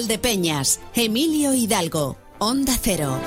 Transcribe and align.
Valdepeñas, 0.00 0.80
Emilio 0.94 1.52
Hidalgo, 1.52 2.16
Onda 2.38 2.72
Cero. 2.80 3.20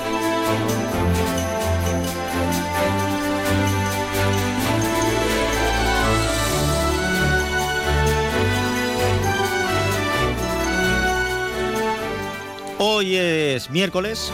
Hoy 12.78 13.18
es 13.18 13.70
miércoles. 13.70 14.32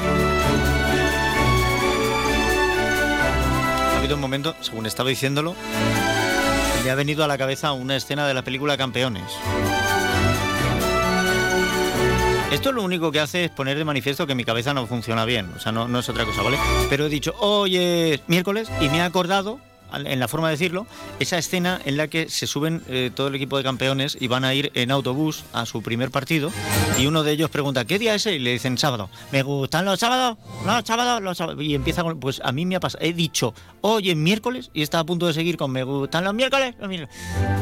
Ha 3.93 3.99
habido 3.99 4.15
un 4.15 4.23
momento, 4.23 4.57
según 4.63 4.87
estaba 4.87 5.11
diciéndolo, 5.11 5.55
me 6.85 6.91
ha 6.91 6.95
venido 6.95 7.23
a 7.23 7.29
la 7.29 7.37
cabeza 7.37 7.73
una 7.73 7.97
escena 7.97 8.27
de 8.27 8.33
la 8.33 8.41
película 8.43 8.79
Campeones. 8.79 9.31
Esto 12.51 12.73
lo 12.73 12.83
único 12.83 13.13
que 13.13 13.21
hace 13.21 13.45
es 13.45 13.51
poner 13.51 13.79
de 13.79 13.85
manifiesto 13.85 14.27
que 14.27 14.35
mi 14.35 14.45
cabeza 14.45 14.75
no 14.75 14.87
funciona 14.87 15.25
bien, 15.25 15.51
o 15.57 15.61
sea, 15.61 15.71
no, 15.71 15.87
no 15.87 16.01
es 16.01 16.09
otra 16.09 16.25
cosa, 16.25 16.43
¿vale? 16.43 16.59
Pero 16.89 17.07
he 17.07 17.09
dicho, 17.09 17.33
hoy 17.39 17.77
es 17.77 18.21
miércoles 18.27 18.69
y 18.81 18.89
me 18.89 18.99
he 18.99 19.03
acordado 19.03 19.61
en 19.93 20.21
la 20.21 20.29
forma 20.29 20.49
de 20.49 20.53
decirlo, 20.53 20.87
esa 21.19 21.39
escena 21.39 21.81
en 21.85 21.97
la 21.97 22.09
que 22.09 22.29
se 22.29 22.47
suben 22.47 22.83
eh, 22.89 23.11
todo 23.15 23.29
el 23.29 23.35
equipo 23.35 23.57
de 23.57 23.63
campeones 23.63 24.17
y 24.21 24.29
van 24.29 24.45
a 24.45 24.55
ir 24.55 24.71
en 24.75 24.91
autobús 24.91 25.45
a 25.53 25.67
su 25.67 25.83
primer 25.83 26.11
partido 26.11 26.51
y 26.99 27.07
uno 27.07 27.23
de 27.23 27.33
ellos 27.33 27.51
pregunta, 27.51 27.85
¿qué 27.85 27.99
día 27.99 28.15
es 28.15 28.27
ese? 28.27 28.37
Y 28.37 28.39
le 28.39 28.53
dicen 28.53 28.77
sábado. 28.79 29.11
¿Me 29.33 29.43
gustan 29.43 29.85
los 29.85 29.99
sábados? 29.99 30.39
Los 30.65 30.85
sábados, 30.85 31.23
los 31.23 31.39
sábados. 31.39 31.63
Y 31.63 31.75
empieza 31.75 32.03
con, 32.03 32.21
pues 32.21 32.41
a 32.45 32.53
mí 32.53 32.67
me 32.67 32.77
ha 32.77 32.81
pasado, 32.81 33.05
he 33.05 33.13
dicho, 33.13 33.55
hoy 33.81 34.11
es 34.11 34.17
miércoles 34.17 34.71
y 34.75 34.83
está 34.83 34.99
a 34.99 35.05
punto 35.05 35.27
de 35.27 35.33
seguir 35.33 35.57
con, 35.57 35.71
¿me 35.71 35.83
gustan 35.83 36.25
los 36.25 36.35
miércoles? 36.35 36.75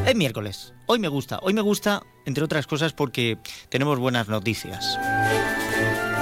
Es 0.06 0.16
miércoles. 0.16 0.74
Hoy 0.86 0.98
me 0.98 1.08
gusta. 1.08 1.38
Hoy 1.42 1.54
me 1.54 1.60
gusta, 1.60 2.02
entre 2.24 2.44
otras 2.44 2.66
cosas, 2.66 2.92
porque 2.92 3.38
tenemos 3.68 3.98
buenas 3.98 4.28
noticias. 4.28 4.98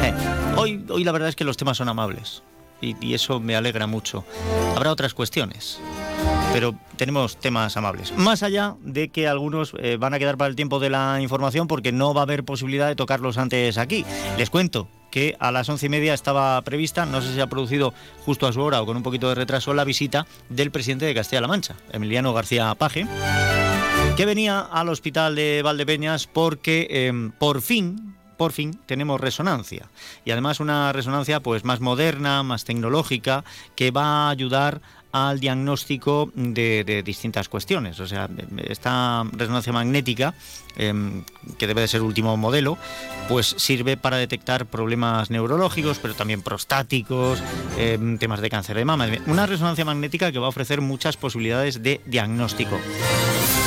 Eh, 0.03 0.15
hoy, 0.57 0.85
hoy 0.91 1.05
la 1.05 1.13
verdad 1.13 1.29
es 1.29 1.37
que 1.37 1.45
los 1.45 1.57
temas 1.57 1.77
son 1.77 1.89
amables 1.89 2.43
y, 2.81 3.15
eso 3.15 3.41
me 3.41 3.57
alegra 3.57 3.87
mucho. 3.87 4.25
Habrá 4.75 4.93
otras 4.93 5.15
cuestiones, 5.15 5.81
pero 6.53 6.75
tenemos 6.97 7.39
temas 7.39 7.77
amables. 7.77 8.13
Más 8.17 8.43
allá 8.43 8.77
de 8.81 9.09
que 9.09 9.29
algunos 9.29 9.73
eh, 9.79 9.97
van 9.97 10.15
a 10.15 10.19
quedar 10.19 10.37
para 10.37 10.49
el 10.49 10.57
tiempo 10.57 10.79
de 10.81 10.91
la 10.91 11.21
información 11.21 11.69
porque 11.69 11.93
no 11.93 12.15
va 12.15 12.23
a 12.23 12.25
haber 12.25 12.45
posibilidad 12.45 12.89
de 12.89 12.97
tocarlos 12.97 13.39
antes 13.39 13.79
aquí. 13.79 14.05
Les 14.37 14.51
cuento 14.51 14.89
que 15.11 15.37
a 15.39 15.51
las 15.51 15.69
once 15.69 15.87
y 15.87 15.89
media 15.89 16.13
estaba 16.13 16.61
prevista, 16.63 17.07
no 17.07 17.23
sé 17.23 17.33
si 17.33 17.41
ha 17.41 17.47
producido 17.47 17.95
justo 18.25 18.47
a 18.47 18.53
su 18.53 18.61
hora 18.61 18.83
o 18.83 18.87
con 18.87 18.97
un 18.97 19.03
poquito 19.03 19.29
de 19.29 19.35
retraso, 19.35 19.73
la 19.73 19.85
visita 19.85 20.27
del 20.51 20.71
presidente 20.71 21.07
de 21.07 21.15
Castilla-La 21.15 21.49
Mancha, 21.49 21.77
Emiliano 21.93 22.35
García 22.35 22.75
Paje, 22.75 23.07
que 24.17 24.27
venía 24.27 24.61
al 24.61 24.89
hospital 24.89 25.35
de 25.35 25.63
Valdepeñas 25.63 26.27
porque 26.27 26.87
em, 26.91 27.31
por 27.31 27.63
fin 27.63 28.16
por 28.37 28.53
fin 28.53 28.79
tenemos 28.87 29.21
resonancia. 29.21 29.89
Y 30.25 30.31
además 30.31 30.61
una 30.61 30.93
resonancia 30.93 31.41
pues 31.41 31.65
más 31.65 31.81
moderna, 31.81 32.43
más 32.43 32.65
tecnológica 32.65 33.45
que 33.75 33.91
va 33.91 34.27
a 34.27 34.31
ayudar 34.31 34.81
al 35.17 35.41
diagnóstico 35.41 36.31
de, 36.35 37.03
distintas 37.05 37.49
cuestiones. 37.49 38.01
O 38.01 38.07
sea, 38.07 38.29
esta 38.69 39.25
resonancia 39.33 39.73
magnética, 39.73 40.35
em, 40.77 41.25
que 41.59 41.67
debe 41.67 41.81
de 41.81 41.89
ser 41.89 42.03
último 42.03 42.37
modelo, 42.37 42.77
pues 43.29 43.55
sirve 43.59 43.97
para 43.97 44.17
detectar 44.19 44.67
problemas 44.67 45.31
neurológicos, 45.31 45.99
pero 45.99 46.15
también 46.15 46.43
prostáticos, 46.43 47.43
em, 47.79 48.19
temas 48.19 48.41
de 48.41 48.51
cáncer 48.51 48.77
de 48.77 48.85
mama. 48.85 49.09
Una 49.27 49.47
resonancia 49.47 49.85
magnética 49.85 50.33
que 50.33 50.39
va 50.39 50.47
a 50.47 50.51
ofrecer 50.51 50.81
muchas 50.81 51.17
posibilidades 51.17 51.83
de 51.83 52.01
diagnóstico. 52.07 52.79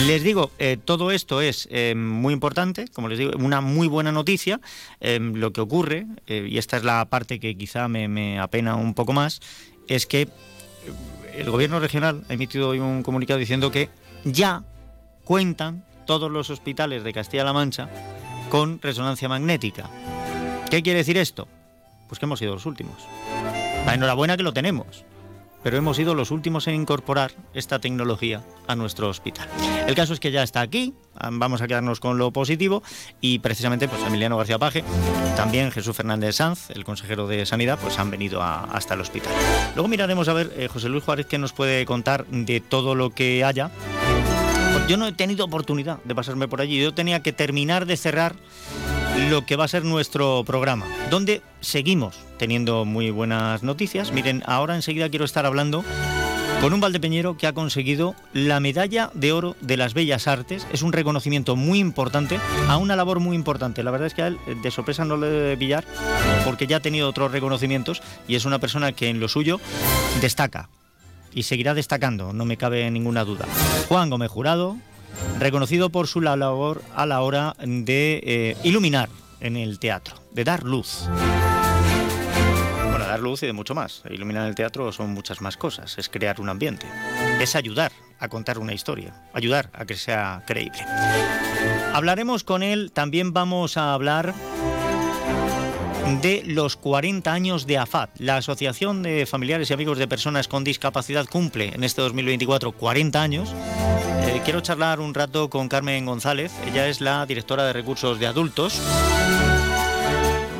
Les 0.05 0.23
digo, 0.23 0.51
eh, 0.59 0.77
todo 0.83 1.11
esto 1.11 1.41
es 1.41 1.67
eh, 1.71 1.93
muy 1.93 2.33
importante, 2.33 2.87
como 2.93 3.09
les 3.09 3.19
digo, 3.19 3.31
una 3.37 3.59
muy 3.59 3.87
buena 3.87 4.13
noticia. 4.13 4.61
Eh, 5.01 5.19
lo 5.19 5.51
que 5.51 5.59
ocurre, 5.59 6.07
y 6.25 6.57
esta 6.57 6.77
es 6.77 6.83
la 6.83 7.03
parte 7.09 7.39
que 7.39 7.57
quizá 7.57 7.87
me, 7.89 8.39
apena 8.39 8.75
un 8.75 8.93
poco 8.93 9.11
más, 9.11 9.41
es 9.87 10.05
que 10.05 10.29
el 11.35 11.49
gobierno 11.49 11.79
regional 11.79 12.23
ha 12.29 12.33
emitido 12.33 12.69
hoy 12.69 12.79
un 12.79 13.03
comunicado 13.03 13.39
diciendo 13.39 13.71
que 13.71 13.89
ya 14.23 14.63
cuentan 15.23 15.83
todos 16.05 16.31
los 16.31 16.49
hospitales 16.49 17.03
de 17.03 17.13
Castilla-La 17.13 17.53
Mancha 17.53 17.89
con 18.49 18.81
resonancia 18.81 19.29
magnética. 19.29 19.89
¿Qué 20.69 20.81
quiere 20.81 20.99
decir 20.99 21.17
esto? 21.17 21.47
Pues 22.07 22.19
que 22.19 22.25
hemos 22.25 22.39
sido 22.39 22.53
los 22.53 22.65
últimos. 22.65 22.95
La 23.85 23.93
enhorabuena 23.93 24.37
que 24.37 24.43
lo 24.43 24.53
tenemos 24.53 25.05
pero 25.63 25.77
hemos 25.77 25.97
sido 25.97 26.15
los 26.15 26.31
últimos 26.31 26.67
en 26.67 26.75
incorporar 26.75 27.31
esta 27.53 27.79
tecnología 27.79 28.43
a 28.67 28.75
nuestro 28.75 29.09
hospital. 29.09 29.47
El 29.87 29.95
caso 29.95 30.13
es 30.13 30.19
que 30.19 30.31
ya 30.31 30.43
está 30.43 30.61
aquí, 30.61 30.93
vamos 31.31 31.61
a 31.61 31.67
quedarnos 31.67 31.99
con 31.99 32.17
lo 32.17 32.31
positivo 32.31 32.83
y 33.21 33.39
precisamente 33.39 33.87
pues 33.87 34.01
Emiliano 34.03 34.37
García 34.37 34.59
Paje, 34.59 34.83
también 35.35 35.71
Jesús 35.71 35.95
Fernández 35.95 36.35
Sanz, 36.35 36.69
el 36.71 36.83
consejero 36.83 37.27
de 37.27 37.45
Sanidad, 37.45 37.79
pues 37.81 37.99
han 37.99 38.11
venido 38.11 38.41
hasta 38.41 38.93
el 38.93 39.01
hospital. 39.01 39.33
Luego 39.75 39.87
miraremos 39.87 40.27
a 40.27 40.33
ver 40.33 40.53
eh, 40.57 40.67
José 40.67 40.89
Luis 40.89 41.03
Juárez 41.03 41.25
qué 41.25 41.37
nos 41.37 41.53
puede 41.53 41.85
contar 41.85 42.25
de 42.27 42.59
todo 42.59 42.95
lo 42.95 43.11
que 43.11 43.43
haya. 43.43 43.71
Yo 44.87 44.97
no 44.97 45.07
he 45.07 45.11
tenido 45.11 45.45
oportunidad 45.45 45.99
de 46.03 46.15
pasarme 46.15 46.47
por 46.47 46.61
allí, 46.61 46.81
yo 46.81 46.93
tenía 46.93 47.21
que 47.21 47.31
terminar 47.31 47.85
de 47.85 47.95
cerrar 47.97 48.35
lo 49.27 49.45
que 49.45 49.55
va 49.55 49.65
a 49.65 49.67
ser 49.67 49.83
nuestro 49.83 50.43
programa, 50.45 50.85
donde 51.09 51.41
seguimos 51.61 52.17
teniendo 52.37 52.85
muy 52.85 53.11
buenas 53.11 53.63
noticias. 53.63 54.11
Miren, 54.11 54.43
ahora 54.45 54.75
enseguida 54.75 55.09
quiero 55.09 55.25
estar 55.25 55.45
hablando 55.45 55.83
con 56.61 56.73
un 56.73 56.79
valdepeñero 56.79 57.37
que 57.37 57.47
ha 57.47 57.53
conseguido 57.53 58.15
la 58.33 58.59
medalla 58.59 59.11
de 59.13 59.31
oro 59.31 59.55
de 59.61 59.77
las 59.77 59.93
bellas 59.93 60.27
artes. 60.27 60.67
Es 60.73 60.81
un 60.81 60.93
reconocimiento 60.93 61.55
muy 61.55 61.79
importante 61.79 62.39
a 62.67 62.77
una 62.77 62.95
labor 62.95 63.19
muy 63.19 63.35
importante. 63.35 63.83
La 63.83 63.91
verdad 63.91 64.07
es 64.07 64.13
que 64.13 64.23
a 64.23 64.27
él 64.27 64.37
de 64.61 64.71
sorpresa 64.71 65.05
no 65.05 65.17
le 65.17 65.27
debe 65.27 65.57
pillar 65.57 65.85
porque 66.45 66.67
ya 66.67 66.77
ha 66.77 66.81
tenido 66.81 67.09
otros 67.09 67.31
reconocimientos 67.31 68.01
y 68.27 68.35
es 68.35 68.45
una 68.45 68.59
persona 68.59 68.91
que 68.91 69.09
en 69.09 69.19
lo 69.19 69.27
suyo 69.27 69.59
destaca 70.21 70.69
y 71.33 71.43
seguirá 71.43 71.73
destacando, 71.73 72.33
no 72.33 72.45
me 72.45 72.57
cabe 72.57 72.89
ninguna 72.89 73.23
duda. 73.23 73.45
Juan 73.87 74.09
Gómez 74.09 74.31
Jurado, 74.31 74.77
reconocido 75.39 75.89
por 75.89 76.07
su 76.07 76.21
labor 76.21 76.81
a 76.95 77.05
la 77.05 77.21
hora 77.21 77.55
de 77.59 78.21
eh, 78.23 78.57
iluminar 78.63 79.09
en 79.39 79.57
el 79.57 79.79
teatro, 79.79 80.15
de 80.31 80.43
dar 80.43 80.63
luz. 80.63 81.03
Bueno, 82.89 83.05
dar 83.05 83.19
luz 83.19 83.43
y 83.43 83.45
de 83.45 83.53
mucho 83.53 83.75
más. 83.75 84.03
Iluminar 84.09 84.47
el 84.47 84.55
teatro 84.55 84.91
son 84.91 85.13
muchas 85.13 85.41
más 85.41 85.57
cosas. 85.57 85.97
Es 85.97 86.09
crear 86.09 86.41
un 86.41 86.49
ambiente. 86.49 86.85
Es 87.39 87.55
ayudar 87.55 87.91
a 88.19 88.27
contar 88.27 88.59
una 88.59 88.73
historia. 88.73 89.13
Ayudar 89.33 89.69
a 89.73 89.85
que 89.85 89.95
sea 89.95 90.43
creíble. 90.45 90.79
Hablaremos 91.93 92.43
con 92.43 92.63
él. 92.63 92.91
También 92.91 93.33
vamos 93.33 93.77
a 93.77 93.93
hablar 93.93 94.33
de 96.17 96.43
los 96.45 96.75
40 96.75 97.31
años 97.31 97.67
de 97.67 97.77
AFAD. 97.77 98.09
La 98.17 98.37
Asociación 98.37 99.03
de 99.03 99.25
Familiares 99.27 99.69
y 99.69 99.73
Amigos 99.73 99.99
de 99.99 100.07
Personas 100.07 100.47
con 100.47 100.63
Discapacidad 100.63 101.27
cumple 101.27 101.73
en 101.73 101.83
este 101.83 102.01
2024 102.01 102.71
40 102.71 103.21
años. 103.21 103.53
Eh, 104.23 104.41
quiero 104.43 104.61
charlar 104.61 104.99
un 104.99 105.13
rato 105.13 105.49
con 105.49 105.69
Carmen 105.69 106.05
González. 106.05 106.51
Ella 106.67 106.87
es 106.87 106.99
la 106.99 107.25
directora 107.25 107.63
de 107.63 107.73
recursos 107.73 108.19
de 108.19 108.27
adultos. 108.27 108.81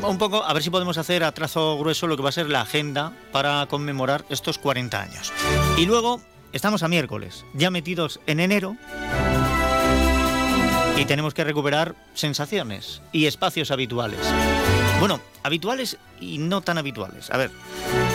Un 0.08 0.18
poco, 0.18 0.44
a 0.44 0.54
ver 0.54 0.62
si 0.64 0.70
podemos 0.70 0.98
hacer 0.98 1.24
a 1.24 1.32
trazo 1.32 1.78
grueso 1.78 2.08
lo 2.08 2.16
que 2.16 2.24
va 2.24 2.30
a 2.30 2.34
ser 2.34 2.48
la 2.48 2.62
agenda 2.62 3.12
para 3.32 3.66
conmemorar 3.66 4.26
estos 4.30 4.60
40 4.60 5.02
años. 5.02 5.34
Y 5.78 5.86
luego, 5.86 6.22
estamos 6.54 6.84
a 6.84 6.88
miércoles, 6.88 7.44
ya 7.54 7.72
metidos 7.72 8.20
en 8.28 8.40
enero. 8.40 8.78
Y 10.96 11.06
tenemos 11.06 11.34
que 11.34 11.44
recuperar 11.44 11.96
sensaciones 12.14 13.02
y 13.12 13.26
espacios 13.26 13.72
habituales. 13.72 14.20
Bueno, 15.00 15.22
habituales 15.44 15.98
y 16.20 16.38
no 16.40 16.62
tan 16.62 16.78
habituales. 16.78 17.32
A 17.32 17.38
ver, 17.38 17.52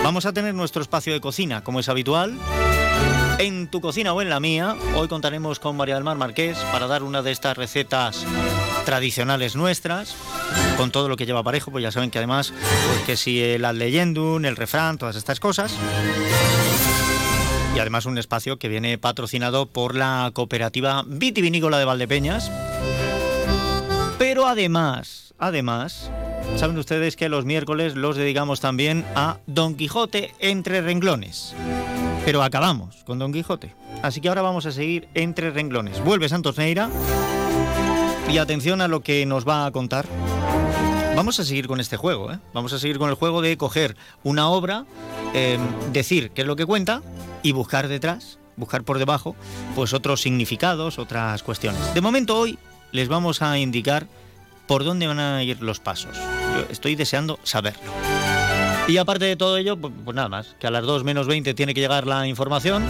vamos 0.02 0.26
a 0.26 0.32
tener 0.32 0.54
nuestro 0.54 0.82
espacio 0.82 1.14
de 1.14 1.20
cocina, 1.20 1.64
como 1.64 1.80
es 1.80 1.88
habitual. 1.88 2.38
En 3.38 3.68
tu 3.68 3.80
cocina 3.80 4.12
o 4.12 4.22
en 4.22 4.28
la 4.28 4.38
mía, 4.38 4.76
hoy 4.94 5.08
contaremos 5.08 5.58
con 5.58 5.76
María 5.76 5.94
del 5.94 6.04
Mar 6.04 6.16
Marqués 6.16 6.58
para 6.70 6.86
dar 6.86 7.02
una 7.02 7.22
de 7.22 7.32
estas 7.32 7.56
recetas 7.56 8.24
tradicionales 8.84 9.56
nuestras, 9.56 10.14
con 10.76 10.90
todo 10.90 11.08
lo 11.08 11.16
que 11.16 11.26
lleva 11.26 11.42
parejo, 11.42 11.70
pues 11.70 11.82
ya 11.82 11.90
saben 11.90 12.10
que 12.10 12.18
además, 12.18 12.52
pues 12.52 13.00
que 13.06 13.16
si 13.16 13.42
el 13.42 13.62
leyendum, 13.62 14.44
el 14.44 14.56
refrán, 14.56 14.98
todas 14.98 15.16
estas 15.16 15.40
cosas. 15.40 15.74
Y 17.74 17.78
además 17.78 18.06
un 18.06 18.18
espacio 18.18 18.58
que 18.58 18.68
viene 18.68 18.98
patrocinado 18.98 19.66
por 19.66 19.96
la 19.96 20.30
cooperativa 20.32 21.02
vitivinícola 21.06 21.78
de 21.78 21.84
Valdepeñas. 21.86 22.50
Pero 24.34 24.48
además, 24.48 25.32
además, 25.38 26.10
Saben 26.56 26.76
ustedes 26.76 27.14
que 27.14 27.28
los 27.28 27.44
miércoles 27.44 27.94
los 27.94 28.16
dedicamos 28.16 28.58
también 28.58 29.04
a 29.14 29.38
Don 29.46 29.76
Quijote 29.76 30.34
entre 30.40 30.82
renglones. 30.82 31.54
Pero 32.24 32.42
acabamos 32.42 33.04
con 33.04 33.20
Don 33.20 33.32
Quijote. 33.32 33.76
Así 34.02 34.20
que 34.20 34.28
ahora 34.28 34.42
vamos 34.42 34.66
a 34.66 34.72
seguir 34.72 35.06
entre 35.14 35.52
renglones. 35.52 36.02
Vuelve 36.02 36.28
Santos 36.28 36.58
Neira. 36.58 36.90
Y 38.28 38.38
atención 38.38 38.80
a 38.80 38.88
lo 38.88 39.02
que 39.02 39.24
nos 39.24 39.46
va 39.46 39.66
a 39.66 39.70
contar. 39.70 40.04
Vamos 41.14 41.38
a 41.38 41.44
seguir 41.44 41.68
con 41.68 41.78
este 41.78 41.96
juego, 41.96 42.32
¿eh? 42.32 42.40
Vamos 42.52 42.72
a 42.72 42.80
seguir 42.80 42.98
con 42.98 43.10
el 43.10 43.14
juego 43.14 43.40
de 43.40 43.56
coger 43.56 43.96
una 44.24 44.48
obra, 44.48 44.84
em, 45.32 45.60
decir 45.92 46.32
qué 46.32 46.42
es 46.42 46.46
lo 46.48 46.56
que 46.56 46.66
cuenta 46.66 47.02
y 47.44 47.52
buscar 47.52 47.86
detrás, 47.86 48.40
buscar 48.56 48.82
por 48.82 48.98
debajo, 48.98 49.36
pues 49.76 49.92
otros 49.92 50.22
significados, 50.22 50.98
otras 50.98 51.44
cuestiones. 51.44 51.94
De 51.94 52.00
momento 52.00 52.36
hoy 52.36 52.58
les 52.90 53.06
vamos 53.06 53.40
a 53.42 53.58
indicar 53.58 54.08
por 54.66 54.84
dónde 54.84 55.06
van 55.06 55.20
a 55.20 55.42
ir 55.42 55.62
los 55.62 55.80
pasos. 55.80 56.16
Yo 56.16 56.66
estoy 56.70 56.94
deseando 56.94 57.38
saberlo. 57.42 57.92
Y 58.86 58.98
aparte 58.98 59.24
de 59.24 59.36
todo 59.36 59.56
ello, 59.56 59.76
pues, 59.78 60.14
nada 60.14 60.28
más, 60.28 60.54
que 60.58 60.66
a 60.66 60.70
las 60.70 60.84
2 60.84 61.04
menos 61.04 61.26
20 61.26 61.54
tiene 61.54 61.74
que 61.74 61.80
llegar 61.80 62.06
la 62.06 62.26
información. 62.26 62.84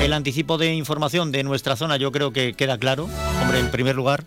El 0.00 0.12
anticipo 0.12 0.56
de 0.56 0.74
información 0.74 1.30
de 1.30 1.42
nuestra 1.42 1.76
zona 1.76 1.96
yo 1.96 2.10
creo 2.10 2.32
que 2.32 2.54
queda 2.54 2.78
claro. 2.78 3.08
Hombre, 3.42 3.60
en 3.60 3.70
primer 3.70 3.96
lugar, 3.96 4.24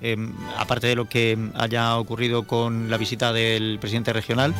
em, 0.00 0.32
aparte 0.58 0.86
de 0.86 0.96
lo 0.96 1.08
que 1.08 1.38
haya 1.54 1.96
ocurrido 1.96 2.46
con 2.46 2.90
la 2.90 2.98
visita 2.98 3.32
del 3.32 3.78
presidente 3.80 4.12
regional 4.12 4.54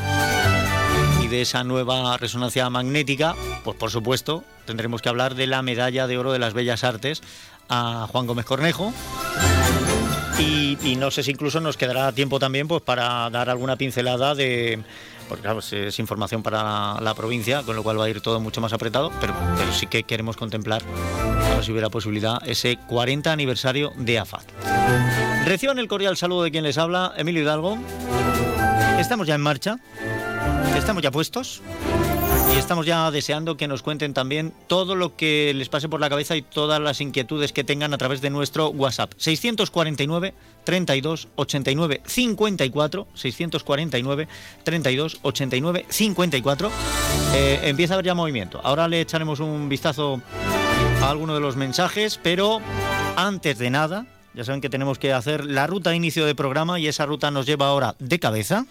y 1.23 1.29
de 1.29 1.43
esa 1.43 1.65
nueva 1.65 2.17
resonancia 2.17 2.69
magnética, 2.71 3.35
pues 3.65 3.77
por 3.77 3.91
supuesto 3.91 4.45
tendremos 4.67 5.03
que 5.03 5.09
hablar 5.09 5.35
de 5.35 5.47
la 5.47 5.63
medalla 5.63 6.07
de 6.07 6.19
oro 6.19 6.33
de 6.33 6.39
las 6.39 6.55
bellas 6.55 6.85
artes 6.85 7.23
a 7.69 8.07
Juan 8.11 8.27
Gómez 8.27 8.47
Cornejo. 8.47 8.93
Y, 10.41 10.97
no 10.97 11.11
sé 11.11 11.23
si 11.23 11.31
incluso 11.31 11.61
nos 11.61 11.77
quedará 11.77 12.13
tiempo 12.13 12.39
también 12.39 12.67
pues 12.67 12.83
para 12.83 13.29
dar 13.31 13.51
alguna 13.51 13.77
pincelada 13.77 14.35
de 14.35 14.81
porque 15.29 15.43
claro, 15.43 15.61
es, 15.61 15.99
información 15.99 16.43
para 16.43 17.01
la, 17.01 17.15
provincia, 17.15 17.63
con 17.63 17.77
lo 17.77 17.85
cual 17.85 18.01
va 18.01 18.07
a 18.07 18.09
ir 18.09 18.21
todo 18.21 18.41
mucho 18.41 18.61
más 18.61 18.73
apretado, 18.73 19.13
pero, 19.21 19.33
sí 19.73 19.87
que 19.87 20.03
queremos 20.03 20.37
contemplar, 20.37 20.83
si 21.63 21.71
hubiera 21.71 21.89
posibilidad, 21.89 22.39
ese 22.49 22.77
40 22.89 23.31
aniversario 23.31 23.93
de 23.97 24.19
AFAD. 24.19 24.43
Reciban 25.47 25.79
el 25.79 25.87
cordial 25.87 26.17
saludo 26.17 26.43
de 26.43 26.51
quien 26.51 26.65
les 26.65 26.79
habla, 26.79 27.13
Emilio 27.17 27.43
Hidalgo. 27.43 27.79
Estamos 28.99 29.29
ya 29.29 29.37
en 29.37 29.41
marcha, 29.41 29.79
estamos 30.77 31.01
ya 31.01 31.13
puestos. 31.13 31.63
Y 32.53 32.59
estamos 32.59 32.85
ya 32.85 33.11
deseando 33.11 33.57
que 33.57 33.69
nos 33.69 33.83
cuenten 33.83 34.13
también 34.13 34.53
todo 34.67 34.97
lo 34.97 35.17
que 35.17 35.53
les 35.55 35.69
pase 35.69 35.89
por 35.89 36.01
la 36.01 36.11
cabeza 36.11 36.37
y 36.37 36.43
todas 36.43 36.81
las 36.81 37.01
inquietudes 37.01 37.53
que 37.53 37.63
tengan 37.63 37.95
a 37.95 37.99
través 37.99 38.21
de 38.21 38.31
nuestro 38.31 38.71
WhatsApp. 38.71 39.13
649 39.17 40.35
32 40.65 41.29
89 41.37 42.01
54 42.05 43.07
649 43.15 44.29
32 44.65 45.19
89 45.23 45.87
54 45.89 46.71
empieza 47.63 47.95
a 47.95 47.97
haber 47.97 48.07
ya 48.07 48.15
movimiento. 48.15 48.61
Ahora 48.65 48.89
le 48.89 49.01
echaremos 49.01 49.41
un 49.41 49.69
vistazo 49.69 50.21
a 51.03 51.11
alguno 51.11 51.35
de 51.35 51.41
los 51.41 51.57
mensajes 51.57 52.19
pero 52.23 52.61
antes 53.17 53.59
de 53.59 53.71
nada 53.71 54.07
ya 54.35 54.45
saben 54.45 54.61
que 54.61 54.69
tenemos 54.69 54.99
que 54.99 55.13
hacer 55.13 55.45
la 55.45 55.67
ruta 55.67 55.91
de 55.91 55.97
inicio 55.97 56.27
de 56.27 56.35
programa 56.35 56.79
y 56.79 56.87
esa 56.87 57.07
ruta 57.07 57.31
nos 57.31 57.47
lleva 57.47 57.67
ahora 57.67 57.97
de 57.99 58.19
cabeza 58.19 58.67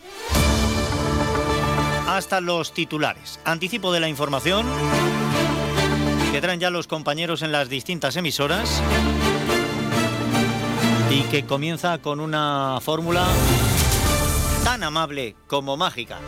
hasta 2.17 2.41
los 2.41 2.73
titulares. 2.73 3.39
Anticipo 3.45 3.91
de 3.93 3.99
la 3.99 4.07
información 4.07 4.65
que 6.31 6.41
traen 6.41 6.59
ya 6.59 6.69
los 6.69 6.87
compañeros 6.87 7.41
en 7.41 7.51
las 7.51 7.69
distintas 7.69 8.15
emisoras 8.15 8.81
y 11.09 11.21
que 11.23 11.45
comienza 11.45 11.97
con 11.99 12.19
una 12.19 12.79
fórmula 12.81 13.27
tan 14.63 14.83
amable 14.83 15.35
como 15.47 15.77
mágica. 15.77 16.19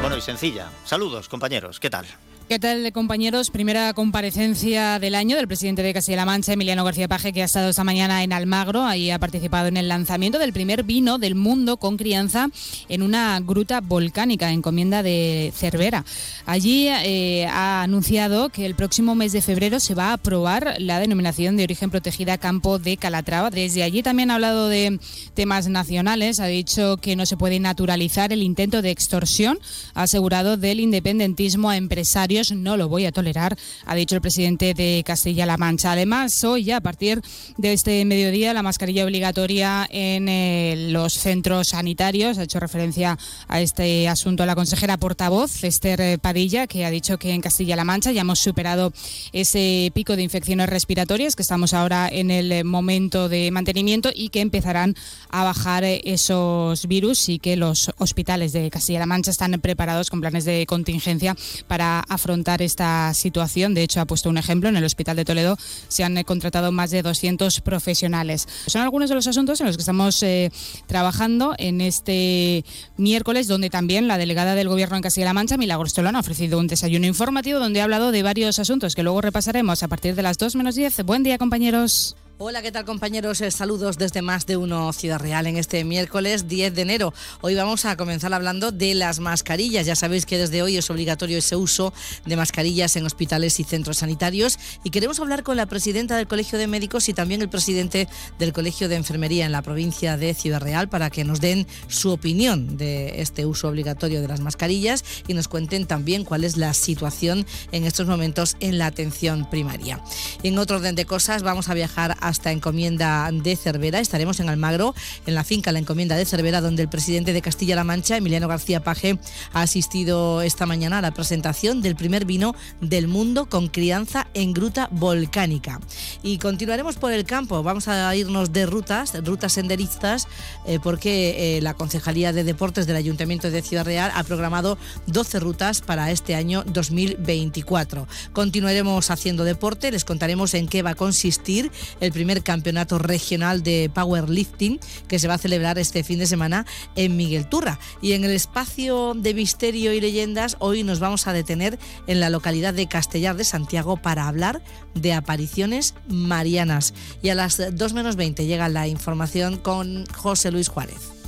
Bueno 0.00 0.16
y 0.16 0.20
sencilla. 0.20 0.68
Saludos 0.84 1.28
compañeros, 1.28 1.80
¿qué 1.80 1.90
tal? 1.90 2.06
¿Qué 2.50 2.58
tal, 2.58 2.92
compañeros? 2.92 3.48
Primera 3.48 3.94
comparecencia 3.94 4.98
del 4.98 5.14
año 5.14 5.36
del 5.36 5.46
presidente 5.46 5.84
de 5.84 5.94
Castilla-La 5.94 6.24
Mancha, 6.24 6.52
Emiliano 6.52 6.82
García 6.82 7.06
Paje, 7.06 7.32
que 7.32 7.42
ha 7.42 7.44
estado 7.44 7.68
esta 7.68 7.84
mañana 7.84 8.24
en 8.24 8.32
Almagro. 8.32 8.82
Ahí 8.84 9.12
ha 9.12 9.20
participado 9.20 9.68
en 9.68 9.76
el 9.76 9.86
lanzamiento 9.86 10.36
del 10.40 10.52
primer 10.52 10.82
vino 10.82 11.18
del 11.18 11.36
mundo 11.36 11.76
con 11.76 11.96
crianza 11.96 12.48
en 12.88 13.02
una 13.02 13.38
gruta 13.38 13.80
volcánica, 13.80 14.50
encomienda 14.50 15.04
de 15.04 15.52
Cervera. 15.54 16.04
Allí 16.44 16.88
eh, 16.88 17.46
ha 17.46 17.84
anunciado 17.84 18.48
que 18.48 18.66
el 18.66 18.74
próximo 18.74 19.14
mes 19.14 19.30
de 19.30 19.42
febrero 19.42 19.78
se 19.78 19.94
va 19.94 20.08
a 20.08 20.14
aprobar 20.14 20.74
la 20.80 20.98
denominación 20.98 21.56
de 21.56 21.62
origen 21.62 21.90
protegida 21.90 22.36
Campo 22.36 22.80
de 22.80 22.96
Calatrava. 22.96 23.50
Desde 23.50 23.84
allí 23.84 24.02
también 24.02 24.32
ha 24.32 24.34
hablado 24.34 24.66
de 24.66 24.98
temas 25.34 25.68
nacionales. 25.68 26.40
Ha 26.40 26.46
dicho 26.46 26.96
que 26.96 27.14
no 27.14 27.26
se 27.26 27.36
puede 27.36 27.60
naturalizar 27.60 28.32
el 28.32 28.42
intento 28.42 28.82
de 28.82 28.90
extorsión, 28.90 29.60
asegurado 29.94 30.56
del 30.56 30.80
independentismo 30.80 31.70
a 31.70 31.76
empresarios 31.76 32.39
no 32.50 32.76
lo 32.76 32.88
voy 32.88 33.04
a 33.04 33.12
tolerar, 33.12 33.56
ha 33.84 33.94
dicho 33.94 34.14
el 34.14 34.22
presidente 34.22 34.72
de 34.72 35.02
Castilla-La 35.04 35.58
Mancha. 35.58 35.92
Además, 35.92 36.42
hoy 36.44 36.70
a 36.70 36.80
partir 36.80 37.20
de 37.58 37.72
este 37.74 38.04
mediodía 38.04 38.54
la 38.54 38.62
mascarilla 38.62 39.04
obligatoria 39.04 39.86
en 39.90 40.28
eh, 40.28 40.88
los 40.90 41.12
centros 41.12 41.68
sanitarios. 41.68 42.38
Ha 42.38 42.44
hecho 42.44 42.60
referencia 42.60 43.18
a 43.48 43.60
este 43.60 44.08
asunto 44.08 44.46
la 44.46 44.54
consejera 44.54 44.96
portavoz, 44.96 45.62
Esther 45.64 46.00
eh, 46.00 46.18
Padilla, 46.18 46.66
que 46.66 46.84
ha 46.84 46.90
dicho 46.90 47.18
que 47.18 47.32
en 47.32 47.42
Castilla-La 47.42 47.84
Mancha 47.84 48.12
ya 48.12 48.22
hemos 48.22 48.38
superado 48.38 48.92
ese 49.32 49.92
pico 49.94 50.16
de 50.16 50.22
infecciones 50.22 50.68
respiratorias, 50.68 51.36
que 51.36 51.42
estamos 51.42 51.74
ahora 51.74 52.08
en 52.10 52.30
el 52.30 52.64
momento 52.64 53.28
de 53.28 53.50
mantenimiento 53.50 54.10
y 54.14 54.30
que 54.30 54.40
empezarán 54.40 54.96
a 55.28 55.44
bajar 55.44 55.84
esos 55.84 56.86
virus 56.86 57.28
y 57.28 57.38
que 57.38 57.56
los 57.56 57.90
hospitales 57.98 58.52
de 58.52 58.70
Castilla-La 58.70 59.06
Mancha 59.06 59.30
están 59.30 59.60
preparados 59.60 60.08
con 60.08 60.20
planes 60.20 60.44
de 60.44 60.64
contingencia 60.66 61.36
para 61.66 62.00
afrontar 62.00 62.29
esta 62.60 63.12
situación. 63.14 63.74
De 63.74 63.82
hecho, 63.82 64.00
ha 64.00 64.06
puesto 64.06 64.28
un 64.28 64.38
ejemplo. 64.38 64.68
En 64.68 64.76
el 64.76 64.84
Hospital 64.84 65.16
de 65.16 65.24
Toledo 65.24 65.56
se 65.88 66.04
han 66.04 66.16
eh, 66.16 66.24
contratado 66.24 66.72
más 66.72 66.90
de 66.90 67.02
200 67.02 67.60
profesionales. 67.60 68.46
Son 68.66 68.82
algunos 68.82 69.08
de 69.08 69.14
los 69.14 69.26
asuntos 69.26 69.60
en 69.60 69.66
los 69.66 69.76
que 69.76 69.82
estamos 69.82 70.22
eh, 70.22 70.50
trabajando 70.86 71.54
en 71.58 71.80
este 71.80 72.64
miércoles, 72.96 73.48
donde 73.48 73.70
también 73.70 74.08
la 74.08 74.18
delegada 74.18 74.54
del 74.54 74.68
Gobierno 74.68 74.96
en 74.96 75.02
Castilla-La 75.02 75.34
Mancha, 75.34 75.56
Milagros 75.56 75.94
Tolón, 75.94 76.16
ha 76.16 76.20
ofrecido 76.20 76.58
un 76.58 76.66
desayuno 76.66 77.06
informativo 77.06 77.58
donde 77.58 77.80
ha 77.80 77.84
hablado 77.84 78.12
de 78.12 78.22
varios 78.22 78.58
asuntos 78.58 78.94
que 78.94 79.02
luego 79.02 79.20
repasaremos 79.20 79.82
a 79.82 79.88
partir 79.88 80.14
de 80.14 80.22
las 80.22 80.38
2 80.38 80.56
menos 80.56 80.74
10. 80.74 81.04
Buen 81.04 81.22
día, 81.22 81.38
compañeros. 81.38 82.16
Hola, 82.42 82.62
¿qué 82.62 82.72
tal 82.72 82.86
compañeros? 82.86 83.42
Eh, 83.42 83.50
saludos 83.50 83.98
desde 83.98 84.22
Más 84.22 84.46
de 84.46 84.56
Uno 84.56 84.94
Ciudad 84.94 85.18
Real 85.18 85.46
en 85.46 85.58
este 85.58 85.84
miércoles 85.84 86.48
10 86.48 86.74
de 86.74 86.80
enero. 86.80 87.12
Hoy 87.42 87.54
vamos 87.54 87.84
a 87.84 87.98
comenzar 87.98 88.32
hablando 88.32 88.72
de 88.72 88.94
las 88.94 89.20
mascarillas. 89.20 89.84
Ya 89.84 89.94
sabéis 89.94 90.24
que 90.24 90.38
desde 90.38 90.62
hoy 90.62 90.78
es 90.78 90.88
obligatorio 90.88 91.36
ese 91.36 91.56
uso 91.56 91.92
de 92.24 92.36
mascarillas 92.38 92.96
en 92.96 93.04
hospitales 93.04 93.60
y 93.60 93.64
centros 93.64 93.98
sanitarios 93.98 94.58
y 94.84 94.88
queremos 94.88 95.20
hablar 95.20 95.42
con 95.42 95.58
la 95.58 95.66
presidenta 95.66 96.16
del 96.16 96.28
Colegio 96.28 96.58
de 96.58 96.66
Médicos 96.66 97.10
y 97.10 97.12
también 97.12 97.42
el 97.42 97.50
presidente 97.50 98.08
del 98.38 98.54
Colegio 98.54 98.88
de 98.88 98.96
Enfermería 98.96 99.44
en 99.44 99.52
la 99.52 99.60
provincia 99.60 100.16
de 100.16 100.32
Ciudad 100.32 100.62
Real 100.62 100.88
para 100.88 101.10
que 101.10 101.24
nos 101.24 101.42
den 101.42 101.66
su 101.88 102.10
opinión 102.10 102.78
de 102.78 103.20
este 103.20 103.44
uso 103.44 103.68
obligatorio 103.68 104.22
de 104.22 104.28
las 104.28 104.40
mascarillas 104.40 105.04
y 105.28 105.34
nos 105.34 105.46
cuenten 105.46 105.84
también 105.84 106.24
cuál 106.24 106.44
es 106.44 106.56
la 106.56 106.72
situación 106.72 107.44
en 107.70 107.84
estos 107.84 108.06
momentos 108.06 108.56
en 108.60 108.78
la 108.78 108.86
atención 108.86 109.46
primaria. 109.50 110.02
En 110.42 110.56
otro 110.56 110.78
orden 110.78 110.94
de 110.94 111.04
cosas 111.04 111.42
vamos 111.42 111.68
a 111.68 111.74
viajar 111.74 112.16
a 112.18 112.29
hasta 112.30 112.52
Encomienda 112.52 113.28
de 113.32 113.56
Cervera. 113.56 114.00
Estaremos 114.00 114.40
en 114.40 114.48
Almagro, 114.48 114.94
en 115.26 115.34
la 115.34 115.44
finca 115.44 115.72
La 115.72 115.80
Encomienda 115.80 116.16
de 116.16 116.24
Cervera, 116.24 116.60
donde 116.60 116.82
el 116.82 116.88
presidente 116.88 117.32
de 117.32 117.42
Castilla-La 117.42 117.84
Mancha, 117.84 118.16
Emiliano 118.16 118.48
García 118.48 118.82
Paje, 118.82 119.18
ha 119.52 119.62
asistido 119.62 120.40
esta 120.42 120.64
mañana 120.64 120.98
a 120.98 121.02
la 121.02 121.12
presentación 121.12 121.82
del 121.82 121.96
primer 121.96 122.24
vino 122.24 122.54
del 122.80 123.08
mundo 123.08 123.48
con 123.48 123.68
crianza 123.68 124.28
en 124.32 124.52
gruta 124.52 124.88
volcánica. 124.92 125.80
Y 126.22 126.38
continuaremos 126.38 126.96
por 126.96 127.12
el 127.12 127.24
campo. 127.24 127.62
Vamos 127.62 127.88
a 127.88 128.14
irnos 128.14 128.52
de 128.52 128.66
rutas, 128.66 129.12
rutas 129.24 129.52
senderistas, 129.52 130.28
eh, 130.66 130.78
porque 130.82 131.56
eh, 131.56 131.60
la 131.60 131.74
Concejalía 131.74 132.32
de 132.32 132.44
Deportes 132.44 132.86
del 132.86 132.96
Ayuntamiento 132.96 133.50
de 133.50 133.62
Ciudad 133.62 133.84
Real 133.84 134.12
ha 134.14 134.22
programado 134.22 134.78
12 135.06 135.40
rutas 135.40 135.80
para 135.80 136.10
este 136.10 136.36
año 136.36 136.62
2024. 136.64 138.06
Continuaremos 138.32 139.10
haciendo 139.10 139.44
deporte, 139.44 139.90
les 139.90 140.04
contaremos 140.04 140.54
en 140.54 140.68
qué 140.68 140.82
va 140.82 140.90
a 140.90 140.94
consistir 140.94 141.72
el 142.00 142.12
primer 142.12 142.19
campeonato 142.42 142.98
regional 142.98 143.62
de 143.62 143.90
powerlifting 143.94 144.80
que 145.08 145.18
se 145.18 145.28
va 145.28 145.34
a 145.34 145.38
celebrar 145.38 145.78
este 145.78 146.04
fin 146.04 146.18
de 146.18 146.26
semana 146.26 146.66
en 146.96 147.16
Miguel 147.16 147.48
Turra. 147.48 147.78
Y 148.02 148.12
en 148.12 148.24
el 148.24 148.32
espacio 148.32 149.14
de 149.14 149.34
misterio 149.34 149.92
y 149.92 150.00
leyendas, 150.00 150.56
hoy 150.58 150.82
nos 150.82 151.00
vamos 151.00 151.26
a 151.26 151.32
detener 151.32 151.78
en 152.06 152.20
la 152.20 152.30
localidad 152.30 152.74
de 152.74 152.86
Castellar 152.86 153.36
de 153.36 153.44
Santiago 153.44 153.96
para 153.96 154.28
hablar 154.28 154.62
de 154.94 155.12
apariciones 155.12 155.94
marianas. 156.08 156.94
Y 157.22 157.28
a 157.28 157.34
las 157.34 157.60
2 157.72 157.92
menos 157.92 158.16
20 158.16 158.46
llega 158.46 158.68
la 158.68 158.88
información 158.88 159.56
con 159.56 160.06
José 160.06 160.50
Luis 160.50 160.68
Juárez. 160.68 161.19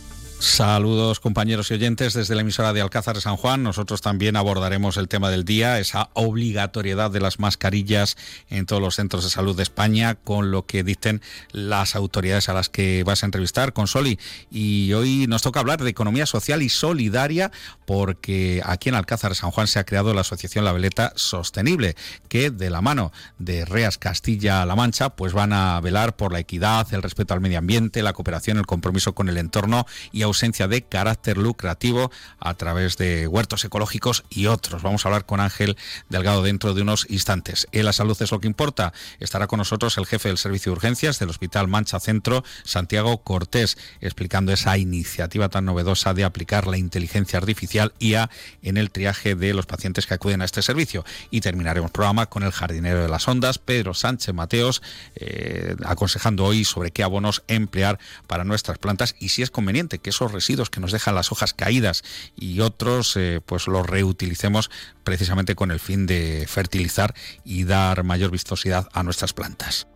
Saludos 0.43 1.21
compañeros 1.21 1.71
y 1.71 1.75
oyentes 1.75 2.15
desde 2.15 2.35
la 2.35 2.41
emisora 2.41 2.73
de 2.73 2.81
Alcázar 2.81 3.15
de 3.15 3.21
San 3.21 3.37
Juan. 3.37 3.63
Nosotros 3.63 4.01
también 4.01 4.35
abordaremos 4.35 4.97
el 4.97 5.07
tema 5.07 5.31
del 5.31 5.45
día, 5.45 5.79
esa 5.79 6.11
obligatoriedad 6.15 7.13
de 7.13 7.21
las 7.21 7.39
mascarillas 7.39 8.17
en 8.51 8.67
todos 8.67 8.83
los 8.83 8.97
centros 8.97 9.23
de 9.23 9.31
salud 9.31 9.57
de 9.57 9.63
España, 9.63 10.17
con 10.17 10.51
lo 10.51 10.67
que 10.67 10.83
dicen 10.83 11.23
las 11.53 11.95
autoridades 11.95 12.49
a 12.49 12.55
las 12.55 12.69
que 12.69 13.05
vas 13.05 13.23
a 13.23 13.27
entrevistar 13.27 13.73
con 13.73 13.87
Soli. 13.87 14.19
Y 14.51 14.93
hoy 14.95 15.27
nos 15.29 15.43
toca 15.43 15.61
hablar 15.61 15.81
de 15.81 15.91
economía 15.91 16.27
social 16.27 16.61
y 16.61 16.71
solidaria, 16.71 17.53
porque 17.87 18.63
aquí 18.65 18.89
en 18.89 18.97
Alcázar 18.97 19.31
de 19.31 19.37
San 19.37 19.53
Juan 19.53 19.69
se 19.69 19.79
ha 19.79 19.85
creado 19.85 20.13
la 20.13 20.23
Asociación 20.23 20.65
La 20.65 20.73
Veleta 20.73 21.13
Sostenible, 21.15 21.95
que 22.29 22.51
de 22.51 22.69
la 22.69 22.81
mano 22.81 23.13
de 23.39 23.65
Reas 23.65 23.97
Castilla-La 23.97 24.75
Mancha, 24.75 25.11
pues 25.11 25.35
van 25.35 25.53
a 25.53 25.81
velar 25.81 26.17
por 26.17 26.33
la 26.33 26.41
equidad, 26.41 26.93
el 26.93 27.03
respeto 27.03 27.33
al 27.33 27.41
medio 27.41 27.59
ambiente, 27.59 28.03
la 28.03 28.13
cooperación, 28.13 28.59
el 28.59 28.67
compromiso 28.67 29.15
con 29.15 29.29
el 29.29 29.39
entorno 29.39 29.87
y 30.11 30.32
ausencia 30.33 30.67
de 30.69 30.83
carácter 30.83 31.37
lucrativo 31.37 32.11
a 32.41 32.55
través 32.55 32.97
de 32.97 33.27
huertos 33.27 33.65
ecológicos 33.65 34.25
y 34.31 34.47
otros. 34.47 34.83
Vamos 34.83 35.05
a 35.05 35.09
hablar 35.09 35.27
con 35.27 35.41
Ángel 35.41 35.77
Delgado 36.09 36.43
dentro 36.43 36.75
de 36.75 36.83
unos 36.83 37.07
instantes. 37.09 37.69
En 37.73 37.85
la 37.85 37.93
salud 37.93 38.17
es 38.21 38.33
lo 38.33 38.41
que 38.41 38.49
importa. 38.49 38.93
Estará 39.21 39.47
con 39.47 39.59
nosotros 39.59 39.97
el 39.99 40.07
jefe 40.07 40.29
del 40.29 40.39
servicio 40.39 40.71
de 40.71 40.77
urgencias 40.77 41.19
del 41.19 41.31
Hospital 41.31 41.69
Mancha 41.69 42.01
Centro, 42.01 42.45
Santiago 42.65 43.23
Cortés, 43.23 43.77
explicando 44.01 44.53
esa 44.53 44.79
iniciativa 44.79 45.49
tan 45.49 45.65
novedosa 45.65 46.15
de 46.15 46.25
aplicar 46.25 46.67
la 46.67 46.79
inteligencia 46.79 47.39
artificial 47.39 47.93
IA 47.99 48.31
en 48.63 48.77
el 48.77 48.91
triaje 48.91 49.35
de 49.35 49.55
los 49.55 49.67
pacientes 49.67 50.07
que 50.07 50.15
acuden 50.15 50.43
a 50.43 50.45
este 50.45 50.63
servicio. 50.63 51.05
Y 51.31 51.41
terminaremos 51.41 51.89
el 51.89 51.93
programa 51.93 52.27
con 52.27 52.43
el 52.43 52.53
jardinero 52.53 53.03
de 53.03 53.09
las 53.09 53.29
ondas, 53.29 53.59
Pedro 53.59 53.95
Sánchez 53.95 54.35
Mateos, 54.35 54.83
eh, 55.17 55.77
aconsejando 55.85 56.45
hoy 56.45 56.65
sobre 56.65 56.91
qué 56.91 57.03
abonos 57.03 57.43
emplear 57.49 57.99
para 58.27 58.45
nuestras 58.45 58.79
plantas 58.79 59.15
y 59.19 59.29
si 59.29 59.43
es 59.43 59.51
conveniente 59.51 59.99
que 59.99 60.13
esos 60.23 60.33
residuos 60.33 60.71
que 60.71 60.81
nos 60.81 60.93
dejan 60.93 61.17
las 61.17 61.33
hojas 61.33 61.53
caídas 61.53 62.05
y 62.37 62.61
otros, 62.61 63.17
eh, 63.17 63.41
pues 63.45 63.67
los 63.67 63.85
reutilicemos 63.85 64.71
precisamente 65.03 65.57
con 65.57 65.73
el 65.73 65.81
fin 65.81 66.07
de 66.07 66.47
fertilizar 66.49 67.15
y 67.45 67.65
dar 67.65 68.05
mayor 68.05 68.31
vistosidad 68.31 68.89
a 68.93 69.03
nuestras 69.03 69.33
plantas. 69.33 69.89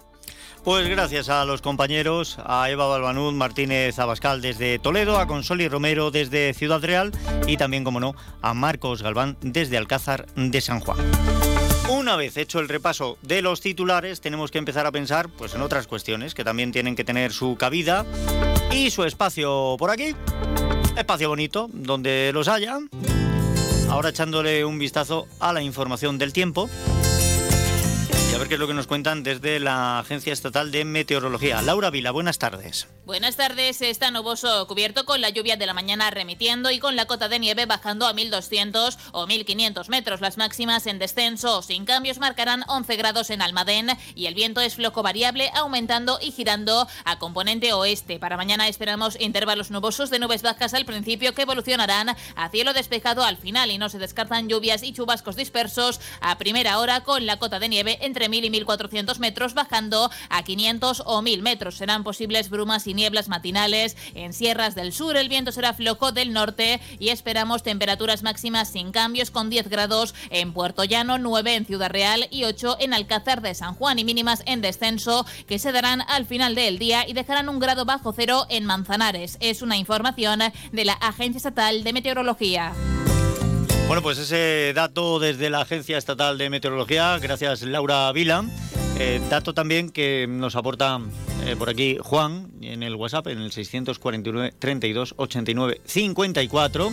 Pues 0.64 0.88
gracias 0.88 1.28
a 1.28 1.44
los 1.44 1.62
compañeros, 1.62 2.38
a 2.44 2.68
Eva 2.68 2.88
Balbanud 2.88 3.32
Martínez 3.34 4.00
Abascal 4.00 4.42
desde 4.42 4.80
Toledo, 4.80 5.20
a 5.20 5.28
Consoli 5.28 5.68
Romero 5.68 6.10
desde 6.10 6.52
Ciudad 6.54 6.82
Real 6.82 7.12
y 7.46 7.56
también, 7.56 7.84
como 7.84 8.00
no, 8.00 8.16
a 8.42 8.52
Marcos 8.52 9.00
Galván 9.00 9.36
desde 9.42 9.76
Alcázar 9.76 10.26
de 10.34 10.60
San 10.60 10.80
Juan. 10.80 10.98
Una 11.88 12.16
vez 12.16 12.36
hecho 12.36 12.58
el 12.58 12.68
repaso 12.68 13.16
de 13.22 13.42
los 13.42 13.60
titulares, 13.60 14.20
tenemos 14.20 14.50
que 14.50 14.58
empezar 14.58 14.86
a 14.86 14.92
pensar 14.92 15.28
pues, 15.28 15.54
en 15.54 15.62
otras 15.62 15.86
cuestiones 15.86 16.34
que 16.34 16.42
también 16.42 16.72
tienen 16.72 16.96
que 16.96 17.04
tener 17.04 17.32
su 17.32 17.56
cabida 17.56 18.04
y 18.70 18.90
su 18.90 19.04
espacio 19.04 19.76
por 19.78 19.90
aquí. 19.90 20.14
Espacio 20.96 21.28
bonito, 21.28 21.68
donde 21.72 22.30
los 22.32 22.48
haya. 22.48 22.78
Ahora 23.88 24.08
echándole 24.10 24.64
un 24.64 24.78
vistazo 24.78 25.26
a 25.40 25.52
la 25.52 25.62
información 25.62 26.18
del 26.18 26.32
tiempo 26.32 26.68
a 28.36 28.38
ver 28.38 28.48
qué 28.48 28.54
es 28.54 28.60
lo 28.60 28.66
que 28.66 28.74
nos 28.74 28.86
cuentan 28.86 29.22
desde 29.22 29.58
la 29.60 29.98
Agencia 29.98 30.30
Estatal 30.30 30.70
de 30.70 30.84
Meteorología. 30.84 31.62
Laura 31.62 31.88
Vila, 31.88 32.10
buenas 32.10 32.38
tardes. 32.38 32.86
Buenas 33.06 33.36
tardes. 33.36 33.80
Está 33.80 34.10
nuboso 34.10 34.66
cubierto 34.66 35.06
con 35.06 35.22
la 35.22 35.30
lluvia 35.30 35.56
de 35.56 35.64
la 35.64 35.72
mañana 35.72 36.10
remitiendo 36.10 36.70
y 36.70 36.78
con 36.78 36.96
la 36.96 37.06
cota 37.06 37.28
de 37.28 37.38
nieve 37.38 37.64
bajando 37.64 38.06
a 38.06 38.12
1.200 38.12 38.98
o 39.12 39.26
1.500 39.26 39.88
metros. 39.88 40.20
Las 40.20 40.36
máximas 40.36 40.86
en 40.86 40.98
descenso 40.98 41.62
sin 41.62 41.86
cambios 41.86 42.18
marcarán 42.18 42.64
11 42.68 42.96
grados 42.96 43.30
en 43.30 43.40
Almadén 43.40 43.88
y 44.14 44.26
el 44.26 44.34
viento 44.34 44.60
es 44.60 44.74
floco 44.74 45.02
variable 45.02 45.50
aumentando 45.54 46.18
y 46.20 46.30
girando 46.30 46.86
a 47.06 47.18
componente 47.18 47.72
oeste. 47.72 48.18
Para 48.18 48.36
mañana 48.36 48.68
esperamos 48.68 49.18
intervalos 49.18 49.70
nubosos 49.70 50.10
de 50.10 50.18
nubes 50.18 50.42
bajas 50.42 50.74
al 50.74 50.84
principio 50.84 51.32
que 51.32 51.42
evolucionarán 51.42 52.14
a 52.34 52.48
cielo 52.50 52.74
despejado 52.74 53.24
al 53.24 53.38
final 53.38 53.70
y 53.70 53.78
no 53.78 53.88
se 53.88 53.98
descartan 53.98 54.48
lluvias 54.48 54.82
y 54.82 54.92
chubascos 54.92 55.36
dispersos 55.36 56.00
a 56.20 56.36
primera 56.36 56.78
hora 56.80 57.02
con 57.02 57.24
la 57.24 57.38
cota 57.38 57.58
de 57.60 57.68
nieve 57.68 57.98
entre 58.02 58.25
1.000 58.28 58.44
y 58.44 58.64
1.400 58.64 59.18
metros, 59.18 59.54
bajando 59.54 60.10
a 60.28 60.42
500 60.42 61.02
o 61.06 61.22
1.000 61.22 61.42
metros. 61.42 61.76
Serán 61.76 62.04
posibles 62.04 62.50
brumas 62.50 62.86
y 62.86 62.94
nieblas 62.94 63.28
matinales 63.28 63.96
en 64.14 64.32
sierras 64.32 64.74
del 64.74 64.92
sur. 64.92 65.16
El 65.16 65.28
viento 65.28 65.52
será 65.52 65.74
flojo 65.74 66.12
del 66.12 66.32
norte 66.32 66.80
y 66.98 67.10
esperamos 67.10 67.62
temperaturas 67.62 68.22
máximas 68.22 68.70
sin 68.70 68.92
cambios 68.92 69.30
con 69.30 69.50
10 69.50 69.68
grados 69.68 70.14
en 70.30 70.52
Puerto 70.52 70.84
Llano, 70.84 71.18
9 71.18 71.54
en 71.54 71.66
Ciudad 71.66 71.90
Real 71.90 72.28
y 72.30 72.44
8 72.44 72.76
en 72.80 72.94
Alcázar 72.94 73.42
de 73.42 73.54
San 73.54 73.74
Juan 73.74 73.98
y 73.98 74.04
mínimas 74.04 74.42
en 74.46 74.60
descenso 74.60 75.26
que 75.46 75.58
se 75.58 75.72
darán 75.72 76.02
al 76.08 76.26
final 76.26 76.54
del 76.54 76.78
día 76.78 77.08
y 77.08 77.12
dejarán 77.12 77.48
un 77.48 77.58
grado 77.58 77.84
bajo 77.84 78.12
cero 78.12 78.46
en 78.48 78.64
Manzanares. 78.64 79.36
Es 79.40 79.62
una 79.62 79.76
información 79.76 80.40
de 80.72 80.84
la 80.84 80.94
Agencia 80.94 81.38
Estatal 81.38 81.84
de 81.84 81.92
Meteorología. 81.92 82.72
Bueno, 83.86 84.02
pues 84.02 84.18
ese 84.18 84.72
dato 84.74 85.20
desde 85.20 85.48
la 85.48 85.60
Agencia 85.60 85.96
Estatal 85.96 86.38
de 86.38 86.50
Meteorología, 86.50 87.18
gracias 87.20 87.62
Laura 87.62 88.10
Vila. 88.10 88.44
Eh, 88.98 89.20
dato 89.30 89.54
también 89.54 89.90
que 89.90 90.26
nos 90.28 90.56
aporta 90.56 90.98
eh, 91.44 91.54
por 91.56 91.70
aquí 91.70 91.96
Juan 92.02 92.50
en 92.62 92.82
el 92.82 92.96
WhatsApp, 92.96 93.28
en 93.28 93.38
el 93.38 93.52
649 93.52 94.54
32 94.58 95.14
89 95.16 95.80
54. 95.84 96.92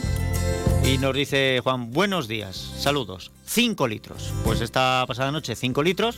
Y 0.86 1.00
nos 1.00 1.16
dice 1.16 1.62
Juan, 1.64 1.92
buenos 1.92 2.28
días, 2.28 2.56
saludos, 2.78 3.32
5 3.46 3.88
litros. 3.88 4.32
Pues 4.44 4.62
esta 4.62 5.04
pasada 5.08 5.32
noche 5.32 5.56
5 5.56 5.82
litros, 5.82 6.18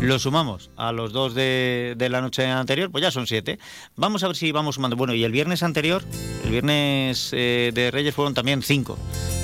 lo 0.00 0.18
sumamos 0.18 0.70
a 0.76 0.92
los 0.92 1.12
dos 1.12 1.34
de, 1.34 1.96
la 2.10 2.20
noche 2.20 2.46
anterior, 2.46 2.90
pues 2.90 3.02
ya 3.02 3.10
son 3.10 3.26
siete. 3.26 3.58
Vamos 3.96 4.22
a 4.22 4.28
ver 4.28 4.36
si 4.36 4.52
vamos 4.52 4.76
sumando. 4.76 4.96
Bueno, 4.96 5.14
y 5.14 5.24
el 5.24 5.32
viernes 5.32 5.62
anterior, 5.62 6.02
el 6.44 6.50
viernes 6.50 7.30
eh, 7.32 7.72
de 7.74 7.90
Reyes 7.90 8.14
fueron 8.14 8.34
también 8.34 8.62
cinco. 8.62 8.96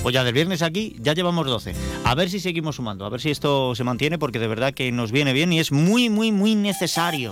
Pues 0.03 0.15
ya 0.15 0.23
del 0.23 0.35
viernes 0.35 0.63
aquí 0.63 0.97
ya 1.01 1.15
llevamos 1.15 1.47
doce. 1.47 1.75
A 2.05 2.15
ver 2.15 2.31
si 2.31 2.39
seguimos 2.39 2.77
sumando, 2.77 3.05
a 3.05 3.09
ver 3.09 3.21
si 3.21 3.31
esto 3.31 3.75
se 3.75 3.85
mantiene, 3.85 4.19
porque 4.19 4.39
de 4.39 4.49
verdad 4.49 4.75
que 4.75 4.93
nos 4.93 5.13
viene 5.13 5.33
bien 5.33 5.53
y 5.53 5.61
es 5.61 5.73
muy, 5.73 6.09
muy, 6.09 6.31
muy 6.31 6.55
necesario. 6.55 7.31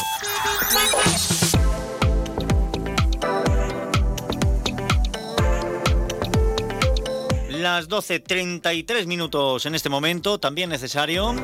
Las 7.50 7.88
12.33 7.88 9.06
minutos 9.06 9.66
en 9.66 9.76
este 9.76 9.88
momento, 9.88 10.40
también 10.40 10.68
necesario. 10.68 11.34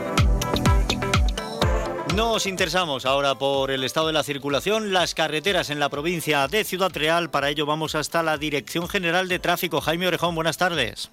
Nos 2.19 2.47
interesamos 2.47 3.07
ahora 3.07 3.37
por 3.37 3.71
el 3.71 3.85
estado 3.85 4.09
de 4.09 4.13
la 4.13 4.25
circulación, 4.25 4.93
las 4.93 5.15
carreteras 5.15 5.71
en 5.71 5.79
la 5.79 5.89
provincia 5.89 6.49
de 6.49 6.65
Ciudad 6.65 6.91
Real. 6.93 7.31
Para 7.31 7.49
ello 7.49 7.65
vamos 7.65 7.95
hasta 7.95 8.25
la 8.25 8.37
Dirección 8.37 8.89
General 8.89 9.29
de 9.29 9.39
Tráfico. 9.39 9.81
Jaime 9.81 10.09
Orejón, 10.09 10.35
buenas 10.35 10.57
tardes. 10.57 11.11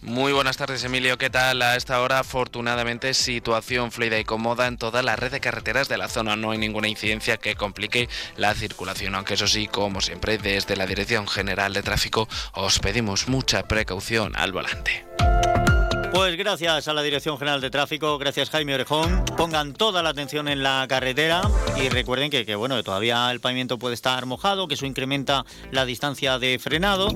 Muy 0.00 0.32
buenas 0.32 0.56
tardes, 0.56 0.84
Emilio. 0.84 1.18
¿Qué 1.18 1.28
tal? 1.28 1.60
A 1.60 1.76
esta 1.76 2.00
hora, 2.00 2.20
afortunadamente, 2.20 3.12
situación 3.12 3.92
fluida 3.92 4.18
y 4.18 4.24
cómoda 4.24 4.68
en 4.68 4.78
toda 4.78 5.02
la 5.02 5.16
red 5.16 5.32
de 5.32 5.40
carreteras 5.40 5.90
de 5.90 5.98
la 5.98 6.08
zona. 6.08 6.34
No 6.34 6.52
hay 6.52 6.56
ninguna 6.56 6.88
incidencia 6.88 7.36
que 7.36 7.54
complique 7.54 8.08
la 8.38 8.54
circulación, 8.54 9.14
aunque 9.14 9.34
eso 9.34 9.46
sí, 9.46 9.66
como 9.66 10.00
siempre, 10.00 10.38
desde 10.38 10.76
la 10.76 10.86
Dirección 10.86 11.28
General 11.28 11.74
de 11.74 11.82
Tráfico 11.82 12.26
os 12.54 12.78
pedimos 12.78 13.28
mucha 13.28 13.68
precaución 13.68 14.34
al 14.34 14.52
volante. 14.52 15.04
Pues 16.12 16.36
gracias 16.36 16.88
a 16.88 16.92
la 16.92 17.02
Dirección 17.02 17.38
General 17.38 17.62
de 17.62 17.70
Tráfico, 17.70 18.18
gracias 18.18 18.50
Jaime 18.50 18.74
Orejón. 18.74 19.24
Pongan 19.34 19.72
toda 19.72 20.02
la 20.02 20.10
atención 20.10 20.46
en 20.46 20.62
la 20.62 20.84
carretera 20.86 21.40
y 21.80 21.88
recuerden 21.88 22.30
que, 22.30 22.54
bueno, 22.54 22.82
todavía 22.82 23.30
el 23.30 23.40
pavimento 23.40 23.78
puede 23.78 23.94
estar 23.94 24.26
mojado, 24.26 24.68
que 24.68 24.74
eso 24.74 24.84
incrementa 24.84 25.46
la 25.70 25.86
distancia 25.86 26.38
de 26.38 26.58
frenado. 26.58 27.08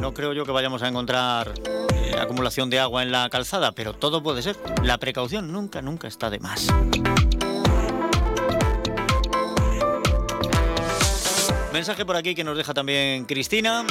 No 0.00 0.12
creo 0.12 0.32
yo 0.32 0.44
que 0.44 0.50
vayamos 0.50 0.82
a 0.82 0.88
encontrar 0.88 1.54
eh, 1.94 2.16
acumulación 2.20 2.68
de 2.68 2.80
agua 2.80 3.04
en 3.04 3.12
la 3.12 3.30
calzada, 3.30 3.70
pero 3.70 3.92
todo 3.92 4.24
puede 4.24 4.42
ser. 4.42 4.56
La 4.82 4.98
precaución 4.98 5.52
nunca, 5.52 5.80
nunca 5.80 6.08
está 6.08 6.30
de 6.30 6.40
más. 6.40 6.66
Mensaje 11.72 12.04
por 12.04 12.16
aquí 12.16 12.34
que 12.34 12.42
nos 12.42 12.56
deja 12.56 12.74
también 12.74 13.24
Cristina. 13.24 13.86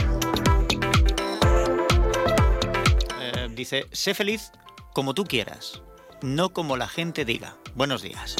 Dice, 3.55 3.87
sé 3.91 4.13
feliz 4.13 4.51
como 4.93 5.13
tú 5.13 5.25
quieras, 5.25 5.81
no 6.21 6.49
como 6.49 6.77
la 6.77 6.87
gente 6.87 7.25
diga. 7.25 7.55
Buenos 7.75 8.01
días. 8.01 8.35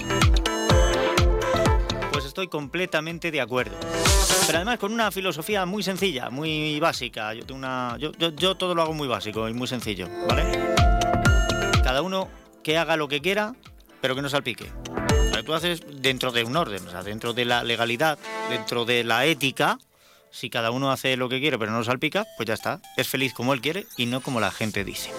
Pues 2.12 2.26
estoy 2.26 2.48
completamente 2.48 3.32
de 3.32 3.42
acuerdo. 3.42 3.76
Pero 4.46 4.58
además 4.58 4.78
con 4.78 4.94
una 4.94 5.12
filosofía 5.12 5.66
muy 5.66 5.84
sencilla, 5.84 6.30
muy 6.30 6.80
básica. 6.80 7.34
Yo, 7.34 8.56
todo 8.56 8.76
lo 8.76 8.82
hago 8.82 8.94
muy 8.94 9.08
básico 9.08 9.48
y 9.50 9.54
muy 9.54 9.68
sencillo, 9.68 10.08
¿vale? 10.28 10.44
Cada 11.84 12.02
uno 12.02 12.30
que 12.64 12.78
haga 12.78 12.98
lo 12.98 13.08
que 13.08 13.22
quiera, 13.22 13.56
pero 14.02 14.16
que 14.16 14.22
no 14.22 14.30
salpique. 14.30 14.72
Tú 15.46 15.54
haces 15.54 15.82
dentro 16.02 16.32
de 16.32 16.46
un 16.46 16.56
orden, 16.56 16.82
dentro 17.04 17.34
de 17.34 17.44
la 17.44 17.64
legalidad, 17.64 18.18
dentro 18.50 18.86
de 18.86 19.04
la 19.04 19.26
ética, 19.26 19.78
si 20.34 20.50
cada 20.50 20.72
uno 20.72 20.92
hace 20.92 21.16
lo 21.16 21.30
que 21.30 21.40
quiere 21.40 21.58
pero 21.58 21.72
no 21.72 21.84
salpica, 21.84 22.26
pues 22.36 22.48
ya 22.48 22.56
está. 22.56 22.82
Es 22.98 23.08
feliz 23.08 23.34
como 23.34 23.54
él 23.54 23.62
quiere 23.62 23.86
y 23.96 24.08
no 24.08 24.20
como 24.20 24.40
la 24.40 24.52
gente 24.52 24.84
dice. 24.84 25.12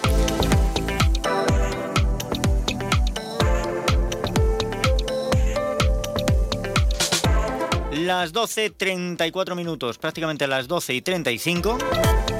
Las 7.91 8.33
12.34 8.33 9.55
minutos, 9.55 9.97
prácticamente 9.97 10.45
las 10.47 10.67
12 10.67 10.93
y 10.93 11.01
35. 11.01 11.77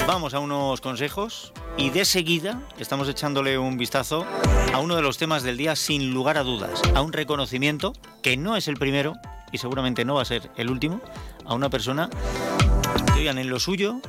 Vamos 0.06 0.36
a 0.36 0.40
unos 0.40 0.82
consejos 0.82 1.54
y 1.78 1.90
de 1.90 2.06
seguida 2.06 2.62
estamos 2.78 3.10
echándole 3.10 3.58
un 3.58 3.78
vistazo 3.78 4.26
a 4.74 4.80
uno 4.80 4.96
de 4.96 5.02
los 5.02 5.18
temas 5.18 5.42
del 5.42 5.58
día 5.58 5.76
sin 5.76 6.14
lugar 6.14 6.38
a 6.38 6.44
dudas, 6.44 6.82
a 6.94 7.02
un 7.02 7.14
reconocimiento 7.14 7.94
que 8.22 8.38
no 8.38 8.56
es 8.58 8.68
el 8.68 8.76
primero 8.76 9.14
y 9.52 9.58
seguramente 9.58 10.06
no 10.06 10.16
va 10.16 10.22
a 10.22 10.26
ser 10.26 10.52
el 10.58 10.70
último, 10.70 11.02
a 11.46 11.56
una 11.56 11.70
persona 11.70 12.10
en 13.32 13.50
lo 13.50 13.60
suyo 13.60 14.02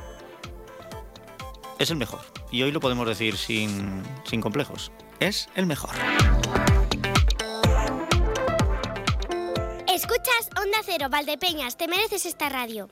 es 1.79 1.89
el 1.89 1.97
mejor. 1.97 2.21
Y 2.51 2.61
hoy 2.61 2.71
lo 2.71 2.79
podemos 2.79 3.07
decir 3.07 3.37
sin, 3.37 4.03
sin 4.29 4.41
complejos. 4.41 4.91
Es 5.19 5.49
el 5.55 5.65
mejor. 5.65 5.91
Escuchas 9.87 10.49
Onda 10.55 10.77
Cero, 10.85 11.07
Valdepeñas, 11.09 11.77
te 11.77 11.87
mereces 11.87 12.25
esta 12.25 12.49
radio. 12.49 12.89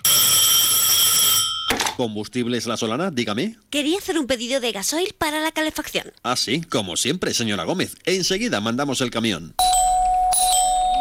¿Combustibles 1.98 2.65
La 2.65 2.75
Solana? 2.75 3.12
Dígame. 3.12 3.58
Quería 3.70 4.00
hacer 4.00 4.17
un 4.17 4.27
pedido 4.27 4.60
de 4.60 4.72
gasoil 4.72 5.13
para 5.17 5.39
la 5.39 5.51
calefacción. 5.51 6.12
Ah, 6.24 6.36
sí, 6.36 6.62
como 6.62 6.98
siempre, 6.98 7.34
señora 7.34 7.63
Gómez. 7.63 7.96
Enseguida 8.05 8.60
mandamos 8.60 9.00
el 9.01 9.12
camión. 9.12 9.55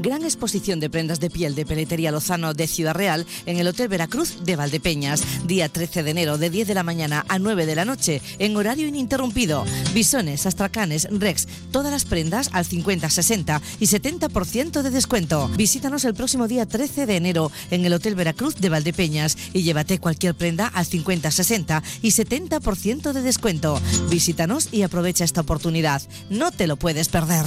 Gran 0.00 0.22
exposición 0.22 0.78
de 0.78 0.90
prendas 0.90 1.18
de 1.18 1.28
piel 1.28 1.56
de 1.56 1.66
Peletería 1.66 2.12
Lozano 2.12 2.54
de 2.54 2.68
Ciudad 2.68 2.94
Real 2.94 3.26
en 3.46 3.58
el 3.58 3.66
Hotel 3.66 3.88
Veracruz 3.88 4.44
de 4.44 4.54
Valdepeñas. 4.54 5.24
Día 5.44 5.68
13 5.68 6.04
de 6.04 6.10
enero 6.12 6.38
de 6.38 6.50
10 6.50 6.68
de 6.68 6.74
la 6.74 6.84
mañana 6.84 7.24
a 7.28 7.40
9 7.40 7.66
de 7.66 7.74
la 7.74 7.84
noche 7.84 8.22
en 8.38 8.56
horario 8.56 8.86
ininterrumpido. 8.86 9.64
Bisones, 9.94 10.46
astracanes, 10.46 11.08
rex, 11.10 11.48
todas 11.72 11.90
las 11.90 12.04
prendas 12.04 12.48
al 12.52 12.64
50, 12.64 13.10
60 13.10 13.60
y 13.80 13.86
70% 13.86 14.82
de 14.82 14.90
descuento. 14.90 15.48
Visítanos 15.56 16.04
el 16.04 16.14
próximo 16.14 16.46
día 16.46 16.64
13 16.64 17.06
de 17.06 17.16
enero 17.16 17.50
en 17.72 17.84
el 17.84 17.92
Hotel 17.92 18.14
Veracruz 18.14 18.54
de 18.54 18.68
Valdepeñas 18.68 19.36
y 19.52 19.64
llévate 19.64 19.98
cualquier 19.98 20.36
prenda 20.36 20.68
al 20.68 20.86
50, 20.86 21.28
60 21.28 21.82
y 22.02 22.12
70% 22.12 23.12
de 23.12 23.22
descuento. 23.22 23.80
Visítanos 24.10 24.68
y 24.70 24.82
aprovecha 24.82 25.24
esta 25.24 25.40
oportunidad. 25.40 26.02
No 26.30 26.52
te 26.52 26.68
lo 26.68 26.76
puedes 26.76 27.08
perder. 27.08 27.46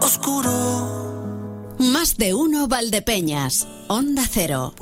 oscuro. 0.00 1.74
Más 1.78 2.16
de 2.16 2.34
uno 2.34 2.68
Valdepeñas, 2.68 3.66
Onda 3.88 4.22
Cero. 4.30 4.74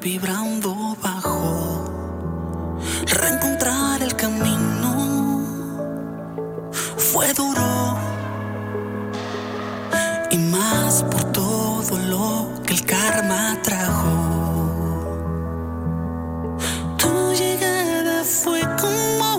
Vibrando 0.00 0.96
bajo, 1.02 2.78
reencontrar 3.06 4.02
el 4.02 4.14
camino 4.14 4.68
fue 6.96 7.32
duro. 7.32 7.96
Y 10.30 10.36
más 10.38 11.02
por 11.04 11.24
todo 11.32 11.98
lo 11.98 12.62
que 12.64 12.74
el 12.74 12.84
karma 12.84 13.58
trajo. 13.62 14.36
Tu 16.98 17.32
llegada 17.32 18.24
fue 18.24 18.60
como 18.78 19.37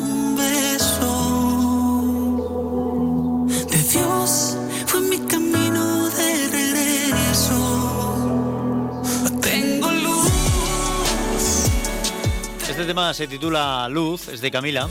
tema 12.89 13.13
se 13.13 13.28
titula 13.28 13.88
Luz, 13.88 14.30
es 14.30 14.41
de 14.41 14.49
Camila. 14.49 14.89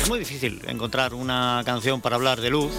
Es 0.00 0.08
muy 0.08 0.20
difícil 0.20 0.62
encontrar 0.68 1.14
una 1.14 1.62
canción 1.64 2.00
para 2.00 2.14
hablar 2.14 2.40
de 2.40 2.48
luz, 2.48 2.70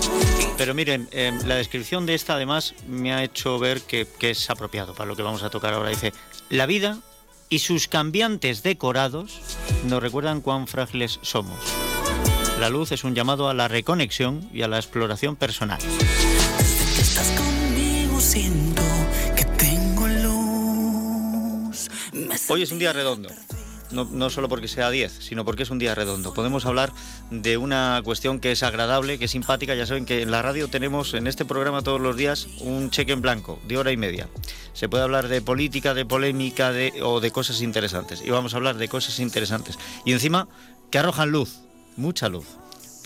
pero 0.58 0.74
miren, 0.74 1.10
eh, 1.12 1.38
la 1.46 1.56
descripción 1.56 2.06
de 2.06 2.16
esta 2.16 2.36
además 2.36 2.74
me 2.88 3.14
ha 3.14 3.22
hecho 3.22 3.60
ver 3.60 3.82
que, 3.82 4.08
que 4.18 4.30
es 4.30 4.50
apropiado 4.50 4.94
para 4.94 5.10
lo 5.10 5.18
que 5.18 5.24
vamos 5.24 5.44
a 5.44 5.50
tocar 5.50 5.74
ahora. 5.74 5.90
Dice, 5.90 6.14
la 6.50 6.68
vida 6.68 7.00
y 7.50 7.60
sus 7.60 7.90
cambiantes 7.90 8.64
decorados 8.64 9.42
nos 9.90 10.02
recuerdan 10.02 10.40
cuán 10.40 10.68
frágiles 10.68 11.20
somos. 11.22 11.60
La 12.58 12.70
luz 12.70 12.94
es 12.94 13.04
un 13.04 13.14
llamado 13.14 13.50
a 13.50 13.54
la 13.54 13.68
reconexión 13.68 14.50
y 14.54 14.62
a 14.62 14.70
la 14.70 14.78
exploración 14.78 15.36
personal. 15.36 15.82
Estás 16.98 17.30
conmigo, 17.32 18.22
siento 18.22 18.84
que 19.36 19.44
tengo 19.44 20.08
luz. 20.08 21.90
Me 22.14 22.36
Hoy 22.48 22.62
es 22.62 22.72
un 22.72 22.80
día 22.80 22.94
redondo. 22.94 23.28
No, 23.92 24.06
no 24.06 24.30
solo 24.30 24.50
porque 24.50 24.68
sea 24.68 24.90
10, 24.90 25.12
sino 25.20 25.46
porque 25.46 25.64
es 25.64 25.70
un 25.70 25.80
día 25.80 25.96
redondo. 25.96 26.34
Podemos 26.34 26.66
hablar 26.66 26.92
de 27.30 27.58
una 27.58 28.02
cuestión 28.04 28.40
que 28.40 28.52
es 28.52 28.64
agradable, 28.64 29.20
que 29.20 29.26
es 29.26 29.32
simpática. 29.32 29.76
Ya 29.76 29.86
saben 29.86 30.06
que 30.06 30.22
en 30.22 30.32
la 30.32 30.42
radio 30.42 30.68
tenemos 30.68 31.14
en 31.14 31.28
este 31.28 31.46
programa 31.46 31.82
todos 31.82 32.02
los 32.02 32.18
días 32.18 32.48
un 32.62 32.90
cheque 32.90 33.14
en 33.14 33.22
blanco 33.22 33.60
de 33.68 33.78
hora 33.78 33.92
y 33.92 33.98
media. 33.98 34.28
Se 34.74 34.90
puede 34.90 35.04
hablar 35.04 35.28
de 35.28 35.42
política, 35.42 35.94
de 35.94 36.06
polémica 36.06 36.72
de, 36.72 36.94
o 37.04 37.20
de 37.20 37.32
cosas 37.32 37.62
interesantes. 37.62 38.22
Y 38.26 38.32
vamos 38.32 38.54
a 38.54 38.58
hablar 38.58 38.78
de 38.78 38.88
cosas 38.88 39.20
interesantes. 39.20 39.78
Y 40.04 40.14
encima 40.14 40.48
que 40.90 40.98
arrojan 40.98 41.32
luz, 41.32 41.60
mucha 41.96 42.28
luz 42.30 42.46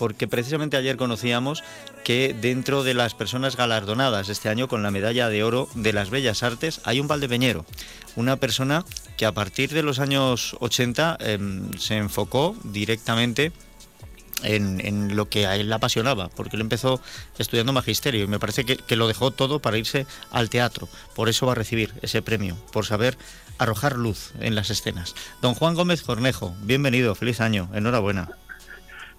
porque 0.00 0.26
precisamente 0.26 0.78
ayer 0.78 0.96
conocíamos 0.96 1.62
que 2.04 2.34
dentro 2.40 2.84
de 2.84 2.94
las 2.94 3.12
personas 3.12 3.54
galardonadas 3.54 4.30
este 4.30 4.48
año 4.48 4.66
con 4.66 4.82
la 4.82 4.90
medalla 4.90 5.28
de 5.28 5.44
oro 5.44 5.68
de 5.74 5.92
las 5.92 6.08
Bellas 6.08 6.42
Artes 6.42 6.80
hay 6.84 7.00
un 7.00 7.06
valdepeñero, 7.06 7.66
una 8.16 8.38
persona 8.38 8.86
que 9.18 9.26
a 9.26 9.32
partir 9.32 9.68
de 9.74 9.82
los 9.82 9.98
años 9.98 10.56
80 10.60 11.18
eh, 11.20 11.38
se 11.78 11.98
enfocó 11.98 12.56
directamente 12.64 13.52
en, 14.42 14.80
en, 14.80 15.16
lo 15.16 15.28
que 15.28 15.46
a 15.46 15.56
él 15.56 15.68
le 15.68 15.74
apasionaba, 15.74 16.30
porque 16.30 16.56
él 16.56 16.62
empezó 16.62 17.02
estudiando 17.36 17.74
magisterio 17.74 18.24
y 18.24 18.26
me 18.26 18.38
parece 18.38 18.64
que, 18.64 18.78
que 18.78 18.96
lo 18.96 19.06
dejó 19.06 19.32
todo 19.32 19.58
para 19.58 19.76
irse 19.76 20.06
al 20.30 20.48
teatro. 20.48 20.88
Por 21.14 21.28
eso 21.28 21.44
va 21.44 21.52
a 21.52 21.56
recibir 21.56 21.92
ese 22.00 22.22
premio, 22.22 22.56
por 22.72 22.86
saber 22.86 23.18
arrojar 23.58 23.96
luz 23.96 24.32
en 24.40 24.54
las 24.54 24.70
escenas. 24.70 25.14
Don 25.42 25.52
Juan 25.52 25.74
Gómez 25.74 26.00
Cornejo, 26.00 26.56
bienvenido, 26.62 27.14
feliz 27.14 27.42
año, 27.42 27.68
enhorabuena. 27.74 28.30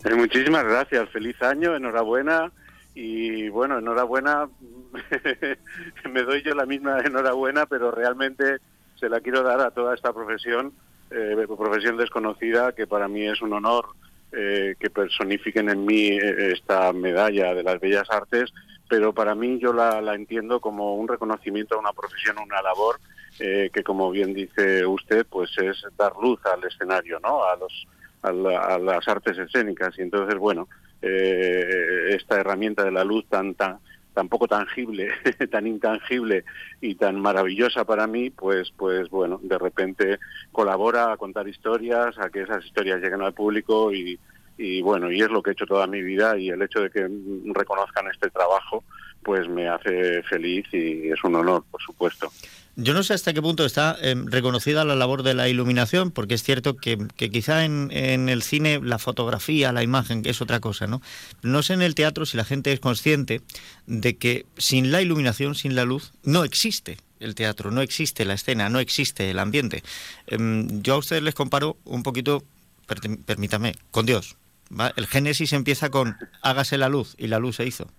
Eh, 0.03 0.15
muchísimas 0.15 0.63
gracias, 0.63 1.09
feliz 1.09 1.41
año, 1.41 1.75
enhorabuena 1.75 2.51
y 2.93 3.49
bueno, 3.49 3.79
enhorabuena, 3.79 4.49
me 6.11 6.23
doy 6.23 6.41
yo 6.43 6.53
la 6.53 6.65
misma 6.65 6.99
enhorabuena, 7.01 7.65
pero 7.65 7.91
realmente 7.91 8.57
se 8.99 9.09
la 9.09 9.19
quiero 9.21 9.43
dar 9.43 9.61
a 9.61 9.71
toda 9.71 9.95
esta 9.95 10.11
profesión, 10.13 10.73
eh, 11.11 11.35
profesión 11.47 11.97
desconocida, 11.97 12.73
que 12.73 12.87
para 12.87 13.07
mí 13.07 13.27
es 13.27 13.41
un 13.41 13.53
honor 13.53 13.87
eh, 14.31 14.75
que 14.79 14.89
personifiquen 14.89 15.69
en 15.69 15.85
mí 15.85 16.07
eh, 16.07 16.53
esta 16.53 16.91
medalla 16.93 17.53
de 17.53 17.63
las 17.63 17.79
bellas 17.79 18.09
artes, 18.09 18.53
pero 18.89 19.13
para 19.13 19.35
mí 19.35 19.59
yo 19.59 19.73
la, 19.73 20.01
la 20.01 20.15
entiendo 20.15 20.59
como 20.59 20.95
un 20.95 21.07
reconocimiento 21.07 21.75
a 21.75 21.79
una 21.79 21.93
profesión, 21.93 22.37
una 22.39 22.61
labor 22.61 22.99
eh, 23.39 23.69
que 23.73 23.83
como 23.83 24.11
bien 24.11 24.33
dice 24.33 24.85
usted, 24.85 25.25
pues 25.29 25.49
es 25.57 25.83
dar 25.97 26.13
luz 26.21 26.39
al 26.45 26.63
escenario, 26.63 27.19
¿no? 27.19 27.43
A 27.43 27.55
los 27.55 27.87
a, 28.21 28.29
a 28.29 28.79
las 28.79 29.07
artes 29.07 29.37
escénicas. 29.37 29.97
Y 29.97 30.01
entonces 30.01 30.37
bueno, 30.37 30.67
eh, 31.01 32.15
esta 32.15 32.39
herramienta 32.39 32.83
de 32.83 32.91
la 32.91 33.03
luz 33.03 33.25
tan 33.27 33.55
tan 33.55 33.79
tan 34.13 34.27
poco 34.27 34.47
tangible, 34.47 35.09
tan 35.51 35.67
intangible 35.67 36.43
y 36.81 36.95
tan 36.95 37.19
maravillosa 37.19 37.85
para 37.85 38.07
mí, 38.07 38.29
pues 38.29 38.71
pues 38.75 39.09
bueno, 39.09 39.39
de 39.41 39.57
repente 39.57 40.19
colabora 40.51 41.13
a 41.13 41.17
contar 41.17 41.47
historias, 41.47 42.17
a 42.19 42.29
que 42.29 42.41
esas 42.41 42.65
historias 42.65 43.01
lleguen 43.01 43.21
al 43.21 43.33
público 43.33 43.93
y 43.93 44.19
y 44.57 44.81
bueno, 44.81 45.11
y 45.11 45.21
es 45.21 45.29
lo 45.29 45.41
que 45.41 45.51
he 45.51 45.53
hecho 45.53 45.65
toda 45.65 45.87
mi 45.87 46.01
vida 46.03 46.37
y 46.37 46.49
el 46.49 46.61
hecho 46.61 46.81
de 46.81 46.91
que 46.91 47.09
reconozcan 47.45 48.07
este 48.07 48.29
trabajo 48.29 48.83
pues 49.23 49.47
me 49.49 49.67
hace 49.67 50.23
feliz 50.23 50.65
y 50.73 51.09
es 51.09 51.23
un 51.23 51.35
honor, 51.35 51.63
por 51.69 51.81
supuesto. 51.81 52.31
Yo 52.77 52.93
no 52.93 53.03
sé 53.03 53.13
hasta 53.13 53.33
qué 53.33 53.41
punto 53.41 53.65
está 53.65 53.97
eh, 54.01 54.15
reconocida 54.27 54.85
la 54.85 54.95
labor 54.95 55.23
de 55.23 55.33
la 55.33 55.49
iluminación, 55.49 56.09
porque 56.09 56.35
es 56.35 56.43
cierto 56.43 56.77
que, 56.77 56.97
quizá 57.17 57.65
en, 57.65 57.89
el 57.91 58.41
cine 58.43 58.79
la 58.81 58.97
fotografía, 58.97 59.73
la 59.73 59.83
imagen, 59.83 60.23
que 60.23 60.29
es 60.29 60.41
otra 60.41 60.61
cosa, 60.61 60.87
¿no? 60.87 61.01
No 61.41 61.63
sé 61.63 61.73
en 61.73 61.81
el 61.81 61.95
teatro 61.95 62.25
si 62.25 62.37
la 62.37 62.45
gente 62.45 62.71
es 62.71 62.79
consciente 62.79 63.41
de 63.87 64.15
que 64.15 64.45
sin 64.57 64.91
la 64.91 65.01
iluminación, 65.01 65.53
sin 65.53 65.75
la 65.75 65.83
luz, 65.83 66.13
no 66.23 66.45
existe 66.45 66.97
el 67.19 67.35
teatro, 67.35 67.71
no 67.71 67.81
existe 67.81 68.23
la 68.23 68.33
escena, 68.35 68.69
no 68.69 68.79
existe 68.79 69.29
el 69.29 69.39
ambiente. 69.39 69.83
Em, 70.27 70.81
yo 70.81 70.93
a 70.95 70.97
ustedes 70.99 71.21
les 71.23 71.35
comparo 71.35 71.75
un 71.83 72.03
poquito, 72.03 72.41
per- 72.87 73.01
permítame, 73.25 73.75
con 73.91 74.05
Dios. 74.05 74.37
¿va? 74.71 74.93
El 74.95 75.07
Génesis 75.07 75.51
empieza 75.51 75.89
con 75.89 76.15
hágase 76.41 76.77
la 76.77 76.87
luz 76.87 77.15
y 77.17 77.27
la 77.27 77.37
luz 77.37 77.57
se 77.57 77.65
hizo. 77.67 77.89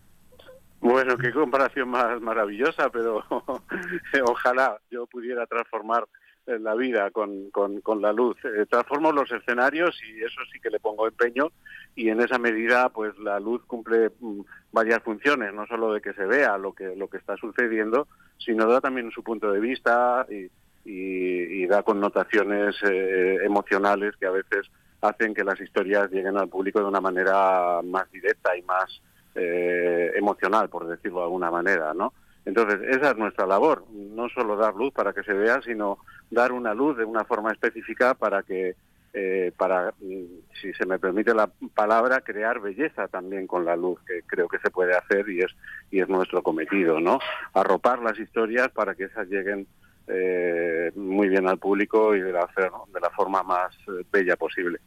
Bueno, 0.82 1.16
qué 1.16 1.32
comparación 1.32 1.90
más 1.90 2.20
maravillosa, 2.20 2.90
pero 2.90 3.24
ojalá 4.26 4.80
yo 4.90 5.06
pudiera 5.06 5.46
transformar 5.46 6.08
eh, 6.46 6.58
la 6.58 6.74
vida 6.74 7.12
con, 7.12 7.50
con, 7.52 8.02
la 8.02 8.12
luz. 8.12 8.36
Eh, 8.44 8.66
transformo 8.68 9.12
los 9.12 9.30
escenarios 9.30 9.96
y 10.02 10.24
eso 10.24 10.40
sí 10.52 10.58
que 10.58 10.70
le 10.70 10.80
pongo 10.80 11.06
empeño 11.06 11.52
y 11.94 12.08
en 12.08 12.20
esa 12.20 12.38
medida 12.38 12.88
pues 12.88 13.16
la 13.20 13.38
luz 13.38 13.62
cumple 13.64 14.10
mm, 14.18 14.40
varias 14.72 15.00
funciones, 15.04 15.54
no 15.54 15.66
solo 15.68 15.92
de 15.92 16.00
que 16.00 16.14
se 16.14 16.26
vea 16.26 16.58
lo 16.58 16.72
que, 16.72 16.96
lo 16.96 17.06
que 17.08 17.18
está 17.18 17.36
sucediendo, 17.36 18.08
sino 18.38 18.66
da 18.66 18.80
también 18.80 19.12
su 19.12 19.22
punto 19.22 19.52
de 19.52 19.60
vista 19.60 20.26
y, 20.28 20.50
y- 20.84 21.62
y 21.62 21.66
da 21.68 21.84
connotaciones 21.84 22.74
eh, 22.82 23.38
emocionales 23.44 24.16
que 24.16 24.26
a 24.26 24.32
veces 24.32 24.68
hacen 25.00 25.32
que 25.32 25.44
las 25.44 25.60
historias 25.60 26.10
lleguen 26.10 26.36
al 26.36 26.48
público 26.48 26.80
de 26.80 26.86
una 26.86 27.00
manera 27.00 27.80
más 27.84 28.10
directa 28.10 28.56
y 28.56 28.62
más 28.62 29.00
eh, 29.34 30.12
emocional, 30.14 30.68
por 30.68 30.86
decirlo 30.86 31.18
de 31.18 31.24
alguna 31.24 31.50
manera, 31.50 31.94
¿no? 31.94 32.12
Entonces, 32.44 32.80
esa 32.88 33.10
es 33.10 33.16
nuestra 33.16 33.46
labor, 33.46 33.84
no 33.90 34.28
solo 34.28 34.56
dar 34.56 34.74
luz 34.74 34.92
para 34.92 35.12
que 35.12 35.22
se 35.22 35.32
vea, 35.32 35.60
sino 35.62 35.98
dar 36.30 36.52
una 36.52 36.74
luz 36.74 36.96
de 36.96 37.04
una 37.04 37.24
forma 37.24 37.52
específica 37.52 38.14
para 38.14 38.42
que, 38.42 38.74
eh, 39.12 39.52
para, 39.56 39.92
mm, 40.00 40.24
si 40.60 40.72
se 40.74 40.84
me 40.86 40.98
permite 40.98 41.34
la 41.34 41.48
palabra, 41.74 42.20
crear 42.20 42.60
belleza 42.60 43.06
también 43.08 43.46
con 43.46 43.64
la 43.64 43.76
luz, 43.76 44.00
que 44.06 44.22
creo 44.26 44.48
que 44.48 44.58
se 44.58 44.70
puede 44.70 44.96
hacer 44.96 45.28
y 45.28 45.40
es, 45.40 45.52
y 45.90 46.00
es 46.00 46.08
nuestro 46.08 46.42
cometido, 46.42 46.98
¿no? 46.98 47.20
Arropar 47.54 48.00
las 48.00 48.18
historias 48.18 48.70
para 48.70 48.94
que 48.96 49.04
esas 49.04 49.28
lleguen 49.28 49.68
eh, 50.08 50.90
muy 50.96 51.28
bien 51.28 51.46
al 51.48 51.58
público 51.58 52.14
y 52.16 52.20
de 52.20 52.32
la, 52.32 52.48
de 52.56 53.00
la 53.00 53.10
forma 53.10 53.44
más 53.44 53.72
eh, 53.86 54.04
bella 54.10 54.36
posible. 54.36 54.80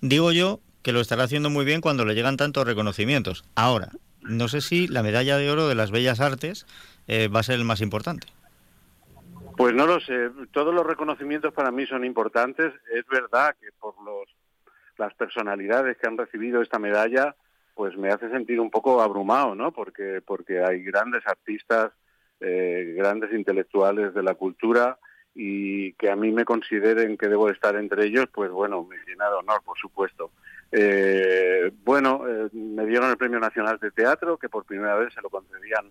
Digo 0.00 0.32
yo 0.32 0.60
que 0.88 0.92
lo 0.94 1.00
estará 1.02 1.24
haciendo 1.24 1.50
muy 1.50 1.66
bien 1.66 1.82
cuando 1.82 2.06
le 2.06 2.14
llegan 2.14 2.38
tantos 2.38 2.66
reconocimientos. 2.66 3.44
Ahora, 3.54 3.90
no 4.22 4.48
sé 4.48 4.62
si 4.62 4.88
la 4.88 5.02
medalla 5.02 5.36
de 5.36 5.50
oro 5.50 5.68
de 5.68 5.74
las 5.74 5.90
bellas 5.90 6.18
artes 6.18 6.64
eh, 7.06 7.28
va 7.28 7.40
a 7.40 7.42
ser 7.42 7.56
el 7.56 7.66
más 7.66 7.82
importante. 7.82 8.26
Pues 9.58 9.74
no 9.74 9.86
lo 9.86 10.00
sé. 10.00 10.30
Todos 10.50 10.74
los 10.74 10.86
reconocimientos 10.86 11.52
para 11.52 11.70
mí 11.70 11.84
son 11.84 12.06
importantes. 12.06 12.72
Es 12.90 13.06
verdad 13.06 13.54
que 13.60 13.66
por 13.78 14.02
los, 14.02 14.34
las 14.96 15.12
personalidades 15.12 15.98
que 15.98 16.06
han 16.06 16.16
recibido 16.16 16.62
esta 16.62 16.78
medalla, 16.78 17.36
pues 17.74 17.94
me 17.98 18.08
hace 18.08 18.30
sentir 18.30 18.58
un 18.58 18.70
poco 18.70 19.02
abrumado, 19.02 19.54
¿no? 19.54 19.72
Porque 19.72 20.22
porque 20.24 20.64
hay 20.64 20.82
grandes 20.84 21.26
artistas, 21.26 21.92
eh, 22.40 22.94
grandes 22.96 23.30
intelectuales 23.34 24.14
de 24.14 24.22
la 24.22 24.32
cultura 24.32 24.98
y 25.34 25.92
que 25.92 26.10
a 26.10 26.16
mí 26.16 26.32
me 26.32 26.46
consideren 26.46 27.18
que 27.18 27.28
debo 27.28 27.50
estar 27.50 27.76
entre 27.76 28.06
ellos, 28.06 28.24
pues 28.32 28.50
bueno, 28.50 28.84
me 28.84 28.96
llena 29.06 29.28
de 29.28 29.34
honor, 29.34 29.62
por 29.62 29.76
supuesto. 29.76 30.30
Eh, 30.70 31.70
bueno, 31.84 32.24
eh, 32.28 32.48
me 32.52 32.86
dieron 32.86 33.10
el 33.10 33.16
Premio 33.16 33.40
Nacional 33.40 33.78
de 33.78 33.90
Teatro, 33.90 34.36
que 34.36 34.48
por 34.48 34.64
primera 34.64 34.96
vez 34.96 35.14
se 35.14 35.22
lo 35.22 35.30
concedían 35.30 35.86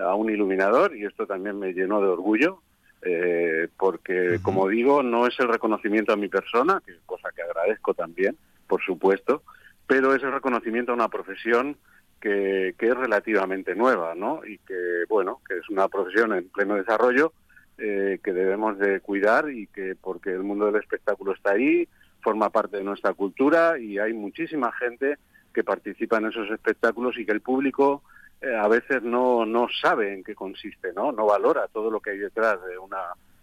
a 0.00 0.14
un 0.14 0.30
iluminador 0.30 0.96
y 0.96 1.04
esto 1.04 1.26
también 1.26 1.58
me 1.58 1.72
llenó 1.72 2.00
de 2.00 2.08
orgullo, 2.08 2.62
eh, 3.02 3.68
porque 3.76 4.38
como 4.42 4.68
digo, 4.68 5.02
no 5.02 5.26
es 5.26 5.38
el 5.40 5.48
reconocimiento 5.48 6.12
a 6.12 6.16
mi 6.16 6.28
persona, 6.28 6.80
que 6.84 6.94
cosa 7.06 7.30
que 7.34 7.42
agradezco 7.42 7.94
también, 7.94 8.36
por 8.68 8.82
supuesto, 8.82 9.42
pero 9.86 10.14
es 10.14 10.22
el 10.22 10.32
reconocimiento 10.32 10.92
a 10.92 10.94
una 10.94 11.08
profesión 11.08 11.76
que, 12.20 12.74
que 12.78 12.86
es 12.86 12.96
relativamente 12.96 13.74
nueva, 13.74 14.14
¿no? 14.14 14.42
Y 14.46 14.58
que, 14.58 15.04
bueno, 15.08 15.40
que 15.48 15.58
es 15.58 15.68
una 15.70 15.88
profesión 15.88 16.32
en 16.34 16.48
pleno 16.50 16.76
desarrollo, 16.76 17.32
eh, 17.78 18.20
que 18.22 18.32
debemos 18.34 18.78
de 18.78 19.00
cuidar 19.00 19.50
y 19.50 19.66
que 19.68 19.96
porque 19.98 20.30
el 20.30 20.42
mundo 20.42 20.66
del 20.66 20.76
espectáculo 20.76 21.32
está 21.32 21.52
ahí, 21.52 21.88
forma 22.20 22.50
parte 22.50 22.76
de 22.78 22.84
nuestra 22.84 23.12
cultura 23.14 23.78
y 23.78 23.98
hay 23.98 24.12
muchísima 24.12 24.72
gente 24.72 25.18
que 25.52 25.64
participa 25.64 26.18
en 26.18 26.26
esos 26.26 26.48
espectáculos 26.50 27.18
y 27.18 27.26
que 27.26 27.32
el 27.32 27.40
público 27.40 28.02
eh, 28.40 28.54
a 28.56 28.68
veces 28.68 29.02
no, 29.02 29.44
no 29.44 29.66
sabe 29.82 30.14
en 30.14 30.22
qué 30.24 30.34
consiste, 30.34 30.92
¿no? 30.94 31.12
No 31.12 31.26
valora 31.26 31.66
todo 31.68 31.90
lo 31.90 32.00
que 32.00 32.10
hay 32.10 32.18
detrás 32.18 32.58
de 32.66 32.78
una, 32.78 32.98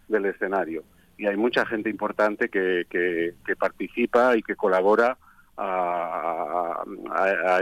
del 0.08 0.26
escenario. 0.26 0.84
Y 1.18 1.26
hay 1.28 1.36
mucha 1.36 1.66
gente 1.66 1.90
importante 1.90 2.50
que, 2.50 2.86
que, 2.90 3.34
que 3.46 3.56
participa 3.56 4.36
y 4.38 4.42
que 4.44 4.56
colabora 4.56 5.18
a, 5.58 6.84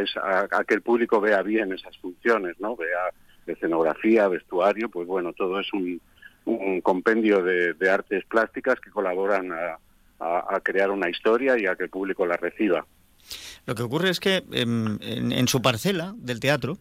esa- 0.02 0.48
a 0.52 0.64
que 0.64 0.74
el 0.76 0.82
público 0.82 1.20
vea 1.22 1.42
bien 1.42 1.72
esas 1.74 1.98
funciones, 1.98 2.60
¿no? 2.60 2.76
Vea 2.76 3.10
escenografía, 3.48 4.28
vestuario, 4.28 4.90
pues 4.90 5.08
bueno, 5.08 5.34
todo 5.34 5.60
es 5.60 5.72
un, 5.74 6.02
un 6.46 6.82
compendio 6.82 7.42
de, 7.44 7.74
de 7.74 7.90
artes 7.90 8.26
plásticas 8.26 8.80
que 8.80 8.90
colaboran 8.92 9.52
a, 9.52 9.78
a- 10.20 10.60
crear 10.64 10.92
una 10.92 11.10
historia 11.10 11.58
y 11.60 11.66
a 11.66 11.76
que 11.76 11.84
el 11.84 11.90
público 11.90 12.26
la 12.26 12.38
reciba. 12.38 12.86
Lo 13.66 13.76
que 13.76 13.84
ocurre 13.84 14.10
es 14.10 14.20
que 14.20 14.44
em, 14.52 14.98
en, 15.02 15.32
en 15.32 15.48
su 15.48 15.62
parcela 15.62 16.14
del 16.18 16.40
teatro, 16.40 16.78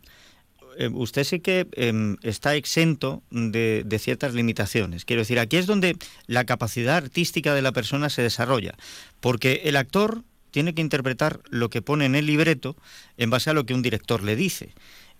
em, 0.76 0.94
usted 0.96 1.24
sí 1.24 1.40
que 1.40 1.66
em, 1.72 2.16
está 2.22 2.54
exento 2.54 3.22
de, 3.30 3.82
de 3.84 3.98
ciertas 3.98 4.34
limitaciones. 4.34 5.04
Quiero 5.04 5.22
decir, 5.22 5.38
aquí 5.38 5.56
es 5.56 5.66
donde 5.66 5.96
la 6.26 6.44
capacidad 6.44 6.96
artística 6.96 7.54
de 7.54 7.62
la 7.62 7.72
persona 7.72 8.10
se 8.10 8.22
desarrolla, 8.22 8.74
porque 9.20 9.62
el 9.64 9.76
actor 9.76 10.22
tiene 10.50 10.74
que 10.74 10.82
interpretar 10.82 11.40
lo 11.50 11.68
que 11.70 11.82
pone 11.82 12.04
en 12.04 12.14
el 12.14 12.26
libreto 12.26 12.76
en 13.16 13.30
base 13.30 13.50
a 13.50 13.54
lo 13.54 13.64
que 13.66 13.74
un 13.74 13.82
director 13.82 14.22
le 14.22 14.36
dice. 14.36 14.72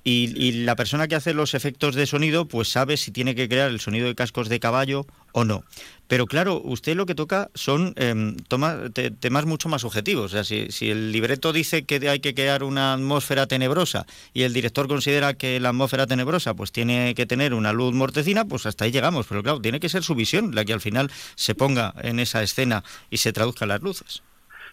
Y, 0.07 0.35
y 0.37 0.53
la 0.65 0.77
persona 0.77 1.09
que 1.09 1.15
hace 1.15 1.33
los 1.33 1.55
efectos 1.55 1.95
de 1.95 2.07
sonido, 2.07 2.47
pues 2.47 2.69
sabe 2.69 2.99
si 2.99 3.11
tiene 3.11 3.35
que 3.35 3.49
crear 3.49 3.71
el 3.71 3.81
sonido 3.81 4.07
de 4.07 4.15
cascos 4.15 4.51
de 4.51 4.61
caballo 4.61 5.07
o 5.33 5.45
no. 5.47 5.65
Pero 6.09 6.27
claro, 6.27 6.61
usted 6.63 6.95
lo 6.95 7.07
que 7.07 7.15
toca 7.15 7.49
son 7.55 7.95
em, 7.97 8.37
toma- 8.37 8.91
te- 8.93 9.11
temas 9.11 9.47
mucho 9.47 9.71
más 9.71 9.83
objetivos. 9.83 10.27
O 10.27 10.29
sea, 10.29 10.45
si, 10.45 10.71
si 10.71 10.91
el 10.91 11.11
libreto 11.11 11.55
dice 11.55 11.85
que 11.85 12.07
hay 12.11 12.21
que 12.21 12.35
crear 12.35 12.65
una 12.65 12.93
atmósfera 12.93 13.47
tenebrosa 13.47 14.05
y 14.35 14.43
el 14.43 14.53
director 14.53 14.89
considera 14.89 15.33
que 15.33 15.59
la 15.59 15.71
atmósfera 15.71 16.07
tenebrosa 16.07 16.53
pues 16.53 16.71
tiene 16.71 17.15
que 17.15 17.25
tener 17.25 17.55
una 17.55 17.73
luz 17.73 17.95
mortecina, 17.95 18.45
pues 18.45 18.67
hasta 18.67 18.85
ahí 18.85 18.91
llegamos. 18.93 19.27
Pero 19.27 19.43
claro, 19.43 19.61
tiene 19.61 19.81
que 19.81 19.89
ser 19.89 20.03
su 20.03 20.15
visión 20.15 20.55
la 20.55 20.67
que 20.67 20.75
al 20.75 20.83
final 20.83 21.11
se 21.35 21.55
ponga 21.55 21.95
en 22.03 22.21
esa 22.21 22.43
escena 22.43 22.85
y 23.09 23.17
se 23.17 23.33
traduzca 23.33 23.65
las 23.65 23.81
luces. 23.81 24.23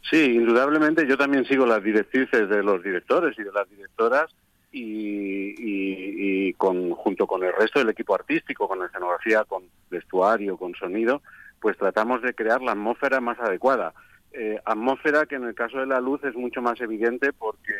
Sí, 0.10 0.17
indudablemente 0.17 1.08
yo 1.08 1.15
también 1.17 1.46
sigo 1.48 1.65
las 1.65 1.82
directrices 1.82 2.50
de 2.50 2.63
los 2.63 2.84
directores 2.84 3.34
y 3.39 3.44
de 3.44 3.52
las 3.54 3.70
directoras 3.70 4.26
y, 4.72 5.56
y- 5.58 6.54
con, 6.54 6.92
junto 6.92 7.26
con 7.28 7.44
el 7.44 7.54
resto 7.54 7.80
del 7.80 7.90
equipo 7.90 8.14
artístico, 8.14 8.68
con 8.68 8.84
escenografía, 8.84 9.44
con 9.46 9.64
vestuario, 9.90 10.58
con 10.58 10.76
sonido, 10.76 11.22
pues 11.60 11.78
tratamos 11.78 12.22
de 12.22 12.34
crear 12.34 12.62
la 12.62 12.74
atmósfera 12.74 13.20
más 13.20 13.40
adecuada. 13.40 13.94
Eh, 14.34 14.60
atmósfera 14.66 15.26
que 15.26 15.36
en 15.36 15.46
el 15.46 15.56
caso 15.56 15.80
de 15.80 15.88
la 15.88 16.00
luz 16.00 16.24
es 16.24 16.36
mucho 16.36 16.62
más 16.62 16.80
evidente 16.82 17.34
porque 17.34 17.74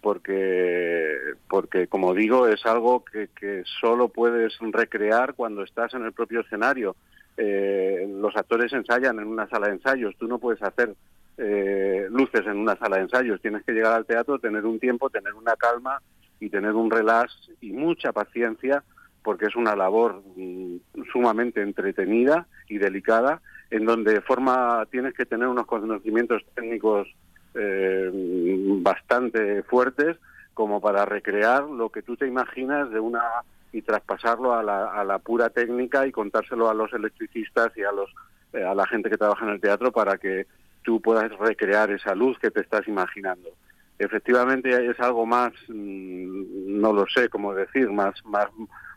porque 0.00 1.16
porque 1.48 1.86
como 1.86 2.14
digo 2.14 2.46
es 2.48 2.64
algo 2.66 3.04
que, 3.04 3.28
que 3.38 3.62
solo 3.80 4.08
puedes 4.08 4.52
recrear 4.60 5.34
cuando 5.34 5.62
estás 5.62 5.94
en 5.94 6.04
el 6.04 6.12
propio 6.12 6.40
escenario. 6.40 6.96
Eh, 7.36 8.06
los 8.20 8.34
actores 8.36 8.72
ensayan 8.72 9.18
en 9.18 9.26
una 9.26 9.48
sala 9.48 9.66
de 9.68 9.74
ensayos. 9.74 10.14
Tú 10.18 10.28
no 10.28 10.38
puedes 10.38 10.62
hacer 10.62 10.94
eh, 11.36 12.06
luces 12.10 12.42
en 12.46 12.58
una 12.58 12.76
sala 12.76 12.96
de 12.96 13.02
ensayos. 13.02 13.40
Tienes 13.40 13.64
que 13.64 13.72
llegar 13.72 13.92
al 13.94 14.06
teatro 14.06 14.38
tener 14.38 14.64
un 14.64 14.78
tiempo 14.78 15.10
tener 15.10 15.34
una 15.34 15.56
calma 15.56 16.00
y 16.44 16.50
tener 16.50 16.72
un 16.72 16.90
relax 16.90 17.32
y 17.60 17.72
mucha 17.72 18.12
paciencia 18.12 18.84
porque 19.22 19.46
es 19.46 19.56
una 19.56 19.74
labor 19.74 20.22
mm, 20.36 20.76
sumamente 21.10 21.62
entretenida 21.62 22.46
y 22.68 22.78
delicada 22.78 23.40
en 23.70 23.86
donde 23.86 24.20
forma 24.20 24.86
tienes 24.90 25.14
que 25.14 25.24
tener 25.24 25.48
unos 25.48 25.66
conocimientos 25.66 26.42
técnicos 26.54 27.08
eh, 27.54 28.10
bastante 28.82 29.62
fuertes 29.62 30.18
como 30.52 30.80
para 30.80 31.06
recrear 31.06 31.64
lo 31.64 31.88
que 31.88 32.02
tú 32.02 32.16
te 32.16 32.26
imaginas 32.26 32.90
de 32.90 33.00
una 33.00 33.22
y 33.72 33.82
traspasarlo 33.82 34.54
a 34.54 34.62
la, 34.62 34.92
a 34.92 35.02
la 35.02 35.18
pura 35.18 35.48
técnica 35.48 36.06
y 36.06 36.12
contárselo 36.12 36.68
a 36.68 36.74
los 36.74 36.92
electricistas 36.92 37.76
y 37.76 37.82
a 37.82 37.90
los 37.90 38.10
eh, 38.52 38.62
a 38.62 38.74
la 38.74 38.86
gente 38.86 39.10
que 39.10 39.16
trabaja 39.16 39.46
en 39.46 39.52
el 39.52 39.60
teatro 39.60 39.90
para 39.90 40.18
que 40.18 40.46
tú 40.82 41.00
puedas 41.00 41.32
recrear 41.38 41.90
esa 41.90 42.14
luz 42.14 42.38
que 42.38 42.50
te 42.50 42.60
estás 42.60 42.86
imaginando. 42.86 43.48
Efectivamente 43.98 44.90
es 44.90 44.98
algo 45.00 45.24
más, 45.24 45.52
mm, 45.68 46.80
no 46.80 46.92
lo 46.92 47.06
sé 47.06 47.28
cómo 47.28 47.54
decir, 47.54 47.90
más, 47.90 48.14
más 48.24 48.48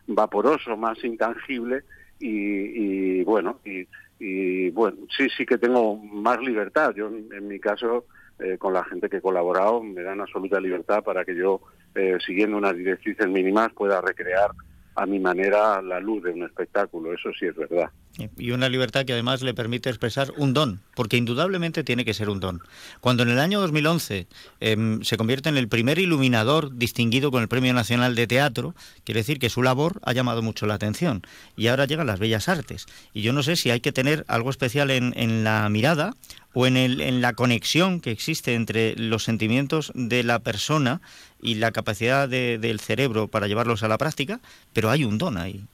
vaporoso, 0.07 0.75
más 0.75 1.03
intangible 1.03 1.83
y, 2.19 3.23
bueno, 3.23 3.59
y, 3.63 4.69
bueno, 4.71 4.97
sí, 5.15 5.27
sí 5.35 5.45
que 5.45 5.57
tengo 5.57 5.97
más 5.97 6.39
libertad. 6.41 6.93
Yo 6.95 7.07
en 7.07 7.47
mi 7.47 7.59
caso 7.59 8.05
eh, 8.39 8.57
con 8.59 8.71
la 8.71 8.83
gente 8.83 9.09
que 9.09 9.17
he 9.17 9.21
colaborado 9.21 9.81
me 9.81 10.03
dan 10.03 10.21
absoluta 10.21 10.59
libertad 10.59 11.03
para 11.03 11.25
que 11.25 11.35
yo, 11.35 11.59
eh, 11.95 12.17
siguiendo 12.23 12.57
unas 12.57 12.75
directrices 12.75 13.27
mínimas, 13.27 13.73
pueda 13.73 13.99
recrear 13.99 14.51
a 14.95 15.05
mi 15.07 15.19
manera 15.19 15.81
la 15.81 15.99
luz 15.99 16.23
de 16.23 16.31
un 16.31 16.43
espectáculo, 16.43 17.13
eso 17.13 17.31
sí 17.33 17.47
es 17.47 17.55
verdad. 17.55 17.89
Y 18.37 18.51
una 18.51 18.69
libertad 18.69 19.05
que 19.05 19.13
además 19.13 19.41
le 19.41 19.53
permite 19.53 19.89
expresar 19.89 20.33
un 20.37 20.53
don, 20.53 20.81
porque 20.95 21.17
indudablemente 21.17 21.83
tiene 21.83 22.05
que 22.05 22.13
ser 22.13 22.29
un 22.29 22.39
don. 22.39 22.61
Cuando 22.99 23.23
en 23.23 23.29
el 23.29 23.39
año 23.39 23.59
2011 23.61 24.27
em, 24.59 25.03
se 25.03 25.17
convierte 25.17 25.49
en 25.49 25.57
el 25.57 25.67
primer 25.67 25.99
iluminador 25.99 26.75
distinguido 26.75 27.31
con 27.31 27.41
el 27.41 27.47
Premio 27.47 27.73
Nacional 27.73 28.15
de 28.15 28.27
Teatro, 28.27 28.75
quiere 29.03 29.19
decir 29.19 29.39
que 29.39 29.49
su 29.49 29.61
labor 29.61 29.99
ha 30.03 30.13
llamado 30.13 30.41
mucho 30.41 30.65
la 30.65 30.73
atención. 30.73 31.21
Y 31.55 31.67
ahora 31.67 31.85
llegan 31.85 32.07
las 32.07 32.19
bellas 32.19 32.49
artes. 32.49 32.87
Y 33.13 33.21
yo 33.21 33.33
no 33.33 33.43
sé 33.43 33.55
si 33.55 33.69
hay 33.69 33.81
que 33.81 33.91
tener 33.91 34.25
algo 34.27 34.49
especial 34.49 34.89
en, 34.89 35.13
en 35.15 35.43
la 35.43 35.69
mirada 35.69 36.15
o 36.53 36.65
en, 36.65 36.75
el, 36.75 37.01
en 37.01 37.21
la 37.21 37.33
conexión 37.33 38.01
que 38.01 38.09
existe 38.09 38.55
entre 38.55 38.95
los 38.95 39.23
sentimientos 39.23 39.91
de 39.93 40.23
la 40.23 40.39
persona 40.39 41.01
y 41.39 41.55
la 41.55 41.71
capacidad 41.71 42.27
del 42.27 42.79
cerebro 42.79 43.27
para 43.27 43.47
llevarlos 43.47 43.83
a 43.83 43.87
la 43.87 43.99
práctica, 43.99 44.39
pero 44.73 44.89
hay 44.89 45.03
un 45.03 45.19
don 45.19 45.37
ahí. 45.37 45.65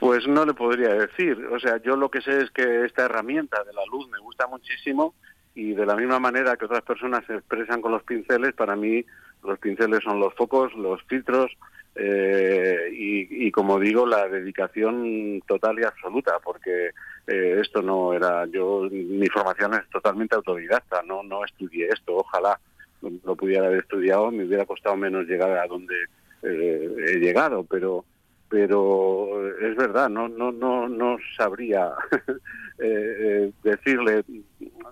Pues 0.00 0.26
no 0.26 0.46
le 0.46 0.54
podría 0.54 0.94
decir. 0.94 1.46
O 1.52 1.60
sea, 1.60 1.76
yo 1.82 1.94
lo 1.94 2.10
que 2.10 2.22
sé 2.22 2.40
es 2.40 2.50
que 2.50 2.86
esta 2.86 3.04
herramienta 3.04 3.62
de 3.64 3.74
la 3.74 3.84
luz 3.84 4.08
me 4.08 4.18
gusta 4.18 4.46
muchísimo 4.46 5.14
y 5.54 5.74
de 5.74 5.84
la 5.84 5.94
misma 5.94 6.18
manera 6.18 6.56
que 6.56 6.64
otras 6.64 6.80
personas 6.80 7.22
se 7.26 7.34
expresan 7.34 7.82
con 7.82 7.92
los 7.92 8.02
pinceles, 8.04 8.54
para 8.54 8.76
mí 8.76 9.04
los 9.44 9.58
pinceles 9.58 10.00
son 10.02 10.18
los 10.18 10.32
focos, 10.34 10.72
los 10.72 11.02
filtros, 11.02 11.52
eh, 11.96 12.88
y, 12.92 13.50
como 13.50 13.78
digo, 13.78 14.06
la 14.06 14.26
dedicación 14.26 15.42
total 15.46 15.78
y 15.78 15.84
absoluta, 15.84 16.38
porque 16.42 16.92
eh, 17.26 17.58
esto 17.60 17.82
no 17.82 18.14
era, 18.14 18.46
yo, 18.46 18.88
mi 18.90 19.26
formación 19.28 19.74
es 19.74 19.86
totalmente 19.90 20.34
autodidacta, 20.34 21.02
no, 21.02 21.22
no 21.22 21.44
estudié 21.44 21.88
esto, 21.88 22.16
ojalá 22.16 22.58
lo 23.02 23.36
pudiera 23.36 23.66
haber 23.66 23.80
estudiado, 23.80 24.30
me 24.30 24.46
hubiera 24.46 24.64
costado 24.64 24.96
menos 24.96 25.26
llegar 25.26 25.50
a 25.58 25.66
donde 25.66 25.94
eh, 26.42 26.88
he 27.06 27.16
llegado, 27.18 27.64
pero 27.64 28.06
pero 28.50 29.56
es 29.58 29.76
verdad, 29.76 30.10
no 30.10 30.28
no 30.28 30.52
no 30.52 30.88
no 30.88 31.16
sabría 31.36 31.92
decirle, 33.62 34.24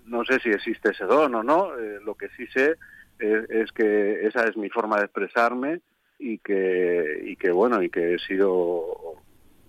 no 0.07 0.25
sé 0.25 0.39
si 0.41 0.51
existe 0.51 0.93
ese 0.93 1.05
don 1.05 1.35
o 1.35 1.43
no, 1.43 1.73
lo 2.05 2.15
que 2.15 2.29
sí 2.37 2.47
sé 2.47 2.77
es 3.19 3.73
que 3.73 4.27
esa 4.27 4.45
es 4.45 4.57
mi 4.57 4.71
forma 4.71 4.99
de 4.99 5.05
expresarme 5.05 5.81
y 6.19 6.39
que, 6.39 7.23
y 7.25 7.37
que 7.37 7.51
bueno, 7.51 7.83
y 7.83 7.91
que 7.91 8.15
he 8.15 8.19
sido 8.19 9.17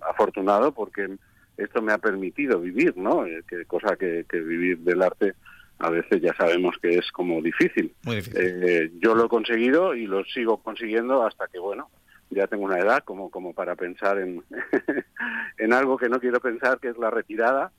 afortunado 0.02 0.72
porque 0.74 1.18
esto 1.58 1.82
me 1.82 1.92
ha 1.92 1.98
permitido 1.98 2.60
vivir, 2.60 2.96
¿no? 2.98 3.26
Eh, 3.26 3.44
que, 3.48 3.66
cosa 3.66 3.96
que, 3.96 4.26
vivir 4.32 4.80
del 4.80 5.02
arte 5.02 5.34
a 5.80 5.90
veces 5.90 6.22
ya 6.22 6.34
sabemos 6.36 6.76
que 6.82 6.98
es 6.98 7.10
como 7.12 7.42
difícil. 7.42 7.94
Eh, 8.36 8.92
yo 9.00 9.16
lo 9.16 9.26
he 9.26 9.30
conseguido 9.30 9.96
y 9.96 10.08
lo 10.08 10.26
sigo 10.26 10.58
consiguiendo 10.62 11.26
hasta 11.26 11.48
que, 11.48 11.60
bueno, 11.60 11.90
ya 12.30 12.48
tengo 12.48 12.66
una 12.66 12.80
edad 12.80 13.04
como, 13.04 13.30
como 13.30 13.54
para 13.54 13.76
pensar 13.76 14.20
en, 14.20 14.44
en 15.58 15.74
algo 15.74 15.98
que 15.98 16.10
no 16.10 16.20
quiero 16.20 16.40
pensar, 16.40 16.80
que 16.80 16.90
es 16.90 16.98
la 16.98 17.10
retirada, 17.10 17.72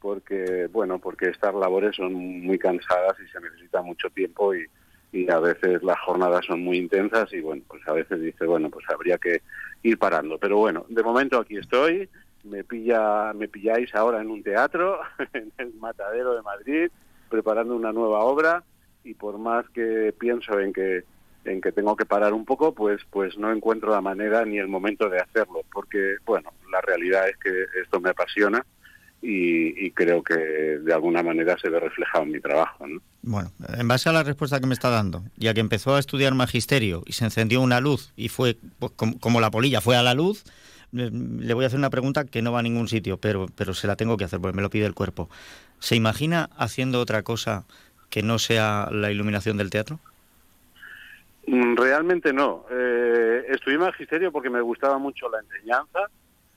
porque, 0.00 0.68
bueno, 0.72 0.98
porque 0.98 1.28
estas 1.28 1.54
labores 1.54 1.96
son 1.96 2.14
muy 2.14 2.58
cansadas 2.58 3.16
y 3.20 3.28
se 3.28 3.40
necesita 3.40 3.82
mucho 3.82 4.08
tiempo 4.10 4.54
y, 4.54 4.66
y 5.12 5.30
a 5.30 5.38
veces 5.38 5.82
las 5.82 5.98
jornadas 6.00 6.44
son 6.46 6.62
muy 6.62 6.78
intensas 6.78 7.32
y 7.32 7.40
bueno, 7.40 7.62
pues 7.66 7.86
a 7.88 7.92
veces 7.92 8.20
dice, 8.20 8.44
bueno, 8.46 8.70
pues 8.70 8.84
habría 8.88 9.18
que 9.18 9.42
ir 9.82 9.98
parando. 9.98 10.38
Pero 10.38 10.58
bueno, 10.58 10.84
de 10.88 11.02
momento 11.02 11.38
aquí 11.38 11.56
estoy, 11.56 12.08
me 12.44 12.64
pilla 12.64 13.32
me 13.34 13.48
pilláis 13.48 13.94
ahora 13.94 14.20
en 14.20 14.30
un 14.30 14.42
teatro 14.42 15.00
en 15.32 15.52
el 15.58 15.74
Matadero 15.74 16.34
de 16.34 16.42
Madrid 16.42 16.90
preparando 17.28 17.74
una 17.76 17.92
nueva 17.92 18.20
obra 18.20 18.62
y 19.04 19.14
por 19.14 19.38
más 19.38 19.68
que 19.70 20.14
pienso 20.18 20.58
en 20.60 20.72
que 20.72 21.04
en 21.48 21.60
que 21.60 21.72
tengo 21.72 21.96
que 21.96 22.06
parar 22.06 22.32
un 22.32 22.44
poco, 22.44 22.74
pues 22.74 23.00
pues 23.10 23.36
no 23.38 23.52
encuentro 23.52 23.90
la 23.90 24.00
manera 24.00 24.44
ni 24.44 24.58
el 24.58 24.68
momento 24.68 25.08
de 25.08 25.20
hacerlo, 25.20 25.62
porque 25.72 26.16
bueno, 26.24 26.50
la 26.70 26.80
realidad 26.80 27.28
es 27.28 27.36
que 27.36 27.64
esto 27.82 28.00
me 28.00 28.10
apasiona 28.10 28.64
y, 29.20 29.90
creo 29.92 30.22
que 30.22 30.36
de 30.36 30.94
alguna 30.94 31.22
manera 31.22 31.56
se 31.60 31.68
ve 31.68 31.80
reflejado 31.80 32.24
en 32.24 32.32
mi 32.32 32.40
trabajo. 32.40 32.86
Bueno, 33.22 33.50
en 33.76 33.88
base 33.88 34.08
a 34.08 34.12
la 34.12 34.22
respuesta 34.22 34.60
que 34.60 34.66
me 34.66 34.74
está 34.74 34.90
dando, 34.90 35.24
ya 35.36 35.54
que 35.54 35.60
empezó 35.60 35.96
a 35.96 35.98
estudiar 35.98 36.34
magisterio 36.34 37.02
y 37.04 37.12
se 37.12 37.24
encendió 37.24 37.60
una 37.60 37.80
luz 37.80 38.12
y 38.16 38.28
fue 38.28 38.56
pues, 38.78 38.92
como, 38.92 39.40
la 39.40 39.50
polilla 39.50 39.80
fue 39.80 39.96
a 39.96 40.02
la 40.02 40.14
luz, 40.14 40.44
le 40.92 41.54
voy 41.54 41.64
a 41.64 41.66
hacer 41.66 41.78
una 41.78 41.90
pregunta 41.90 42.24
que 42.24 42.42
no 42.42 42.52
va 42.52 42.60
a 42.60 42.62
ningún 42.62 42.88
sitio, 42.88 43.18
pero, 43.18 43.46
pero 43.56 43.74
se 43.74 43.86
la 43.86 43.96
tengo 43.96 44.16
que 44.16 44.24
hacer 44.24 44.40
porque 44.40 44.56
me 44.56 44.62
lo 44.62 44.70
pide 44.70 44.86
el 44.86 44.94
cuerpo. 44.94 45.28
¿Se 45.80 45.96
imagina 45.96 46.48
haciendo 46.56 47.00
otra 47.00 47.22
cosa 47.22 47.64
que 48.10 48.22
no 48.22 48.38
sea 48.38 48.88
la 48.90 49.10
iluminación 49.10 49.56
del 49.56 49.70
teatro? 49.70 50.00
Mm, 51.48 51.76
realmente 51.76 52.30
no. 52.30 52.66
Eh, 52.70 53.46
estudié 53.48 53.78
magisterio 53.78 54.30
porque 54.30 54.50
me 54.50 54.60
gustaba 54.60 54.98
mucho 54.98 55.30
la 55.30 55.40
enseñanza 55.40 56.00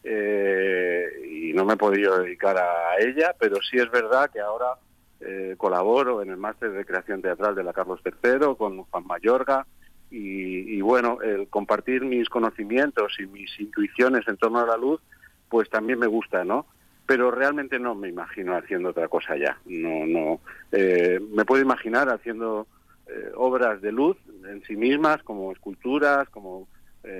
eh, 0.03 1.07
y 1.29 1.53
no 1.53 1.63
me 1.63 1.75
he 1.75 1.77
podido 1.77 2.19
dedicar 2.19 2.57
a 2.57 2.99
ella, 2.99 3.33
pero 3.39 3.61
sí 3.61 3.77
es 3.77 3.89
verdad 3.89 4.29
que 4.29 4.41
ahora 4.41 4.73
eh, 5.21 5.55
colaboro 5.57 6.21
en 6.21 6.29
el 6.29 6.35
máster 6.35 6.71
de 6.73 6.83
creación 6.83 7.21
teatral 7.21 7.55
de 7.55 7.63
la 7.63 7.71
Carlos 7.71 8.01
III 8.03 8.55
con 8.57 8.83
Juan 8.83 9.07
Mayorga 9.07 9.65
y, 10.13 10.81
bueno, 10.81 11.21
el 11.21 11.47
compartir 11.47 12.03
mis 12.03 12.27
conocimientos 12.27 13.17
y 13.17 13.27
mis 13.27 13.57
intuiciones 13.61 14.27
en 14.27 14.35
torno 14.35 14.59
a 14.59 14.65
la 14.65 14.75
luz, 14.75 14.99
pues 15.47 15.69
también 15.69 15.99
me 15.99 16.07
gusta, 16.07 16.43
¿no? 16.43 16.65
Pero 17.05 17.31
realmente 17.31 17.79
no 17.79 17.95
me 17.95 18.09
imagino 18.09 18.57
haciendo 18.57 18.89
otra 18.89 19.07
cosa 19.07 19.37
ya. 19.37 19.57
No, 19.67 20.05
no. 20.05 20.41
Eh, 20.73 21.17
me 21.33 21.45
puedo 21.45 21.63
imaginar 21.63 22.09
haciendo 22.09 22.67
obras 23.35 23.81
de 23.81 23.91
luz 23.91 24.17
en 24.45 24.63
sí 24.63 24.75
mismas, 24.75 25.23
como 25.23 25.51
esculturas, 25.51 26.29
como 26.29 26.67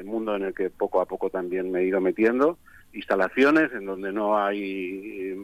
mundo 0.04 0.36
en 0.36 0.44
el 0.44 0.54
que 0.54 0.70
poco 0.70 1.02
a 1.02 1.08
poco 1.08 1.32
también 1.32 1.72
me 1.72 1.80
he 1.80 1.86
ido 1.86 2.00
metiendo, 2.00 2.60
instalaciones 2.94 3.72
en 3.74 3.86
donde 3.86 4.12
no 4.12 4.38
hay, 4.38 5.44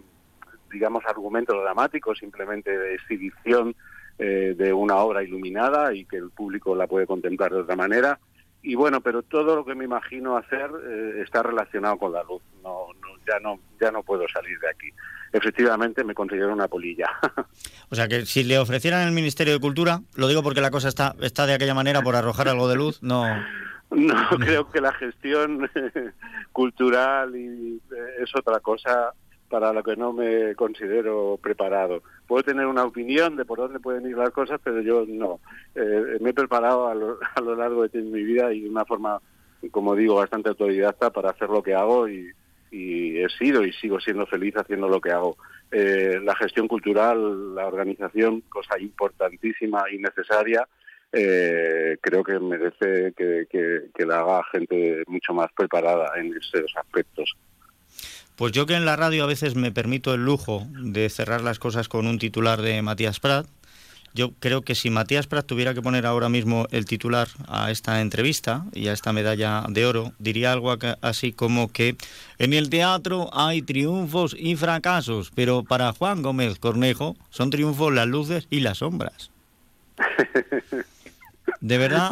digamos, 0.72 1.04
argumentos 1.06 1.56
dramáticos, 1.60 2.20
simplemente 2.20 2.78
de 2.78 2.96
exhibición 2.96 3.76
eh, 4.20 4.56
de 4.58 4.74
una 4.74 4.96
obra 4.96 5.22
iluminada 5.22 5.94
y 5.94 6.06
que 6.06 6.18
el 6.18 6.32
público 6.32 6.76
la 6.76 6.88
puede 6.88 7.06
contemplar 7.06 7.52
de 7.52 7.60
otra 7.60 7.76
manera. 7.76 8.20
Y 8.64 8.74
bueno, 8.74 9.02
pero 9.02 9.22
todo 9.22 9.56
lo 9.56 9.64
que 9.64 9.76
me 9.76 9.86
imagino 9.86 10.36
hacer 10.36 10.72
eh, 10.90 11.22
está 11.24 11.44
relacionado 11.44 11.98
con 11.98 12.14
la 12.14 12.24
luz. 12.24 12.42
No, 12.64 12.88
ya 13.28 13.40
no, 13.40 13.60
ya 13.80 13.92
no 13.92 14.02
puedo 14.02 14.28
salir 14.28 14.60
de 14.60 14.70
aquí. 14.70 14.90
Efectivamente, 15.34 16.04
me 16.04 16.14
considero 16.14 16.54
una 16.54 16.68
polilla. 16.68 17.10
o 17.90 17.96
sea 17.96 18.08
que 18.08 18.26
si 18.26 18.44
le 18.44 18.60
ofrecieran 18.60 19.08
el 19.08 19.14
Ministerio 19.14 19.54
de 19.54 19.60
Cultura, 19.60 20.02
lo 20.16 20.28
digo 20.28 20.44
porque 20.44 20.62
la 20.62 20.72
cosa 20.72 20.88
está, 20.88 21.16
está 21.22 21.46
de 21.46 21.54
aquella 21.54 21.74
manera 21.74 22.02
por 22.02 22.16
arrojar 22.16 22.48
algo 22.48 22.68
de 22.68 22.76
luz, 22.76 23.02
no. 23.02 23.26
No, 23.90 24.16
creo 24.38 24.70
que 24.70 24.82
la 24.82 24.92
gestión 24.92 25.70
cultural 26.52 27.34
y 27.38 27.82
eh, 27.90 28.22
es 28.22 28.36
otra 28.36 28.60
cosa 28.60 29.14
para 29.50 29.72
lo 29.72 29.82
que 29.82 29.96
no 29.96 30.12
me 30.12 30.56
considero 30.56 31.40
preparado. 31.42 32.04
Puedo 32.28 32.44
tener 32.44 32.66
una 32.66 32.84
opinión 32.84 33.38
de 33.38 33.46
por 33.46 33.60
dónde 33.60 33.80
pueden 33.80 34.06
ir 34.06 34.18
las 34.18 34.32
cosas, 34.32 34.60
pero 34.62 34.82
yo 34.82 35.06
no. 35.08 35.40
Eh, 35.74 36.18
me 36.20 36.32
he 36.32 36.34
preparado 36.34 36.90
a 36.90 36.96
lo, 36.96 37.18
a 37.36 37.40
lo, 37.40 37.56
largo 37.56 37.88
de 37.88 38.02
mi 38.02 38.24
vida 38.24 38.52
y 38.52 38.60
de 38.60 38.70
una 38.70 38.84
forma, 38.84 39.22
como 39.72 39.96
digo, 39.96 40.16
bastante 40.16 40.50
autodidacta 40.50 41.12
para 41.12 41.30
hacer 41.30 41.50
lo 41.50 41.64
que 41.64 41.74
hago 41.74 42.10
y, 42.10 42.30
y 42.72 43.18
he 43.20 43.30
sido 43.30 43.64
y 43.64 43.74
sigo 43.74 44.00
siendo 44.00 44.26
feliz 44.26 44.56
haciendo 44.56 44.88
lo 44.88 45.02
que 45.02 45.12
hago. 45.12 45.38
Eh, 45.72 46.20
la 46.24 46.36
gestión 46.36 46.68
cultural, 46.68 47.56
la 47.56 47.68
organización, 47.68 48.42
cosa 48.50 48.80
importantísima 48.80 49.84
y 49.92 49.98
necesaria, 49.98 50.68
eh, 51.12 51.98
creo 52.02 52.24
que 52.24 52.40
merece 52.40 53.14
que, 53.16 53.48
que, 53.50 54.06
la 54.06 54.20
haga 54.20 54.44
gente 54.52 55.04
mucho 55.08 55.34
más 55.34 55.52
preparada 55.56 56.12
en 56.18 56.34
esos 56.36 56.72
aspectos. 56.76 57.36
Pues 58.36 58.52
yo 58.52 58.66
que 58.66 58.76
en 58.76 58.86
la 58.86 58.96
radio 58.96 59.24
a 59.24 59.28
veces 59.28 59.56
me 59.56 59.72
permito 59.72 60.14
el 60.14 60.24
lujo 60.24 60.68
de 60.72 61.10
cerrar 61.10 61.42
las 61.42 61.60
cosas 61.60 61.90
con 61.90 62.08
un 62.08 62.20
titular 62.20 62.62
de 62.62 62.82
Matías 62.82 63.20
Prat, 63.20 63.48
Yo 64.18 64.32
creo 64.40 64.64
que 64.64 64.74
si 64.74 64.90
Matías 64.90 65.28
Prat 65.28 65.46
tuviera 65.46 65.76
que 65.76 65.82
poner 65.84 66.08
ahora 66.08 66.28
mismo 66.28 66.66
el 66.72 66.88
titular 66.88 67.28
a 67.48 67.70
esta 67.70 68.02
entrevista 68.02 68.66
y 68.74 68.88
a 68.88 68.94
esta 68.94 69.14
medalla 69.14 69.64
de 69.70 69.86
oro, 69.86 70.12
diría 70.18 70.52
algo 70.52 70.76
así 71.02 71.34
como 71.34 71.72
que 71.72 71.96
en 72.40 72.54
el 72.54 72.72
teatro 72.72 73.30
hay 73.32 73.62
triunfos 73.62 74.36
y 74.36 74.56
fracasos, 74.56 75.32
pero 75.36 75.64
para 75.64 75.92
Juan 75.92 76.24
Gómez 76.24 76.58
Cornejo 76.58 77.16
son 77.30 77.52
triunfos 77.52 77.94
las 77.94 78.08
luces 78.08 78.48
y 78.50 78.62
las 78.62 78.80
sombras. 78.80 79.30
De 81.62 81.78
verdad. 81.78 82.10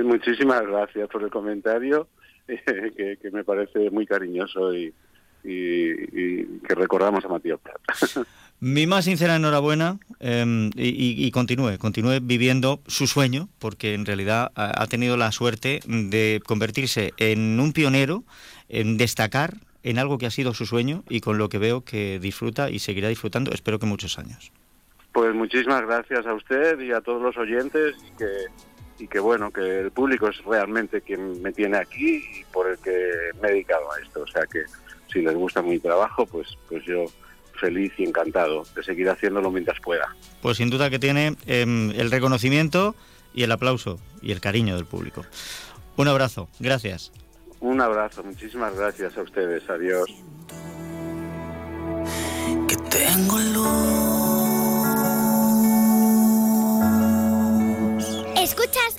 muchísimas 0.00 0.62
gracias 0.62 1.08
por 1.08 1.24
el 1.24 1.30
comentario, 1.30 2.06
que, 2.46 3.30
me 3.32 3.42
parece 3.42 3.90
muy 3.90 4.06
cariñoso 4.06 4.72
y, 4.72 4.94
que 5.42 6.74
recordamos 6.76 7.24
a 7.24 7.28
Matías 7.28 7.58
Prat. 7.58 7.80
Mi 8.64 8.86
más 8.86 9.06
sincera 9.06 9.34
enhorabuena 9.34 9.98
em, 10.20 10.70
y, 10.76 11.28
continúe, 11.32 11.78
continúe 11.78 12.20
viviendo 12.22 12.80
su 12.86 13.08
sueño, 13.08 13.48
porque 13.58 13.94
en 13.94 14.06
realidad 14.06 14.52
ha, 14.54 14.86
tenido 14.86 15.16
la 15.16 15.32
suerte 15.32 15.80
de 15.84 16.40
convertirse 16.46 17.12
en 17.16 17.58
un 17.58 17.72
pionero, 17.72 18.22
en 18.68 18.98
destacar 18.98 19.54
en 19.82 19.98
algo 19.98 20.16
que 20.16 20.26
ha 20.26 20.30
sido 20.30 20.54
su 20.54 20.64
sueño 20.64 21.02
y 21.08 21.20
con 21.20 21.38
lo 21.38 21.48
que 21.48 21.58
veo 21.58 21.82
que 21.82 22.20
disfruta 22.20 22.70
y 22.70 22.78
seguirá 22.78 23.08
disfrutando, 23.08 23.50
espero 23.50 23.80
que 23.80 23.86
muchos 23.86 24.16
años. 24.16 24.52
Pues 25.10 25.34
muchísimas 25.34 25.82
gracias 25.82 26.24
a 26.24 26.32
usted 26.32 26.78
y 26.78 26.92
a 26.92 27.00
todos 27.00 27.20
los 27.20 27.36
oyentes 27.36 27.96
y 28.06 28.16
que, 28.16 28.30
y 29.00 29.08
que 29.08 29.18
bueno, 29.18 29.50
que 29.50 29.80
el 29.80 29.90
público 29.90 30.28
es 30.28 30.38
realmente 30.44 31.00
quien 31.00 31.42
me 31.42 31.52
tiene 31.52 31.78
aquí 31.78 32.22
y 32.32 32.44
por 32.52 32.70
el 32.70 32.78
que 32.78 33.10
me 33.42 33.48
he 33.48 33.52
dedicado 33.54 33.92
a 33.92 34.00
esto. 34.00 34.22
O 34.22 34.26
sea 34.28 34.46
que 34.46 34.60
si 35.12 35.20
les 35.20 35.34
gusta 35.34 35.62
mi 35.62 35.80
trabajo, 35.80 36.26
pues, 36.26 36.56
pues 36.68 36.84
yo 36.84 37.06
feliz 37.62 37.92
y 37.96 38.02
encantado 38.02 38.64
de 38.74 38.82
seguir 38.82 39.08
haciéndolo 39.08 39.50
mientras 39.50 39.78
pueda. 39.80 40.14
Pues 40.42 40.56
sin 40.56 40.68
duda 40.68 40.90
que 40.90 40.98
tiene 40.98 41.36
em, 41.46 41.92
el 41.92 42.10
reconocimiento 42.10 42.96
y 43.32 43.44
el 43.44 43.52
aplauso 43.52 44.00
y 44.20 44.32
el 44.32 44.40
cariño 44.40 44.74
del 44.76 44.84
público. 44.84 45.24
Un 45.96 46.08
abrazo, 46.08 46.48
gracias. 46.58 47.12
Un 47.60 47.80
abrazo, 47.80 48.24
muchísimas 48.24 48.74
gracias 48.76 49.16
a 49.16 49.22
ustedes, 49.22 49.62
adiós. 49.70 50.10
Que 52.68 52.76
tengo 52.90 53.38
Escuchas 53.38 53.91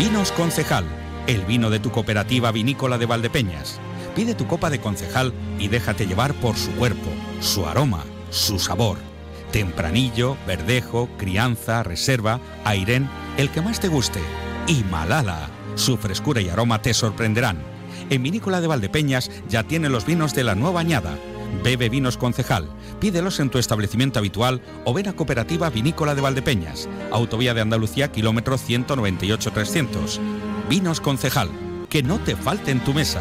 Vinos 0.00 0.32
Concejal, 0.32 0.86
el 1.26 1.44
vino 1.44 1.68
de 1.68 1.78
tu 1.78 1.90
cooperativa 1.90 2.50
vinícola 2.52 2.96
de 2.96 3.04
Valdepeñas. 3.04 3.78
Pide 4.16 4.34
tu 4.34 4.46
copa 4.46 4.70
de 4.70 4.80
concejal 4.80 5.34
y 5.58 5.68
déjate 5.68 6.06
llevar 6.06 6.32
por 6.32 6.56
su 6.56 6.70
cuerpo, 6.70 7.10
su 7.42 7.66
aroma, 7.66 8.02
su 8.30 8.58
sabor. 8.58 8.96
Tempranillo, 9.52 10.38
verdejo, 10.46 11.10
crianza, 11.18 11.82
reserva, 11.82 12.40
airén, 12.64 13.10
el 13.36 13.50
que 13.50 13.60
más 13.60 13.78
te 13.78 13.88
guste. 13.88 14.20
Y 14.66 14.84
Malala, 14.84 15.50
su 15.74 15.98
frescura 15.98 16.40
y 16.40 16.48
aroma 16.48 16.80
te 16.80 16.94
sorprenderán. 16.94 17.58
En 18.08 18.22
Vinícola 18.22 18.62
de 18.62 18.68
Valdepeñas 18.68 19.30
ya 19.50 19.64
tiene 19.64 19.90
los 19.90 20.06
vinos 20.06 20.34
de 20.34 20.44
la 20.44 20.54
nueva 20.54 20.80
añada. 20.80 21.18
Bebe 21.62 21.88
vinos 21.88 22.16
concejal. 22.16 22.68
Pídelos 23.00 23.40
en 23.40 23.50
tu 23.50 23.58
establecimiento 23.58 24.18
habitual 24.18 24.62
o 24.84 24.94
ven 24.94 25.08
a 25.08 25.12
Cooperativa 25.14 25.70
Vinícola 25.70 26.14
de 26.14 26.20
Valdepeñas, 26.20 26.88
Autovía 27.10 27.54
de 27.54 27.60
Andalucía, 27.60 28.12
kilómetro 28.12 28.56
198-300. 28.56 30.18
Vinos 30.68 31.00
Concejal, 31.00 31.50
que 31.88 32.02
no 32.02 32.18
te 32.18 32.36
falte 32.36 32.70
en 32.70 32.80
tu 32.80 32.94
mesa. 32.94 33.20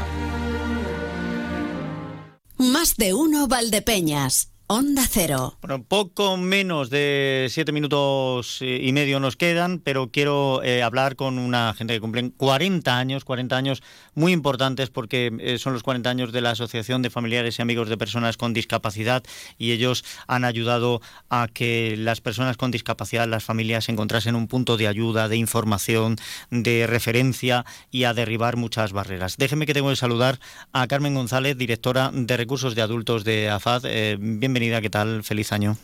Más 2.58 2.96
de 2.98 3.14
uno 3.14 3.48
Valdepeñas. 3.48 4.49
Onda 4.72 5.02
Cero. 5.10 5.58
Bueno, 5.64 5.84
poco 5.84 6.38
menos 6.38 6.92
de 6.92 7.48
siete 7.50 7.72
minutos 7.72 8.60
eh, 8.62 8.80
y 8.84 8.94
medio 8.94 9.20
nos 9.20 9.36
quedan, 9.36 9.80
pero 9.80 10.12
quiero 10.12 10.62
eh, 10.62 10.84
hablar 10.84 11.16
con 11.16 11.40
una 11.40 11.74
gente 11.74 11.96
que 11.96 12.00
cumplen 12.00 12.30
40 12.30 12.96
años, 12.96 13.26
40 13.26 13.58
años 13.58 13.82
muy 14.14 14.32
importantes 14.32 14.92
porque 14.92 15.36
eh, 15.40 15.58
son 15.58 15.74
los 15.74 15.82
40 15.82 16.08
años 16.08 16.32
de 16.32 16.42
la 16.42 16.52
Asociación 16.52 17.02
de 17.02 17.10
Familiares 17.10 17.58
y 17.58 17.64
Amigos 17.64 17.90
de 17.90 17.98
Personas 17.98 18.38
con 18.38 18.54
Discapacidad 18.54 19.24
y 19.58 19.72
ellos 19.72 20.06
han 20.28 20.46
ayudado 20.46 21.02
a 21.32 21.48
que 21.52 21.96
las 21.98 22.22
personas 22.22 22.56
con 22.56 22.70
discapacidad, 22.70 23.28
las 23.28 23.44
familias, 23.44 23.90
encontrasen 23.90 24.36
un 24.36 24.48
punto 24.48 24.78
de 24.78 24.88
ayuda, 24.88 25.30
de 25.30 25.38
información, 25.38 26.18
de 26.52 26.86
referencia 26.86 27.66
y 27.90 28.04
a 28.04 28.14
derribar 28.14 28.56
muchas 28.56 28.94
barreras. 28.94 29.36
Déjeme 29.38 29.66
que 29.66 29.74
tengo 29.74 29.90
que 29.90 29.96
saludar 29.96 30.40
a 30.74 30.86
Carmen 30.86 31.16
González, 31.16 31.58
directora 31.58 32.12
de 32.14 32.38
Recursos 32.38 32.76
de 32.76 32.84
Adultos 32.84 33.24
de 33.24 33.50
AFAD. 33.50 34.20
bienvenida 34.20 34.59
¿qué 34.60 34.90
tal? 34.90 35.24
Feliz 35.24 35.54
año. 35.54 35.78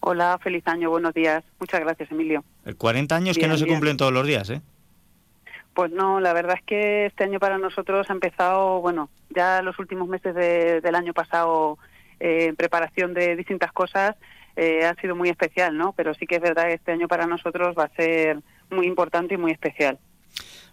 Hola, 0.00 0.38
feliz 0.42 0.62
año, 0.66 0.90
buenos 0.90 1.14
días. 1.14 1.42
Muchas 1.58 1.80
gracias, 1.80 2.10
Emilio. 2.10 2.44
40 2.76 3.16
años 3.16 3.38
que 3.38 3.48
no 3.48 3.56
se 3.56 3.66
cumplen 3.66 3.96
todos 3.96 4.12
los 4.12 4.26
días, 4.26 4.50
¿eh? 4.50 4.60
Pues 5.72 5.90
no, 5.90 6.20
la 6.20 6.34
verdad 6.34 6.56
es 6.58 6.64
que 6.64 7.06
este 7.06 7.24
año 7.24 7.38
para 7.38 7.56
nosotros 7.56 8.10
ha 8.10 8.12
empezado, 8.12 8.80
bueno, 8.80 9.08
ya 9.30 9.62
los 9.62 9.78
últimos 9.78 10.06
meses 10.06 10.34
del 10.34 10.94
año 10.94 11.14
pasado 11.14 11.78
eh, 12.20 12.46
en 12.48 12.56
preparación 12.56 13.14
de 13.14 13.36
distintas 13.36 13.72
cosas 13.72 14.16
eh, 14.56 14.84
ha 14.84 14.94
sido 15.00 15.16
muy 15.16 15.30
especial, 15.30 15.76
¿no? 15.76 15.92
Pero 15.92 16.12
sí 16.14 16.26
que 16.26 16.36
es 16.36 16.42
verdad 16.42 16.66
que 16.66 16.74
este 16.74 16.92
año 16.92 17.08
para 17.08 17.26
nosotros 17.26 17.74
va 17.78 17.84
a 17.84 17.96
ser 17.96 18.40
muy 18.70 18.86
importante 18.86 19.34
y 19.34 19.38
muy 19.38 19.52
especial. 19.52 19.98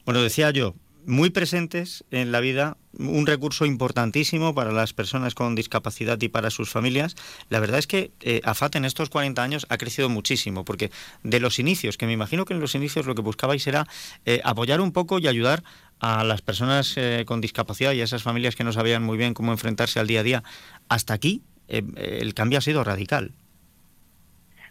Bueno, 0.06 0.22
decía 0.22 0.52
yo, 0.52 0.74
muy 1.06 1.30
presentes 1.30 2.04
en 2.12 2.32
la 2.32 2.42
vida, 2.42 2.78
un 3.00 3.26
recurso 3.26 3.66
importantísimo 3.66 4.54
para 4.54 4.72
las 4.72 4.94
personas 4.94 5.36
con 5.36 5.56
discapacidad 5.56 6.22
y 6.22 6.30
para 6.30 6.50
sus 6.50 6.70
familias. 6.70 7.16
La 7.50 7.60
verdad 7.60 7.80
es 7.80 7.88
que 7.88 8.12
eh, 8.22 8.42
AFAT 8.44 8.76
en 8.76 8.86
estos 8.86 9.10
40 9.10 9.42
años 9.42 9.66
ha 9.70 9.78
crecido 9.78 10.10
muchísimo, 10.10 10.66
porque 10.66 10.92
de 11.24 11.40
los 11.40 11.60
inicios, 11.60 11.98
que 11.98 12.06
me 12.06 12.14
imagino 12.14 12.46
que 12.46 12.54
en 12.54 12.60
los 12.60 12.76
inicios 12.76 13.06
lo 13.06 13.16
que 13.16 13.22
buscabais 13.22 13.66
era 13.68 13.88
eh, 14.26 14.42
apoyar 14.44 14.82
un 14.82 14.92
poco 14.92 15.20
y 15.20 15.28
ayudar 15.28 15.64
a 16.00 16.24
las 16.24 16.42
personas 16.42 16.94
eh, 16.98 17.24
con 17.26 17.42
discapacidad 17.42 17.94
y 17.94 18.02
a 18.02 18.04
esas 18.04 18.24
familias 18.24 18.56
que 18.56 18.64
no 18.64 18.74
sabían 18.74 19.04
muy 19.04 19.18
bien 19.18 19.34
cómo 19.34 19.52
enfrentarse 19.52 20.00
al 20.00 20.08
día 20.08 20.20
a 20.22 20.24
día, 20.24 20.44
hasta 20.90 21.14
aquí 21.14 21.44
el 21.68 22.36
cambio 22.36 22.60
ha 22.60 22.62
sido 22.62 22.84
radical. 22.84 23.34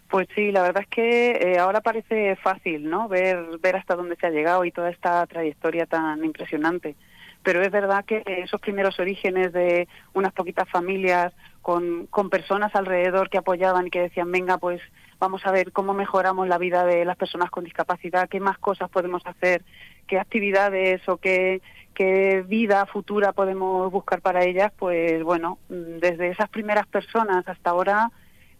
Pues 0.08 0.28
sí, 0.34 0.52
la 0.52 0.62
verdad 0.62 0.82
es 0.82 0.88
que 0.88 1.30
eh, 1.32 1.58
ahora 1.58 1.80
parece 1.80 2.36
fácil, 2.36 2.88
¿no? 2.88 3.08
Ver, 3.08 3.58
ver 3.60 3.76
hasta 3.76 3.96
dónde 3.96 4.16
se 4.16 4.26
ha 4.26 4.30
llegado 4.30 4.64
y 4.64 4.70
toda 4.70 4.90
esta 4.90 5.26
trayectoria 5.26 5.86
tan 5.86 6.24
impresionante. 6.24 6.94
Pero 7.42 7.62
es 7.62 7.70
verdad 7.70 8.04
que 8.04 8.22
esos 8.26 8.60
primeros 8.60 8.98
orígenes 8.98 9.52
de 9.52 9.86
unas 10.14 10.32
poquitas 10.32 10.68
familias 10.68 11.32
con, 11.62 12.06
con 12.06 12.30
personas 12.30 12.74
alrededor 12.74 13.28
que 13.28 13.38
apoyaban 13.38 13.86
y 13.86 13.90
que 13.90 14.00
decían, 14.00 14.30
venga, 14.30 14.56
pues 14.56 14.80
vamos 15.18 15.44
a 15.46 15.52
ver 15.52 15.72
cómo 15.72 15.94
mejoramos 15.94 16.48
la 16.48 16.58
vida 16.58 16.84
de 16.84 17.04
las 17.04 17.16
personas 17.16 17.50
con 17.50 17.64
discapacidad, 17.64 18.28
qué 18.28 18.40
más 18.40 18.58
cosas 18.58 18.90
podemos 18.90 19.22
hacer, 19.26 19.62
qué 20.06 20.18
actividades 20.18 21.06
o 21.08 21.18
qué, 21.18 21.60
qué 21.94 22.44
vida 22.46 22.86
futura 22.86 23.32
podemos 23.32 23.90
buscar 23.90 24.20
para 24.20 24.44
ellas, 24.44 24.72
pues 24.78 25.22
bueno, 25.22 25.58
desde 25.68 26.28
esas 26.28 26.48
primeras 26.48 26.86
personas 26.86 27.46
hasta 27.46 27.70
ahora 27.70 28.10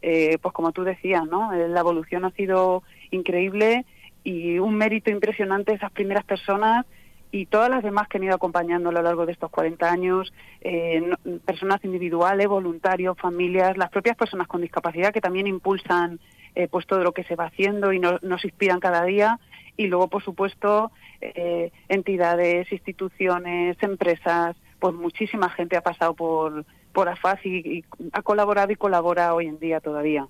eh, 0.06 0.36
pues 0.42 0.52
como 0.52 0.72
tú 0.72 0.84
decías, 0.84 1.24
¿no? 1.24 1.54
Eh, 1.54 1.66
la 1.66 1.80
evolución 1.80 2.26
ha 2.26 2.30
sido 2.32 2.82
increíble 3.10 3.86
y 4.22 4.58
un 4.58 4.74
mérito 4.74 5.10
impresionante 5.10 5.72
esas 5.72 5.90
primeras 5.92 6.26
personas 6.26 6.84
y 7.30 7.46
todas 7.46 7.70
las 7.70 7.82
demás 7.82 8.06
que 8.08 8.18
han 8.18 8.24
ido 8.24 8.34
acompañando 8.34 8.90
a 8.90 8.92
lo 8.92 9.00
largo 9.00 9.24
de 9.24 9.32
estos 9.32 9.50
40 9.50 9.90
años, 9.90 10.34
eh, 10.60 11.02
personas 11.46 11.82
individuales, 11.86 12.46
voluntarios, 12.46 13.16
familias, 13.16 13.78
las 13.78 13.88
propias 13.88 14.14
personas 14.14 14.46
con 14.46 14.60
discapacidad 14.60 15.10
que 15.10 15.22
también 15.22 15.46
impulsan 15.46 16.20
pues 16.70 16.86
todo 16.86 17.02
lo 17.02 17.10
que 17.10 17.24
se 17.24 17.34
va 17.34 17.46
haciendo 17.46 17.92
y 17.92 17.98
nos 17.98 18.44
inspiran 18.44 18.78
cada 18.78 19.04
día 19.04 19.40
y 19.76 19.88
luego 19.88 20.06
por 20.06 20.22
supuesto 20.22 20.92
entidades, 21.88 22.70
instituciones, 22.70 23.76
empresas, 23.82 24.54
pues 24.78 24.94
muchísima 24.94 25.50
gente 25.50 25.76
ha 25.76 25.80
pasado 25.80 26.14
por 26.14 26.64
por 26.94 27.10
AFAS 27.10 27.44
y, 27.44 27.84
ha 28.12 28.22
colaborado 28.22 28.72
y 28.72 28.76
colabora 28.76 29.34
hoy 29.34 29.46
en 29.46 29.58
día 29.58 29.80
todavía. 29.80 30.26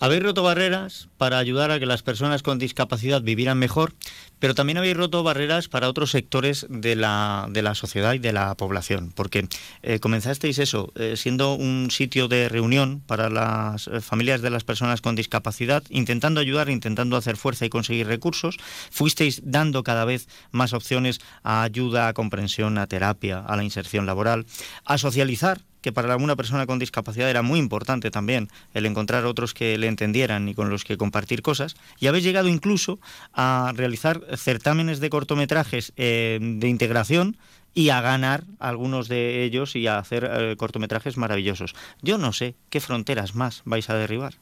Habéis 0.00 0.22
roto 0.22 0.42
barreras 0.42 1.08
para 1.16 1.38
ayudar 1.38 1.70
a 1.70 1.78
que 1.78 1.86
las 1.86 2.02
personas 2.02 2.42
con 2.42 2.58
discapacidad 2.58 3.22
vivieran 3.22 3.58
mejor, 3.58 3.94
pero 4.38 4.54
también 4.54 4.78
habéis 4.78 4.96
roto 4.96 5.22
barreras 5.22 5.68
para 5.68 5.88
otros 5.88 6.10
sectores 6.10 6.66
de 6.68 6.96
la, 6.96 7.46
de 7.50 7.62
la 7.62 7.74
sociedad 7.74 8.12
y 8.12 8.18
de 8.18 8.32
la 8.32 8.54
población, 8.56 9.12
porque 9.14 9.48
eh, 9.82 10.00
comenzasteis 10.00 10.58
eso, 10.58 10.92
eh, 10.96 11.14
siendo 11.16 11.54
un 11.54 11.90
sitio 11.90 12.28
de 12.28 12.48
reunión 12.48 13.00
para 13.06 13.30
las 13.30 13.86
eh, 13.86 14.00
familias 14.00 14.42
de 14.42 14.50
las 14.50 14.64
personas 14.64 15.00
con 15.00 15.14
discapacidad, 15.14 15.82
intentando 15.90 16.40
ayudar, 16.40 16.68
intentando 16.68 17.16
hacer 17.16 17.36
fuerza 17.36 17.64
y 17.64 17.70
conseguir 17.70 18.08
recursos, 18.08 18.56
fuisteis 18.90 19.42
dando 19.44 19.84
cada 19.84 20.04
vez 20.04 20.28
más 20.50 20.72
opciones 20.72 21.20
a 21.44 21.62
ayuda, 21.62 22.08
a 22.08 22.14
comprensión, 22.14 22.78
a 22.78 22.86
terapia, 22.88 23.38
a 23.38 23.56
la 23.56 23.62
inserción 23.62 24.06
laboral, 24.06 24.46
a 24.84 24.98
socializar 24.98 25.60
que 25.82 25.92
para 25.92 26.12
alguna 26.12 26.36
persona 26.36 26.66
con 26.66 26.78
discapacidad 26.78 27.30
era 27.30 27.42
muy 27.42 27.58
importante 27.58 28.10
también 28.10 28.48
el 28.74 28.86
encontrar 28.86 29.24
otros 29.24 29.54
que 29.54 29.78
le 29.78 29.86
entendieran 29.86 30.48
y 30.48 30.54
con 30.54 30.70
los 30.70 30.84
que 30.84 30.96
compartir 30.96 31.42
cosas. 31.42 31.76
Y 31.98 32.06
habéis 32.06 32.24
llegado 32.24 32.48
incluso 32.48 32.98
a 33.32 33.72
realizar 33.74 34.20
certámenes 34.36 35.00
de 35.00 35.10
cortometrajes 35.10 35.92
eh, 35.96 36.38
de 36.40 36.68
integración 36.68 37.36
y 37.74 37.90
a 37.90 38.00
ganar 38.00 38.44
algunos 38.58 39.08
de 39.08 39.44
ellos 39.44 39.76
y 39.76 39.86
a 39.86 39.98
hacer 39.98 40.28
eh, 40.30 40.56
cortometrajes 40.56 41.16
maravillosos. 41.16 41.74
Yo 42.02 42.18
no 42.18 42.32
sé 42.32 42.54
qué 42.68 42.80
fronteras 42.80 43.34
más 43.34 43.62
vais 43.64 43.88
a 43.90 43.94
derribar. 43.94 44.34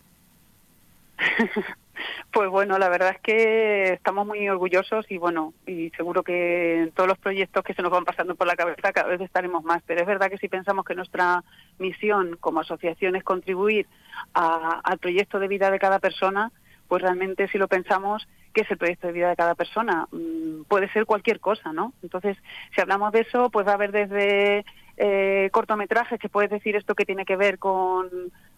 Pues 2.32 2.49
bueno, 2.51 2.78
la 2.78 2.88
verdad 2.88 3.11
es 3.11 3.20
que 3.20 3.92
estamos 3.94 4.26
muy 4.26 4.49
orgullosos 4.49 5.07
y 5.11 5.18
bueno, 5.18 5.55
y 5.66 5.90
seguro 5.90 6.22
que 6.22 6.82
en 6.82 6.92
todos 6.92 7.09
los 7.09 7.18
proyectos 7.18 7.64
que 7.64 7.74
se 7.74 7.82
nos 7.82 7.90
van 7.90 8.05
pasando 8.05 8.34
por 8.34 8.46
la 8.46 8.57
cabeza 8.57 8.92
cada 8.92 9.09
vez 9.09 9.20
estaremos 9.20 9.64
más. 9.64 9.82
Pero 9.86 10.01
es 10.01 10.07
verdad 10.07 10.28
que 10.28 10.38
si 10.38 10.49
pensamos 10.49 10.84
que 10.84 10.94
nuestra 10.94 11.42
misión 11.78 12.36
como 12.40 12.61
asociación 12.61 13.16
es 13.16 13.24
contribuir 13.24 13.86
al 14.34 14.99
proyecto 14.99 15.38
de 15.38 15.49
vida 15.49 15.70
de 15.70 15.78
cada 15.78 15.99
persona, 15.99 16.53
pues 16.88 17.03
realmente 17.03 17.49
si 17.49 17.59
lo 17.59 17.68
pensamos, 17.68 18.26
¿qué 18.53 18.62
es 18.62 18.70
el 18.70 18.78
proyecto 18.78 19.07
de 19.07 19.12
vida 19.12 19.28
de 19.28 19.36
cada 19.36 19.55
persona? 19.55 20.09
Mm, 20.11 20.62
puede 20.68 20.90
ser 20.92 21.07
cualquier 21.07 21.40
cosa, 21.40 21.72
¿no? 21.72 21.92
Entonces, 22.03 22.36
si 22.74 22.80
hablamos 22.80 23.12
de 23.12 23.20
eso, 23.20 23.51
pues 23.51 23.66
va 23.66 23.72
a 23.72 23.74
haber 23.74 23.92
desde 23.92 24.64
eh, 24.96 25.49
cortometrajes 25.53 26.18
que 26.18 26.28
puedes 26.28 26.51
decir 26.51 26.74
esto 26.76 26.94
que 26.94 27.05
tiene 27.05 27.24
que 27.24 27.36
ver 27.36 27.59
con 27.59 28.09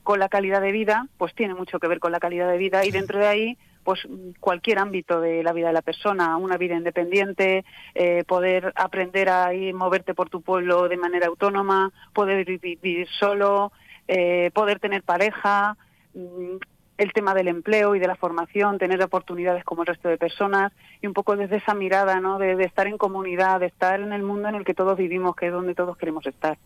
con 0.03 0.19
la 0.19 0.29
calidad 0.29 0.61
de 0.61 0.73
vida, 0.73 1.07
pues 1.19 1.35
tiene 1.35 1.55
mucho 1.55 1.79
que 1.79 1.89
ver 1.89 2.01
con 2.01 2.13
la 2.13 2.21
calidad 2.21 2.51
de 2.51 2.59
vida 2.59 2.85
y 2.85 2.91
dentro 2.91 3.19
de 3.19 3.27
ahí, 3.27 3.59
pues 3.85 4.01
cualquier 4.41 4.79
ámbito 4.79 5.21
de 5.21 5.43
la 5.43 5.53
vida 5.53 5.69
de 5.69 5.73
la 5.73 5.83
persona, 5.83 6.37
una 6.37 6.57
vida 6.57 6.75
independiente, 6.75 7.65
eh, 7.95 8.25
poder 8.25 8.73
aprender 8.77 9.29
a 9.29 9.55
ir 9.55 9.75
moverte 9.75 10.15
por 10.15 10.29
tu 10.29 10.43
pueblo 10.43 10.89
de 10.89 10.97
manera 10.97 11.29
autónoma, 11.29 11.93
poder 12.13 12.45
vivir 12.45 13.09
solo, 13.19 13.73
eh, 14.09 14.51
poder 14.55 14.81
tener 14.81 15.03
pareja, 15.03 15.77
mm, 16.15 16.57
el 16.99 17.13
tema 17.15 17.33
del 17.33 17.49
empleo 17.49 17.95
y 17.95 17.99
de 17.99 18.07
la 18.07 18.15
formación, 18.15 18.77
tener 18.77 19.03
oportunidades 19.03 19.65
como 19.65 19.83
el 19.83 19.87
resto 19.87 20.11
de 20.11 20.19
personas 20.19 20.71
y 21.01 21.07
un 21.07 21.15
poco 21.15 21.35
desde 21.35 21.57
esa 21.57 21.73
mirada, 21.73 22.21
¿no? 22.21 22.39
De, 22.39 22.57
de 22.57 22.65
estar 22.65 22.87
en 22.87 22.99
comunidad, 22.99 23.61
de 23.61 23.67
estar 23.67 24.01
en 24.01 24.13
el 24.13 24.23
mundo 24.23 24.49
en 24.49 24.57
el 24.57 24.67
que 24.67 24.75
todos 24.75 24.99
vivimos, 24.99 25.35
que 25.35 25.47
es 25.47 25.53
donde 25.53 25.75
todos 25.75 25.97
queremos 25.97 26.27
estar. 26.27 26.59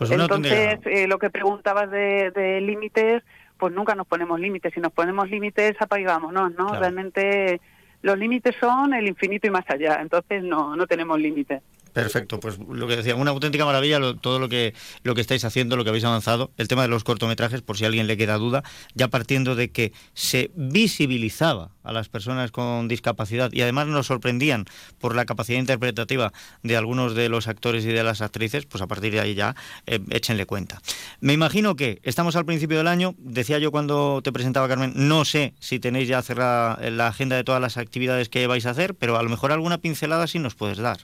Pues 0.00 0.12
Entonces, 0.12 0.78
eh, 0.86 1.06
lo 1.06 1.18
que 1.18 1.28
preguntabas 1.28 1.90
de, 1.90 2.58
límites, 2.62 3.22
pues 3.58 3.74
nunca 3.74 3.94
nos 3.94 4.06
ponemos 4.06 4.40
límites. 4.40 4.72
Si 4.72 4.80
nos 4.80 4.92
ponemos 4.92 5.28
límites, 5.28 5.76
apagámonos, 5.78 6.54
¿no? 6.54 6.74
Realmente 6.74 7.60
los 8.00 8.16
límites 8.16 8.56
son 8.58 8.94
el 8.94 9.06
infinito 9.06 9.46
y 9.46 9.50
más 9.50 9.68
allá. 9.68 9.98
Entonces, 10.00 10.42
no, 10.42 10.74
no 10.74 10.86
tenemos 10.86 11.20
límites. 11.20 11.60
Perfecto, 11.92 12.38
pues 12.38 12.58
lo 12.58 12.86
que 12.86 12.96
decía, 12.96 13.16
una 13.16 13.32
auténtica 13.32 13.64
maravilla 13.64 13.98
todo 14.20 14.38
lo 14.38 14.48
que 14.48 14.74
lo 15.02 15.14
que 15.14 15.20
estáis 15.20 15.44
haciendo, 15.44 15.76
lo 15.76 15.82
que 15.82 15.90
habéis 15.90 16.04
avanzado, 16.04 16.52
el 16.56 16.68
tema 16.68 16.82
de 16.82 16.88
los 16.88 17.02
cortometrajes, 17.02 17.62
por 17.62 17.76
si 17.76 17.84
a 17.84 17.88
alguien 17.88 18.06
le 18.06 18.16
queda 18.16 18.36
duda, 18.36 18.62
ya 18.94 19.08
partiendo 19.08 19.56
de 19.56 19.70
que 19.70 19.92
se 20.14 20.50
visibilizaba 20.54 21.70
a 21.82 21.92
las 21.92 22.08
personas 22.08 22.52
con 22.52 22.88
discapacidad 22.88 23.50
y 23.52 23.62
además 23.62 23.88
nos 23.88 24.06
sorprendían 24.06 24.66
por 24.98 25.16
la 25.16 25.24
capacidad 25.24 25.58
interpretativa 25.58 26.32
de 26.62 26.76
algunos 26.76 27.14
de 27.14 27.28
los 27.28 27.48
actores 27.48 27.84
y 27.84 27.88
de 27.88 28.04
las 28.04 28.20
actrices, 28.20 28.66
pues 28.66 28.82
a 28.82 28.86
partir 28.86 29.12
de 29.12 29.20
ahí 29.20 29.34
ya 29.34 29.56
eh, 29.86 30.00
échenle 30.10 30.46
cuenta. 30.46 30.80
Me 31.20 31.32
imagino 31.32 31.74
que 31.74 32.00
estamos 32.04 32.36
al 32.36 32.44
principio 32.44 32.78
del 32.78 32.86
año, 32.86 33.14
decía 33.18 33.58
yo 33.58 33.70
cuando 33.72 34.20
te 34.22 34.32
presentaba 34.32 34.68
Carmen, 34.68 34.92
no 34.94 35.24
sé 35.24 35.54
si 35.58 35.80
tenéis 35.80 36.08
ya 36.08 36.22
cerrada 36.22 36.78
la 36.90 37.08
agenda 37.08 37.36
de 37.36 37.44
todas 37.44 37.60
las 37.60 37.76
actividades 37.76 38.28
que 38.28 38.46
vais 38.46 38.66
a 38.66 38.70
hacer, 38.70 38.94
pero 38.94 39.16
a 39.16 39.22
lo 39.22 39.28
mejor 39.30 39.50
alguna 39.52 39.78
pincelada 39.78 40.26
sí 40.26 40.38
nos 40.38 40.54
puedes 40.54 40.78
dar. 40.78 40.98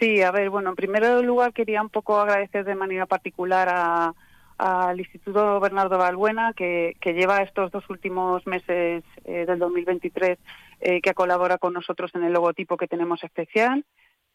Sí, 0.00 0.22
a 0.22 0.30
ver, 0.30 0.48
bueno, 0.48 0.70
en 0.70 0.76
primer 0.76 1.22
lugar 1.22 1.52
quería 1.52 1.82
un 1.82 1.90
poco 1.90 2.18
agradecer 2.18 2.64
de 2.64 2.74
manera 2.74 3.04
particular 3.04 4.14
al 4.56 4.98
Instituto 4.98 5.60
Bernardo 5.60 5.98
Balbuena, 5.98 6.54
que, 6.54 6.96
lleva 7.04 7.42
estos 7.42 7.70
dos 7.70 7.84
últimos 7.90 8.46
meses 8.46 9.04
eh, 9.26 9.44
del 9.46 9.58
2023, 9.58 10.38
eh, 10.80 11.02
que 11.02 11.12
colabora 11.12 11.58
con 11.58 11.74
nosotros 11.74 12.10
en 12.14 12.24
el 12.24 12.32
logotipo 12.32 12.78
que 12.78 12.88
tenemos 12.88 13.22
especial. 13.22 13.84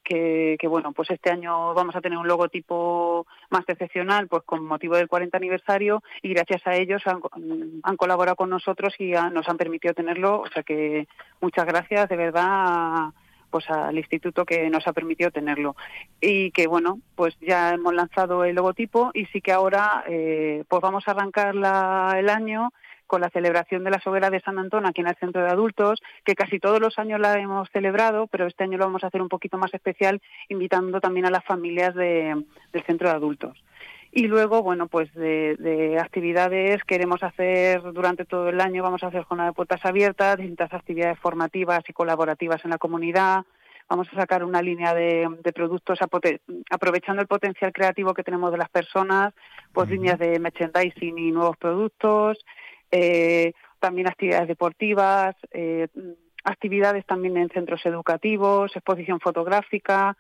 Que, 0.04 0.60
bueno, 0.70 0.92
pues 0.92 1.10
este 1.10 1.32
año 1.32 1.74
vamos 1.74 1.96
a 1.96 2.02
tener 2.02 2.20
un 2.20 2.28
logotipo 2.28 3.26
más 3.50 3.64
excepcional, 3.68 4.28
pues 4.28 4.44
con 4.44 4.64
motivo 4.64 4.96
del 4.96 5.08
40 5.08 5.36
aniversario, 5.36 6.04
y 6.22 6.30
gracias 6.30 6.62
a 6.68 6.76
ellos 6.76 7.02
han, 7.08 7.22
han 7.82 7.98
colaborado 7.98 8.36
con 8.36 8.52
nosotros 8.52 8.94
y 9.00 9.14
nos 9.14 9.50
han 9.50 9.58
permitido 9.58 9.96
tenerlo. 9.96 10.42
O 10.42 10.48
sea 10.54 10.62
que 10.62 11.08
muchas 11.42 11.66
gracias, 11.66 12.08
de 12.08 12.18
verdad 12.18 13.10
pues 13.56 13.70
al 13.70 13.98
instituto 13.98 14.44
que 14.44 14.70
nos 14.70 14.86
ha 14.86 14.92
permitido 14.92 15.32
tenerlo 15.32 15.78
y 16.20 16.52
que 16.52 16.68
bueno 16.68 17.00
pues 17.16 17.38
ya 17.40 17.74
hemos 17.74 17.94
lanzado 17.94 18.44
el 18.44 18.54
logotipo 18.54 19.12
y 19.14 19.28
sí 19.28 19.40
que 19.40 19.54
ahora 19.54 20.04
eh, 20.10 20.66
pues 20.68 20.82
vamos 20.82 21.08
a 21.08 21.12
arrancar 21.12 21.56
el 21.56 22.30
año 22.30 22.74
con 23.08 23.22
la 23.22 23.30
celebración 23.30 23.86
de 23.86 23.92
la 23.92 24.02
hoguera 24.04 24.30
de 24.30 24.42
San 24.42 24.60
Antón 24.60 24.86
aquí 24.86 25.00
en 25.00 25.08
el 25.08 25.16
centro 25.16 25.42
de 25.42 25.52
adultos, 25.52 26.02
que 26.26 26.36
casi 26.36 26.60
todos 26.60 26.82
los 26.82 27.00
años 27.00 27.22
la 27.22 27.40
hemos 27.40 27.70
celebrado, 27.70 28.28
pero 28.28 28.46
este 28.46 28.66
año 28.66 28.78
lo 28.78 28.88
vamos 28.88 29.06
a 29.06 29.08
hacer 29.08 29.22
un 29.22 29.30
poquito 29.30 29.58
más 29.58 29.74
especial, 29.74 30.22
invitando 30.50 31.00
también 31.00 31.26
a 31.26 31.30
las 31.30 31.46
familias 31.46 31.96
del 31.96 32.46
centro 32.86 33.08
de 33.08 33.16
adultos. 33.16 33.64
Y 34.18 34.28
luego, 34.28 34.64
bueno, 34.64 34.88
pues 34.88 35.14
de, 35.14 35.98
actividades 36.02 36.82
queremos 36.86 37.22
hacer 37.22 37.82
durante 37.92 38.24
todo 38.24 38.48
el 38.48 38.62
año, 38.62 38.82
vamos 38.82 39.04
a 39.04 39.08
hacer 39.08 39.24
jornada 39.24 39.50
de 39.50 39.54
puertas 39.54 39.84
abiertas, 39.84 40.38
distintas 40.38 40.74
actividades 40.74 41.20
formativas 41.20 41.84
y 41.90 41.92
colaborativas 41.92 42.64
en 42.64 42.72
la 42.72 42.78
comunidad, 42.78 43.44
vamos 43.90 44.08
a 44.14 44.16
sacar 44.16 44.46
una 44.46 44.62
línea 44.62 44.94
de, 44.94 45.28
productos 45.54 46.00
aprovechando 46.70 47.22
el 47.22 47.28
potencial 47.28 47.74
creativo 47.74 48.14
que 48.14 48.24
tenemos 48.24 48.54
de 48.54 48.58
las 48.58 48.70
personas, 48.70 49.34
pues 49.74 49.90
líneas 49.90 50.18
de 50.18 50.40
merchandising 50.40 51.18
y 51.18 51.32
nuevos 51.32 51.58
productos, 51.58 52.46
eh, 52.92 53.52
también 53.82 54.08
actividades 54.08 54.48
deportivas, 54.48 55.36
eh, 55.52 55.90
actividades 56.46 57.06
también 57.06 57.36
en 57.36 57.50
centros 57.50 57.86
educativos, 57.86 58.74
exposición 58.78 59.20
fotográfica, 59.20 60.16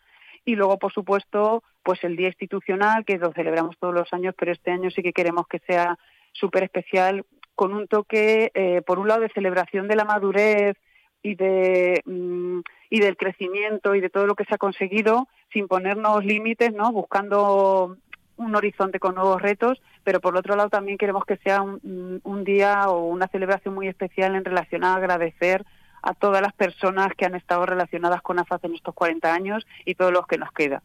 y 0.45 0.55
luego, 0.55 0.77
por 0.77 0.93
supuesto, 0.93 1.63
pues 1.83 2.03
el 2.03 2.15
Día 2.15 2.27
Institucional, 2.27 3.03
que 3.03 3.17
lo 3.17 3.33
celebramos 3.33 3.77
todos 3.79 3.93
los 3.93 4.13
años, 4.13 4.35
pero 4.37 4.51
este 4.51 4.71
año 4.71 4.91
sí 4.91 5.01
que 5.01 5.11
queremos 5.11 5.47
que 5.47 5.59
sea 5.59 5.97
súper 6.31 6.63
especial, 6.63 7.25
con 7.55 7.73
un 7.73 7.87
toque, 7.87 8.51
eh, 8.53 8.81
por 8.85 8.99
un 8.99 9.07
lado, 9.07 9.21
de 9.21 9.29
celebración 9.29 9.87
de 9.87 9.95
la 9.95 10.05
madurez 10.05 10.77
y, 11.23 11.35
de, 11.35 12.01
mm, 12.05 12.59
y 12.89 12.99
del 12.99 13.17
crecimiento 13.17 13.95
y 13.95 14.01
de 14.01 14.09
todo 14.09 14.27
lo 14.27 14.35
que 14.35 14.45
se 14.45 14.53
ha 14.53 14.59
conseguido, 14.59 15.27
sin 15.51 15.67
ponernos 15.67 16.23
límites, 16.23 16.73
¿no? 16.73 16.91
buscando 16.91 17.97
un 18.37 18.55
horizonte 18.55 18.99
con 18.99 19.15
nuevos 19.15 19.41
retos, 19.41 19.81
pero 20.03 20.19
por 20.19 20.35
otro 20.35 20.55
lado 20.55 20.69
también 20.69 20.97
queremos 20.97 21.23
que 21.25 21.37
sea 21.37 21.61
un, 21.61 22.19
un 22.21 22.43
día 22.43 22.89
o 22.89 23.05
una 23.05 23.27
celebración 23.29 23.73
muy 23.73 23.87
especial 23.87 24.35
en 24.35 24.43
relación 24.43 24.83
a 24.83 24.95
agradecer 24.95 25.65
a 26.05 26.13
todas 26.13 26.41
las 26.41 26.53
personas 26.53 27.09
que 27.17 27.25
han 27.25 27.35
estado 27.35 27.65
relacionadas 27.65 28.21
con 28.21 28.39
AFAZ 28.39 28.63
en 28.63 28.75
estos 28.75 28.93
40 28.93 29.33
años 29.33 29.65
y 29.85 29.95
todos 29.95 30.13
los 30.13 30.27
que 30.27 30.37
nos 30.37 30.51
queda. 30.51 30.83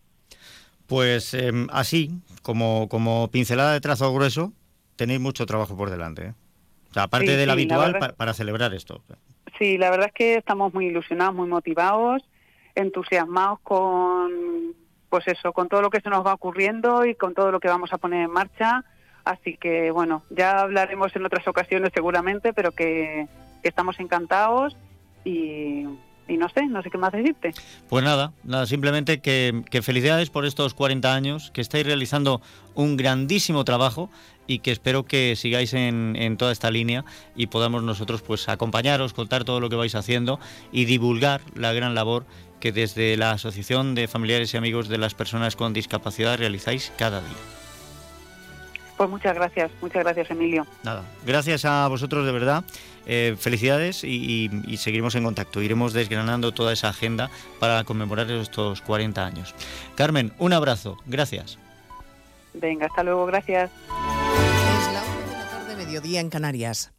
Pues 0.86 1.34
em, 1.34 1.68
así, 1.70 2.10
como, 2.42 2.88
como 2.88 3.30
pincelada 3.30 3.74
de 3.74 3.80
trazo 3.80 4.12
grueso, 4.12 4.52
tenéis 4.96 5.20
mucho 5.20 5.46
trabajo 5.46 5.76
por 5.76 5.90
delante. 5.90 6.28
¿eh? 6.28 6.34
aparte 6.96 7.36
del 7.36 7.50
habitual 7.50 8.14
para, 8.16 8.34
celebrar 8.34 8.74
esto. 8.74 9.04
Sí, 9.58 9.78
la 9.78 9.90
verdad 9.90 10.08
es 10.08 10.12
que 10.14 10.34
estamos 10.34 10.74
muy 10.74 10.86
ilusionados, 10.86 11.34
muy 11.34 11.48
motivados, 11.48 12.22
entusiasmados 12.74 13.60
con, 13.60 14.74
pues 15.08 15.28
eso, 15.28 15.52
con 15.52 15.68
todo 15.68 15.82
lo 15.82 15.90
que 15.90 16.00
se 16.00 16.10
nos 16.10 16.26
va 16.26 16.34
ocurriendo 16.34 17.04
y 17.04 17.14
con 17.14 17.34
todo 17.34 17.52
lo 17.52 17.60
que 17.60 17.68
vamos 17.68 17.92
a 17.92 17.98
poner 17.98 18.24
en 18.24 18.32
marcha. 18.32 18.84
Así 19.24 19.56
que, 19.56 19.90
bueno, 19.90 20.24
ya 20.30 20.62
hablaremos 20.62 21.14
en 21.14 21.26
otras 21.26 21.46
ocasiones 21.46 21.90
seguramente, 21.94 22.52
pero 22.52 22.72
que 22.72 23.28
estamos 23.62 24.00
encantados 24.00 24.76
y, 25.24 25.84
no 26.28 26.48
sé, 26.48 26.66
no 26.66 26.82
sé 26.82 26.90
qué 26.90 26.98
más 26.98 27.12
decirte. 27.12 27.52
Pues 27.88 28.04
nada, 28.04 28.32
nada, 28.44 28.66
simplemente 28.66 29.20
que, 29.20 29.62
felicidades 29.82 30.30
por 30.30 30.46
estos 30.46 30.74
40 30.74 31.14
años, 31.14 31.50
que 31.50 31.60
estáis 31.60 31.84
realizando 31.84 32.40
un 32.74 32.96
grandísimo 32.96 33.64
trabajo 33.64 34.10
y 34.46 34.60
que 34.60 34.70
espero 34.72 35.04
que 35.04 35.36
sigáis 35.36 35.74
en, 35.74 36.16
en, 36.16 36.36
toda 36.36 36.52
esta 36.52 36.70
línea 36.70 37.04
y 37.36 37.46
podamos 37.48 37.82
nosotros 37.82 38.22
pues 38.22 38.48
acompañaros, 38.48 39.12
contar 39.12 39.44
todo 39.44 39.60
lo 39.60 39.68
que 39.70 39.76
vais 39.76 39.94
haciendo 39.94 40.40
y 40.72 40.84
divulgar 40.84 41.40
la 41.54 41.72
gran 41.72 41.94
labor 41.94 42.24
que 42.60 42.72
desde 42.72 43.16
la 43.16 43.32
Asociación 43.32 43.94
de 43.94 44.06
Familiares 44.06 44.52
y 44.54 44.56
Amigos 44.56 44.88
de 44.88 44.98
las 44.98 45.14
Personas 45.14 45.56
con 45.56 45.72
Discapacidad 45.72 46.38
realizáis 46.38 46.92
cada 46.96 47.20
día. 47.20 47.59
Pues 49.00 49.08
muchas 49.08 49.34
gracias, 49.34 49.70
muchas 49.80 50.04
gracias 50.04 50.30
Emilio. 50.30 50.66
Nada, 50.82 51.02
gracias 51.24 51.64
a 51.64 51.88
vosotros 51.88 52.26
de 52.26 52.32
verdad. 52.32 52.64
Eh, 53.06 53.34
felicidades 53.38 54.04
y, 54.04 54.50
y, 54.66 54.76
seguiremos 54.76 55.14
en 55.14 55.24
contacto. 55.24 55.62
Iremos 55.62 55.94
desgranando 55.94 56.52
toda 56.52 56.74
esa 56.74 56.90
agenda 56.90 57.30
para 57.58 57.82
conmemorar 57.84 58.30
estos 58.30 58.82
40 58.82 59.24
años. 59.24 59.54
Carmen, 59.94 60.34
un 60.38 60.52
abrazo. 60.52 60.98
Gracias. 61.06 61.58
Venga, 62.52 62.88
hasta 62.88 63.02
luego. 63.02 63.24
Gracias. 63.24 63.70
Es 63.70 64.92
la 64.92 65.00
hora 65.00 65.26
de 65.26 65.32
la 65.32 65.48
tarde, 65.48 65.76
mediodía 65.76 66.20
en 66.20 66.28
Canarias. 66.28 66.92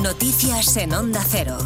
Noticias 0.00 0.76
en 0.76 0.92
Onda 0.92 1.24
Cero. 1.26 1.58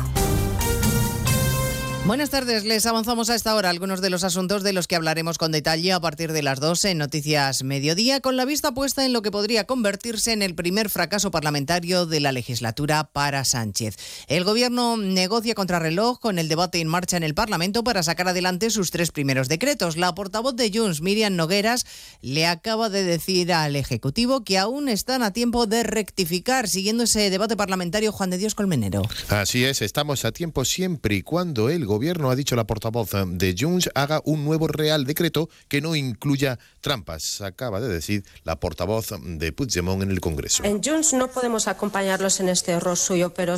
Buenas 2.04 2.30
tardes, 2.30 2.64
les 2.64 2.84
avanzamos 2.86 3.30
a 3.30 3.36
esta 3.36 3.54
hora 3.54 3.70
algunos 3.70 4.00
de 4.00 4.10
los 4.10 4.24
asuntos 4.24 4.64
de 4.64 4.72
los 4.72 4.88
que 4.88 4.96
hablaremos 4.96 5.38
con 5.38 5.52
detalle 5.52 5.92
a 5.92 6.00
partir 6.00 6.32
de 6.32 6.42
las 6.42 6.58
12 6.58 6.90
en 6.90 6.98
Noticias 6.98 7.62
Mediodía, 7.62 8.18
con 8.18 8.36
la 8.36 8.44
vista 8.44 8.74
puesta 8.74 9.06
en 9.06 9.12
lo 9.12 9.22
que 9.22 9.30
podría 9.30 9.68
convertirse 9.68 10.32
en 10.32 10.42
el 10.42 10.56
primer 10.56 10.90
fracaso 10.90 11.30
parlamentario 11.30 12.04
de 12.06 12.18
la 12.18 12.32
legislatura 12.32 13.04
para 13.12 13.44
Sánchez. 13.44 13.96
El 14.26 14.42
Gobierno 14.42 14.96
negocia 14.96 15.54
contrarreloj 15.54 16.18
con 16.18 16.40
el 16.40 16.48
debate 16.48 16.80
en 16.80 16.88
marcha 16.88 17.16
en 17.16 17.22
el 17.22 17.34
Parlamento 17.34 17.84
para 17.84 18.02
sacar 18.02 18.26
adelante 18.26 18.70
sus 18.70 18.90
tres 18.90 19.12
primeros 19.12 19.48
decretos. 19.48 19.96
La 19.96 20.12
portavoz 20.12 20.56
de 20.56 20.72
Junts, 20.74 21.02
Miriam 21.02 21.36
Nogueras, 21.36 21.86
le 22.20 22.46
acaba 22.46 22.88
de 22.88 23.04
decir 23.04 23.52
al 23.52 23.76
Ejecutivo 23.76 24.42
que 24.42 24.58
aún 24.58 24.88
están 24.88 25.22
a 25.22 25.32
tiempo 25.32 25.66
de 25.66 25.84
rectificar, 25.84 26.68
siguiendo 26.68 27.04
ese 27.04 27.30
debate 27.30 27.56
parlamentario 27.56 28.10
Juan 28.10 28.30
de 28.30 28.38
Dios 28.38 28.56
Colmenero. 28.56 29.02
Así 29.28 29.64
es, 29.64 29.82
estamos 29.82 30.24
a 30.24 30.32
tiempo 30.32 30.64
siempre 30.64 31.14
y 31.14 31.22
cuando 31.22 31.70
el 31.70 31.91
Gobierno, 31.92 32.30
ha 32.30 32.36
dicho 32.36 32.56
la 32.56 32.64
portavoz 32.64 33.10
de 33.26 33.54
Junts, 33.58 33.90
haga 33.94 34.22
un 34.24 34.46
nuevo 34.46 34.66
Real 34.66 35.04
Decreto 35.04 35.50
que 35.68 35.82
no 35.82 35.94
incluya 35.94 36.58
trampas, 36.80 37.42
acaba 37.42 37.80
de 37.82 37.88
decir 37.88 38.24
la 38.44 38.56
portavoz 38.56 39.10
de 39.20 39.52
Puigdemont 39.52 40.02
en 40.02 40.10
el 40.10 40.18
Congreso. 40.18 40.64
En 40.64 40.82
Junts 40.82 41.12
no 41.12 41.28
podemos 41.28 41.68
acompañarlos 41.68 42.40
en 42.40 42.48
este 42.48 42.72
error 42.72 42.96
suyo, 42.96 43.34
pero 43.34 43.56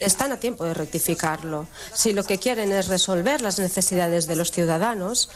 están 0.00 0.32
a 0.32 0.40
tiempo 0.40 0.64
de 0.64 0.74
rectificarlo. 0.74 1.68
Si 1.94 2.12
lo 2.12 2.24
que 2.24 2.38
quieren 2.38 2.72
es 2.72 2.88
resolver 2.88 3.40
las 3.40 3.60
necesidades 3.60 4.26
de 4.26 4.34
los 4.34 4.50
ciudadanos, 4.50 5.30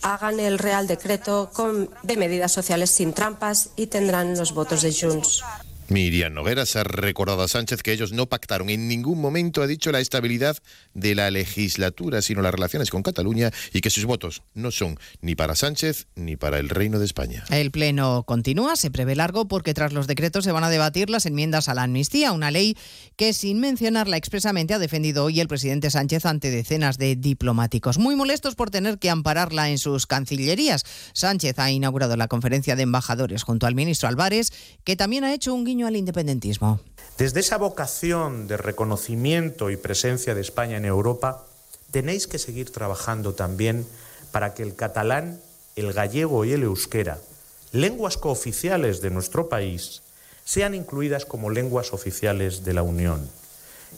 hagan 0.00 0.40
el 0.40 0.58
Real 0.58 0.86
Decreto 0.86 1.50
con, 1.52 1.90
de 2.02 2.16
medidas 2.16 2.50
sociales 2.50 2.88
sin 2.88 3.12
trampas 3.12 3.70
y 3.76 3.88
tendrán 3.88 4.38
los 4.38 4.54
votos 4.54 4.80
de 4.80 4.94
Junts. 4.98 5.42
Miriam 5.90 6.32
Nogueras 6.32 6.76
ha 6.76 6.84
recordado 6.84 7.42
a 7.42 7.48
Sánchez 7.48 7.82
que 7.82 7.92
ellos 7.92 8.12
no 8.12 8.28
pactaron 8.28 8.70
en 8.70 8.86
ningún 8.86 9.20
momento, 9.20 9.60
ha 9.60 9.66
dicho, 9.66 9.90
la 9.90 9.98
estabilidad 9.98 10.56
de 10.94 11.16
la 11.16 11.32
legislatura, 11.32 12.22
sino 12.22 12.42
las 12.42 12.54
relaciones 12.54 12.90
con 12.90 13.02
Cataluña 13.02 13.50
y 13.72 13.80
que 13.80 13.90
sus 13.90 14.04
votos 14.04 14.42
no 14.54 14.70
son 14.70 15.00
ni 15.20 15.34
para 15.34 15.56
Sánchez 15.56 16.06
ni 16.14 16.36
para 16.36 16.60
el 16.60 16.68
Reino 16.68 17.00
de 17.00 17.06
España. 17.06 17.44
El 17.50 17.72
Pleno 17.72 18.22
continúa, 18.22 18.76
se 18.76 18.92
prevé 18.92 19.16
largo 19.16 19.48
porque 19.48 19.74
tras 19.74 19.92
los 19.92 20.06
decretos 20.06 20.44
se 20.44 20.52
van 20.52 20.62
a 20.62 20.70
debatir 20.70 21.10
las 21.10 21.26
enmiendas 21.26 21.68
a 21.68 21.74
la 21.74 21.82
amnistía, 21.82 22.30
una 22.30 22.52
ley 22.52 22.76
que 23.16 23.32
sin 23.32 23.58
mencionarla 23.58 24.16
expresamente 24.16 24.74
ha 24.74 24.78
defendido 24.78 25.24
hoy 25.24 25.40
el 25.40 25.48
presidente 25.48 25.90
Sánchez 25.90 26.24
ante 26.24 26.52
decenas 26.52 26.98
de 26.98 27.16
diplomáticos, 27.16 27.98
muy 27.98 28.14
molestos 28.14 28.54
por 28.54 28.70
tener 28.70 29.00
que 29.00 29.10
ampararla 29.10 29.70
en 29.70 29.78
sus 29.78 30.06
cancillerías. 30.06 30.84
Sánchez 31.14 31.58
ha 31.58 31.72
inaugurado 31.72 32.16
la 32.16 32.28
conferencia 32.28 32.76
de 32.76 32.84
embajadores 32.84 33.42
junto 33.42 33.66
al 33.66 33.74
ministro 33.74 34.08
Álvarez, 34.08 34.52
que 34.84 34.94
también 34.94 35.24
ha 35.24 35.34
hecho 35.34 35.52
un 35.52 35.64
guiño 35.64 35.79
al 35.86 35.96
independentismo. 35.96 36.80
Desde 37.18 37.40
esa 37.40 37.58
vocación 37.58 38.46
de 38.48 38.56
reconocimiento 38.56 39.70
y 39.70 39.76
presencia 39.76 40.34
de 40.34 40.40
España 40.40 40.76
en 40.76 40.84
Europa, 40.84 41.44
tenéis 41.90 42.26
que 42.26 42.38
seguir 42.38 42.70
trabajando 42.70 43.34
también 43.34 43.86
para 44.32 44.54
que 44.54 44.62
el 44.62 44.74
catalán, 44.74 45.40
el 45.76 45.92
gallego 45.92 46.44
y 46.44 46.52
el 46.52 46.62
euskera, 46.62 47.18
lenguas 47.72 48.16
cooficiales 48.16 49.00
de 49.00 49.10
nuestro 49.10 49.48
país, 49.48 50.02
sean 50.44 50.74
incluidas 50.74 51.26
como 51.26 51.50
lenguas 51.50 51.92
oficiales 51.92 52.64
de 52.64 52.74
la 52.74 52.82
Unión. 52.82 53.28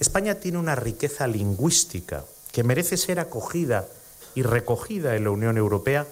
España 0.00 0.36
tiene 0.36 0.58
una 0.58 0.74
riqueza 0.74 1.26
lingüística 1.26 2.24
que 2.50 2.64
merece 2.64 2.96
ser 2.96 3.20
acogida 3.20 3.86
y 4.34 4.42
recogida 4.42 5.16
en 5.16 5.24
la 5.24 5.30
Unión 5.30 5.56
Europea 5.56 6.06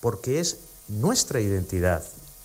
porque 0.00 0.40
es 0.40 0.58
nuestra 0.88 1.40
identidad, 1.40 2.02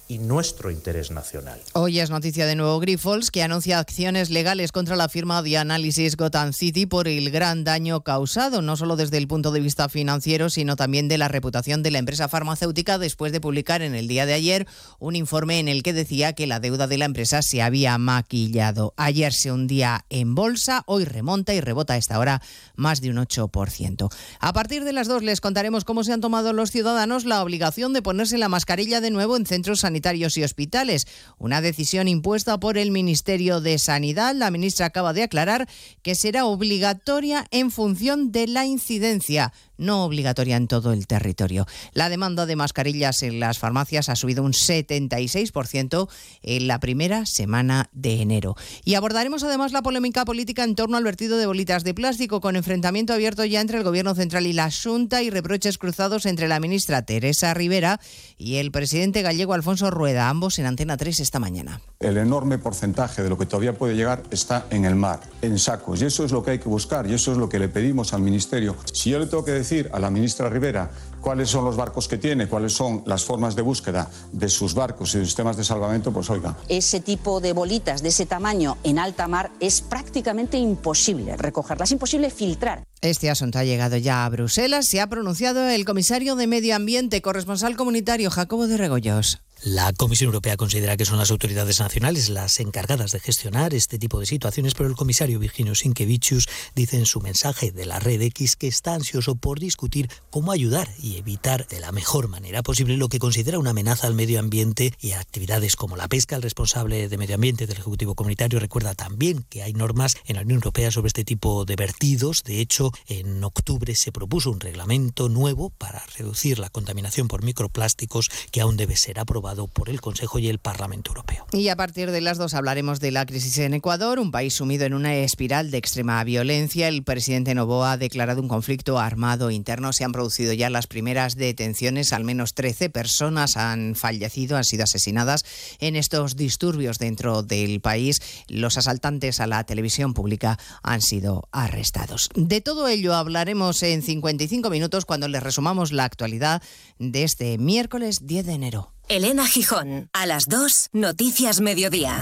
y 0.07 0.19
nuestro 0.19 0.69
interés 0.69 1.09
nacional. 1.09 1.59
Hoy 1.73 1.99
es 1.99 2.11
noticia 2.11 2.45
de 2.45 2.55
nuevo 2.55 2.79
Grifols, 2.79 3.31
que 3.31 3.41
anuncia 3.41 3.79
acciones 3.79 4.29
legales 4.29 4.71
contra 4.71 4.95
la 4.95 5.09
firma 5.09 5.41
de 5.41 5.57
análisis 5.57 6.15
Gotham 6.15 6.53
City 6.53 6.85
por 6.85 7.07
el 7.07 7.31
gran 7.31 7.63
daño 7.63 8.03
causado, 8.03 8.61
no 8.61 8.77
solo 8.77 8.97
desde 8.97 9.17
el 9.17 9.27
punto 9.27 9.51
de 9.51 9.61
vista 9.61 9.89
financiero, 9.89 10.49
sino 10.49 10.75
también 10.75 11.07
de 11.07 11.17
la 11.17 11.27
reputación 11.27 11.81
de 11.81 11.89
la 11.89 11.97
empresa 11.97 12.27
farmacéutica 12.27 12.99
después 12.99 13.31
de 13.31 13.41
publicar 13.41 13.81
en 13.81 13.95
el 13.95 14.07
día 14.07 14.27
de 14.27 14.33
ayer 14.33 14.67
un 14.99 15.15
informe 15.15 15.59
en 15.59 15.67
el 15.67 15.81
que 15.81 15.93
decía 15.93 16.33
que 16.33 16.45
la 16.45 16.59
deuda 16.59 16.85
de 16.85 16.99
la 16.99 17.05
empresa 17.05 17.41
se 17.41 17.63
había 17.63 17.97
maquillado. 17.97 18.93
Ayer 18.97 19.33
se 19.33 19.51
hundía 19.51 20.05
en 20.09 20.35
bolsa, 20.35 20.83
hoy 20.85 21.05
remonta 21.05 21.55
y 21.55 21.61
rebota 21.61 21.93
a 21.93 21.97
esta 21.97 22.19
hora 22.19 22.41
más 22.75 23.01
de 23.01 23.09
un 23.09 23.17
8%. 23.17 24.13
A 24.39 24.53
partir 24.53 24.83
de 24.83 24.93
las 24.93 25.07
dos 25.07 25.23
les 25.23 25.41
contaremos 25.41 25.83
cómo 25.83 26.03
se 26.03 26.13
han 26.13 26.21
tomado 26.21 26.53
los 26.53 26.69
ciudadanos 26.69 27.25
la 27.25 27.41
obligación 27.41 27.93
de 27.93 28.03
ponerse 28.03 28.37
la 28.37 28.49
mascarilla 28.49 29.01
de 29.01 29.09
nuevo 29.09 29.35
en 29.35 29.47
centros 29.47 29.79
sanitarios 29.79 29.94
sanitarios 29.95 30.35
y 30.37 30.43
hospitales. 30.43 31.07
Una 31.37 31.61
decisión 31.61 32.09
impuesta 32.09 32.59
por 32.59 32.77
el 32.77 32.91
Ministerio 32.91 33.61
de 33.61 33.79
Sanidad. 33.79 34.35
La 34.35 34.51
ministra 34.51 34.87
acaba 34.87 35.13
de 35.13 35.23
aclarar 35.23 35.69
que 36.01 36.15
será 36.15 36.45
obligatoria 36.45 37.45
en 37.49 37.71
función 37.71 38.33
de 38.33 38.47
la 38.47 38.65
incidencia 38.65 39.53
no 39.77 40.05
obligatoria 40.05 40.57
en 40.57 40.67
todo 40.67 40.93
el 40.93 41.07
territorio. 41.07 41.65
La 41.93 42.09
demanda 42.09 42.45
de 42.45 42.55
mascarillas 42.55 43.23
en 43.23 43.39
las 43.39 43.59
farmacias 43.59 44.09
ha 44.09 44.15
subido 44.15 44.43
un 44.43 44.53
76% 44.53 46.09
en 46.41 46.67
la 46.67 46.79
primera 46.79 47.25
semana 47.25 47.89
de 47.91 48.21
enero. 48.21 48.55
Y 48.83 48.95
abordaremos 48.95 49.43
además 49.43 49.71
la 49.71 49.81
polémica 49.81 50.25
política 50.25 50.63
en 50.63 50.75
torno 50.75 50.97
al 50.97 51.03
vertido 51.03 51.37
de 51.37 51.45
bolitas 51.45 51.83
de 51.83 51.93
plástico, 51.93 52.41
con 52.41 52.55
enfrentamiento 52.55 53.13
abierto 53.13 53.45
ya 53.45 53.61
entre 53.61 53.77
el 53.77 53.83
Gobierno 53.83 54.15
Central 54.15 54.47
y 54.47 54.53
la 54.53 54.69
Junta 54.71 55.21
y 55.21 55.29
reproches 55.29 55.77
cruzados 55.77 56.25
entre 56.25 56.47
la 56.47 56.59
ministra 56.59 57.03
Teresa 57.03 57.53
Rivera 57.53 57.99
y 58.37 58.55
el 58.55 58.71
presidente 58.71 59.21
gallego 59.21 59.53
Alfonso 59.53 59.91
Rueda, 59.91 60.29
ambos 60.29 60.59
en 60.59 60.65
Antena 60.65 60.97
3 60.97 61.19
esta 61.19 61.39
mañana. 61.39 61.81
El 61.99 62.17
enorme 62.17 62.57
porcentaje 62.57 63.23
de 63.23 63.29
lo 63.29 63.37
que 63.37 63.45
todavía 63.45 63.73
puede 63.73 63.95
llegar 63.95 64.23
está 64.31 64.67
en 64.69 64.85
el 64.85 64.95
mar, 64.95 65.21
en 65.41 65.59
sacos, 65.59 66.01
y 66.01 66.05
eso 66.05 66.23
es 66.25 66.31
lo 66.31 66.43
que 66.43 66.51
hay 66.51 66.59
que 66.59 66.69
buscar, 66.69 67.07
y 67.07 67.13
eso 67.13 67.31
es 67.31 67.37
lo 67.37 67.49
que 67.49 67.59
le 67.59 67.69
pedimos 67.69 68.13
al 68.13 68.21
Ministerio. 68.21 68.75
Si 68.93 69.09
yo 69.09 69.19
le 69.19 69.25
tengo 69.25 69.43
que 69.43 69.51
decir 69.51 69.64
a 69.91 69.99
la 69.99 70.11
ministra 70.11 70.49
Rivera 70.49 70.91
cuáles 71.25 71.49
son 71.49 71.65
los 71.65 71.75
barcos 71.75 72.07
que 72.07 72.19
tiene, 72.19 72.47
cuáles 72.47 72.73
son 72.73 73.01
las 73.07 73.23
formas 73.23 73.55
de 73.55 73.63
búsqueda 73.63 74.07
de 74.31 74.47
sus 74.47 74.75
barcos 74.75 75.15
y 75.15 75.17
de 75.17 75.25
sistemas 75.25 75.57
de 75.57 75.63
salvamento, 75.63 76.13
pues 76.13 76.29
oiga. 76.29 76.55
Ese 76.69 76.99
tipo 76.99 77.41
de 77.41 77.51
bolitas 77.51 78.03
de 78.03 78.09
ese 78.09 78.27
tamaño 78.27 78.77
en 78.83 78.99
alta 78.99 79.27
mar 79.27 79.49
es 79.59 79.81
prácticamente 79.81 80.57
imposible 80.57 81.35
recogerlas, 81.35 81.91
imposible 81.91 82.29
filtrar. 82.29 82.83
Este 83.05 83.29
asunto 83.29 83.59
ha 83.59 83.63
llegado 83.63 83.97
ya 83.97 84.25
a 84.25 84.29
Bruselas. 84.29 84.87
Se 84.87 84.99
ha 84.99 85.05
pronunciado 85.05 85.69
el 85.69 85.85
comisario 85.85 86.35
de 86.35 86.47
Medio 86.47 86.75
Ambiente, 86.75 87.21
corresponsal 87.21 87.75
comunitario 87.75 88.31
Jacobo 88.31 88.65
de 88.65 88.77
Regoyos. 88.77 89.43
La 89.63 89.93
Comisión 89.93 90.27
Europea 90.27 90.57
considera 90.57 90.97
que 90.97 91.05
son 91.05 91.17
las 91.17 91.31
autoridades 91.31 91.79
nacionales 91.79 92.29
las 92.29 92.59
encargadas 92.59 93.11
de 93.11 93.19
gestionar 93.19 93.73
este 93.73 93.97
tipo 93.97 94.19
de 94.19 94.25
situaciones, 94.25 94.73
pero 94.75 94.89
el 94.89 94.95
comisario 94.95 95.39
Virginio 95.39 95.73
Sinkevičius 95.73 96.47
dice 96.75 96.97
en 96.97 97.05
su 97.05 97.21
mensaje 97.21 97.71
de 97.71 97.85
la 97.85 97.99
Red 97.99 98.21
X 98.21 98.57
que 98.57 98.67
está 98.67 98.93
ansioso 98.93 99.35
por 99.35 99.59
discutir 99.59 100.09
cómo 100.29 100.51
ayudar 100.51 100.89
y 101.01 101.17
evitar 101.17 101.67
de 101.67 101.79
la 101.79 101.91
mejor 101.91 102.27
manera 102.27 102.63
posible 102.63 102.97
lo 102.97 103.07
que 103.07 103.17
considera 103.17 103.57
una 103.57 103.69
amenaza 103.69 104.07
al 104.07 104.13
medio 104.13 104.39
ambiente 104.39 104.93
y 104.99 105.13
a 105.13 105.19
actividades 105.19 105.75
como 105.75 105.95
la 105.95 106.09
pesca. 106.09 106.35
El 106.35 106.41
responsable 106.41 107.07
de 107.07 107.17
medio 107.17 107.35
ambiente 107.35 107.65
del 107.65 107.77
Ejecutivo 107.77 108.13
Comunitario 108.13 108.59
recuerda 108.59 108.93
también 108.93 109.45
que 109.49 109.63
hay 109.63 109.73
normas 109.73 110.17
en 110.25 110.35
la 110.35 110.41
Unión 110.41 110.57
Europea 110.57 110.91
sobre 110.91 111.07
este 111.07 111.23
tipo 111.23 111.65
de 111.65 111.77
vertidos. 111.77 112.43
De 112.43 112.59
hecho, 112.59 112.91
en 113.07 113.43
octubre 113.43 113.95
se 113.95 114.11
propuso 114.11 114.51
un 114.51 114.59
reglamento 114.59 115.29
nuevo 115.29 115.69
para 115.69 116.03
reducir 116.17 116.59
la 116.59 116.69
contaminación 116.69 117.27
por 117.27 117.43
microplásticos 117.43 118.29
que 118.51 118.61
aún 118.61 118.77
debe 118.77 118.95
ser 118.95 119.19
aprobado 119.19 119.67
por 119.67 119.89
el 119.89 120.01
Consejo 120.01 120.39
y 120.39 120.49
el 120.49 120.59
Parlamento 120.59 121.11
Europeo. 121.11 121.45
Y 121.51 121.69
a 121.69 121.75
partir 121.75 122.11
de 122.11 122.21
las 122.21 122.37
dos 122.37 122.53
hablaremos 122.53 122.99
de 122.99 123.11
la 123.11 123.25
crisis 123.25 123.57
en 123.59 123.73
Ecuador, 123.73 124.19
un 124.19 124.31
país 124.31 124.53
sumido 124.53 124.85
en 124.85 124.93
una 124.93 125.15
espiral 125.15 125.71
de 125.71 125.77
extrema 125.77 126.23
violencia. 126.23 126.87
El 126.87 127.03
presidente 127.03 127.55
Novoa 127.55 127.93
ha 127.93 127.97
declarado 127.97 128.41
un 128.41 128.47
conflicto 128.47 128.99
armado 128.99 129.51
interno. 129.51 129.93
Se 129.93 130.03
han 130.03 130.11
producido 130.11 130.53
ya 130.53 130.69
las 130.69 130.87
primeras 130.87 131.35
detenciones. 131.35 132.13
Al 132.13 132.23
menos 132.23 132.53
13 132.53 132.89
personas 132.89 133.57
han 133.57 133.95
fallecido, 133.95 134.57
han 134.57 134.63
sido 134.63 134.83
asesinadas 134.83 135.45
en 135.79 135.95
estos 135.95 136.35
disturbios 136.35 136.99
dentro 136.99 137.43
del 137.43 137.79
país. 137.81 138.21
Los 138.47 138.77
asaltantes 138.77 139.39
a 139.39 139.47
la 139.47 139.63
televisión 139.63 140.13
pública 140.13 140.59
han 140.83 141.01
sido 141.01 141.47
arrestados. 141.51 142.29
De 142.35 142.61
todo 142.61 142.74
ello 142.87 143.15
hablaremos 143.15 143.81
en 143.83 144.01
55 144.01 144.69
minutos 144.69 145.05
cuando 145.05 145.27
les 145.27 145.41
resumamos 145.41 145.91
la 145.91 146.03
actualidad 146.03 146.61
de 146.99 147.23
este 147.23 147.57
miércoles 147.57 148.27
10 148.27 148.45
de 148.45 148.53
enero. 148.53 148.91
Elena 149.07 149.47
Gijón, 149.47 150.09
a 150.13 150.25
las 150.25 150.47
2, 150.47 150.89
Noticias 150.93 151.61
Mediodía. 151.61 152.19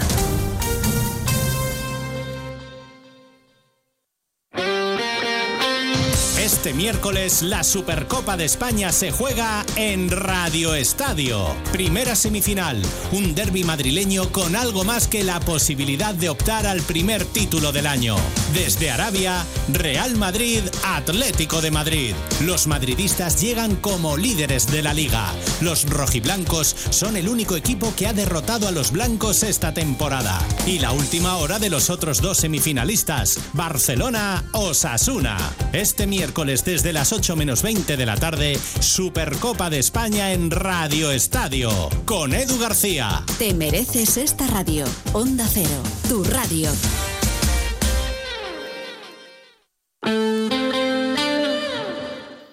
Este 6.64 6.76
miércoles 6.76 7.41
la 7.41 7.61
Supercopa 7.61 8.38
de 8.38 8.45
España 8.45 8.93
se 8.93 9.11
juega 9.11 9.66
en 9.76 10.09
Radio 10.09 10.76
Estadio. 10.76 11.53
Primera 11.74 12.16
semifinal, 12.16 12.82
un 13.11 13.36
derby 13.36 13.66
madrileño 13.66 14.32
con 14.32 14.55
algo 14.55 14.86
más 14.86 15.09
que 15.09 15.26
la 15.26 15.41
posibilidad 15.41 16.16
de 16.16 16.30
optar 16.30 16.66
al 16.66 16.82
primer 16.82 17.26
título 17.26 17.74
del 17.74 17.86
año. 17.86 18.16
Desde 18.53 18.91
Arabia, 18.91 19.45
Real 19.74 20.16
Madrid, 20.16 20.61
Atlético 20.86 21.59
de 21.59 21.72
Madrid. 21.72 22.16
Los 22.45 22.66
madridistas 22.66 23.41
llegan 23.41 23.76
como 23.76 24.16
líderes 24.16 24.72
de 24.72 24.84
la 24.84 24.93
liga. 24.93 25.34
Los 25.59 25.84
rojiblancos 25.89 26.74
son 26.91 27.18
el 27.18 27.28
único 27.28 27.57
equipo 27.57 27.93
que 27.93 28.07
ha 28.07 28.14
derrotado 28.14 28.70
a 28.70 28.72
los 28.72 28.93
blancos 28.93 29.43
esta 29.43 29.74
temporada. 29.74 30.39
Y 30.66 30.80
la 30.80 30.93
última 30.93 31.36
hora 31.36 31.59
de 31.59 31.70
los 31.70 31.89
otros 31.89 32.22
dos 32.22 32.38
semifinalistas, 32.38 33.38
Barcelona-Osasuna. 33.51 35.38
Este 35.74 36.06
miércoles 36.06 36.64
desde 36.64 36.94
las 36.94 37.12
8 37.12 37.36
menos 37.36 37.64
20 37.64 37.98
de 37.98 38.06
la 38.06 38.16
tarde, 38.16 38.60
Supercopa 38.80 39.72
de 39.72 39.80
España 39.80 40.32
en 40.32 40.52
Radio 40.52 41.10
Estadio, 41.10 41.72
con 42.06 42.36
Edu 42.36 42.60
García. 42.60 43.24
Te 43.40 43.56
mereces 43.56 44.18
esta 44.18 44.46
radio. 44.46 44.86
Onda 45.14 45.48
Cero, 45.52 45.82
tu 46.08 46.24
radio. 46.24 46.70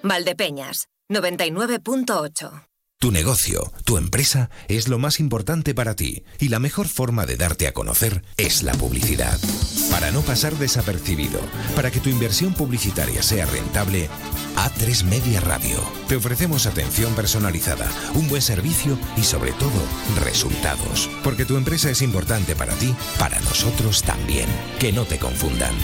Valdepeñas, 0.02 0.86
99.8. 1.10 2.69
Tu 3.00 3.10
negocio, 3.12 3.72
tu 3.84 3.96
empresa 3.96 4.50
es 4.68 4.86
lo 4.88 4.98
más 4.98 5.20
importante 5.20 5.74
para 5.74 5.96
ti 5.96 6.22
y 6.38 6.50
la 6.50 6.58
mejor 6.58 6.86
forma 6.86 7.24
de 7.24 7.38
darte 7.38 7.66
a 7.66 7.72
conocer 7.72 8.22
es 8.36 8.62
la 8.62 8.74
publicidad. 8.74 9.40
Para 9.90 10.10
no 10.10 10.20
pasar 10.20 10.54
desapercibido, 10.56 11.40
para 11.74 11.90
que 11.90 12.00
tu 12.00 12.10
inversión 12.10 12.52
publicitaria 12.52 13.22
sea 13.22 13.46
rentable, 13.46 14.10
A3 14.56 15.04
Media 15.04 15.40
Radio. 15.40 15.78
Te 16.08 16.16
ofrecemos 16.16 16.66
atención 16.66 17.14
personalizada, 17.14 17.90
un 18.16 18.28
buen 18.28 18.42
servicio 18.42 18.98
y 19.16 19.22
sobre 19.22 19.52
todo 19.52 19.80
resultados. 20.22 21.08
Porque 21.24 21.46
tu 21.46 21.56
empresa 21.56 21.88
es 21.90 22.02
importante 22.02 22.54
para 22.54 22.74
ti, 22.74 22.94
para 23.18 23.40
nosotros 23.40 24.02
también. 24.02 24.46
Que 24.78 24.92
no 24.92 25.06
te 25.06 25.18
confundan. 25.18 25.74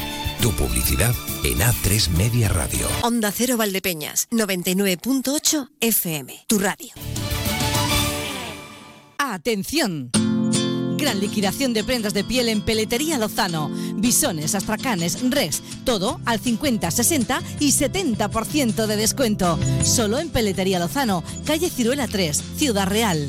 Tu 0.46 0.52
publicidad 0.52 1.12
en 1.42 1.58
A3 1.58 2.08
Media 2.10 2.48
Radio. 2.48 2.86
Onda 3.02 3.32
Cero 3.32 3.56
Valdepeñas, 3.56 4.28
99.8 4.30 5.70
FM, 5.80 6.44
tu 6.46 6.60
radio. 6.60 6.90
Atención. 9.18 10.12
Gran 10.98 11.18
liquidación 11.18 11.74
de 11.74 11.82
prendas 11.82 12.14
de 12.14 12.22
piel 12.22 12.48
en 12.48 12.60
Peletería 12.60 13.18
Lozano. 13.18 13.72
Bisones, 13.96 14.54
astracanes, 14.54 15.18
res, 15.32 15.64
todo 15.84 16.20
al 16.24 16.38
50, 16.38 16.92
60 16.92 17.42
y 17.58 17.72
70% 17.72 18.86
de 18.86 18.96
descuento. 18.96 19.58
Solo 19.82 20.20
en 20.20 20.28
Peletería 20.28 20.78
Lozano, 20.78 21.24
calle 21.44 21.70
Ciruela 21.70 22.06
3, 22.06 22.40
Ciudad 22.56 22.86
Real. 22.86 23.28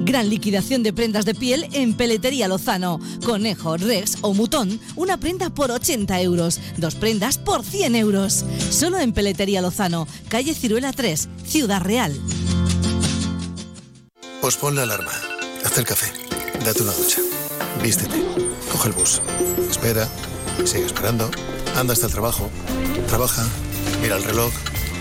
Gran 0.00 0.30
liquidación 0.30 0.82
de 0.82 0.92
prendas 0.92 1.24
de 1.24 1.34
piel 1.34 1.68
en 1.72 1.94
Peletería 1.94 2.48
Lozano. 2.48 2.98
Conejo, 3.24 3.76
Rex 3.76 4.16
o 4.22 4.32
Mutón, 4.34 4.80
una 4.96 5.18
prenda 5.18 5.50
por 5.50 5.70
80 5.70 6.20
euros. 6.22 6.58
Dos 6.78 6.94
prendas 6.94 7.36
por 7.38 7.64
100 7.64 7.94
euros. 7.94 8.44
Solo 8.70 8.98
en 8.98 9.12
Peletería 9.12 9.60
Lozano, 9.60 10.08
calle 10.28 10.54
Ciruela 10.54 10.92
3, 10.92 11.28
Ciudad 11.44 11.82
Real. 11.82 12.18
Pospon 14.40 14.74
la 14.74 14.84
alarma. 14.84 15.12
Haz 15.64 15.76
el 15.76 15.84
café. 15.84 16.06
Date 16.64 16.82
una 16.82 16.92
ducha. 16.92 17.18
Vístete. 17.82 18.16
Coge 18.72 18.88
el 18.88 18.94
bus. 18.94 19.20
Espera. 19.70 20.08
Sigue 20.64 20.86
esperando. 20.86 21.30
Anda 21.76 21.92
hasta 21.92 22.06
el 22.06 22.12
trabajo. 22.12 22.50
Trabaja. 23.06 23.46
Mira 24.02 24.16
el 24.16 24.24
reloj. 24.24 24.50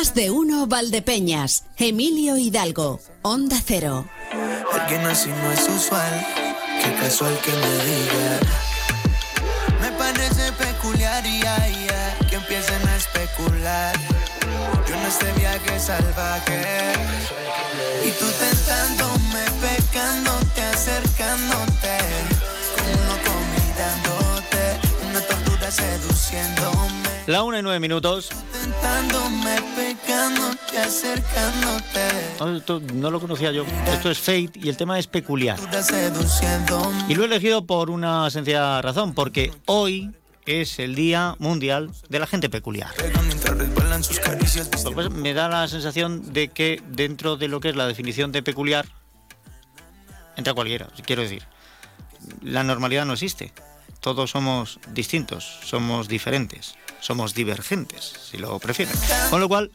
Más 0.00 0.14
de 0.14 0.30
uno 0.30 0.66
Valdepeñas. 0.66 1.64
Emilio 1.76 2.36
Hidalgo. 2.36 3.00
Onda 3.22 3.60
Cero. 3.62 4.06
Alguien 4.72 5.04
así 5.06 5.28
no 5.28 5.52
es 5.52 5.68
usual, 5.68 6.26
qué 6.82 6.94
casual 6.94 7.36
que 7.44 7.52
me 7.52 7.84
diga. 7.84 8.40
Me 9.80 9.90
parece 9.98 10.52
peculiar 10.52 11.26
y 11.26 11.42
ay, 11.44 11.86
ay, 11.88 12.26
que 12.28 12.36
empiecen 12.36 12.88
a 12.88 12.96
especular. 12.96 14.09
Este 15.10 15.32
viaje 15.32 15.80
salvaje. 15.80 16.62
Y 18.06 18.10
tú 18.12 18.26
tentándome, 18.38 19.42
pecándote, 19.60 20.62
acercándote. 20.62 21.98
Como 23.24 23.40
mirándote, 23.56 24.78
una 25.08 25.20
tortura 25.22 25.68
seduciéndome. 25.68 27.10
La 27.26 27.42
una 27.42 27.58
y 27.58 27.62
nueve 27.62 27.80
minutos. 27.80 28.28
Tentándome, 28.52 29.56
pecándote, 29.74 30.78
acercándote. 30.78 32.08
No, 32.38 32.56
esto 32.56 32.80
no 32.94 33.10
lo 33.10 33.20
conocía 33.20 33.50
yo. 33.50 33.64
Esto 33.92 34.12
es 34.12 34.18
Fate 34.20 34.52
y 34.54 34.68
el 34.68 34.76
tema 34.76 34.96
es 34.96 35.08
peculiar. 35.08 35.58
Y 37.08 37.14
lo 37.16 37.24
he 37.24 37.26
elegido 37.26 37.66
por 37.66 37.90
una 37.90 38.30
sencilla 38.30 38.80
razón, 38.80 39.12
porque 39.12 39.52
hoy 39.66 40.12
es 40.46 40.78
el 40.78 40.94
Día 40.94 41.36
Mundial 41.38 41.90
de 42.08 42.18
la 42.18 42.26
Gente 42.26 42.48
Peculiar. 42.48 42.90
Mientras 43.26 43.56
resbalan 43.56 44.02
sus 44.02 44.18
caricias. 44.20 44.68
Lo 44.84 44.90
que 44.90 44.96
pasa 44.96 45.08
es 45.08 45.14
que 45.14 45.20
me 45.20 45.34
da 45.34 45.48
la 45.48 45.68
sensación 45.68 46.32
de 46.32 46.48
que 46.48 46.82
dentro 46.88 47.36
de 47.36 47.48
lo 47.48 47.60
que 47.60 47.70
es 47.70 47.76
la 47.76 47.86
definición 47.86 48.32
de 48.32 48.42
peculiar, 48.42 48.86
entra 50.36 50.54
cualquiera, 50.54 50.88
quiero 51.04 51.22
decir. 51.22 51.44
La 52.42 52.64
normalidad 52.64 53.06
no 53.06 53.14
existe. 53.14 53.52
Todos 54.00 54.30
somos 54.30 54.80
distintos, 54.92 55.58
somos 55.64 56.08
diferentes, 56.08 56.74
somos 57.00 57.34
divergentes, 57.34 58.14
si 58.30 58.38
lo 58.38 58.58
prefieren. 58.58 58.94
Con 59.28 59.40
lo 59.40 59.48
cual, 59.48 59.70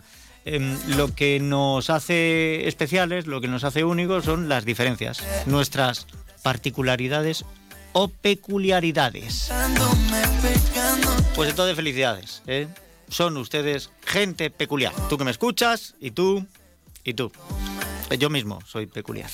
em, 0.46 0.78
lo 0.96 1.14
que 1.14 1.40
nos 1.40 1.90
hace 1.90 2.68
especiales, 2.68 3.28
lo 3.28 3.40
que 3.40 3.48
nos 3.48 3.64
hace 3.64 3.84
únicos 3.84 4.26
son 4.26 4.50
las 4.50 4.66
diferencias, 4.66 5.24
nuestras 5.46 6.08
particularidades 6.42 7.46
o 7.98 8.10
peculiaridades. 8.10 9.50
Pues 11.34 11.50
entonces 11.50 11.76
felicidades, 11.78 12.44
¿eh? 12.46 12.68
Son 13.08 13.38
ustedes 13.38 13.90
gente 14.06 14.50
peculiar. 14.50 14.94
Tú 15.10 15.18
que 15.18 15.24
me 15.24 15.32
escuchas 15.32 15.96
y 16.02 16.12
tú 16.12 16.46
y 17.06 17.14
tú. 17.14 17.32
Yo 18.20 18.30
mismo 18.30 18.60
soy 18.68 18.86
peculiar. 18.88 19.30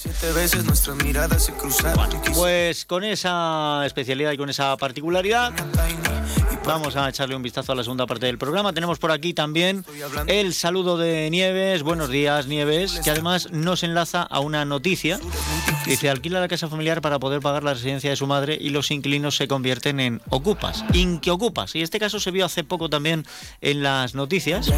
pues 2.36 2.86
con 2.86 3.04
esa 3.04 3.84
especialidad 3.86 4.32
y 4.32 4.38
con 4.38 4.50
esa 4.50 4.78
particularidad 4.78 5.54
Vamos 6.66 6.96
a 6.96 7.10
echarle 7.10 7.36
un 7.36 7.42
vistazo 7.42 7.72
a 7.72 7.76
la 7.76 7.84
segunda 7.84 8.06
parte 8.06 8.28
del 8.28 8.38
programa. 8.38 8.72
Tenemos 8.72 9.00
por 9.00 9.12
aquí 9.12 9.34
también 9.34 9.84
el 10.28 10.54
saludo 10.54 10.96
de 10.96 11.30
Nieves. 11.32 11.82
Buenos 11.82 12.10
días, 12.10 12.46
Nieves, 12.46 13.02
que 13.04 13.10
además 13.10 13.52
nos 13.52 13.84
enlaza 13.84 14.22
a 14.22 14.40
una 14.40 14.64
noticia. 14.64 15.20
Dice, 15.86 16.10
alquila 16.10 16.40
la 16.40 16.48
casa 16.48 16.68
familiar 16.68 17.02
para 17.02 17.18
poder 17.18 17.42
pagar 17.42 17.64
la 17.64 17.74
residencia 17.74 18.12
de 18.12 18.16
su 18.16 18.28
madre 18.28 18.58
y 18.62 18.70
los 18.70 18.92
inquilinos 18.92 19.36
se 19.36 19.48
convierten 19.48 20.00
en 20.00 20.22
ocupas, 20.30 20.86
inquiocupas. 20.94 21.76
Y 21.76 21.82
este 21.82 22.00
caso 22.00 22.20
se 22.20 22.30
vio 22.30 22.46
hace 22.46 22.64
poco 22.64 22.90
también 22.90 23.26
en 23.62 23.82
las 23.82 24.14
noticias. 24.14 24.72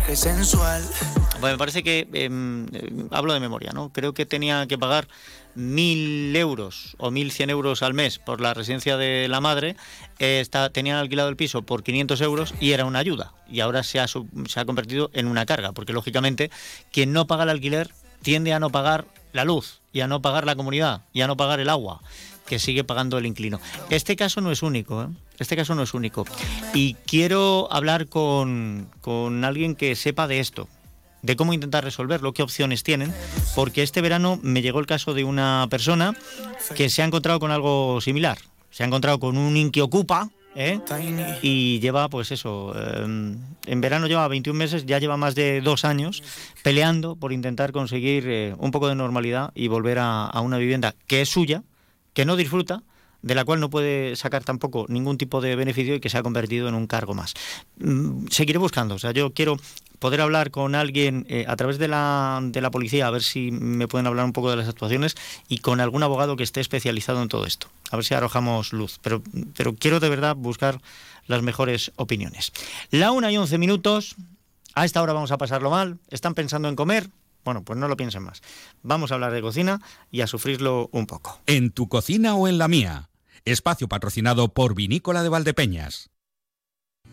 Bueno, 1.41 1.55
me 1.55 1.57
parece 1.57 1.83
que, 1.83 2.07
em, 2.13 2.65
eh, 2.73 3.07
hablo 3.11 3.33
de 3.33 3.41
memoria, 3.41 3.71
¿no? 3.73 3.91
Creo 3.91 4.13
que 4.13 4.25
tenía 4.25 4.65
que 4.67 4.77
pagar 4.77 5.09
mil 5.55 6.35
euros 6.35 6.95
o 6.97 7.11
mil 7.11 7.31
cien 7.31 7.49
euros 7.49 7.83
al 7.83 7.93
mes 7.93 8.19
por 8.19 8.41
la 8.41 8.53
residencia 8.53 8.97
de 8.97 9.27
la 9.27 9.41
madre, 9.41 9.75
eh, 10.19 10.39
está, 10.39 10.69
tenían 10.69 10.97
alquilado 10.97 11.29
el 11.29 11.35
piso 11.35 11.61
por 11.61 11.83
500 11.83 12.21
euros 12.21 12.53
y 12.59 12.71
era 12.71 12.85
una 12.85 12.99
ayuda. 12.99 13.33
Y 13.49 13.59
ahora 13.59 13.83
se 13.83 13.99
ha, 13.99 14.07
se 14.07 14.59
ha 14.59 14.65
convertido 14.65 15.09
en 15.13 15.27
una 15.27 15.45
carga, 15.45 15.71
porque 15.71 15.93
lógicamente 15.93 16.51
quien 16.91 17.13
no 17.13 17.27
paga 17.27 17.43
el 17.43 17.49
alquiler 17.49 17.91
tiende 18.21 18.53
a 18.53 18.59
no 18.59 18.69
pagar 18.69 19.05
la 19.33 19.45
luz 19.45 19.81
y 19.91 20.01
a 20.01 20.07
no 20.07 20.21
pagar 20.21 20.45
la 20.45 20.55
comunidad 20.55 21.01
y 21.13 21.21
a 21.21 21.27
no 21.27 21.37
pagar 21.37 21.59
el 21.59 21.69
agua 21.69 22.01
que 22.45 22.59
sigue 22.59 22.83
pagando 22.83 23.17
el 23.17 23.25
inclino. 23.25 23.59
Este 23.89 24.15
caso 24.15 24.41
no 24.41 24.51
es 24.51 24.63
único, 24.63 25.03
¿eh? 25.03 25.07
este 25.39 25.55
caso 25.55 25.75
no 25.75 25.83
es 25.83 25.93
único. 25.93 26.25
Y 26.73 26.95
quiero 27.05 27.67
hablar 27.71 28.07
con, 28.07 28.89
con 29.01 29.45
alguien 29.45 29.75
que 29.75 29.95
sepa 29.95 30.27
de 30.27 30.39
esto, 30.39 30.67
de 31.23 31.35
cómo 31.35 31.53
intentar 31.53 31.83
resolverlo, 31.83 32.33
qué 32.33 32.43
opciones 32.43 32.83
tienen, 32.83 33.11
porque 33.55 33.81
este 33.81 34.01
verano 34.01 34.39
me 34.43 34.61
llegó 34.61 34.79
el 34.79 34.85
caso 34.85 35.13
de 35.13 35.23
una 35.23 35.65
persona 35.69 36.15
que 36.75 36.89
se 36.89 37.01
ha 37.01 37.05
encontrado 37.05 37.39
con 37.39 37.49
algo 37.49 37.99
similar. 38.01 38.37
Se 38.69 38.83
ha 38.83 38.85
encontrado 38.85 39.19
con 39.19 39.37
un 39.37 39.55
inquiocupa, 39.57 40.29
¿eh? 40.55 40.79
y 41.41 41.79
lleva, 41.79 42.09
pues 42.09 42.31
eso, 42.31 42.73
em, 42.75 43.37
en 43.65 43.81
verano 43.81 44.07
lleva 44.07 44.27
21 44.27 44.57
meses, 44.57 44.85
ya 44.85 44.99
lleva 44.99 45.17
más 45.17 45.33
de 45.35 45.61
dos 45.61 45.85
años 45.85 46.23
peleando 46.61 47.15
por 47.15 47.33
intentar 47.33 47.71
conseguir 47.71 48.25
eh, 48.27 48.55
un 48.57 48.71
poco 48.71 48.87
de 48.87 48.95
normalidad 48.95 49.51
y 49.55 49.67
volver 49.67 49.99
a, 49.99 50.25
a 50.25 50.41
una 50.41 50.57
vivienda 50.57 50.93
que 51.07 51.21
es 51.21 51.29
suya, 51.29 51.63
que 52.13 52.25
no 52.25 52.35
disfruta, 52.35 52.83
de 53.21 53.35
la 53.35 53.45
cual 53.45 53.59
no 53.61 53.69
puede 53.69 54.15
sacar 54.15 54.43
tampoco 54.43 54.85
ningún 54.89 55.17
tipo 55.17 55.41
de 55.41 55.55
beneficio 55.55 55.95
y 55.95 55.99
que 55.99 56.09
se 56.09 56.17
ha 56.17 56.23
convertido 56.23 56.67
en 56.67 56.75
un 56.75 56.87
cargo 56.87 57.13
más. 57.13 57.33
Mm, 57.77 58.27
seguiré 58.29 58.59
buscando, 58.59 58.95
o 58.95 58.99
sea, 58.99 59.11
yo 59.11 59.33
quiero 59.33 59.57
poder 60.03 60.19
hablar 60.19 60.51
con 60.51 60.75
alguien 60.75 61.25
eh, 61.29 61.45
a 61.47 61.55
través 61.55 61.77
de 61.77 61.87
la, 61.87 62.41
de 62.43 62.59
la 62.59 62.71
policía, 62.71 63.07
a 63.07 63.09
ver 63.09 63.23
si 63.23 63.51
me 63.51 63.87
pueden 63.87 64.05
hablar 64.05 64.25
un 64.25 64.33
poco 64.33 64.49
de 64.49 64.57
las 64.57 64.67
actuaciones 64.67 65.15
y 65.47 65.59
con 65.59 65.79
algún 65.79 66.03
abogado 66.03 66.35
que 66.35 66.43
esté 66.43 66.59
especializado 66.59 67.21
en 67.21 67.29
todo 67.29 67.45
esto. 67.45 67.69
A 67.89 67.95
ver 67.95 68.03
si 68.03 68.13
arrojamos 68.13 68.73
luz. 68.73 68.99
Pero, 69.01 69.23
pero 69.55 69.73
quiero 69.75 70.01
de 70.01 70.09
verdad 70.09 70.35
buscar 70.35 70.81
las 71.25 71.41
mejores 71.41 71.93
opiniones. 71.95 72.51
La 72.91 73.13
una 73.13 73.31
y 73.31 73.37
once 73.37 73.57
minutos. 73.57 74.15
A 74.75 74.83
esta 74.83 75.01
hora 75.01 75.13
vamos 75.13 75.31
a 75.31 75.37
pasarlo 75.37 75.69
mal. 75.69 75.99
¿Están 76.09 76.33
pensando 76.33 76.67
en 76.67 76.75
comer? 76.75 77.09
Bueno, 77.45 77.63
pues 77.63 77.79
no 77.79 77.87
lo 77.87 77.95
piensen 77.95 78.23
más. 78.23 78.41
Vamos 78.81 79.11
a 79.11 79.13
hablar 79.13 79.31
de 79.31 79.41
cocina 79.41 79.79
y 80.11 80.19
a 80.19 80.27
sufrirlo 80.27 80.89
un 80.91 81.07
poco. 81.07 81.39
¿En 81.45 81.71
tu 81.71 81.87
cocina 81.87 82.35
o 82.35 82.49
en 82.49 82.57
la 82.57 82.67
mía? 82.67 83.09
Espacio 83.45 83.87
patrocinado 83.87 84.49
por 84.49 84.75
Vinícola 84.75 85.23
de 85.23 85.29
Valdepeñas. 85.29 86.09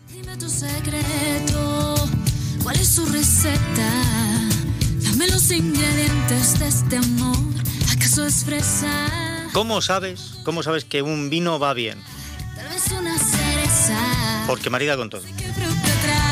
Dime 0.09 0.35
tu 0.35 0.49
secreto, 0.49 1.20
¿cuál 2.71 2.83
es 2.83 2.95
su 2.95 3.05
receta? 3.05 3.91
Dame 5.01 5.27
los 5.27 5.51
ingredientes 5.51 6.57
de 6.57 6.67
este 6.69 6.95
amor, 6.95 7.35
¿acaso 7.91 8.25
es 8.25 8.45
fresa? 8.45 9.49
¿Cómo 9.51 9.81
sabes, 9.81 10.35
cómo 10.45 10.63
sabes 10.63 10.85
que 10.85 11.01
un 11.01 11.29
vino 11.29 11.59
va 11.59 11.73
bien? 11.73 12.01
Tal 12.55 12.69
vez 12.69 12.89
una 12.97 13.17
cereza. 13.17 14.45
Porque 14.47 14.69
marida 14.69 14.95
con 14.95 15.09
todo. 15.09 15.21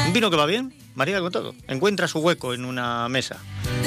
Un 0.08 0.14
vino 0.14 0.30
que 0.30 0.38
va 0.38 0.46
bien, 0.46 0.74
marida 0.96 1.20
con 1.20 1.34
todo. 1.34 1.56
Encuentra 1.68 2.08
su 2.08 2.20
hueco 2.20 2.54
en 2.54 2.64
una 2.64 3.10
mesa. 3.10 3.36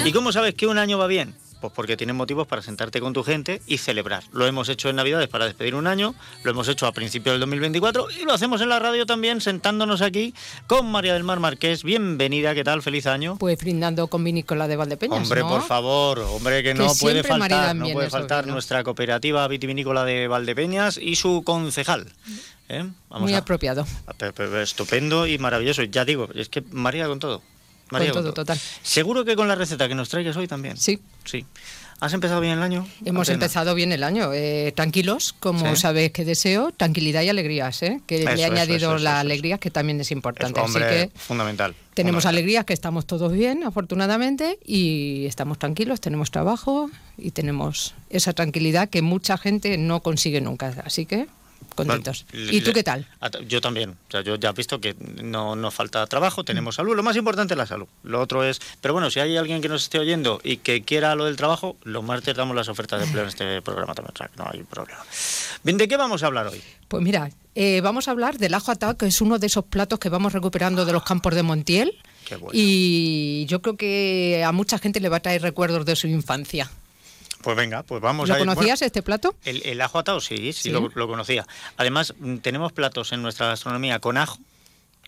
¿Y 0.05 0.13
cómo 0.13 0.31
sabes 0.31 0.55
que 0.55 0.67
un 0.67 0.77
año 0.77 0.99
va 0.99 1.07
bien? 1.07 1.35
Pues 1.63 1.73
porque 1.75 1.97
tienes 1.97 2.17
motivos 2.17 2.49
para 2.49 2.61
sentarte 2.61 2.99
con 2.99 3.13
tu 3.13 3.23
gente 3.23 3.63
y 3.69 3.79
celebrar. 3.79 4.25
Lo 4.33 4.49
hemos 4.49 4.69
hecho 4.69 4.89
en 4.89 4.97
Navidades 4.97 5.29
para 5.29 5.45
despedir 5.45 5.77
un 5.77 5.87
año, 5.87 6.13
lo 6.43 6.51
hemos 6.51 6.67
hecho 6.67 6.89
a 6.89 6.93
principios 6.93 7.35
del 7.35 7.41
2024 7.43 8.09
y 8.21 8.25
lo 8.25 8.33
hacemos 8.33 8.61
en 8.63 8.69
la 8.69 8.81
radio 8.81 9.07
también 9.07 9.41
sentándonos 9.41 10.03
aquí 10.03 10.35
con 10.67 10.91
María 10.91 11.15
del 11.15 11.23
Mar 11.23 11.39
Marqués. 11.39 11.85
Bienvenida, 11.85 12.53
¿qué 12.57 12.65
tal? 12.65 12.83
Feliz 12.83 13.07
año. 13.07 13.37
Pues 13.39 13.57
brindando 13.59 14.09
con 14.09 14.25
vinícola 14.25 14.67
de 14.67 14.75
Valdepeñas. 14.75 15.23
Hombre, 15.23 15.43
por 15.43 15.63
favor, 15.63 16.19
hombre, 16.19 16.65
que, 16.65 16.75
no 16.75 16.93
puede 17.01 17.23
faltar, 17.23 17.77
no 17.77 17.89
puede 17.91 18.11
faltar 18.11 18.49
nuestra 18.49 18.83
cooperativa 18.83 19.47
vitivinícola 19.47 20.05
de 20.05 20.27
Valdepeñas 20.27 20.99
y 20.99 21.15
su 21.15 21.45
concejal. 21.45 22.09
¿eh? 22.71 22.91
Muy 23.09 23.35
apropiado. 23.35 23.87
Estupendo 24.61 25.29
y 25.29 25.39
maravilloso. 25.39 25.85
Ya 25.85 26.05
digo, 26.05 26.29
es 26.35 26.49
que 26.49 26.65
María 26.73 27.07
con 27.07 27.21
todo. 27.21 27.41
María, 27.93 28.13
con 28.13 28.23
todo, 28.23 28.33
total. 28.33 28.59
Seguro 28.83 29.25
que 29.25 29.37
con 29.37 29.47
la 29.49 29.55
receta 29.55 29.89
que 29.89 29.95
nos 29.95 30.09
traigas 30.09 30.37
hoy 30.37 30.49
también. 30.49 30.77
Sí. 30.77 31.01
Sí. 31.25 31.45
¿Has 32.03 32.15
empezado 32.15 32.41
bien 32.41 32.55
el 32.55 32.63
año? 32.65 32.85
Hemos 33.05 33.29
empezado 33.29 33.77
bien 33.77 33.93
el 33.93 34.03
año, 34.03 34.33
eh, 34.35 34.73
tranquilos, 34.75 35.37
como 35.39 35.77
sabes 35.77 36.11
que 36.11 36.25
deseo, 36.25 36.73
tranquilidad 36.73 37.23
y 37.23 37.29
alegrías, 37.29 37.81
¿eh? 37.85 38.01
que 38.09 38.25
le 38.25 38.43
he 38.43 38.45
añadido 38.45 38.99
la 38.99 39.21
alegría, 39.21 39.59
que 39.59 39.71
también 39.71 40.01
es 40.01 40.11
importante. 40.11 40.59
Así 40.59 40.81
que 40.81 41.13
fundamental. 41.15 41.77
Tenemos 41.95 42.27
alegrías, 42.27 42.65
que 42.65 42.73
estamos 42.73 43.07
todos 43.07 43.33
bien, 43.33 43.63
afortunadamente, 43.63 44.59
y 44.67 45.27
estamos 45.27 45.61
tranquilos, 45.61 46.01
tenemos 46.01 46.33
trabajo 46.33 46.91
y 47.17 47.31
tenemos 47.31 47.95
esa 48.11 48.33
tranquilidad 48.33 48.89
que 48.89 49.01
mucha 49.01 49.39
gente 49.39 49.79
no 49.79 50.01
consigue 50.01 50.41
nunca. 50.41 50.75
Así 50.85 51.07
que 51.07 51.29
contentos. 51.75 52.27
¿Y 52.33 52.61
tú 52.61 52.73
qué 52.73 52.83
tal? 52.83 53.07
Yo 53.47 53.61
también. 53.61 53.91
O 53.91 54.11
sea, 54.11 54.23
yo 54.23 54.37
ya 54.37 54.51
he 54.51 54.53
visto 54.53 54.81
que 54.81 54.95
no 55.23 55.57
nos 55.57 55.75
falta 55.75 56.07
trabajo, 56.07 56.45
tenemos 56.45 56.77
salud. 56.77 56.95
Lo 56.95 57.03
más 57.03 57.17
importante 57.17 57.55
es 57.55 57.59
la 57.59 57.67
salud. 57.67 57.87
Lo 58.03 58.21
otro 58.21 58.45
es. 58.45 58.61
Pero 58.81 58.95
bueno, 58.95 59.11
si 59.11 59.21
hay 59.21 59.37
alguien 59.37 59.61
que 59.61 59.69
nos 59.69 59.85
esté 59.85 59.99
oyendo 59.99 60.41
y 60.43 60.59
que 60.59 60.83
quiera 60.83 61.15
lo 61.15 61.25
del 61.25 61.37
trabajo, 61.37 61.77
los 61.85 62.03
martes 62.05 62.35
damos 62.35 62.57
las 62.57 62.69
ofertas 62.69 63.01
de 63.01 63.07
empleo 63.07 63.23
en 63.25 63.29
este 63.29 63.63
programa 63.63 63.95
también. 63.95 64.15
O 64.15 64.19
sea, 64.19 64.31
no 64.37 64.51
hay 64.53 64.63
problema. 64.63 65.05
Bien, 65.63 65.79
¿de 65.79 65.89
qué 65.89 65.97
vamos 65.97 66.23
a 66.23 66.27
hablar 66.27 66.47
hoy? 66.49 66.63
Pues 66.89 67.03
mira, 67.03 67.31
eh, 67.55 67.81
vamos 67.83 68.09
a 68.09 68.11
hablar 68.11 68.39
del 68.39 68.55
ajo 68.55 68.71
atado, 68.71 68.97
que 68.97 69.07
es 69.07 69.21
uno 69.21 69.39
de 69.39 69.47
esos 69.47 69.65
platos 69.65 69.99
que 69.99 70.09
vamos 70.09 70.33
recuperando 70.33 70.85
de 70.85 70.93
los 70.93 71.03
campos 71.03 71.35
de 71.35 71.43
Montiel. 71.43 71.99
Qué 72.27 72.37
bueno. 72.37 72.53
Y 72.55 73.47
yo 73.47 73.63
creo 73.63 73.77
que 73.77 74.43
a 74.45 74.53
mucha 74.53 74.79
gente 74.79 75.01
le 75.01 75.09
va 75.09 75.19
a 75.19 75.21
traer 75.21 75.43
recuerdos 75.43 75.85
de 75.85 75.97
su 75.97 76.07
infancia. 76.07 76.71
Pues 77.43 77.57
venga, 77.57 77.83
pues 77.83 78.01
vamos 78.01 78.29
¿Lo 78.29 78.35
a 78.35 78.39
ir. 78.41 78.47
conocías 78.47 78.81
este 78.83 79.03
plato? 79.03 79.35
El, 79.45 79.63
el 79.67 79.81
ajo 79.81 79.99
atado, 79.99 80.21
sí, 80.21 80.53
sí, 80.53 80.71
Lo, 80.71 80.91
lo 80.95 81.09
conocía. 81.09 81.47
Además, 81.77 82.15
mm, 82.19 82.37
tenemos 82.39 82.73
platos 82.73 83.13
en 83.13 83.21
nuestra 83.23 83.49
gastronomía 83.49 83.99
con 83.99 84.17
ajo 84.17 84.39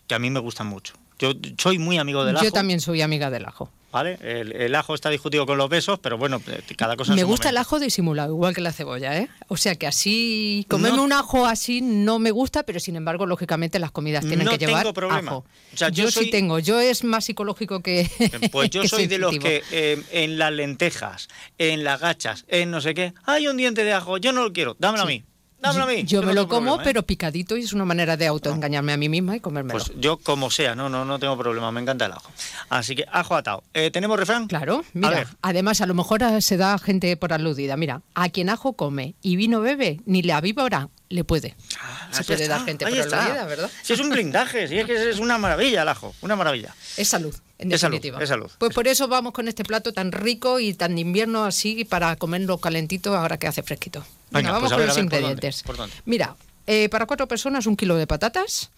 que 0.06 0.14
a 0.14 0.18
mí 0.18 0.30
me 0.30 0.40
gustan 0.40 0.66
mucho. 0.66 0.94
Yo 1.18 1.32
soy 1.58 1.78
muy 1.78 1.98
amigo 1.98 2.24
del 2.24 2.36
ajo. 2.36 2.44
Yo 2.44 2.50
también 2.52 2.80
soy 2.80 3.00
amiga 3.02 3.30
del 3.30 3.46
ajo. 3.46 3.70
¿Vale? 3.94 4.18
El, 4.22 4.50
el 4.52 4.74
ajo 4.74 4.92
está 4.94 5.08
discutido 5.08 5.46
con 5.46 5.56
los 5.56 5.68
besos, 5.68 6.00
pero 6.00 6.18
bueno, 6.18 6.42
eh, 6.48 6.60
cada 6.76 6.96
cosa 6.96 7.14
Me 7.14 7.20
su 7.20 7.28
gusta 7.28 7.48
el 7.50 7.56
ajo 7.56 7.78
disimulado, 7.78 8.34
igual 8.34 8.52
que 8.52 8.60
la 8.60 8.72
cebolla, 8.72 9.16
¿eh? 9.16 9.28
O 9.46 9.56
sea 9.56 9.76
que 9.76 9.86
así, 9.86 10.66
comerme 10.68 10.96
No. 10.96 11.04
un 11.04 11.12
ajo 11.12 11.46
así 11.46 11.80
no 11.80 12.18
me 12.18 12.32
gusta, 12.32 12.64
pero 12.64 12.80
sin 12.80 12.96
embargo, 12.96 13.24
lógicamente 13.24 13.78
las 13.78 13.92
comidas 13.92 14.26
tienen 14.26 14.46
No 14.46 14.50
que 14.50 14.58
llevar 14.58 14.82
tengo 14.82 14.92
problema. 14.94 15.30
ajo. 15.30 15.44
O 15.72 15.76
sea, 15.76 15.90
yo 15.90 16.04
yo 16.06 16.10
soy- 16.10 16.24
sí 16.24 16.30
tengo, 16.32 16.58
yo 16.58 16.80
es 16.80 17.04
más 17.04 17.24
psicológico 17.26 17.80
que 17.84 18.10
Pues 18.52 18.68
yo 18.70 18.82
que 18.82 18.88
soy 18.88 19.06
de 19.06 19.18
los 19.18 19.38
que 19.38 19.62
eh, 19.70 20.02
en 20.10 20.38
las 20.38 20.52
lentejas, 20.52 21.28
en 21.58 21.84
las 21.84 22.00
gachas, 22.00 22.44
en 22.48 22.72
no 22.72 22.80
sé 22.80 22.94
qué, 22.94 23.14
hay 23.24 23.46
un 23.46 23.56
diente 23.56 23.84
de 23.84 23.92
ajo, 23.92 24.18
yo 24.18 24.32
no 24.32 24.42
lo 24.42 24.52
quiero, 24.52 24.74
dámelo 24.80 25.04
a 25.04 25.06
mí. 25.06 25.22
Dámelo 25.60 25.84
a 25.84 25.86
mí. 25.86 26.04
Yo 26.04 26.22
me 26.22 26.34
lo 26.34 26.46
como, 26.46 26.60
problema, 26.60 26.82
¿eh? 26.82 26.84
pero 26.84 27.02
picadito 27.04 27.56
y 27.56 27.62
es 27.62 27.72
una 27.72 27.84
manera 27.84 28.16
de 28.16 28.26
autoengañarme 28.26 28.92
a 28.92 28.96
mí 28.96 29.08
misma 29.08 29.36
y 29.36 29.40
comérmelo. 29.40 29.78
Pues 29.78 29.92
yo 29.98 30.18
como 30.18 30.50
sea, 30.50 30.74
no, 30.74 30.88
no, 30.88 31.04
no 31.04 31.18
tengo 31.18 31.36
problema, 31.38 31.72
me 31.72 31.80
encanta 31.80 32.06
el 32.06 32.12
ajo. 32.12 32.30
Así 32.68 32.94
que 32.94 33.04
ajo 33.10 33.34
atado. 33.34 33.64
Eh, 33.72 33.90
¿Tenemos 33.90 34.18
refrán? 34.18 34.46
Claro, 34.46 34.78
A 34.80 34.84
mira, 34.92 35.10
ver. 35.10 35.28
además 35.40 35.80
a 35.80 35.86
lo 35.86 35.94
mejor 35.94 36.22
ah, 36.22 36.40
se 36.40 36.56
da 36.56 36.78
gente 36.78 37.16
por 37.16 37.32
aludida. 37.32 37.76
Mira, 37.76 38.02
a 38.14 38.28
quien 38.28 38.50
ajo 38.50 38.74
come 38.74 39.14
y 39.22 39.36
vino 39.36 39.60
bebe, 39.60 40.00
ni 40.04 40.22
la 40.22 40.40
víbora 40.40 40.90
le 41.08 41.24
puede. 41.24 41.50
se 41.68 41.76
Ah, 41.80 42.08
ya 42.12 42.22
puede 42.24 42.42
está, 42.44 42.56
dar 42.56 42.64
gente 42.66 42.84
ahí 42.86 42.92
por 42.92 43.00
está. 43.00 43.24
aludida, 43.24 43.44
¿verdad? 43.46 43.70
Si 43.82 43.92
es 43.92 44.00
un 44.00 44.10
blindaje, 44.10 44.66
si 44.68 44.78
es 44.78 44.86
que 44.86 45.10
es 45.10 45.18
una 45.18 45.38
maravilla 45.38 45.82
el 45.82 45.88
ajo, 45.88 46.14
una 46.22 46.34
maravilla. 46.36 46.74
Es 46.96 47.08
salud, 47.08 47.34
en 47.58 47.72
Es 47.72 47.80
salud, 47.80 47.94
definitiva. 47.96 48.22
es 48.22 48.28
salud. 48.28 48.50
Pues 48.58 48.74
por 48.74 48.88
eso 48.88 49.06
vamos 49.08 49.32
con 49.32 49.46
este 49.48 49.64
plato 49.64 49.92
tan 49.92 50.12
rico 50.12 50.60
y 50.60 50.74
tan 50.74 50.94
de 50.94 51.00
invierno 51.02 51.44
así 51.44 51.84
para 51.84 52.16
comerlo 52.16 52.58
calentito 52.58 53.14
ahora 53.16 53.38
que 53.38 53.46
hace 53.46 53.62
fresquito. 53.62 54.04
Venga, 54.30 54.50
vamos 54.52 54.62
pues 54.62 54.72
a 54.72 54.74
con 54.76 54.80
ver, 54.80 54.88
los 54.88 54.98
ingredientes. 54.98 55.62
¿Por 55.62 55.76
dónde? 55.76 55.94
Mira, 56.04 56.36
eh, 56.66 56.88
para 56.88 57.06
cuatro 57.06 57.28
personas 57.28 57.66
un 57.66 57.76
kilo 57.76 57.96
de 57.96 58.06
patatas, 58.06 58.70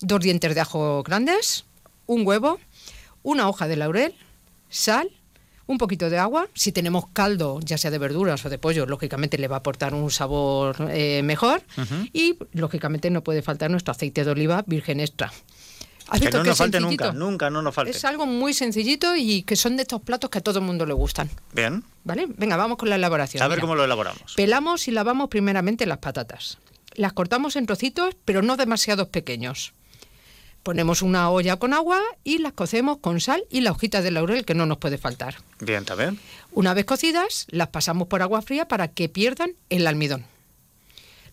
dos 0.00 0.20
dientes 0.20 0.54
de 0.54 0.60
ajo 0.60 1.02
grandes, 1.02 1.64
un 2.06 2.26
huevo, 2.26 2.60
una 3.22 3.48
hoja 3.48 3.66
de 3.68 3.76
laurel, 3.76 4.14
sal, 4.68 5.10
un 5.70 5.78
poquito 5.78 6.10
de 6.10 6.18
agua. 6.18 6.48
Si 6.54 6.72
tenemos 6.72 7.06
caldo, 7.12 7.60
ya 7.62 7.78
sea 7.78 7.90
de 7.90 7.98
verduras 7.98 8.44
o 8.44 8.50
de 8.50 8.58
pollo, 8.58 8.86
lógicamente 8.86 9.38
le 9.38 9.48
va 9.48 9.56
a 9.56 9.58
aportar 9.60 9.94
un 9.94 10.10
sabor 10.10 10.76
eh, 10.90 11.22
mejor. 11.22 11.62
Y 12.12 12.36
lógicamente 12.52 13.10
no 13.10 13.22
puede 13.22 13.42
faltar 13.42 13.70
nuestro 13.70 13.92
aceite 13.92 14.24
de 14.24 14.30
oliva 14.30 14.64
virgen 14.66 15.00
extra. 15.00 15.32
que 16.20 16.30
no 16.30 16.42
nos 16.42 16.58
falte 16.58 16.80
nunca, 16.80 17.12
nunca, 17.12 17.50
no 17.50 17.62
nos 17.62 17.74
falte. 17.74 17.92
Es 17.92 18.04
algo 18.04 18.26
muy 18.26 18.52
sencillito 18.52 19.14
y 19.16 19.42
que 19.42 19.54
son 19.54 19.76
de 19.76 19.82
estos 19.82 20.02
platos 20.02 20.28
que 20.28 20.38
a 20.38 20.40
todo 20.40 20.58
el 20.58 20.64
mundo 20.64 20.84
le 20.86 20.94
gustan. 20.94 21.30
Bien. 21.52 21.84
¿Vale? 22.02 22.26
Venga, 22.36 22.56
vamos 22.56 22.76
con 22.76 22.88
la 22.88 22.96
elaboración. 22.96 23.42
A 23.42 23.48
ver 23.48 23.60
cómo 23.60 23.76
lo 23.76 23.84
elaboramos. 23.84 24.34
Pelamos 24.34 24.88
y 24.88 24.90
lavamos 24.90 25.28
primeramente 25.28 25.86
las 25.86 25.98
patatas. 25.98 26.58
Las 26.94 27.12
cortamos 27.12 27.54
en 27.54 27.66
trocitos, 27.66 28.16
pero 28.24 28.42
no 28.42 28.56
demasiados 28.56 29.08
pequeños. 29.08 29.72
Ponemos 30.62 31.02
una 31.02 31.30
olla 31.30 31.56
con 31.56 31.72
agua 31.72 32.00
y 32.22 32.38
las 32.38 32.52
cocemos 32.52 32.98
con 32.98 33.20
sal 33.20 33.44
y 33.50 33.62
la 33.62 33.70
hojita 33.70 34.02
de 34.02 34.10
laurel 34.10 34.44
que 34.44 34.54
no 34.54 34.66
nos 34.66 34.78
puede 34.78 34.98
faltar. 34.98 35.36
Bien, 35.58 35.84
también. 35.84 36.18
Una 36.52 36.74
vez 36.74 36.84
cocidas, 36.84 37.46
las 37.50 37.68
pasamos 37.68 38.08
por 38.08 38.20
agua 38.20 38.42
fría 38.42 38.68
para 38.68 38.88
que 38.88 39.08
pierdan 39.08 39.52
el 39.70 39.86
almidón. 39.86 40.26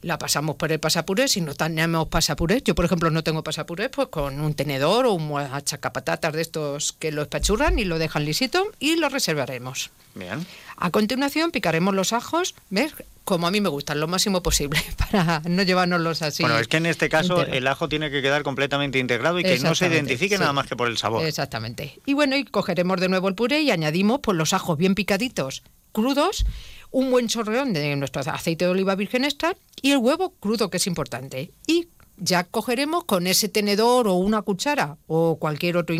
La 0.01 0.19
pasamos 0.19 0.55
por 0.55 0.71
el 0.71 0.79
pasapuré, 0.79 1.27
si 1.27 1.41
no 1.41 1.55
tenemos 1.55 2.07
pasapuré, 2.07 2.61
yo 2.63 2.75
por 2.75 2.85
ejemplo 2.85 3.09
no 3.09 3.23
tengo 3.23 3.43
pasapuré, 3.43 3.89
pues 3.89 4.09
con 4.09 4.39
un 4.39 4.53
tenedor 4.53 5.07
o 5.07 5.13
un 5.13 5.39
achacapatatas 5.39 6.33
de 6.33 6.41
estos 6.41 6.93
que 6.93 7.11
lo 7.11 7.23
espachurran 7.23 7.79
y 7.79 7.83
lo 7.85 7.97
dejan 7.97 8.23
lisito 8.23 8.71
y 8.79 8.97
lo 8.97 9.09
reservaremos. 9.09 9.89
Bien. 10.13 10.45
A 10.77 10.91
continuación 10.91 11.51
picaremos 11.51 11.95
los 11.95 12.13
ajos, 12.13 12.53
¿ves? 12.69 12.93
Como 13.23 13.47
a 13.47 13.51
mí 13.51 13.59
me 13.59 13.69
gustan, 13.69 13.99
lo 13.99 14.07
máximo 14.07 14.41
posible, 14.43 14.79
para 14.97 15.41
no 15.45 15.63
llevárnoslos 15.63 16.21
así. 16.21 16.43
Bueno, 16.43 16.59
es 16.59 16.67
que 16.67 16.77
en 16.77 16.85
este 16.85 17.09
caso 17.09 17.43
el 17.45 17.67
ajo 17.67 17.89
tiene 17.89 18.11
que 18.11 18.21
quedar 18.21 18.43
completamente 18.43 18.99
integrado 18.99 19.39
y 19.39 19.43
que 19.43 19.59
no 19.59 19.75
se 19.75 19.87
identifique 19.87 20.37
nada 20.37 20.53
más 20.53 20.67
que 20.67 20.75
por 20.75 20.87
el 20.87 20.97
sabor. 20.97 21.25
Exactamente. 21.25 21.99
Y 22.05 22.13
bueno, 22.13 22.37
y 22.37 22.45
cogeremos 22.45 22.99
de 23.01 23.09
nuevo 23.09 23.27
el 23.27 23.35
puré 23.35 23.61
y 23.61 23.71
añadimos 23.71 24.19
pues, 24.21 24.37
los 24.37 24.53
ajos 24.53 24.77
bien 24.77 24.95
picaditos, 24.95 25.63
crudos, 25.91 26.45
un 26.91 27.11
buen 27.11 27.27
chorreón 27.27 27.73
de 27.73 27.95
nuestro 27.95 28.21
aceite 28.21 28.65
de 28.65 28.71
oliva 28.71 28.95
virgen 28.95 29.25
extra 29.25 29.57
y 29.81 29.91
el 29.91 29.97
huevo 29.97 30.35
crudo, 30.39 30.69
que 30.69 30.77
es 30.77 30.87
importante. 30.87 31.51
Y 31.65 31.87
ya 32.17 32.43
cogeremos 32.43 33.03
con 33.05 33.27
ese 33.27 33.47
tenedor 33.47 34.07
o 34.07 34.15
una 34.15 34.41
cuchara 34.41 34.97
o 35.07 35.37
cualquier 35.37 35.77
otro 35.77 35.95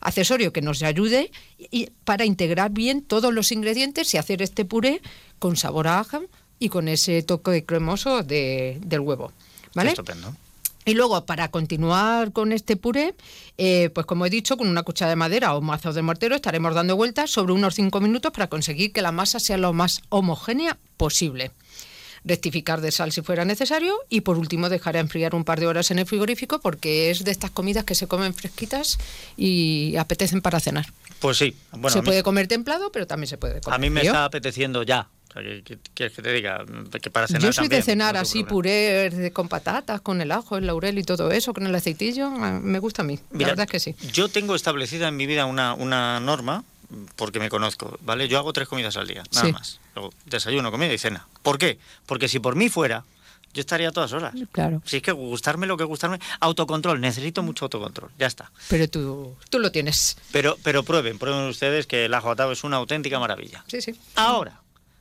accesorio 0.00 0.52
que 0.52 0.62
nos 0.62 0.82
ayude 0.82 1.30
y, 1.58 1.90
para 2.04 2.24
integrar 2.24 2.70
bien 2.70 3.02
todos 3.02 3.32
los 3.32 3.50
ingredientes 3.50 4.12
y 4.14 4.18
hacer 4.18 4.42
este 4.42 4.64
puré 4.64 5.00
con 5.38 5.56
sabor 5.56 5.88
a 5.88 6.00
ajo 6.00 6.22
y 6.58 6.68
con 6.68 6.88
ese 6.88 7.22
toque 7.22 7.64
cremoso 7.64 8.22
de, 8.22 8.78
del 8.84 9.00
huevo. 9.00 9.32
¿Vale? 9.74 9.90
Estupendo. 9.90 10.34
Y 10.86 10.92
luego, 10.92 11.24
para 11.24 11.48
continuar 11.48 12.32
con 12.32 12.52
este 12.52 12.76
puré, 12.76 13.14
eh, 13.56 13.88
pues 13.94 14.04
como 14.04 14.26
he 14.26 14.30
dicho, 14.30 14.58
con 14.58 14.68
una 14.68 14.82
cuchara 14.82 15.08
de 15.08 15.16
madera 15.16 15.54
o 15.54 15.60
un 15.60 15.66
mazo 15.66 15.94
de 15.94 16.02
mortero 16.02 16.36
estaremos 16.36 16.74
dando 16.74 16.94
vueltas 16.94 17.30
sobre 17.30 17.54
unos 17.54 17.74
5 17.74 18.00
minutos 18.00 18.32
para 18.32 18.48
conseguir 18.48 18.92
que 18.92 19.00
la 19.00 19.10
masa 19.10 19.40
sea 19.40 19.56
lo 19.56 19.72
más 19.72 20.02
homogénea 20.10 20.76
posible 20.98 21.52
rectificar 22.24 22.80
de 22.80 22.90
sal 22.90 23.12
si 23.12 23.22
fuera 23.22 23.44
necesario 23.44 23.94
y 24.08 24.22
por 24.22 24.38
último 24.38 24.68
dejar 24.68 24.96
a 24.96 25.00
enfriar 25.00 25.34
un 25.34 25.44
par 25.44 25.60
de 25.60 25.66
horas 25.66 25.90
en 25.90 25.98
el 25.98 26.06
frigorífico 26.06 26.60
porque 26.60 27.10
es 27.10 27.24
de 27.24 27.30
estas 27.30 27.50
comidas 27.50 27.84
que 27.84 27.94
se 27.94 28.06
comen 28.06 28.34
fresquitas 28.34 28.98
y 29.36 29.96
apetecen 29.96 30.40
para 30.40 30.60
cenar. 30.60 30.86
Pues 31.20 31.38
sí. 31.38 31.54
Bueno, 31.72 31.90
se 31.90 32.02
puede 32.02 32.22
comer 32.22 32.48
templado, 32.48 32.90
pero 32.92 33.06
también 33.06 33.28
se 33.28 33.38
puede 33.38 33.60
comer. 33.60 33.74
A 33.74 33.78
mí 33.78 33.90
me 33.90 34.02
está 34.02 34.24
apeteciendo 34.24 34.82
ya. 34.82 35.08
¿Quieres 35.94 36.14
que 36.14 36.22
te 36.22 36.32
diga? 36.32 36.64
Que 37.02 37.10
para 37.10 37.26
cenar 37.26 37.42
Yo 37.42 37.52
soy 37.52 37.66
de 37.66 37.82
cenar 37.82 38.16
así 38.16 38.44
puré 38.44 39.32
con 39.32 39.48
patatas, 39.48 40.00
con 40.00 40.20
el 40.20 40.30
ajo, 40.30 40.56
el 40.56 40.66
laurel 40.66 40.96
y 40.98 41.02
todo 41.02 41.30
eso, 41.32 41.52
con 41.52 41.66
el 41.66 41.74
aceitillo. 41.74 42.30
Me 42.30 42.78
gusta 42.78 43.02
a 43.02 43.04
mí. 43.04 43.18
la 43.32 43.48
verdad 43.48 43.64
es 43.64 43.70
que 43.70 43.80
sí. 43.80 43.96
Yo 44.12 44.28
tengo 44.28 44.54
establecida 44.54 45.08
en 45.08 45.16
mi 45.16 45.26
vida 45.26 45.46
una, 45.46 45.74
una 45.74 46.20
norma 46.20 46.64
porque 47.16 47.40
me 47.40 47.48
conozco, 47.48 47.98
¿vale? 48.02 48.28
Yo 48.28 48.38
hago 48.38 48.52
tres 48.52 48.68
comidas 48.68 48.96
al 48.96 49.06
día, 49.06 49.22
nada 49.32 49.52
más. 49.52 49.80
desayuno, 50.26 50.70
comida 50.70 50.92
y 50.92 50.98
cena. 50.98 51.26
¿Por 51.42 51.58
qué? 51.58 51.78
Porque 52.06 52.28
si 52.28 52.38
por 52.38 52.56
mí 52.56 52.68
fuera, 52.68 53.04
yo 53.54 53.60
estaría 53.60 53.90
todas 53.92 54.12
horas. 54.12 54.34
Claro. 54.50 54.82
Si 54.84 54.96
es 54.96 55.02
que 55.02 55.12
gustarme 55.12 55.66
lo 55.66 55.76
que 55.76 55.84
gustarme, 55.84 56.18
autocontrol, 56.40 57.00
necesito 57.00 57.42
mucho 57.42 57.66
autocontrol, 57.66 58.10
ya 58.18 58.26
está. 58.26 58.50
Pero 58.68 58.88
tú, 58.88 59.36
tú 59.48 59.60
lo 59.60 59.70
tienes. 59.70 60.16
Pero, 60.32 60.58
pero 60.62 60.82
prueben, 60.82 61.18
prueben 61.18 61.48
ustedes 61.48 61.86
que 61.86 62.06
el 62.06 62.14
ajo 62.14 62.30
atado 62.30 62.52
es 62.52 62.64
una 62.64 62.76
auténtica 62.78 63.18
maravilla. 63.20 63.64
Sí, 63.68 63.80
sí. 63.80 63.94
Ahora, 64.16 64.60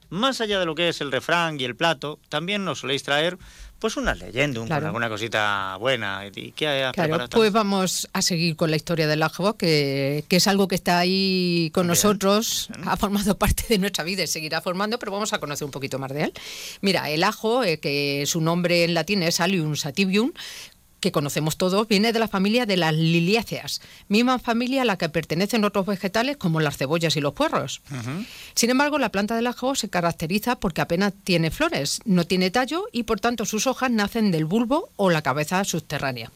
más 0.10 0.40
allá 0.42 0.60
de 0.60 0.66
lo 0.68 0.76
que 0.76 0.90
es 0.90 1.02
el 1.02 1.12
refrán 1.12 1.60
y 1.60 1.64
el 1.64 1.76
plato, 1.76 2.20
también 2.30 2.64
nos 2.64 2.80
soléis 2.80 3.02
traer 3.02 3.40
pues 3.84 3.98
una 3.98 4.16
leyenda, 4.16 4.62
con 4.62 4.72
alguna 4.72 5.10
cosita 5.10 5.76
buena. 5.78 6.26
¿Y 6.34 6.54
qué 6.54 6.90
claro, 6.94 7.28
pues 7.30 7.52
vamos 7.52 8.08
a 8.14 8.22
seguir 8.22 8.56
con 8.56 8.70
la 8.72 8.78
historia 8.78 9.08
del 9.08 9.22
ajo, 9.22 9.58
que, 9.58 10.24
es 10.30 10.48
algo 10.48 10.70
que 10.70 10.76
está 10.76 11.00
ahí 11.00 11.70
con 11.74 11.88
nosotros, 11.88 12.70
ha 12.86 12.96
formado 12.96 13.38
parte 13.38 13.66
de 13.68 13.80
nuestra 13.80 14.06
vida 14.06 14.24
y 14.24 14.28
seguirá 14.28 14.62
formando, 14.62 15.00
pero 15.00 15.12
vamos 15.12 15.34
a 15.34 15.40
conocer 15.40 15.66
un 15.66 15.72
poquito 15.72 16.00
más 16.00 16.14
de 16.14 16.24
él. 16.24 16.34
Mira, 16.80 17.10
el 17.10 17.26
ajo, 17.26 17.66
eh, 17.66 17.78
que 17.78 18.24
su 18.26 18.40
nombre 18.40 18.86
en 18.86 18.94
latín 18.94 19.22
es 19.22 19.42
Allium 19.42 19.76
sativium, 19.76 20.32
que 21.04 21.12
conocemos 21.12 21.58
todos, 21.58 21.86
viene 21.90 22.14
de 22.14 22.20
la 22.20 22.30
familia 22.30 22.66
de 22.66 22.78
las 22.78 22.94
liliáceas, 22.94 23.82
misma 24.08 24.40
familia 24.40 24.84
a 24.84 24.86
la 24.86 24.98
que 24.98 25.10
pertenecen 25.10 25.66
otros 25.66 25.86
vegetales 25.86 26.38
como 26.38 26.62
las 26.62 26.78
cebollas 26.78 27.18
y 27.18 27.20
los 27.20 27.34
puerros. 27.34 27.82
Sin 28.56 28.70
embargo, 28.70 28.98
la 29.00 29.10
planta 29.10 29.36
del 29.36 29.48
ajo 29.48 29.76
se 29.76 29.90
caracteriza 29.90 30.62
porque 30.62 30.80
apenas 30.80 31.12
tiene 31.26 31.52
flores, 31.52 32.00
no 32.06 32.24
tiene 32.26 32.52
tallo 32.52 32.86
y 32.94 33.04
por 33.04 33.20
tanto 33.20 33.44
sus 33.44 33.68
hojas 33.68 33.92
nacen 33.92 34.32
del 34.32 34.46
bulbo 34.46 34.92
o 34.96 35.10
la 35.10 35.22
cabeza 35.22 35.62
subterránea. 35.66 36.32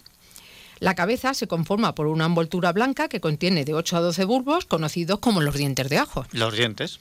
La 0.79 0.95
cabeza 0.95 1.33
se 1.33 1.47
conforma 1.47 1.95
por 1.95 2.07
una 2.07 2.25
envoltura 2.25 2.73
blanca 2.73 3.07
que 3.07 3.21
contiene 3.21 3.63
de 3.63 3.73
8 3.73 3.95
a 3.95 4.01
12 4.01 4.25
bulbos 4.25 4.65
conocidos 4.65 5.19
como 5.19 5.39
los 5.39 5.55
dientes 5.55 5.87
de 5.87 5.97
ajo. 5.97 6.25
Los 6.33 6.57
dientes. 6.57 6.99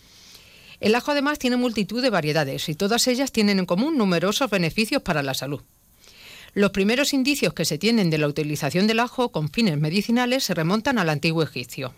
El 0.79 0.95
ajo 0.95 1.11
además 1.11 1.41
tiene 1.41 1.57
multitud 1.57 2.01
de 2.01 2.11
variedades 2.11 2.69
y 2.69 2.77
todas 2.77 3.09
ellas 3.09 3.33
tienen 3.33 3.59
en 3.59 3.67
común 3.67 3.99
numerosos 3.99 4.51
beneficios 4.51 5.03
para 5.03 5.25
la 5.25 5.35
salud. 5.35 5.63
Los 6.57 6.71
primeros 6.71 7.13
indicios 7.13 7.53
que 7.53 7.67
se 7.67 7.77
tienen 7.77 8.09
de 8.09 8.17
la 8.17 8.29
utilización 8.29 8.87
del 8.87 9.01
ajo 9.01 9.31
con 9.31 9.51
fines 9.51 9.79
medicinales 9.79 10.43
se 10.43 10.55
remontan 10.55 10.97
al 10.97 11.11
antiguo 11.11 11.43
egipcio. 11.43 11.93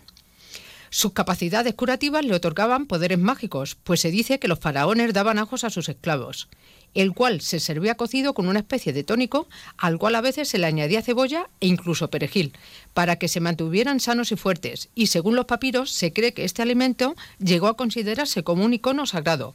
Sus 0.89 1.13
capacidades 1.13 1.75
curativas 1.75 2.25
le 2.25 2.35
otorgaban 2.35 2.85
poderes 2.85 3.17
mágicos, 3.17 3.75
pues 3.75 4.01
se 4.01 4.11
dice 4.11 4.37
que 4.37 4.49
los 4.49 4.59
faraones 4.59 5.13
daban 5.13 5.39
ajos 5.39 5.63
a 5.63 5.69
sus 5.69 5.87
esclavos, 5.87 6.49
el 6.93 7.13
cual 7.13 7.39
se 7.39 7.61
servía 7.61 7.95
cocido 7.95 8.33
con 8.33 8.49
una 8.49 8.59
especie 8.59 8.91
de 8.91 9.05
tónico, 9.05 9.47
al 9.77 9.97
cual 9.97 10.15
a 10.15 10.21
veces 10.21 10.49
se 10.49 10.57
le 10.57 10.65
añadía 10.65 11.01
cebolla 11.01 11.49
e 11.61 11.67
incluso 11.67 12.09
perejil, 12.09 12.51
para 12.93 13.15
que 13.15 13.29
se 13.29 13.39
mantuvieran 13.39 14.01
sanos 14.01 14.33
y 14.33 14.35
fuertes, 14.35 14.89
y 14.93 15.07
según 15.07 15.37
los 15.37 15.45
papiros 15.45 15.89
se 15.89 16.11
cree 16.11 16.33
que 16.33 16.43
este 16.43 16.63
alimento 16.63 17.15
llegó 17.37 17.67
a 17.67 17.77
considerarse 17.77 18.43
como 18.43 18.65
un 18.65 18.73
icono 18.73 19.05
sagrado, 19.05 19.53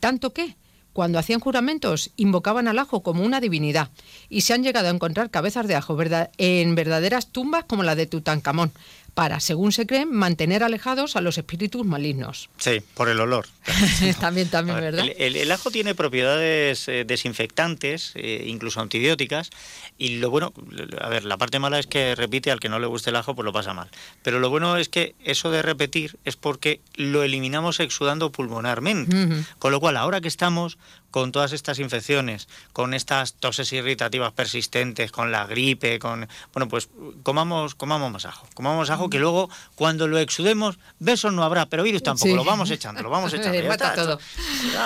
tanto 0.00 0.32
que, 0.32 0.56
cuando 0.96 1.18
hacían 1.18 1.40
juramentos, 1.40 2.10
invocaban 2.16 2.68
al 2.68 2.78
ajo 2.78 3.02
como 3.02 3.22
una 3.22 3.38
divinidad. 3.38 3.90
Y 4.30 4.40
se 4.40 4.54
han 4.54 4.62
llegado 4.62 4.88
a 4.88 4.90
encontrar 4.90 5.30
cabezas 5.30 5.68
de 5.68 5.74
ajo 5.74 5.94
en 6.38 6.74
verdaderas 6.74 7.26
tumbas 7.26 7.64
como 7.64 7.82
la 7.82 7.94
de 7.94 8.06
Tutankamón, 8.06 8.72
para, 9.16 9.40
según 9.40 9.72
se 9.72 9.86
cree, 9.86 10.04
mantener 10.04 10.62
alejados 10.62 11.16
a 11.16 11.22
los 11.22 11.38
espíritus 11.38 11.86
malignos. 11.86 12.50
Sí, 12.58 12.82
por 12.92 13.08
el 13.08 13.18
olor. 13.18 13.46
también, 14.20 14.50
también, 14.50 14.78
¿verdad? 14.78 15.06
El, 15.16 15.50
ajo 15.50 15.70
tiene 15.70 15.94
propiedades 15.94 16.86
eh, 16.86 17.06
desinfectantes, 17.06 18.12
eh, 18.14 18.44
incluso 18.46 18.82
antibióticas, 18.82 19.48
y 19.96 20.18
lo 20.18 20.28
bueno, 20.28 20.52
a 21.00 21.08
ver, 21.08 21.24
la 21.24 21.38
parte 21.38 21.58
mala 21.58 21.78
es 21.78 21.86
que 21.86 22.14
repite 22.14 22.50
al 22.50 22.60
que 22.60 22.68
no 22.68 22.78
le 22.78 22.86
guste 22.86 23.08
el 23.08 23.16
ajo, 23.16 23.34
pues 23.34 23.46
lo 23.46 23.54
pasa 23.54 23.72
mal. 23.72 23.88
Pero 24.22 24.38
lo 24.38 24.50
bueno 24.50 24.76
es 24.76 24.90
que 24.90 25.14
eso 25.24 25.50
de 25.50 25.62
repetir 25.62 26.18
es 26.26 26.36
porque 26.36 26.82
lo 26.94 27.22
eliminamos 27.22 27.80
exudando 27.80 28.30
pulmonarmente. 28.30 29.16
Con 29.58 29.72
lo 29.72 29.80
cual, 29.80 29.96
ahora 29.96 30.20
que 30.20 30.28
estamos 30.28 30.76
con 31.16 31.32
todas 31.32 31.54
estas 31.54 31.78
infecciones, 31.78 32.46
con 32.74 32.92
estas 32.92 33.32
toses 33.32 33.72
irritativas 33.72 34.34
persistentes, 34.34 35.10
con 35.10 35.32
la 35.32 35.46
gripe, 35.46 35.98
con 35.98 36.28
bueno, 36.52 36.68
pues 36.68 36.90
comamos 37.22 37.74
comamos 37.74 38.12
más 38.12 38.26
ajo. 38.26 38.46
Comamos 38.52 38.90
ajo 38.90 39.05
que 39.10 39.18
luego 39.18 39.48
cuando 39.74 40.08
lo 40.08 40.18
exudemos, 40.18 40.78
besos 40.98 41.32
no 41.32 41.42
habrá, 41.44 41.66
pero 41.66 41.82
virus 41.82 42.02
tampoco, 42.02 42.34
lo 42.34 42.44
vamos 42.44 42.70
echando, 42.70 43.02
lo 43.02 43.10
vamos 43.10 43.32
echando. 43.34 43.58
todo. 43.94 44.18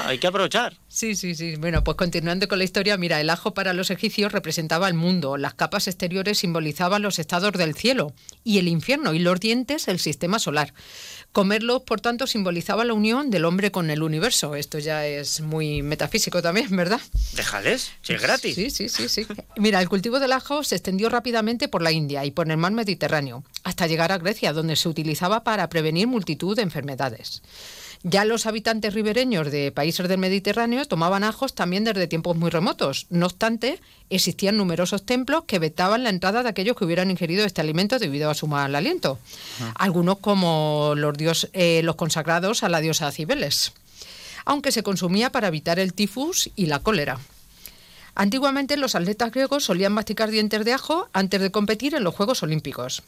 hay 0.05 0.19
que 0.19 0.27
aprovechar. 0.27 0.77
Sí, 0.89 1.15
sí, 1.15 1.35
sí. 1.35 1.57
Bueno, 1.57 1.85
pues 1.85 1.97
continuando 1.97 2.49
con 2.49 2.59
la 2.59 2.65
historia, 2.65 2.97
mira, 2.97 3.21
el 3.21 3.31
ajo 3.31 3.55
para 3.55 3.73
los 3.73 3.91
egipcios 3.91 4.33
representaba 4.33 4.89
el 4.89 4.95
mundo, 4.95 5.37
las 5.37 5.55
capas 5.55 5.87
exteriores 5.89 6.39
simbolizaban 6.39 7.03
los 7.03 7.19
estados 7.19 7.53
del 7.53 7.75
cielo 7.75 8.13
y 8.45 8.59
el 8.59 8.69
infierno 8.69 9.15
y 9.15 9.19
los 9.19 9.41
dientes 9.41 9.89
el 9.89 9.99
sistema 9.99 10.39
solar. 10.39 10.75
Comerlos, 11.33 11.83
por 11.83 12.01
tanto, 12.01 12.27
simbolizaba 12.27 12.85
la 12.85 12.93
unión 12.93 13.31
del 13.31 13.45
hombre 13.45 13.71
con 13.71 13.89
el 13.91 14.03
universo. 14.03 14.57
Esto 14.57 14.81
ya 14.81 15.07
es 15.07 15.41
muy 15.41 15.81
metafísico 15.81 16.43
también, 16.43 16.75
¿verdad? 16.77 17.01
Déjales, 17.35 17.93
si 18.03 18.15
es 18.15 18.23
gratis. 18.23 18.57
Sí, 18.57 18.71
sí, 18.71 18.89
sí, 18.89 19.09
sí. 19.09 19.27
Mira, 19.57 19.81
el 19.81 19.89
cultivo 19.89 20.19
del 20.19 20.33
ajo 20.33 20.65
se 20.65 20.75
extendió 20.75 21.09
rápidamente 21.09 21.69
por 21.69 21.83
la 21.83 21.93
India 21.93 22.25
y 22.25 22.33
por 22.33 22.51
el 22.51 22.57
mar 22.57 22.73
Mediterráneo, 22.73 23.45
hasta 23.63 23.87
llegar 23.87 24.11
a 24.11 24.19
Grecia, 24.19 24.53
donde 24.53 24.75
se 24.75 24.89
utilizaba 24.89 25.45
para 25.45 25.69
prevenir 25.69 26.09
multitud 26.09 26.57
de 26.57 26.63
enfermedades. 26.63 27.43
Ya 28.03 28.25
los 28.25 28.47
habitantes 28.47 28.95
ribereños 28.95 29.51
de 29.51 29.73
países 29.73 30.09
del 30.09 30.19
Mediterráneo 30.19 30.87
tomaban 30.87 31.23
ajos 31.23 31.55
también 31.55 31.85
desde 31.85 32.07
tiempos 32.07 32.35
muy 32.35 32.49
remotos. 32.49 33.07
No 33.11 33.27
obstante, 33.27 33.79
existían 34.09 34.57
numerosos 34.57 35.05
templos 35.05 35.45
que 35.45 35.59
vetaban 35.59 36.03
la 36.03 36.09
entrada 36.09 36.43
de 36.43 36.49
aquellos 36.49 36.77
que 36.77 36.87
hubieran 36.87 37.11
ingerido 37.11 37.45
este 37.45 37.61
alimento 37.61 37.99
debido 37.99 38.31
a 38.31 38.35
su 38.35 38.47
mal 38.47 38.75
aliento. 38.75 39.19
Algunos 39.75 40.19
como 40.19 40.95
los, 40.97 41.15
dios, 41.15 41.51
eh, 41.53 41.83
los 41.85 41.97
consagrados 41.97 42.63
a 42.63 42.71
la 42.71 42.81
diosa 42.81 43.13
Cibeles, 43.13 43.75
aunque 44.47 44.73
se 44.73 44.83
consumía 44.83 45.31
para 45.31 45.49
evitar 45.49 45.79
el 45.79 45.93
tifus 45.93 46.51
y 46.57 46.67
la 46.67 46.79
cólera. 46.79 47.19
Antiguamente 48.15 48.77
los 48.77 48.95
atletas 48.95 49.31
griegos 49.31 49.65
solían 49.65 49.93
masticar 49.93 50.31
dientes 50.31 50.65
de 50.65 50.73
ajo 50.73 51.09
antes 51.13 51.41
de 51.41 51.51
competir 51.51 51.95
en 51.95 52.05
los 52.05 52.15
Juegos 52.15 52.43
Olímpicos. 52.43 53.03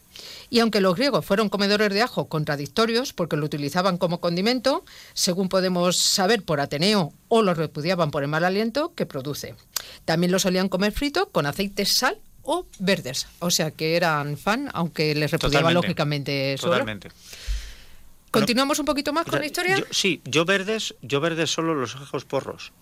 Y 0.51 0.61
aunque 0.61 0.81
los 0.81 0.97
griegos 0.97 1.25
fueron 1.25 1.49
comedores 1.49 1.93
de 1.93 2.03
ajo 2.03 2.29
contradictorios 2.29 3.13
porque 3.13 3.37
lo 3.37 3.45
utilizaban 3.45 3.99
como 3.99 4.21
condimento, 4.21 4.85
según 5.13 5.49
podemos 5.49 5.97
saber 5.97 6.43
por 6.43 6.61
Ateneo, 6.61 7.13
o 7.29 7.43
lo 7.43 7.55
repudiaban 7.55 8.11
por 8.11 8.23
el 8.23 8.29
mal 8.29 8.45
aliento 8.45 8.95
que 8.95 9.07
produce. 9.07 9.55
También 10.05 10.33
lo 10.33 10.39
solían 10.39 10.69
comer 10.69 10.93
frito 10.93 11.29
con 11.31 11.47
aceite, 11.47 11.85
sal 11.85 12.19
o 12.43 12.67
verdes. 12.79 13.27
O 13.39 13.51
sea 13.51 13.71
que 13.71 13.97
eran 13.97 14.37
fan, 14.37 14.71
aunque 14.75 15.15
les 15.15 15.31
repudiaba 15.31 15.71
lógicamente. 15.71 16.57
Totalmente. 16.61 17.11
¿Continuamos 18.31 18.79
un 18.79 18.87
poquito 18.87 19.13
más 19.13 19.27
con 19.27 19.41
la 19.41 19.47
historia? 19.47 19.85
sí, 19.91 20.23
yo 20.25 20.45
verdes, 20.47 20.95
yo 21.03 21.21
verdes 21.21 21.51
solo 21.51 21.75
los 21.75 21.95
ajos 21.97 22.25
porros. 22.25 22.73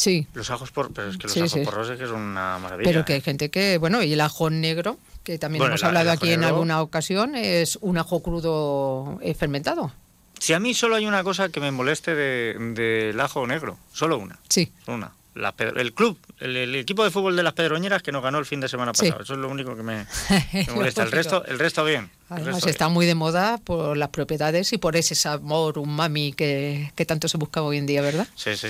Sí. 0.00 0.26
Los 0.32 0.50
ajos 0.50 0.70
porros, 0.70 0.92
pero 0.94 1.10
es 1.10 1.18
que 1.18 1.26
los 1.26 1.36
ajos 1.36 1.60
porros 1.62 1.90
es 1.90 1.98
que 1.98 2.06
una 2.06 2.58
maravilla. 2.58 2.90
Pero 2.90 3.04
que 3.04 3.12
hay 3.12 3.20
gente 3.20 3.50
que, 3.50 3.76
bueno, 3.76 4.02
y 4.02 4.14
el 4.14 4.20
ajo 4.22 4.48
negro, 4.48 4.96
que 5.24 5.38
también 5.38 5.62
hemos 5.62 5.84
hablado 5.84 6.10
aquí 6.10 6.32
en 6.32 6.42
alguna 6.42 6.80
ocasión, 6.80 7.34
es 7.34 7.76
un 7.82 7.98
ajo 7.98 8.22
crudo 8.22 9.18
eh, 9.20 9.34
fermentado. 9.34 9.92
Si 10.38 10.54
a 10.54 10.58
mí 10.58 10.72
solo 10.72 10.96
hay 10.96 11.06
una 11.06 11.22
cosa 11.22 11.50
que 11.50 11.60
me 11.60 11.70
moleste 11.70 12.14
del 12.14 12.74
de, 12.74 13.14
ajo 13.20 13.46
negro, 13.46 13.76
solo 13.92 14.16
una. 14.16 14.38
Sí. 14.48 14.72
Una. 14.86 15.12
el 15.58 15.92
club, 15.92 16.18
el, 16.38 16.74
equipo 16.76 17.04
de 17.04 17.10
fútbol 17.10 17.36
de 17.36 17.42
las 17.42 17.52
Pedroñeras 17.52 18.02
que 18.02 18.10
nos 18.10 18.22
ganó 18.22 18.38
el 18.38 18.46
fin 18.46 18.58
de 18.60 18.70
semana 18.70 18.94
pasado. 18.94 19.20
Eso 19.20 19.34
es 19.34 19.38
lo 19.38 19.50
único 19.50 19.76
que 19.76 19.82
me, 19.82 20.06
molesta. 20.74 21.02
el 21.02 21.12
resto, 21.12 21.44
el 21.44 21.58
resto 21.58 21.84
bien. 21.84 22.10
Además 22.30 22.66
está 22.66 22.88
muy 22.88 23.04
de 23.04 23.14
moda 23.14 23.58
por 23.58 23.98
las 23.98 24.08
propiedades 24.08 24.72
y 24.72 24.78
por 24.78 24.96
ese 24.96 25.14
sabor 25.14 25.76
umami 25.76 26.32
que, 26.32 26.90
que 26.96 27.04
tanto 27.04 27.28
se 27.28 27.36
busca 27.36 27.60
hoy 27.60 27.76
en 27.76 27.84
día, 27.84 28.00
¿verdad? 28.00 28.26
Sí, 28.34 28.56
sí. 28.56 28.68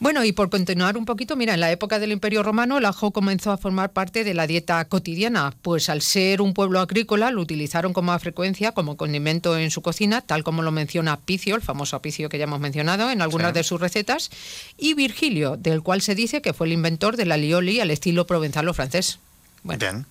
Bueno, 0.00 0.24
y 0.24 0.30
por 0.30 0.48
continuar 0.48 0.96
un 0.96 1.04
poquito, 1.04 1.34
mira, 1.34 1.54
en 1.54 1.60
la 1.60 1.72
época 1.72 1.98
del 1.98 2.12
Imperio 2.12 2.44
Romano 2.44 2.78
el 2.78 2.84
ajo 2.84 3.10
comenzó 3.10 3.50
a 3.50 3.58
formar 3.58 3.92
parte 3.92 4.22
de 4.22 4.32
la 4.32 4.46
dieta 4.46 4.84
cotidiana, 4.84 5.52
pues 5.60 5.88
al 5.88 6.02
ser 6.02 6.40
un 6.40 6.54
pueblo 6.54 6.78
agrícola 6.78 7.32
lo 7.32 7.40
utilizaron 7.40 7.92
con 7.92 8.04
más 8.04 8.22
frecuencia 8.22 8.70
como 8.70 8.96
condimento 8.96 9.58
en 9.58 9.72
su 9.72 9.82
cocina, 9.82 10.20
tal 10.20 10.44
como 10.44 10.62
lo 10.62 10.70
menciona 10.70 11.16
Picio, 11.16 11.56
el 11.56 11.62
famoso 11.62 11.96
Apicio 11.96 12.28
que 12.28 12.38
ya 12.38 12.44
hemos 12.44 12.60
mencionado 12.60 13.10
en 13.10 13.22
algunas 13.22 13.52
de 13.52 13.64
sus 13.64 13.80
recetas, 13.80 14.30
y 14.76 14.94
Virgilio, 14.94 15.56
del 15.56 15.82
cual 15.82 16.00
se 16.00 16.14
dice 16.14 16.42
que 16.42 16.52
fue 16.52 16.68
el 16.68 16.74
inventor 16.74 17.16
de 17.16 17.26
la 17.26 17.36
lioli 17.36 17.80
al 17.80 17.90
estilo 17.90 18.24
provenzalo 18.24 18.74
francés. 18.74 19.18
Bueno. 19.64 19.80
Bien. 19.80 20.06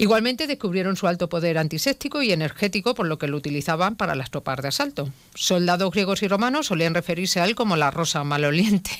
Igualmente 0.00 0.46
descubrieron 0.46 0.96
su 0.96 1.06
alto 1.08 1.28
poder 1.28 1.58
antiséptico 1.58 2.22
y 2.22 2.32
energético, 2.32 2.94
por 2.94 3.06
lo 3.06 3.18
que 3.18 3.26
lo 3.26 3.36
utilizaban 3.36 3.96
para 3.96 4.14
las 4.14 4.30
tropas 4.30 4.62
de 4.62 4.68
asalto. 4.68 5.12
Soldados 5.34 5.90
griegos 5.90 6.22
y 6.22 6.28
romanos 6.28 6.68
solían 6.68 6.94
referirse 6.94 7.38
a 7.38 7.44
él 7.44 7.54
como 7.54 7.76
la 7.76 7.90
rosa 7.90 8.24
maloliente. 8.24 8.92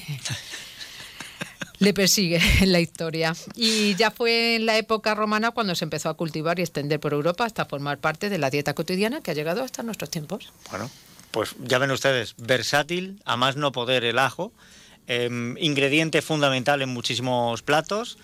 Le 1.78 1.94
persigue 1.94 2.38
en 2.60 2.72
la 2.72 2.80
historia. 2.80 3.34
Y 3.56 3.94
ya 3.94 4.10
fue 4.10 4.56
en 4.56 4.66
la 4.66 4.76
época 4.76 5.14
romana 5.14 5.52
cuando 5.52 5.74
se 5.74 5.86
empezó 5.86 6.10
a 6.10 6.18
cultivar 6.18 6.58
y 6.58 6.62
extender 6.64 7.00
por 7.00 7.14
Europa 7.14 7.46
hasta 7.46 7.64
formar 7.64 7.96
parte 7.96 8.28
de 8.28 8.36
la 8.36 8.50
dieta 8.50 8.74
cotidiana 8.74 9.22
que 9.22 9.30
ha 9.30 9.34
llegado 9.34 9.64
hasta 9.64 9.82
nuestros 9.82 10.10
tiempos. 10.10 10.52
Bueno, 10.68 10.90
pues 11.30 11.56
ya 11.60 11.78
ven 11.78 11.92
ustedes, 11.92 12.34
versátil, 12.36 13.22
a 13.24 13.38
más 13.38 13.56
no 13.56 13.72
poder 13.72 14.04
el 14.04 14.18
ajo, 14.18 14.52
em, 15.06 15.56
ingrediente 15.56 16.20
fundamental 16.20 16.82
en 16.82 16.90
muchísimos 16.90 17.62
platos 17.62 18.18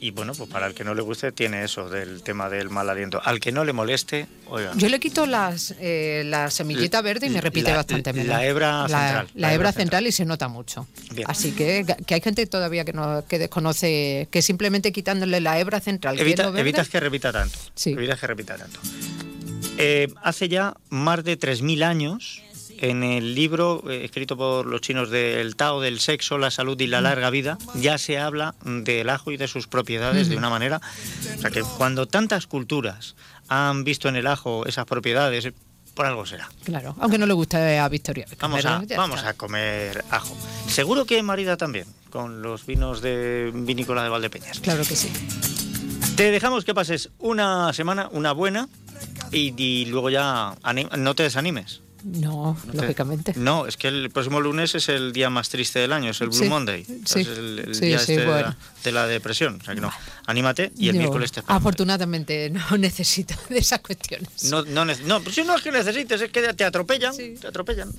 y 0.00 0.10
bueno, 0.12 0.32
pues 0.34 0.48
para 0.48 0.66
el 0.66 0.74
que 0.74 0.82
no 0.82 0.94
le 0.94 1.02
guste 1.02 1.30
tiene 1.30 1.62
eso 1.62 1.90
del 1.90 2.22
tema 2.22 2.48
del 2.48 2.70
mal 2.70 2.88
aliento. 2.88 3.20
Al 3.22 3.38
que 3.38 3.52
no 3.52 3.64
le 3.64 3.72
moleste, 3.72 4.26
oiga. 4.46 4.72
Yo 4.76 4.88
le 4.88 4.98
quito 4.98 5.26
las, 5.26 5.74
eh, 5.78 6.22
la 6.24 6.50
semillita 6.50 7.02
verde 7.02 7.26
y 7.26 7.30
me 7.30 7.40
repite 7.40 7.72
bastante 7.72 8.12
menos. 8.12 8.28
La 8.28 8.44
hebra 8.44 8.88
central. 8.88 9.28
La, 9.34 9.54
hebra, 9.54 9.72
central. 9.72 10.06
y 10.06 10.12
se 10.12 10.24
nota 10.24 10.48
mucho. 10.48 10.86
Así 11.26 11.52
que, 11.52 11.84
que 12.06 12.14
hay 12.14 12.20
gente 12.20 12.46
todavía 12.46 12.84
que 12.84 12.94
no 12.94 13.24
que 13.26 13.38
desconoce 13.38 14.28
que 14.30 14.40
simplemente 14.40 14.90
quitándole 14.90 15.40
la 15.40 15.58
hebra 15.58 15.80
central. 15.80 16.18
Evita, 16.18 16.50
que 16.50 16.60
evitas 16.60 16.88
que 16.88 17.00
repita 17.00 17.32
tanto. 17.32 17.58
Sí. 17.74 17.90
Evitas 17.90 18.18
que 18.18 18.26
repita 18.26 18.56
tanto. 18.56 18.80
Eh, 19.76 20.08
hace 20.22 20.48
ya 20.48 20.74
más 20.88 21.24
de 21.24 21.38
3.000 21.38 21.84
años 21.84 22.42
en 22.80 23.02
el 23.02 23.34
libro 23.34 23.84
eh, 23.88 24.04
escrito 24.04 24.36
por 24.36 24.66
los 24.66 24.80
chinos 24.80 25.10
del 25.10 25.54
Tao 25.54 25.80
del 25.80 26.00
sexo, 26.00 26.38
la 26.38 26.50
salud 26.50 26.80
y 26.80 26.86
la 26.86 27.00
larga 27.00 27.30
vida, 27.30 27.58
ya 27.74 27.98
se 27.98 28.18
habla 28.18 28.54
del 28.64 29.10
ajo 29.10 29.30
y 29.30 29.36
de 29.36 29.48
sus 29.48 29.66
propiedades 29.66 30.28
de 30.28 30.36
una 30.36 30.48
manera. 30.50 30.80
O 31.36 31.40
sea 31.40 31.50
que 31.50 31.62
cuando 31.62 32.06
tantas 32.06 32.46
culturas 32.46 33.16
han 33.48 33.84
visto 33.84 34.08
en 34.08 34.16
el 34.16 34.26
ajo 34.26 34.66
esas 34.66 34.86
propiedades, 34.86 35.52
por 35.94 36.06
algo 36.06 36.24
será. 36.24 36.48
Claro, 36.64 36.96
aunque 37.00 37.18
no 37.18 37.26
le 37.26 37.34
guste 37.34 37.78
a 37.78 37.88
Victoria. 37.88 38.26
Vamos, 38.38 38.64
a, 38.64 38.82
vamos 38.96 39.22
a 39.24 39.34
comer 39.34 40.02
ajo. 40.10 40.34
Seguro 40.66 41.04
que 41.04 41.22
Marida 41.22 41.56
también, 41.56 41.86
con 42.08 42.40
los 42.42 42.64
vinos 42.64 43.02
de 43.02 43.50
vinícola 43.52 44.02
de 44.02 44.08
Valdepeñas. 44.08 44.60
Claro 44.60 44.84
que 44.84 44.96
sí. 44.96 45.12
Te 46.16 46.30
dejamos 46.30 46.64
que 46.64 46.74
pases 46.74 47.10
una 47.18 47.72
semana, 47.72 48.08
una 48.12 48.32
buena, 48.32 48.68
y, 49.32 49.54
y 49.62 49.86
luego 49.86 50.10
ya 50.10 50.54
no 50.96 51.14
te 51.14 51.24
desanimes. 51.24 51.82
No, 52.04 52.56
lógicamente. 52.72 53.34
No, 53.36 53.66
es 53.66 53.76
que 53.76 53.88
el 53.88 54.10
próximo 54.10 54.40
lunes 54.40 54.74
es 54.74 54.88
el 54.88 55.12
día 55.12 55.30
más 55.30 55.48
triste 55.48 55.78
del 55.78 55.92
año, 55.92 56.10
es 56.10 56.20
el 56.20 56.28
Blue 56.28 56.46
Monday. 56.46 56.84
Sí, 57.04 57.20
es 57.20 57.28
el, 57.28 57.78
día 57.78 57.96
este 57.96 58.26
de, 58.84 58.92
la, 58.92 59.06
depresión. 59.06 59.58
O 59.60 59.64
sea 59.64 59.74
que 59.74 59.80
no, 59.80 59.92
anímate 60.26 60.72
y 60.76 60.88
el 60.88 60.96
miércoles 60.96 61.32
te 61.32 61.42
Afortunadamente 61.46 62.50
no 62.50 62.62
necesito 62.78 63.34
de 63.48 63.58
esas 63.58 63.80
cuestiones. 63.80 64.44
No, 64.44 64.62
no, 64.64 64.84
no, 64.84 65.20
pues 65.20 65.34
si 65.34 65.44
no 65.44 65.56
es 65.56 65.62
que 65.62 65.72
necesites, 65.72 66.20
es 66.20 66.30
que 66.30 66.54
te 66.54 66.64
atropellan. 66.64 67.16
Te 67.16 67.46
atropellan. 67.46 67.92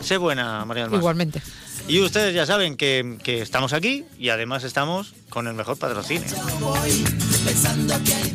Sé 0.00 0.16
buena, 0.16 0.64
María 0.64 0.88
del 0.88 0.94
Igualmente. 0.94 1.42
Y 1.88 2.00
ustedes 2.00 2.34
ya 2.34 2.46
saben 2.46 2.76
que, 2.76 3.18
que 3.22 3.42
estamos 3.42 3.72
aquí 3.72 4.04
y 4.18 4.28
además 4.28 4.64
estamos 4.64 5.14
con 5.28 5.46
el 5.48 5.54
mejor 5.54 5.78
patrocinio. 5.78 6.28
Pensando 7.44 7.94
que 8.04 8.14
hay 8.14 8.32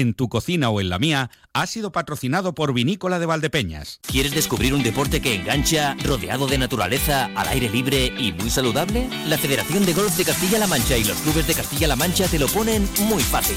en 0.00 0.14
tu 0.14 0.28
cocina 0.28 0.68
o 0.68 0.80
en 0.80 0.90
la 0.90 0.98
mía, 0.98 1.30
ha 1.60 1.66
sido 1.66 1.90
patrocinado 1.90 2.54
por 2.54 2.74
Vinícola 2.74 3.18
de 3.18 3.24
Valdepeñas. 3.24 3.98
¿Quieres 4.02 4.32
descubrir 4.32 4.74
un 4.74 4.82
deporte 4.82 5.22
que 5.22 5.34
engancha, 5.34 5.96
rodeado 6.04 6.46
de 6.46 6.58
naturaleza, 6.58 7.30
al 7.34 7.48
aire 7.48 7.70
libre 7.70 8.12
y 8.18 8.32
muy 8.32 8.50
saludable? 8.50 9.08
La 9.26 9.38
Federación 9.38 9.86
de 9.86 9.94
Golf 9.94 10.18
de 10.18 10.26
Castilla-La 10.26 10.66
Mancha 10.66 10.98
y 10.98 11.04
los 11.04 11.16
clubes 11.18 11.46
de 11.46 11.54
Castilla-La 11.54 11.96
Mancha 11.96 12.28
te 12.28 12.38
lo 12.38 12.46
ponen 12.48 12.86
muy 13.08 13.22
fácil. 13.22 13.56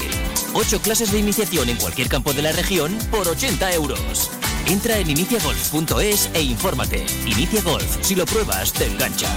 Ocho 0.54 0.80
clases 0.80 1.12
de 1.12 1.18
iniciación 1.18 1.68
en 1.68 1.76
cualquier 1.76 2.08
campo 2.08 2.32
de 2.32 2.40
la 2.40 2.52
región 2.52 2.96
por 3.10 3.28
80 3.28 3.74
euros. 3.74 4.30
Entra 4.66 4.96
en 4.98 5.10
iniciagolf.es 5.10 6.30
e 6.32 6.40
infórmate. 6.40 7.04
Inicia 7.26 7.60
Golf, 7.60 7.98
si 8.00 8.14
lo 8.14 8.24
pruebas, 8.24 8.72
te 8.72 8.86
engancha. 8.86 9.28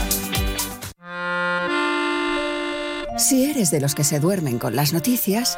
Si 3.18 3.46
eres 3.46 3.72
de 3.72 3.82
los 3.82 3.94
que 3.94 4.06
se 4.06 4.20
duermen 4.22 4.58
con 4.58 4.76
las 4.76 4.94
noticias, 4.94 5.58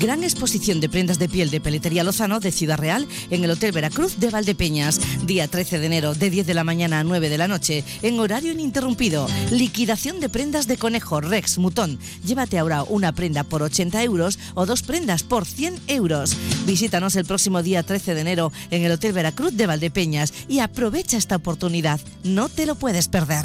Gran 0.00 0.24
exposición 0.24 0.80
de 0.80 0.88
prendas 0.88 1.18
de 1.18 1.28
piel 1.28 1.50
de 1.50 1.60
Peletería 1.60 2.02
Lozano 2.02 2.40
de 2.40 2.52
Ciudad 2.52 2.78
Real 2.78 3.06
en 3.28 3.44
el 3.44 3.50
Hotel 3.50 3.70
Veracruz 3.70 4.18
de 4.18 4.30
Valdepeñas. 4.30 4.98
Día 5.26 5.46
13 5.46 5.78
de 5.78 5.84
enero 5.84 6.14
de 6.14 6.30
10 6.30 6.46
de 6.46 6.54
la 6.54 6.64
mañana 6.64 7.00
a 7.00 7.04
9 7.04 7.28
de 7.28 7.36
la 7.36 7.48
noche 7.48 7.84
en 8.00 8.18
horario 8.18 8.52
ininterrumpido. 8.52 9.28
Liquidación 9.50 10.18
de 10.18 10.30
prendas 10.30 10.66
de 10.66 10.78
conejo, 10.78 11.20
Rex, 11.20 11.58
Mutón. 11.58 11.98
Llévate 12.24 12.58
ahora 12.58 12.82
una 12.82 13.12
prenda 13.12 13.44
por 13.44 13.62
80 13.62 14.02
euros 14.02 14.38
o 14.54 14.64
dos 14.64 14.80
prendas 14.80 15.22
por 15.22 15.44
100 15.44 15.78
euros. 15.88 16.34
Visítanos 16.64 17.14
el 17.16 17.26
próximo 17.26 17.62
día 17.62 17.82
13 17.82 18.14
de 18.14 18.20
enero 18.22 18.52
en 18.70 18.82
el 18.82 18.92
Hotel 18.92 19.12
Veracruz 19.12 19.54
de 19.54 19.66
Valdepeñas 19.66 20.32
y 20.48 20.60
aprovecha 20.60 21.18
esta 21.18 21.36
oportunidad. 21.36 22.00
No 22.24 22.48
te 22.48 22.64
lo 22.64 22.74
puedes 22.74 23.08
perder. 23.08 23.44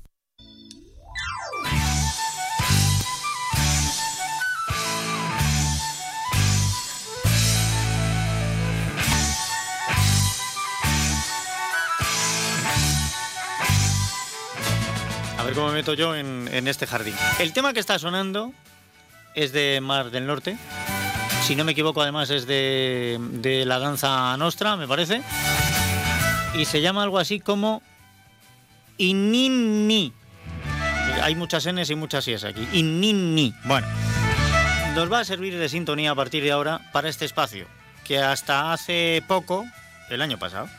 Ver 15.51 15.57
cómo 15.57 15.67
me 15.67 15.79
meto 15.79 15.93
yo 15.95 16.15
en, 16.15 16.67
este 16.67 16.87
jardín. 16.87 17.13
El 17.39 17.51
tema 17.51 17.73
que 17.73 17.81
está 17.81 17.99
sonando 17.99 18.53
es 19.35 19.51
de 19.51 19.81
Mar 19.81 20.09
del 20.09 20.25
Norte. 20.25 20.57
Si 21.45 21.57
no 21.57 21.65
me 21.65 21.73
equivoco, 21.73 22.01
además 22.01 22.29
es 22.29 22.47
de, 22.47 23.17
de 23.19 23.65
la 23.65 23.77
danza 23.77 24.37
nostra, 24.37 24.77
me 24.77 24.87
parece. 24.87 25.21
Y 26.53 26.63
se 26.63 26.79
llama 26.79 27.03
algo 27.03 27.19
así 27.19 27.41
como 27.41 27.81
Inini. 28.97 30.13
Hay 31.21 31.35
muchas 31.35 31.65
N's 31.65 31.89
y 31.89 31.95
muchas 31.95 32.25
I's 32.29 32.45
aquí. 32.45 32.65
Inini. 32.71 33.53
Bueno, 33.65 33.87
nos 34.95 35.11
va 35.11 35.19
a 35.19 35.25
servir 35.25 35.57
de 35.57 35.67
sintonía 35.67 36.11
a 36.11 36.15
partir 36.15 36.43
de 36.43 36.51
ahora 36.51 36.79
para 36.93 37.09
este 37.09 37.25
espacio, 37.25 37.67
que 38.05 38.19
hasta 38.19 38.71
hace 38.71 39.21
poco, 39.27 39.65
el 40.09 40.21
año 40.21 40.39
pasado, 40.39 40.69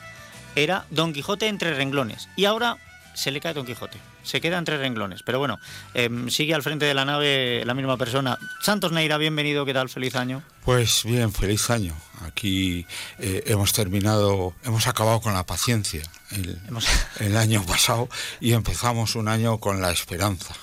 era 0.55 0.85
Don 0.89 1.13
Quijote 1.13 1.47
entre 1.47 1.75
renglones. 1.75 2.27
Y 2.35 2.45
ahora 2.45 2.77
se 3.13 3.29
le 3.29 3.39
cae 3.39 3.53
Don 3.53 3.67
Quijote. 3.67 4.12
Se 4.23 4.41
queda 4.41 4.57
entre 4.57 4.77
renglones. 4.77 5.21
Pero 5.23 5.39
bueno, 5.39 5.59
em, 5.93 6.29
sigue 6.29 6.53
al 6.53 6.63
frente 6.63 6.85
de 6.85 6.93
la 6.93 7.05
nave 7.05 7.63
la 7.65 7.73
misma 7.73 7.97
persona. 7.97 8.37
Santos 8.61 8.91
Neira, 8.91 9.17
bienvenido, 9.17 9.65
¿qué 9.65 9.73
tal? 9.73 9.89
Feliz 9.89 10.15
año. 10.15 10.43
Pues 10.65 11.03
bien, 11.03 11.31
feliz 11.31 11.69
año. 11.69 11.95
Aquí 12.25 12.85
eh, 13.19 13.43
hemos 13.47 13.73
terminado, 13.73 14.53
hemos 14.63 14.87
acabado 14.87 15.21
con 15.21 15.33
la 15.33 15.45
paciencia 15.45 16.01
el, 16.31 16.57
el 17.19 17.37
año 17.37 17.65
pasado 17.65 18.09
y 18.39 18.53
empezamos 18.53 19.15
un 19.15 19.27
año 19.27 19.59
con 19.59 19.81
la 19.81 19.91
esperanza. 19.91 20.55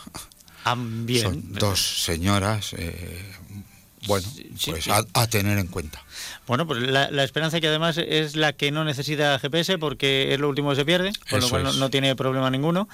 Bien. 0.77 1.23
Son 1.23 1.53
dos 1.53 2.03
señoras, 2.05 2.75
eh, 2.77 3.35
bueno, 4.07 4.27
pues 4.65 4.89
a, 4.89 5.05
a 5.15 5.27
tener 5.27 5.59
en 5.59 5.67
cuenta. 5.67 6.03
Bueno, 6.47 6.67
pues 6.67 6.81
la, 6.81 7.11
la 7.11 7.25
esperanza 7.25 7.61
que 7.61 7.69
además 7.69 7.99
es 7.99 8.37
la 8.37 8.53
que 8.53 8.71
no 8.71 8.85
necesita 8.85 9.39
GPS 9.39 9.79
porque 9.79 10.33
es 10.33 10.41
lo 10.41 10.49
último 10.49 10.71
que 10.71 10.77
se 10.77 10.85
pierde, 10.85 11.13
con 11.29 11.41
lo 11.41 11.49
cual 11.49 11.65
no, 11.65 11.73
no 11.75 11.91
tiene 11.91 12.17
problema 12.17 12.51
ninguno. 12.51 12.89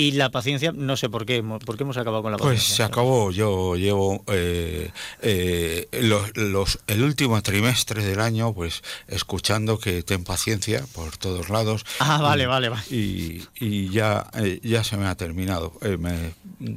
Y 0.00 0.12
la 0.12 0.30
paciencia, 0.30 0.70
no 0.72 0.96
sé 0.96 1.08
por 1.10 1.26
qué, 1.26 1.42
¿por 1.42 1.76
qué 1.76 1.82
hemos 1.82 1.96
acabado 1.96 2.22
con 2.22 2.30
la 2.30 2.38
Pues 2.38 2.60
paciencia? 2.60 2.76
se 2.76 2.82
acabó, 2.84 3.32
yo 3.32 3.74
llevo 3.74 4.22
eh, 4.28 4.92
eh, 5.22 5.88
los, 6.02 6.36
los- 6.36 6.78
el 6.86 7.02
último 7.02 7.42
trimestre 7.42 8.04
del 8.04 8.20
año 8.20 8.54
pues 8.54 8.84
escuchando 9.08 9.80
que 9.80 10.04
ten 10.04 10.22
paciencia 10.22 10.84
por 10.94 11.16
todos 11.16 11.48
lados. 11.48 11.84
Ah, 11.98 12.22
vale, 12.22 12.44
Y- 12.44 12.46
vale, 12.46 12.68
vale. 12.68 12.82
Y, 12.90 13.42
y 13.58 13.88
ya, 13.90 14.30
eh, 14.34 14.60
ya 14.62 14.84
se 14.84 14.96
me 14.96 15.06
ha 15.06 15.16
terminado. 15.16 15.72
Eh, 15.82 15.96
me 15.96 16.32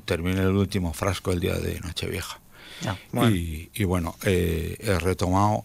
terminé 0.06 0.42
el 0.42 0.56
último 0.56 0.92
frasco 0.94 1.32
el 1.32 1.40
día 1.40 1.54
de 1.60 1.80
Nochevieja. 1.82 2.40
Ah, 2.88 2.96
bueno. 3.12 3.36
Y, 3.36 3.70
y 3.76 3.84
bueno, 3.84 4.16
eh, 4.26 4.78
he 4.80 4.98
retomado 4.98 5.64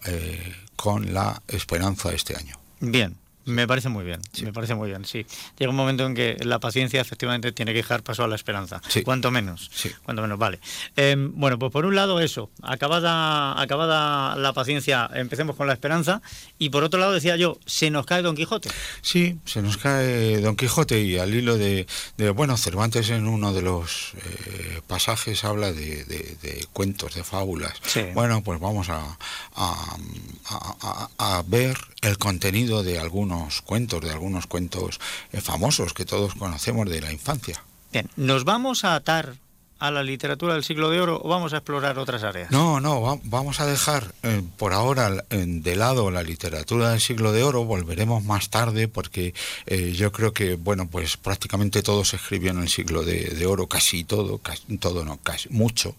con 0.75 1.11
la 1.11 1.41
esperanza 1.47 2.13
este 2.13 2.35
año. 2.35 2.55
Bien, 2.81 3.17
me 3.47 3.67
parece 3.67 3.89
muy 3.89 4.05
bien, 4.05 4.21
me 4.43 4.53
parece 4.53 4.75
muy 4.75 4.89
bien, 4.89 5.03
sí. 5.05 5.25
Llega 5.57 5.69
un 5.71 5.75
momento 5.75 6.05
en 6.05 6.13
que 6.13 6.37
la 6.41 6.59
paciencia 6.59 7.01
efectivamente 7.01 7.51
tiene 7.51 7.71
que 7.73 7.77
dejar 7.79 8.03
paso 8.03 8.23
a 8.23 8.27
la 8.27 8.35
esperanza, 8.35 8.81
cuanto 9.03 9.31
menos, 9.31 9.69
cuanto 10.03 10.21
menos, 10.21 10.37
vale. 10.37 10.59
Eh, 10.95 11.15
bueno, 11.17 11.57
pues 11.57 11.71
por 11.71 11.85
un 11.85 11.95
lado 11.95 12.19
eso, 12.19 12.49
acabada, 12.61 13.59
acabada 13.61 14.35
la 14.35 14.53
paciencia, 14.53 15.09
empecemos 15.13 15.55
con 15.55 15.67
la 15.67 15.73
esperanza, 15.73 16.21
y 16.59 16.69
por 16.69 16.83
otro 16.83 16.99
lado 16.99 17.13
decía 17.13 17.35
yo, 17.35 17.57
se 17.65 17.89
nos 17.89 18.05
cae 18.05 18.21
Don 18.21 18.35
Quijote. 18.35 18.69
Sí, 19.01 19.37
se 19.45 19.61
nos 19.61 19.77
cae 19.77 20.39
Don 20.41 20.55
Quijote 20.55 21.01
y 21.01 21.17
al 21.17 21.33
hilo 21.33 21.57
de, 21.57 21.87
de- 22.17 22.29
bueno, 22.31 22.57
Cervantes 22.57 23.09
en 23.09 23.27
uno 23.27 23.53
de 23.53 23.61
los 23.61 24.13
eh, 24.15 24.81
pasajes 24.87 25.43
habla 25.43 25.71
de, 25.71 26.03
de- 26.05 26.37
de 26.41 26.65
cuentos, 26.73 27.15
de 27.15 27.23
fábulas. 27.23 27.73
Bueno, 28.13 28.43
pues 28.43 28.59
vamos 28.59 28.89
a- 28.89 29.17
a- 29.55 31.09
a 31.17 31.43
ver 31.47 31.77
el 32.01 32.17
contenido 32.17 32.83
de 32.83 32.99
algunos 32.99 33.36
cuentos, 33.63 34.01
de 34.01 34.11
algunos 34.11 34.47
cuentos 34.47 34.99
eh, 35.31 35.41
famosos 35.41 35.93
que 35.93 36.05
todos 36.05 36.35
conocemos 36.35 36.89
de 36.89 37.01
la 37.01 37.11
infancia. 37.11 37.63
Bien, 37.91 38.09
¿nos 38.15 38.43
vamos 38.43 38.83
a 38.83 38.95
atar 38.95 39.35
a 39.79 39.91
la 39.91 40.01
literatura 40.01 40.55
del 40.55 40.63
siglo 40.63 40.89
de 40.89 40.99
oro 40.99 41.21
o 41.23 41.29
vamos 41.29 41.53
a 41.53 41.57
explorar 41.57 41.99
otras 41.99 42.23
áreas? 42.23 42.49
No, 42.49 42.79
no, 42.79 42.99
va- 42.99 43.19
vamos 43.25 43.59
a 43.59 43.67
dejar 43.67 44.11
eh, 44.23 44.41
por 44.57 44.73
ahora 44.73 45.23
eh, 45.29 45.43
de 45.47 45.75
lado 45.75 46.09
la 46.09 46.23
literatura 46.23 46.89
del 46.89 46.99
siglo 46.99 47.31
de 47.31 47.43
oro, 47.43 47.63
volveremos 47.63 48.23
más 48.23 48.49
tarde 48.49 48.87
porque 48.87 49.35
eh, 49.67 49.93
yo 49.95 50.11
creo 50.11 50.33
que, 50.33 50.55
bueno, 50.55 50.89
pues 50.89 51.15
prácticamente 51.17 51.83
todo 51.83 52.03
se 52.05 52.15
escribió 52.15 52.49
en 52.51 52.63
el 52.63 52.69
siglo 52.69 53.03
de, 53.03 53.25
de 53.25 53.45
oro, 53.45 53.67
casi 53.67 54.03
todo, 54.03 54.39
casi, 54.39 54.77
todo 54.79 55.05
no, 55.05 55.17
casi 55.21 55.47
mucho, 55.49 55.95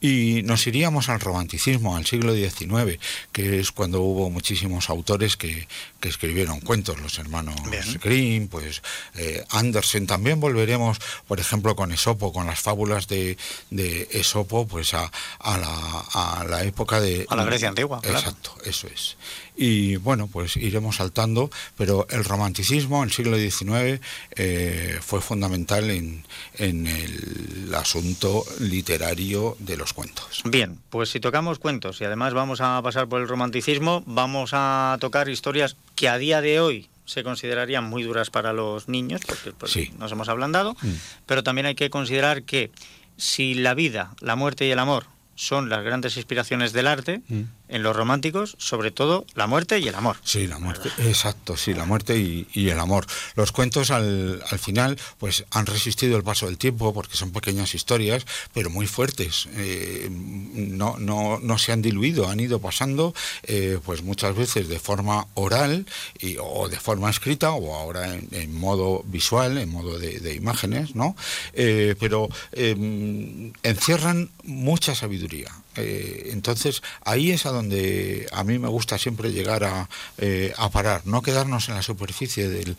y 0.00 0.40
nos 0.44 0.66
iríamos 0.66 1.10
al 1.10 1.20
romanticismo, 1.20 1.96
al 1.98 2.06
siglo 2.06 2.34
XIX, 2.34 2.98
que 3.32 3.60
es 3.60 3.70
cuando 3.70 4.00
hubo 4.00 4.30
muchísimos 4.30 4.88
autores 4.88 5.36
que, 5.36 5.68
que 6.00 6.08
escribieron 6.08 6.60
cuentos, 6.60 6.98
los 7.00 7.18
hermanos 7.18 7.54
Grimm, 8.02 8.48
pues 8.48 8.82
eh, 9.14 9.44
Andersen, 9.50 10.06
también 10.06 10.40
volveremos, 10.40 10.98
por 11.28 11.38
ejemplo, 11.40 11.76
con 11.76 11.92
Esopo, 11.92 12.32
con 12.32 12.46
las 12.46 12.60
fábulas 12.60 13.06
de, 13.06 13.36
de 13.70 14.08
Esopo, 14.12 14.66
pues 14.66 14.94
a, 14.94 15.10
a 15.38 15.58
la, 15.58 16.38
a 16.40 16.44
la 16.44 16.64
época 16.64 17.00
de... 17.00 17.26
A 17.28 17.36
la 17.36 17.44
Grecia 17.44 17.68
antigua, 17.68 18.00
claro. 18.00 18.18
Exacto, 18.18 18.54
eso 18.64 18.88
es. 18.88 19.16
Y 19.56 19.96
bueno, 19.96 20.26
pues 20.28 20.56
iremos 20.56 20.96
saltando, 20.96 21.50
pero 21.76 22.06
el 22.10 22.24
romanticismo, 22.24 23.04
el 23.04 23.12
siglo 23.12 23.36
XIX, 23.36 24.00
eh, 24.36 24.98
fue 25.02 25.20
fundamental 25.20 25.90
en, 25.90 26.24
en 26.54 26.86
el 26.86 27.74
asunto 27.74 28.44
literario 28.58 29.56
de 29.58 29.76
los 29.76 29.92
cuentos. 29.92 30.42
Bien, 30.44 30.78
pues 30.90 31.10
si 31.10 31.20
tocamos 31.20 31.58
cuentos 31.58 32.00
y 32.00 32.04
además 32.04 32.32
vamos 32.34 32.60
a 32.60 32.80
pasar 32.82 33.08
por 33.08 33.20
el 33.20 33.28
romanticismo, 33.28 34.02
vamos 34.06 34.50
a 34.52 34.96
tocar 35.00 35.28
historias 35.28 35.76
que 35.94 36.08
a 36.08 36.16
día 36.18 36.40
de 36.40 36.60
hoy 36.60 36.88
se 37.04 37.24
considerarían 37.24 37.84
muy 37.84 38.02
duras 38.04 38.30
para 38.30 38.52
los 38.52 38.88
niños, 38.88 39.20
porque 39.26 39.52
pues, 39.52 39.76
nos 39.98 40.12
hemos 40.12 40.28
ablandado, 40.28 40.76
Mm. 40.80 40.88
pero 41.26 41.42
también 41.42 41.66
hay 41.66 41.74
que 41.74 41.90
considerar 41.90 42.44
que 42.44 42.70
si 43.16 43.54
la 43.54 43.74
vida, 43.74 44.14
la 44.20 44.36
muerte 44.36 44.66
y 44.66 44.70
el 44.70 44.78
amor 44.78 45.06
son 45.34 45.68
las 45.68 45.82
grandes 45.84 46.16
inspiraciones 46.16 46.72
del 46.72 46.86
arte, 46.86 47.20
Mm. 47.28 47.42
En 47.70 47.82
los 47.82 47.96
románticos, 47.96 48.56
sobre 48.58 48.90
todo 48.90 49.24
la 49.34 49.46
muerte 49.46 49.78
y 49.78 49.88
el 49.88 49.94
amor. 49.94 50.16
Sí, 50.22 50.46
la 50.46 50.58
muerte, 50.58 50.90
exacto, 50.98 51.56
sí, 51.56 51.74
la 51.74 51.84
muerte 51.84 52.18
y, 52.18 52.68
el 52.70 52.78
amor. 52.78 53.06
Los 53.34 53.52
cuentos 53.52 53.90
al, 53.90 54.42
al, 54.48 54.58
final 54.58 54.98
pues 55.18 55.44
han 55.50 55.66
resistido 55.66 56.16
el 56.16 56.22
paso 56.22 56.46
del 56.46 56.58
tiempo 56.58 56.92
porque 56.92 57.16
son 57.16 57.32
pequeñas 57.32 57.74
historias, 57.74 58.26
pero 58.52 58.70
muy 58.70 58.86
fuertes. 58.86 59.48
Eh, 59.54 60.08
no, 60.10 60.96
no, 60.98 61.38
no, 61.40 61.58
se 61.58 61.72
han 61.72 61.82
diluido, 61.82 62.28
han 62.28 62.40
ido 62.40 62.60
pasando 62.60 63.14
eh, 63.44 63.78
pues 63.84 64.02
muchas 64.02 64.36
veces 64.36 64.68
de 64.68 64.78
forma 64.78 65.26
oral 65.34 65.86
y, 66.18 66.36
o 66.40 66.68
de 66.68 66.78
forma 66.78 67.10
escrita 67.10 67.52
o 67.52 67.74
ahora 67.74 68.14
en, 68.14 68.54
modo 68.54 69.02
visual, 69.06 69.58
en 69.58 69.70
modo 69.70 69.98
de, 69.98 70.34
imágenes, 70.34 70.94
¿no? 70.94 71.16
Eh, 71.54 71.94
pero 71.98 72.28
encierran 72.52 74.30
mucha 74.44 74.94
sabiduría. 74.94 75.50
Eh, 75.76 76.30
entonces, 76.32 76.82
ahí 77.04 77.30
es 77.30 77.46
a 77.46 77.50
donde 77.50 78.26
a 78.32 78.44
mí 78.44 78.58
me 78.58 78.68
gusta 78.68 78.98
siempre 78.98 79.32
llegar 79.32 79.64
a, 79.64 79.88
eh, 80.18 80.52
parar, 80.72 81.02
no 81.06 81.22
quedarnos 81.22 81.68
en 81.68 81.74
la 81.74 81.82
superficie 81.82 82.48
del, 82.48 82.76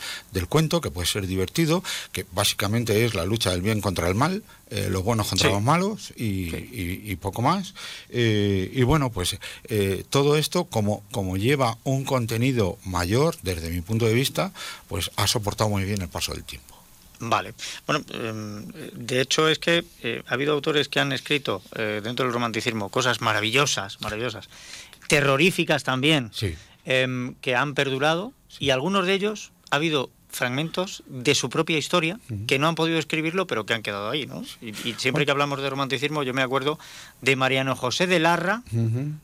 cuento, 0.48 0.82
que 0.82 0.92
puede 0.92 1.08
ser 1.08 1.28
divertido, 1.28 1.84
que 2.12 2.26
básicamente 2.32 3.06
es 3.06 3.14
la 3.14 3.26
lucha 3.26 3.52
del 3.52 3.62
bien 3.62 3.82
contra 3.82 4.08
el 4.08 4.16
mal, 4.16 4.44
eh, 4.70 4.88
los 4.90 5.04
buenos 5.04 5.28
contra 5.28 5.50
los 5.50 5.62
malos 5.62 6.14
y, 6.16 7.16
poco 7.18 7.42
más. 7.42 7.74
y 8.10 8.82
bueno, 8.84 9.12
pues 9.12 9.38
todo 10.10 10.38
esto, 10.38 10.66
como, 10.66 11.04
como 11.12 11.38
lleva 11.38 11.78
un 11.84 12.04
contenido 12.04 12.78
mayor, 12.86 13.38
desde 13.44 13.70
mi 13.70 13.82
punto 13.82 14.06
de 14.06 14.14
vista, 14.14 14.52
pues 14.88 15.12
ha 15.16 15.28
soportado 15.28 15.70
muy 15.70 15.84
bien 15.84 16.02
el 16.02 16.10
paso 16.10 16.34
del 16.34 16.44
tiempo. 16.44 16.71
Vale. 17.22 17.54
Bueno, 17.86 18.04
em, 18.14 18.66
de 18.94 19.22
hecho 19.22 19.48
es 19.48 19.60
que 19.60 19.86
eh, 20.02 20.24
ha 20.28 20.34
habido 20.34 20.54
autores 20.54 20.90
que 20.90 21.00
han 21.00 21.12
escrito 21.12 21.62
eh, 21.76 22.02
dentro 22.04 22.26
del 22.26 22.34
romanticismo 22.34 22.90
cosas 22.90 23.22
maravillosas, 23.22 24.02
maravillosas, 24.02 24.50
terroríficas 25.08 25.84
también, 25.84 26.32
em, 26.84 27.36
que 27.36 27.56
han 27.56 27.76
perdurado 27.76 28.34
y 28.60 28.72
algunos 28.72 29.06
de 29.06 29.14
ellos 29.14 29.52
ha 29.70 29.76
habido 29.76 30.10
fragmentos 30.32 31.04
de 31.08 31.36
su 31.36 31.50
propia 31.50 31.78
historia 31.78 32.20
que 32.48 32.60
no 32.60 32.68
han 32.68 32.76
podido 32.76 32.98
escribirlo, 32.98 33.48
pero 33.48 33.66
que 33.66 33.74
han 33.74 33.82
quedado 33.82 34.10
ahí, 34.10 34.26
¿no? 34.26 34.44
Y, 34.62 34.74
siempre 34.98 35.26
que 35.26 35.32
hablamos 35.32 35.62
de 35.62 35.70
romanticismo, 35.70 36.24
yo 36.24 36.34
me 36.34 36.42
acuerdo 36.42 36.80
de 37.22 37.36
Mariano 37.36 37.76
José 37.76 38.08
de 38.08 38.20
Larra 38.20 38.64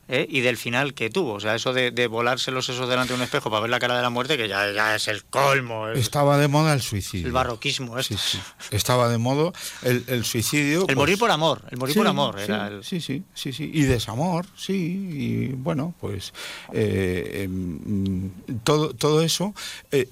¿eh? 0.08 0.26
y 0.28 0.40
del 0.40 0.56
final 0.56 0.94
que 0.94 1.10
tuvo. 1.10 1.34
O 1.34 1.40
sea, 1.40 1.54
eso 1.54 1.72
de, 1.72 2.06
volarse 2.06 2.50
los 2.50 2.66
sesos 2.66 2.88
delante 2.88 3.12
de 3.12 3.16
un 3.16 3.22
espejo 3.22 3.50
para 3.50 3.62
ver 3.62 3.70
la 3.70 3.78
cara 3.78 3.96
de 3.96 4.02
la 4.02 4.10
muerte, 4.10 4.36
que 4.36 4.48
ya, 4.48 4.72
ya 4.72 4.94
es 4.94 5.08
el 5.08 5.24
colmo. 5.24 5.88
Estaba 5.88 6.38
de 6.38 6.48
moda 6.48 6.72
el 6.72 6.82
suicidio. 6.82 7.26
El 7.26 7.32
barroquismo, 7.32 8.00
sí, 8.02 8.16
sí. 8.16 8.38
Estaba 8.70 9.08
de 9.08 9.18
moda 9.18 9.52
el, 9.82 10.24
suicidio. 10.24 10.80
El 10.80 10.86
pues 10.86 10.96
morir 10.96 11.18
por 11.18 11.30
amor, 11.30 11.62
el 11.70 11.78
morir 11.78 11.96
por 11.96 12.06
amor. 12.06 12.36
Sí, 12.82 13.00
sí, 13.00 13.22
sí, 13.34 13.52
sí. 13.52 13.70
Y 13.72 13.82
desamor, 13.82 14.46
sí. 14.56 14.74
Y 14.74 15.46
bueno, 15.48 15.94
pues 16.00 16.32
eh, 16.72 17.44
em, 17.44 18.30
todo, 18.64 18.94
todo 18.94 19.22
eso 19.22 19.54
eh, 19.90 20.08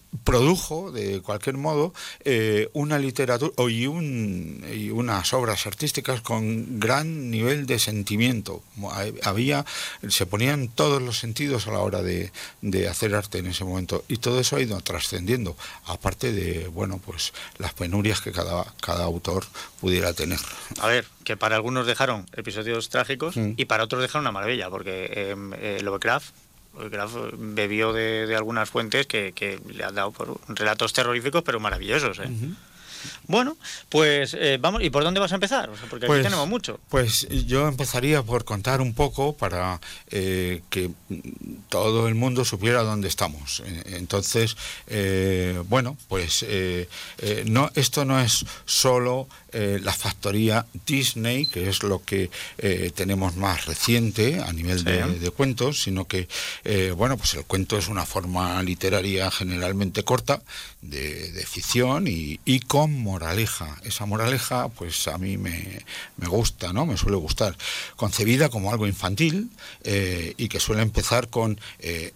de 0.92 1.20
cualquier 1.20 1.56
modo, 1.56 1.92
eh, 2.24 2.68
una 2.72 2.98
literatura 2.98 3.52
y, 3.68 3.86
un, 3.86 4.64
y 4.72 4.90
unas 4.90 5.32
obras 5.32 5.66
artísticas 5.66 6.20
con 6.20 6.78
gran 6.80 7.30
nivel 7.30 7.66
de 7.66 7.78
sentimiento. 7.78 8.62
Había, 9.22 9.64
se 10.08 10.26
ponían 10.26 10.68
todos 10.68 11.02
los 11.02 11.18
sentidos 11.18 11.66
a 11.66 11.72
la 11.72 11.80
hora 11.80 12.02
de, 12.02 12.32
de 12.62 12.88
hacer 12.88 13.14
arte 13.14 13.38
en 13.38 13.46
ese 13.46 13.64
momento 13.64 14.04
y 14.08 14.18
todo 14.18 14.40
eso 14.40 14.56
ha 14.56 14.60
ido 14.60 14.80
trascendiendo, 14.80 15.56
aparte 15.86 16.32
de, 16.32 16.68
bueno, 16.68 17.00
pues 17.04 17.32
las 17.58 17.74
penurias 17.74 18.20
que 18.20 18.32
cada, 18.32 18.64
cada 18.80 19.04
autor 19.04 19.44
pudiera 19.80 20.12
tener. 20.12 20.40
A 20.80 20.86
ver, 20.88 21.06
que 21.24 21.36
para 21.36 21.56
algunos 21.56 21.86
dejaron 21.86 22.26
episodios 22.36 22.88
trágicos 22.88 23.36
mm. 23.36 23.52
y 23.56 23.64
para 23.64 23.84
otros 23.84 24.02
dejaron 24.02 24.24
una 24.24 24.32
maravilla, 24.32 24.70
porque 24.70 25.30
em, 25.30 25.52
eh, 25.54 25.80
Lovecraft 25.82 26.34
Graf 26.90 27.15
bebió 27.36 27.93
de, 27.93 28.35
algunas 28.36 28.70
fuentes 28.70 29.07
que, 29.07 29.61
le 29.66 29.85
han 29.85 29.94
dado 29.94 30.12
por 30.12 30.39
relatos 30.48 30.93
terroríficos, 30.93 31.43
pero 31.43 31.61
maravillosos. 31.61 32.19
¿eh? 32.20 32.28
Bueno, 33.27 33.57
pues 33.89 34.35
eh, 34.39 34.59
vamos, 34.61 34.83
¿y 34.83 34.91
por 34.91 35.05
dónde 35.05 35.20
vas 35.20 35.33
a 35.33 35.37
empezar? 35.37 35.70
porque 35.89 36.07
aquí 36.07 36.07
pues, 36.07 36.23
tenemos 36.23 36.49
mucho. 36.49 36.81
Pues 36.89 37.27
yo 37.47 37.69
empezaría 37.69 38.23
por 38.23 38.45
contar 38.45 38.81
un 38.81 38.95
poco 38.95 39.37
para 39.37 39.81
eh, 40.11 40.62
que 40.70 40.91
todo 41.69 42.09
el 42.09 42.15
mundo 42.15 42.45
supiera 42.45 42.83
dónde 42.83 43.09
estamos. 43.09 43.62
Entonces, 43.87 44.57
bueno, 45.69 45.97
pues 46.09 46.45
no, 47.47 47.70
esto 47.74 48.05
no 48.05 48.20
es 48.20 48.45
solo 48.65 49.28
eh, 49.59 49.78
la 49.83 49.95
factoría 49.95 50.66
Disney, 50.85 51.47
que 51.47 51.66
es 51.66 51.83
lo 51.83 52.05
que 52.05 52.31
eh, 52.59 52.91
tenemos 52.95 53.37
más 53.37 53.65
reciente 53.65 54.39
a 54.39 54.53
nivel 54.53 54.85
de, 54.85 55.31
cuentos, 55.31 55.81
sino 55.83 56.05
que, 56.07 56.28
eh, 56.65 56.93
bueno, 56.95 57.16
pues 57.16 57.33
el 57.35 57.45
cuento 57.45 57.78
es 57.78 57.89
una 57.89 58.05
forma 58.05 58.62
literaria 58.62 59.31
generalmente 59.31 60.03
corta 60.03 60.43
de, 60.83 61.43
ficción 61.49 62.05
y, 62.07 62.61
con 62.66 62.95
moraleja. 62.97 63.77
Esa 63.85 64.06
moraleja, 64.06 64.68
pues 64.68 65.06
a 65.09 65.18
mí 65.18 65.36
me, 65.39 65.85
gusta, 66.27 66.73
¿no? 66.73 66.86
Me 66.86 66.97
suele 66.97 67.16
gustar. 67.16 67.56
Concebida 67.97 68.48
como 68.48 68.70
algo 68.70 68.86
infantil 68.86 69.51
y 69.85 70.48
que 70.48 70.60
suele 70.60 70.82
empezar 70.82 71.28
con 71.28 71.60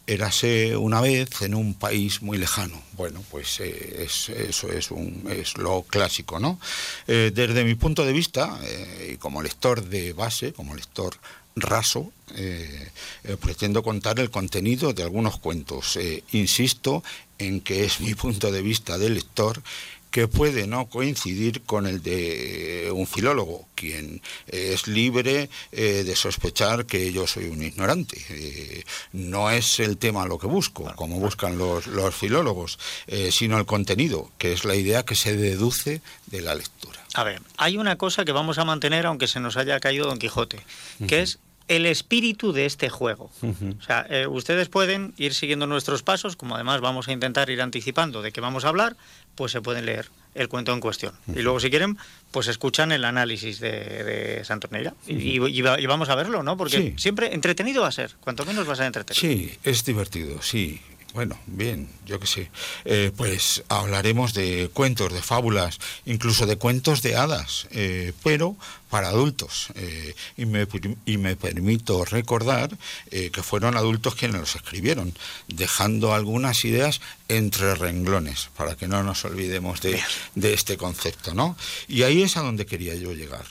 érase 0.07 0.77
una 0.77 1.01
vez 1.01 1.43
en 1.43 1.55
un 1.55 1.75
país 1.75 2.23
muy 2.23 2.39
lejano. 2.39 2.83
Bueno, 2.95 3.23
pues 3.31 3.61
eso 3.61 4.69
es, 4.69 4.91
un, 4.91 5.25
es 5.31 5.57
lo 5.57 5.83
clásico, 5.83 6.41
¿no? 6.41 6.59
desde 7.07 7.65
mi 7.65 7.75
punto 7.75 8.05
de 8.05 8.13
vista, 8.13 8.59
eh, 8.65 9.13
y 9.15 9.17
como 9.17 9.43
lector 9.43 9.85
de 9.85 10.13
base, 10.13 10.53
como 10.53 10.75
lector 10.75 11.17
raso, 11.57 12.13
eh, 12.37 12.91
eh, 13.25 13.37
pretendo 13.41 13.83
contar 13.83 14.21
el 14.21 14.31
contenido 14.31 14.93
de 14.93 15.03
algunos 15.03 15.39
cuentos. 15.39 15.99
insisto 16.33 17.03
en 17.39 17.61
que 17.61 17.85
es 17.85 18.01
mi 18.01 18.15
punto 18.15 18.53
de 18.53 18.63
vista 18.63 18.99
de 18.99 19.11
lector 19.11 19.63
que 20.11 20.29
puede 20.29 20.67
no 20.67 20.87
coincidir 20.87 21.63
con 21.63 21.87
el 21.87 22.03
de 22.03 22.91
un 22.93 23.07
filólogo, 23.07 23.67
quien 23.75 24.21
es 24.47 24.89
libre 24.89 25.49
eh, 25.73 26.03
de 26.05 26.17
sospechar 26.17 26.87
que 26.87 27.13
yo 27.13 27.27
soy 27.27 27.45
un 27.47 27.63
ignorante. 27.63 28.19
Eh, 28.31 28.85
no 29.13 29.51
es 29.51 29.81
el 29.81 29.97
tema 29.97 30.27
lo 30.27 30.39
que 30.39 30.47
busco, 30.47 30.93
como 30.97 31.19
buscan 31.19 31.57
los, 31.59 31.85
filólogos, 32.15 32.79
eh, 33.07 33.31
sino 33.33 33.59
el 33.59 33.67
contenido, 33.67 34.31
que 34.39 34.53
es 34.53 34.65
la 34.65 34.75
idea 34.75 35.05
que 35.05 35.15
se 35.15 35.37
deduce 35.37 36.03
de 36.27 36.41
la 36.41 36.55
lectura. 36.55 36.99
A 37.15 37.25
ver, 37.25 37.41
hay 37.57 37.77
una 37.77 37.97
cosa 37.97 38.25
que 38.25 38.33
vamos 38.33 38.59
a 38.59 38.65
mantener 38.65 39.07
aunque 39.07 39.29
se 39.29 39.41
nos 39.41 39.57
haya 39.57 39.79
caído 39.81 40.07
Don 40.07 40.19
Quijote, 40.19 40.61
que 41.09 41.23
es 41.23 41.39
el 41.69 41.87
espíritu 41.87 42.53
de 42.53 42.67
este 42.67 42.89
juego. 42.89 43.31
O 43.43 43.83
sea, 43.83 44.07
ustedes 44.29 44.69
pueden 44.69 45.15
ir 45.17 45.35
siguiendo 45.35 45.69
nuestros 45.69 46.03
pasos, 46.03 46.35
como 46.35 46.57
además 46.57 46.81
vamos 46.81 47.07
a 47.07 47.13
intentar 47.13 47.49
ir 47.49 47.63
anticipando 47.63 48.23
de 48.23 48.33
qué 48.33 48.41
vamos 48.41 48.65
a 48.65 48.69
hablar, 48.69 48.97
pues 49.35 49.53
se 49.53 49.61
pueden 49.61 49.87
leer 49.87 50.11
el 50.35 50.49
cuento 50.49 50.73
en 50.73 50.81
cuestión. 50.81 51.13
Y 51.35 51.41
luego, 51.41 51.61
si 51.61 51.71
quieren, 51.71 51.99
pues 52.31 52.47
escuchan 52.47 52.93
el 52.93 53.05
análisis 53.05 53.61
de, 53.61 53.71
de 53.71 54.45
Santorneira. 54.45 54.95
Y, 55.07 55.39
vamos 55.87 56.09
a 56.09 56.15
verlo, 56.15 56.43
¿no? 56.43 56.57
Porque 56.57 56.95
siempre 56.97 57.35
entretenido 57.35 57.83
va 57.83 57.89
a 57.89 57.93
ser, 57.93 58.15
cuanto 58.21 58.45
menos 58.45 58.69
va 58.69 58.75
a 58.75 58.77
ser 58.77 58.87
entretenido. 58.87 59.21
Sí, 59.21 59.59
es 59.65 59.85
divertido, 59.85 60.41
sí. 60.43 60.81
Bueno, 61.13 61.37
bien, 61.47 61.89
yo 62.07 62.21
qué 62.21 62.27
sé. 62.27 62.51
Eh, 62.85 63.11
pues 63.17 63.65
hablaremos 63.69 64.33
de 64.33 64.71
cuentos, 64.73 65.13
de 65.13 65.23
fábulas, 65.23 65.81
incluso 66.05 66.47
de 66.47 66.57
cuentos 66.57 67.03
de 67.03 67.17
hadas, 67.17 67.67
eh, 67.73 68.13
pero 68.23 68.57
para 68.91 69.09
adultos. 69.09 69.69
Eh, 69.75 70.15
y, 70.37 70.47
me, 70.47 70.67
y, 71.07 71.17
me, 71.17 71.37
permito 71.37 72.05
recordar 72.05 72.77
que 73.11 73.43
fueron 73.43 73.77
adultos 73.77 74.15
quienes 74.15 74.41
los 74.41 74.57
escribieron, 74.57 75.15
dejando 75.49 76.15
algunas 76.15 76.65
ideas 76.65 77.01
entre 77.29 77.75
renglones, 77.75 78.51
para 78.57 78.77
que 78.77 78.89
no 78.89 79.03
nos 79.03 79.25
olvidemos 79.25 79.81
de, 79.81 80.01
de 80.35 80.53
este 80.53 80.77
concepto. 80.77 81.35
¿no? 81.35 81.57
Y 81.89 82.03
ahí 82.03 82.23
es 82.23 82.37
a 82.37 82.41
donde 82.41 82.67
quería 82.67 82.95
yo 82.95 83.13
llegar, 83.13 83.47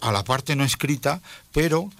a 0.00 0.12
la 0.12 0.24
parte 0.24 0.56
no 0.56 0.64
escrita, 0.64 1.20
pero 1.52 1.90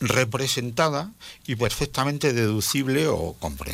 representada 0.00 1.10
y 1.46 1.56
perfectamente 1.56 2.32
deducible 2.32 3.06
o 3.08 3.34
comprensible 3.38 3.66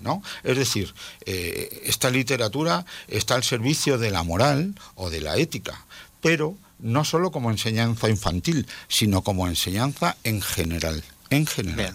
¿no? 0.00 0.22
Es 0.42 0.56
decir, 0.56 0.92
eh, 1.26 1.82
esta 1.84 2.10
literatura 2.10 2.84
está 3.08 3.34
al 3.34 3.44
servicio 3.44 3.98
de 3.98 4.10
la 4.10 4.22
moral 4.22 4.74
o 4.94 5.10
de 5.10 5.20
la 5.20 5.36
ética, 5.36 5.84
pero 6.20 6.56
no 6.82 7.04
solo 7.04 7.30
como 7.30 7.50
enseñanza 7.50 8.08
infantil, 8.08 8.66
sino 8.88 9.22
como 9.22 9.48
enseñanza 9.48 10.16
en 10.24 10.40
general 10.40 11.02
en 11.30 11.46
general. 11.46 11.94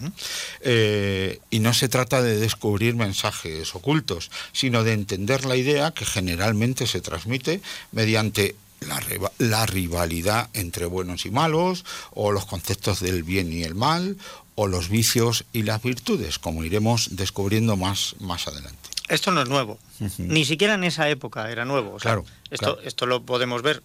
Eh, 0.60 1.40
y 1.50 1.60
no 1.60 1.74
se 1.74 1.88
trata 1.88 2.22
de 2.22 2.38
descubrir 2.38 2.96
mensajes 2.96 3.74
ocultos, 3.74 4.30
sino 4.52 4.82
de 4.82 4.94
entender 4.94 5.44
la 5.44 5.56
idea 5.56 5.92
que 5.92 6.06
generalmente 6.06 6.86
se 6.86 7.02
transmite 7.02 7.60
mediante 7.92 8.56
la, 8.80 9.02
la, 9.38 9.66
rivalidad 9.66 10.48
entre 10.54 10.86
buenos 10.86 11.26
y 11.26 11.30
malos, 11.30 11.84
o 12.12 12.32
los 12.32 12.46
conceptos 12.46 13.00
del 13.00 13.22
bien 13.22 13.52
y 13.52 13.62
el 13.62 13.74
mal, 13.74 14.16
o 14.54 14.66
los 14.66 14.88
vicios 14.88 15.44
y 15.52 15.62
las 15.62 15.82
virtudes, 15.82 16.38
como 16.38 16.64
iremos 16.64 17.10
descubriendo 17.12 17.76
más, 17.76 18.16
más 18.20 18.48
adelante. 18.48 18.90
Esto 19.08 19.30
no 19.30 19.42
es 19.42 19.48
nuevo, 19.48 19.78
ni 20.18 20.44
siquiera 20.44 20.74
en 20.74 20.84
esa 20.84 21.08
época 21.08 21.50
era 21.50 21.64
nuevo. 21.64 21.96
claro, 21.98 22.24
esto, 22.50 22.80
esto 22.82 23.06
lo 23.06 23.22
podemos 23.22 23.62
ver, 23.62 23.82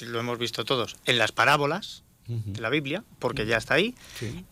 lo 0.00 0.20
hemos 0.20 0.38
visto 0.38 0.64
todos, 0.64 0.96
en 1.06 1.18
las 1.18 1.32
parábolas, 1.32 2.02
de 2.26 2.60
la 2.60 2.68
Biblia, 2.68 3.02
porque 3.18 3.44
ya 3.44 3.56
está 3.56 3.74
ahí, 3.74 3.96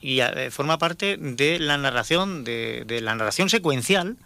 y 0.01 0.19
eh, 0.21 0.51
forma 0.51 0.79
parte 0.79 1.17
de 1.17 1.61
la 1.61 1.79
narración, 1.79 2.43
de, 2.43 2.83
de 2.85 3.01
la 3.01 3.15
narración 3.15 3.49
secuencial 3.51 4.17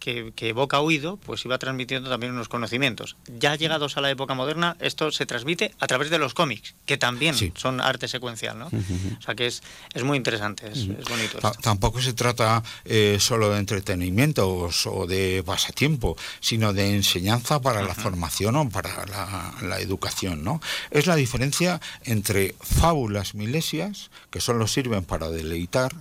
que, 0.00 0.32
que 0.34 0.52
Boca 0.52 0.80
Oído 0.80 1.18
pues 1.18 1.44
iba 1.44 1.58
transmitiendo 1.58 2.10
también 2.10 2.32
unos 2.32 2.48
conocimientos. 2.48 3.16
Ya 3.38 3.54
llegados 3.54 3.96
a 3.96 4.00
la 4.00 4.10
época 4.10 4.34
moderna, 4.34 4.76
esto 4.80 5.12
se 5.12 5.26
transmite 5.26 5.72
a 5.78 5.86
través 5.86 6.10
de 6.10 6.18
los 6.18 6.34
cómics, 6.34 6.74
que 6.86 6.96
también 6.96 7.36
son 7.54 7.80
arte 7.80 8.08
secuencial, 8.08 8.58
¿no? 8.58 8.66
O 8.66 9.22
sea 9.22 9.34
que 9.36 9.46
es, 9.46 9.62
es 9.94 10.02
muy 10.02 10.16
interesante, 10.16 10.66
es, 10.66 10.78
es 10.78 11.08
bonito. 11.08 11.36
esto. 11.36 11.52
Tampoco 11.62 12.00
se 12.00 12.14
trata 12.14 12.62
eh, 12.84 13.18
solo 13.20 13.50
de 13.50 13.58
entretenimiento 13.58 14.48
o, 14.48 14.70
o 14.86 15.06
de 15.06 15.42
pasatiempo, 15.44 16.16
sino 16.40 16.72
de 16.72 16.94
enseñanza 16.96 17.60
para 17.60 17.82
la 17.82 17.94
formación 17.94 18.56
o 18.56 18.68
para 18.68 19.06
la, 19.06 19.54
la 19.62 19.80
educación, 19.80 20.42
¿no? 20.42 20.60
Es 20.90 21.06
la 21.06 21.16
diferencia 21.16 21.80
entre 22.04 22.54
fábulas 22.60 23.34
milesias, 23.34 24.10
que 24.30 24.40
solo 24.40 24.66
sirven 24.66 25.04
para 25.04 25.28
deleitar, 25.28 25.92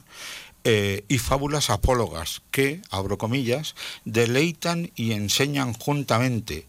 eh, 0.64 1.03
y 1.07 1.18
fábulas 1.19 1.69
apólogas 1.69 2.41
que, 2.52 2.81
abro 2.90 3.18
comillas, 3.18 3.76
deleitan 4.06 4.91
y 4.95 5.11
enseñan 5.14 5.73
juntamente. 5.73 6.65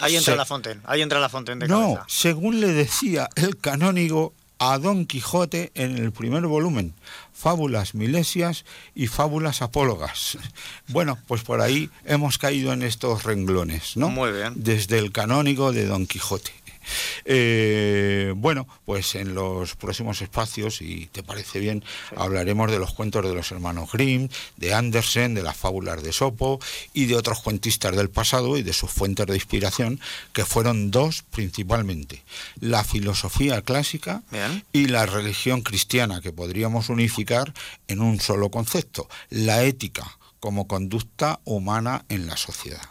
Ahí 0.00 0.16
entra 0.16 0.32
Se- 0.32 0.36
la 0.38 0.46
Fontaine, 0.46 0.80
ahí 0.84 1.02
entra 1.02 1.20
la 1.20 1.28
Fontaine 1.28 1.60
de 1.60 1.68
No, 1.68 1.80
cabeza. 1.94 2.04
según 2.08 2.60
le 2.60 2.68
decía 2.68 3.28
el 3.36 3.58
canónigo 3.58 4.32
a 4.58 4.78
Don 4.78 5.06
Quijote 5.06 5.72
en 5.74 5.96
el 5.98 6.12
primer 6.12 6.46
volumen, 6.46 6.94
fábulas 7.34 7.94
milesias 7.94 8.64
y 8.94 9.06
fábulas 9.08 9.62
apólogas. 9.62 10.38
Bueno, 10.88 11.18
pues 11.28 11.42
por 11.42 11.60
ahí 11.60 11.88
hemos 12.04 12.36
caído 12.38 12.72
en 12.72 12.82
estos 12.82 13.22
renglones, 13.24 13.96
¿no? 13.96 14.08
Muy 14.08 14.32
bien. 14.32 14.54
Desde 14.56 14.98
el 14.98 15.12
canónigo 15.12 15.72
de 15.72 15.86
Don 15.86 16.06
Quijote. 16.06 16.52
Eh, 17.26 18.32
bueno, 18.36 18.66
pues 18.86 19.14
en 19.14 19.34
los 19.34 19.76
próximos 19.76 20.22
espacios, 20.22 20.76
si 20.76 21.06
te 21.12 21.22
parece 21.22 21.60
bien, 21.60 21.84
hablaremos 22.16 22.70
de 22.70 22.78
los 22.78 22.92
cuentos 22.92 23.24
de 23.24 23.34
los 23.34 23.52
hermanos 23.52 23.92
Grimm, 23.92 24.28
de 24.56 24.74
Andersen, 24.74 25.34
de 25.34 25.42
las 25.42 25.56
fábulas 25.56 26.02
de 26.02 26.12
Sopo 26.12 26.58
y 26.92 27.06
de 27.06 27.16
otros 27.16 27.40
cuentistas 27.40 27.94
del 27.94 28.10
pasado 28.10 28.56
y 28.56 28.62
de 28.62 28.72
sus 28.72 28.90
fuentes 28.90 29.26
de 29.26 29.34
inspiración, 29.34 30.00
que 30.32 30.44
fueron 30.44 30.90
dos 30.90 31.22
principalmente, 31.22 32.22
la 32.58 32.84
filosofía 32.84 33.62
clásica 33.62 34.22
Bien. 34.30 34.64
y 34.72 34.86
la 34.86 35.06
religión 35.06 35.62
cristiana, 35.62 36.20
que 36.20 36.32
podríamos 36.32 36.88
unificar 36.88 37.52
en 37.88 38.00
un 38.00 38.20
solo 38.20 38.50
concepto, 38.50 39.08
la 39.28 39.62
ética 39.62 40.18
como 40.40 40.66
conducta 40.66 41.40
humana 41.44 42.04
en 42.08 42.26
la 42.26 42.36
sociedad. 42.36 42.82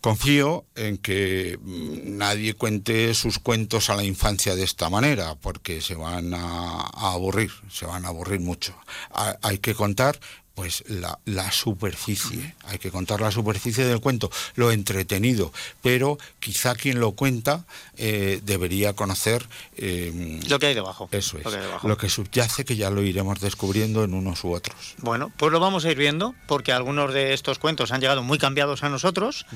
Confío 0.00 0.64
en 0.76 0.96
que 0.98 1.58
mm, 1.60 2.16
nadie 2.18 2.54
cuente 2.54 3.12
sus 3.14 3.38
cuentos 3.40 3.90
a 3.90 3.96
la 3.96 4.04
infancia 4.04 4.54
de 4.54 4.62
esta 4.62 4.88
manera, 4.88 5.34
porque 5.34 5.80
se 5.80 5.96
van 5.96 6.34
a, 6.34 6.82
aburrir, 7.12 7.50
se 7.68 7.84
van 7.84 8.04
a 8.04 8.08
aburrir 8.08 8.40
mucho. 8.40 8.74
Ha- 9.12 9.38
hay 9.42 9.58
que 9.58 9.74
contar 9.74 10.20
pues 10.58 10.82
la, 10.88 11.20
la 11.24 11.52
superficie, 11.52 12.56
hay 12.64 12.78
que 12.78 12.90
contar 12.90 13.20
la 13.20 13.30
superficie 13.30 13.84
del 13.84 14.00
cuento, 14.00 14.28
lo 14.56 14.72
entretenido, 14.72 15.52
pero 15.82 16.18
quizá 16.40 16.74
quien 16.74 16.98
lo 16.98 17.12
cuenta 17.12 17.64
eh, 17.96 18.40
debería 18.42 18.94
conocer 18.94 19.46
eh, 19.76 20.40
Lo 20.48 20.58
que 20.58 20.66
hay 20.66 20.74
debajo. 20.74 21.08
eso 21.12 21.38
es, 21.38 21.44
Lo 21.44 21.50
que 21.52 21.58
debajo. 21.58 21.86
lo 21.88 21.96
que 21.96 22.08
subyace, 22.08 22.64
que 22.64 22.74
ya 22.74 22.90
lo 22.90 23.02
iremos 23.04 23.38
descubriendo 23.38 24.02
en 24.02 24.14
unos 24.14 24.42
u 24.42 24.50
otros. 24.52 24.96
Bueno, 24.98 25.30
pues 25.36 25.52
lo 25.52 25.60
vamos 25.60 25.84
a 25.84 25.92
ir 25.92 25.96
viendo, 25.96 26.34
porque 26.48 26.72
algunos 26.72 27.14
de 27.14 27.34
estos 27.34 27.60
cuentos 27.60 27.92
han 27.92 28.00
llegado 28.00 28.24
muy 28.24 28.38
cambiados 28.38 28.82
a 28.82 28.88
nosotros, 28.88 29.46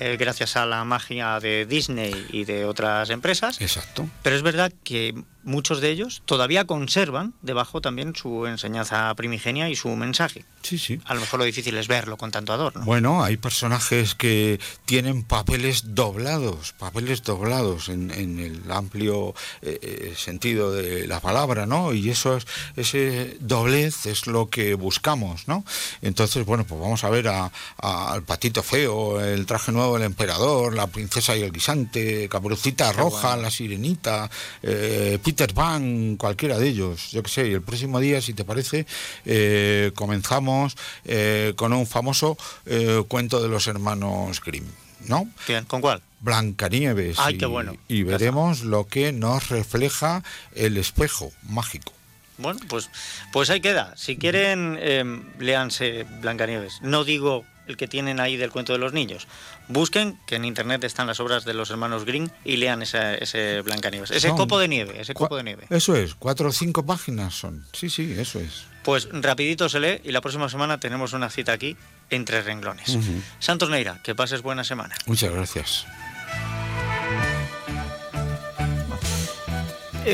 eh, 0.00 0.16
gracias 0.18 0.56
a 0.56 0.66
la 0.66 0.82
magia 0.82 1.38
de 1.38 1.66
Disney 1.66 2.26
y 2.32 2.46
de 2.46 2.64
otras 2.64 3.10
empresas. 3.10 3.60
Exacto. 3.60 4.08
Pero 4.24 4.34
es 4.34 4.42
verdad 4.42 4.72
que 4.82 5.14
muchos 5.48 5.80
de 5.80 5.90
ellos 5.90 6.22
todavía 6.26 6.66
conservan 6.66 7.34
debajo 7.42 7.80
también 7.80 8.14
su 8.14 8.46
enseñanza 8.46 9.12
primigenia 9.14 9.68
y 9.68 9.74
su 9.76 9.88
mensaje. 9.96 10.44
Sí, 10.62 10.78
sí. 10.78 11.00
A 11.06 11.14
lo 11.14 11.20
mejor 11.20 11.38
lo 11.40 11.44
difícil 11.46 11.76
es 11.76 11.88
verlo 11.88 12.16
con 12.16 12.30
tanto 12.30 12.52
adorno. 12.52 12.84
Bueno, 12.84 13.24
hay 13.24 13.36
personajes 13.36 14.14
que 14.14 14.60
tienen 14.84 15.22
papeles 15.24 15.94
doblados, 15.94 16.72
papeles 16.78 17.22
doblados 17.22 17.88
en, 17.88 18.10
en 18.10 18.38
el 18.38 18.70
amplio 18.70 19.34
eh, 19.62 19.78
eh, 19.80 20.14
sentido 20.16 20.72
de 20.72 21.06
la 21.06 21.20
palabra, 21.20 21.64
¿no? 21.66 21.92
Y 21.94 22.10
eso 22.10 22.36
es, 22.36 22.46
ese 22.76 23.36
doblez 23.40 24.06
es 24.06 24.26
lo 24.26 24.48
que 24.50 24.74
buscamos, 24.74 25.48
¿no? 25.48 25.64
Entonces, 26.02 26.44
bueno, 26.44 26.64
pues 26.66 26.80
vamos 26.80 27.04
a 27.04 27.10
ver 27.10 27.28
a- 27.28 27.50
a- 27.80 28.12
al 28.12 28.22
patito 28.22 28.62
feo, 28.62 29.20
el 29.20 29.46
traje 29.46 29.72
nuevo 29.72 29.94
del 29.94 30.02
emperador, 30.04 30.74
la 30.74 30.86
princesa 30.88 31.34
y 31.36 31.42
el 31.42 31.52
guisante, 31.52 32.28
Caperucita 32.28 32.92
Roja, 32.92 33.36
la 33.36 33.50
sirenita, 33.50 34.28
eh, 34.62 35.18
Peter 35.22 35.37
Pan, 35.46 36.16
cualquiera 36.16 36.58
de 36.58 36.68
ellos, 36.68 37.10
yo 37.12 37.22
qué 37.22 37.30
sé. 37.30 37.48
Y 37.48 37.52
el 37.52 37.62
próximo 37.62 38.00
día, 38.00 38.20
si 38.20 38.34
te 38.34 38.44
parece, 38.44 38.86
eh, 39.24 39.92
comenzamos 39.94 40.76
eh, 41.04 41.52
con 41.56 41.72
un 41.72 41.86
famoso 41.86 42.36
eh, 42.66 43.02
cuento 43.06 43.40
de 43.40 43.48
los 43.48 43.66
hermanos 43.68 44.42
Grimm, 44.44 44.66
¿no? 45.06 45.28
Bien, 45.46 45.64
¿con 45.64 45.80
cuál? 45.80 46.02
Blancanieves. 46.20 47.18
Ay, 47.20 47.36
y, 47.36 47.38
qué 47.38 47.46
bueno. 47.46 47.76
Y 47.86 48.02
veremos 48.02 48.62
lo 48.62 48.88
que 48.88 49.12
nos 49.12 49.48
refleja 49.48 50.24
el 50.54 50.76
espejo 50.76 51.30
mágico. 51.48 51.92
Bueno, 52.38 52.60
pues, 52.68 52.90
pues 53.32 53.50
ahí 53.50 53.60
queda. 53.60 53.94
Si 53.96 54.16
quieren, 54.16 54.76
eh, 54.80 55.04
léanse 55.38 56.04
Blancanieves. 56.20 56.80
No 56.82 57.04
digo 57.04 57.44
el 57.68 57.76
que 57.76 57.86
tienen 57.86 58.18
ahí 58.18 58.36
del 58.36 58.50
cuento 58.50 58.72
de 58.72 58.78
los 58.78 58.92
niños. 58.92 59.28
Busquen, 59.68 60.18
que 60.26 60.36
en 60.36 60.44
internet 60.44 60.82
están 60.84 61.06
las 61.06 61.20
obras 61.20 61.44
de 61.44 61.54
los 61.54 61.70
hermanos 61.70 62.04
Green 62.04 62.30
y 62.44 62.56
lean 62.56 62.82
esa- 62.82 63.14
ese 63.14 63.60
Blancanieves. 63.62 64.10
Ese 64.10 64.28
Son 64.28 64.36
copo 64.36 64.58
de 64.58 64.66
nieve, 64.68 65.00
ese 65.00 65.14
copo 65.14 65.36
de 65.36 65.44
nieve. 65.44 65.66
Eso 65.70 65.94
es, 65.94 66.14
cuatro 66.14 66.48
o 66.48 66.52
cinco 66.52 66.84
páginas 66.84 67.34
son. 67.34 67.64
Sí, 67.72 67.88
sí, 67.90 68.14
eso 68.18 68.40
es. 68.40 68.64
Pues 68.82 69.08
rapidito 69.12 69.68
se 69.68 69.80
lee 69.80 70.00
y 70.04 70.12
la 70.12 70.20
próxima 70.22 70.48
semana 70.48 70.80
tenemos 70.80 71.12
una 71.12 71.28
cita 71.28 71.52
aquí 71.52 71.76
entre 72.10 72.40
renglones. 72.42 72.96
Santos 73.38 73.68
Neira, 73.68 74.00
que 74.02 74.14
pases 74.14 74.40
buena 74.40 74.64
semana. 74.64 74.94
Muchas 75.06 75.30
gracias. 75.30 75.86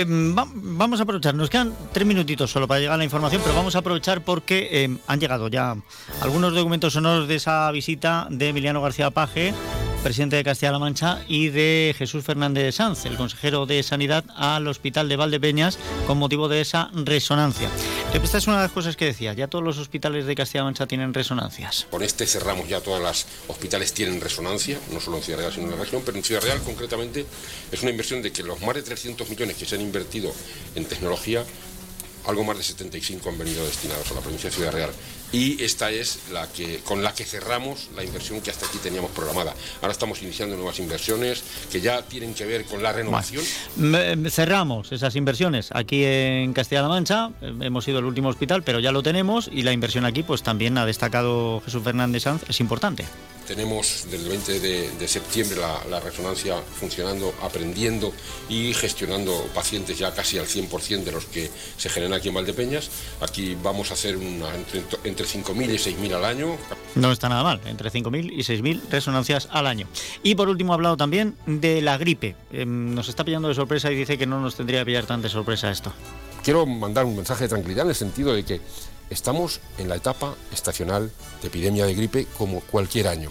Va- 0.02 0.48
vamos 0.52 0.98
a 0.98 1.04
aprovechar, 1.04 1.34
nos 1.34 1.48
quedan 1.50 1.72
tres 1.92 2.06
minutitos 2.06 2.50
solo 2.50 2.66
para 2.66 2.80
llegar 2.80 2.94
a 2.94 2.98
la 2.98 3.04
información, 3.04 3.40
pero 3.44 3.54
vamos 3.54 3.76
a 3.76 3.78
aprovechar 3.78 4.22
porque 4.22 4.68
eh, 4.72 4.96
han 5.06 5.20
llegado 5.20 5.46
ya 5.48 5.76
algunos 6.20 6.52
documentos 6.54 6.92
sonoros 6.94 7.28
de 7.28 7.36
esa 7.36 7.70
visita 7.70 8.26
de 8.30 8.48
Emiliano 8.48 8.82
García 8.82 9.10
Paje, 9.10 9.54
presidente 10.05 10.36
de 10.36 10.44
Castilla-La 10.44 10.78
Mancha, 10.78 11.24
y 11.28 11.48
de 11.48 11.94
Jesús 11.97 12.22
Fernández 12.24 12.74
Sanz, 12.74 13.06
el 13.06 13.16
consejero 13.16 13.64
de 13.64 13.82
Sanidad, 13.82 14.22
al 14.36 14.68
Hospital 14.68 15.09
de 15.09 15.16
Valdepeñas 15.16 15.78
con 16.06 16.18
motivo 16.18 16.47
de 16.47 16.60
esa 16.60 16.90
resonancia. 16.93 17.70
Esta 18.12 18.36
es 18.36 18.47
una 18.47 18.59
de 18.59 18.64
las 18.64 18.72
cosas 18.72 18.97
que 18.97 19.06
decía, 19.06 19.32
ya 19.32 19.48
todos 19.48 19.64
los 19.64 19.78
hospitales 19.78 20.26
de 20.26 20.35
Castilla-La 20.35 20.66
Mancha 20.66 20.86
tienen 20.86 21.14
resonancias. 21.14 21.86
Con 21.90 22.02
este 22.02 22.26
cerramos 22.26 22.68
ya 22.68 22.82
todas 22.82 23.02
las 23.02 23.26
hospitales 23.48 23.94
tienen 23.94 24.20
resonancia, 24.20 24.78
no 24.93 25.01
solo 25.01 25.16
en 25.16 25.22
Ciudad 25.22 25.39
Real, 25.39 25.52
sino 25.55 25.64
en 25.64 25.70
la 25.70 25.82
región, 25.82 26.02
pero 26.05 26.18
en 26.18 26.22
Ciudad 26.22 26.43
Real 26.43 26.60
concretamente 26.62 27.24
es 27.72 27.81
una 27.81 27.90
inversión 27.90 28.20
de 28.20 28.31
que 28.31 28.43
los 28.43 28.60
más 28.60 28.74
de 28.74 28.82
300 28.82 29.31
millones 29.31 29.56
que 29.56 29.64
se 29.64 29.76
han 29.76 29.81
invertido 29.81 30.31
en 30.74 30.85
tecnología, 30.85 31.43
algo 32.26 32.44
más 32.44 32.59
de 32.59 32.62
75 32.62 33.31
han 33.31 33.39
venido 33.39 33.64
destinados 33.64 34.10
a 34.10 34.14
la 34.14 34.20
provincia 34.20 34.51
de 34.51 34.56
Ciudad 34.56 34.72
Real. 34.72 34.90
Y 35.35 35.61
esta 35.65 35.90
es 35.90 36.31
la 36.32 36.47
que, 36.47 36.78
con 36.85 37.02
la 37.02 37.12
que 37.12 37.24
cerramos 37.24 37.89
la 37.97 38.05
inversión 38.05 38.40
que 38.40 38.52
hasta 38.52 38.66
aquí 38.66 38.78
teníamos 38.78 39.11
programada. 39.11 39.52
Ahora 39.82 39.90
estamos 39.90 40.23
iniciando 40.23 40.55
nuevas 40.55 40.78
inversiones 40.78 41.43
que 41.73 41.81
ya 41.81 42.02
tienen 42.02 42.35
que 42.35 42.44
ver 42.47 42.65
con 42.65 42.81
la 42.85 42.93
renovación. 42.93 43.43
Cerramos 44.31 44.93
esas 44.93 45.16
inversiones 45.16 45.70
aquí 45.73 46.05
en 46.05 46.52
Castilla-La 46.52 46.86
Mancha. 46.86 47.31
Hemos 47.43 47.89
ido 47.89 47.98
el 47.98 48.05
último 48.05 48.28
hospital, 48.28 48.62
pero 48.62 48.78
ya 48.78 48.93
lo 48.93 49.02
tenemos 49.02 49.51
y 49.52 49.62
la 49.62 49.73
inversión 49.73 50.05
aquí, 50.05 50.23
pues 50.23 50.44
también 50.44 50.78
ha 50.78 50.86
destacado 50.86 51.61
Jesús 51.65 51.82
Fernández 51.82 52.23
Sanz, 52.23 52.44
es 52.48 52.61
importante. 52.61 53.05
Tenemos 53.46 54.06
desde 54.10 54.24
el 54.24 54.30
20 54.30 54.60
de, 54.60 54.90
de 54.98 55.08
septiembre 55.08 55.58
la, 55.60 55.80
la 55.90 56.00
resonancia 56.00 56.56
funcionando, 56.78 57.34
aprendiendo 57.42 58.12
y 58.48 58.72
gestionando 58.74 59.32
pacientes 59.54 59.98
ya 59.98 60.12
casi 60.14 60.38
al 60.38 60.46
100% 60.46 61.04
de 61.04 61.12
los 61.12 61.26
que 61.26 61.50
se 61.76 61.88
generan 61.88 62.14
aquí 62.14 62.28
en 62.28 62.34
Valdepeñas. 62.34 62.88
Aquí 63.20 63.56
vamos 63.62 63.90
a 63.90 63.94
hacer 63.94 64.16
una, 64.16 64.54
entre, 64.54 64.82
entre 65.04 65.26
5.000 65.26 65.64
y 65.70 65.76
6.000 66.08 66.14
al 66.14 66.24
año. 66.24 66.56
No 66.94 67.12
está 67.12 67.28
nada 67.28 67.42
mal, 67.42 67.60
entre 67.66 67.90
5.000 67.90 68.32
y 68.32 68.38
6.000 68.38 68.80
resonancias 68.90 69.48
al 69.50 69.66
año. 69.66 69.86
Y 70.22 70.34
por 70.34 70.48
último 70.48 70.72
ha 70.72 70.76
hablado 70.76 70.96
también 70.96 71.36
de 71.46 71.82
la 71.82 71.98
gripe. 71.98 72.36
Eh, 72.52 72.64
Nos 72.64 73.08
está 73.08 73.24
pillando 73.24 73.48
de 73.48 73.54
sorpresa 73.54 73.90
y 73.92 73.96
dice 73.96 74.16
que 74.16 74.26
no 74.26 74.40
nos 74.40 74.54
tendría 74.56 74.80
que 74.80 74.86
pillar 74.86 75.06
tan 75.06 75.20
de 75.22 75.28
sorpresa 75.28 75.70
esto. 75.70 75.92
Quiero 76.42 76.66
mandar 76.66 77.04
un 77.04 77.16
mensaje 77.16 77.44
de 77.44 77.48
tranquilidad 77.48 77.84
en 77.84 77.90
el 77.90 77.94
sentido 77.94 78.34
de 78.34 78.44
que 78.44 78.60
estamos 79.10 79.60
en 79.78 79.89
la 79.89 79.97
etapa 79.97 80.35
estacional 80.52 81.10
de 81.40 81.48
epidemia 81.48 81.86
de 81.86 81.94
gripe 81.94 82.26
como 82.39 82.60
cualquier 82.60 83.09
año. 83.09 83.31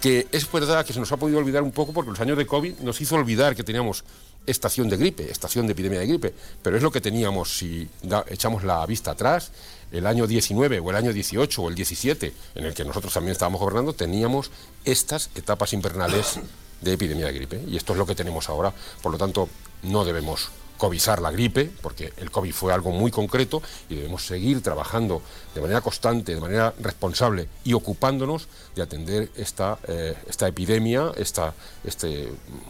Que 0.00 0.26
es 0.32 0.50
verdad 0.50 0.84
que 0.84 0.92
se 0.92 1.00
nos 1.00 1.10
ha 1.12 1.16
podido 1.16 1.38
olvidar 1.38 1.62
un 1.62 1.72
poco 1.72 1.92
porque 1.92 2.10
los 2.10 2.20
años 2.20 2.36
de 2.36 2.46
COVID 2.46 2.80
nos 2.80 3.00
hizo 3.00 3.14
olvidar 3.14 3.56
que 3.56 3.64
teníamos 3.64 4.04
estación 4.46 4.88
de 4.88 4.96
gripe, 4.96 5.30
estación 5.30 5.66
de 5.66 5.72
epidemia 5.72 6.00
de 6.00 6.06
gripe, 6.06 6.34
pero 6.62 6.76
es 6.76 6.82
lo 6.82 6.90
que 6.90 7.00
teníamos 7.00 7.56
si 7.56 7.88
echamos 8.28 8.64
la 8.64 8.84
vista 8.84 9.12
atrás, 9.12 9.52
el 9.90 10.06
año 10.06 10.26
19 10.26 10.80
o 10.80 10.90
el 10.90 10.96
año 10.96 11.12
18 11.12 11.62
o 11.62 11.68
el 11.68 11.74
17, 11.74 12.32
en 12.56 12.64
el 12.64 12.74
que 12.74 12.84
nosotros 12.84 13.12
también 13.14 13.32
estábamos 13.32 13.60
gobernando, 13.60 13.94
teníamos 13.94 14.50
estas 14.84 15.30
etapas 15.34 15.72
invernales 15.72 16.38
de 16.80 16.92
epidemia 16.92 17.26
de 17.26 17.32
gripe. 17.32 17.62
Y 17.66 17.76
esto 17.76 17.92
es 17.92 17.98
lo 17.98 18.06
que 18.06 18.14
tenemos 18.14 18.48
ahora, 18.48 18.72
por 19.02 19.12
lo 19.12 19.18
tanto 19.18 19.48
no 19.82 20.04
debemos 20.04 20.50
covizar 20.76 21.20
la 21.20 21.30
gripe, 21.30 21.70
porque 21.82 22.12
el 22.16 22.30
COVID 22.30 22.52
fue 22.52 22.72
algo 22.72 22.90
muy 22.90 23.10
concreto 23.10 23.62
y 23.88 23.96
debemos 23.96 24.26
seguir 24.26 24.62
trabajando 24.62 25.22
de 25.54 25.60
manera 25.60 25.80
constante, 25.80 26.34
de 26.34 26.40
manera 26.40 26.74
responsable 26.80 27.48
y 27.64 27.72
ocupándonos 27.72 28.48
de 28.74 28.82
atender 28.82 29.30
esta, 29.36 29.78
eh, 29.86 30.14
esta 30.28 30.48
epidemia, 30.48 31.12
esta, 31.16 31.54
este 31.84 32.28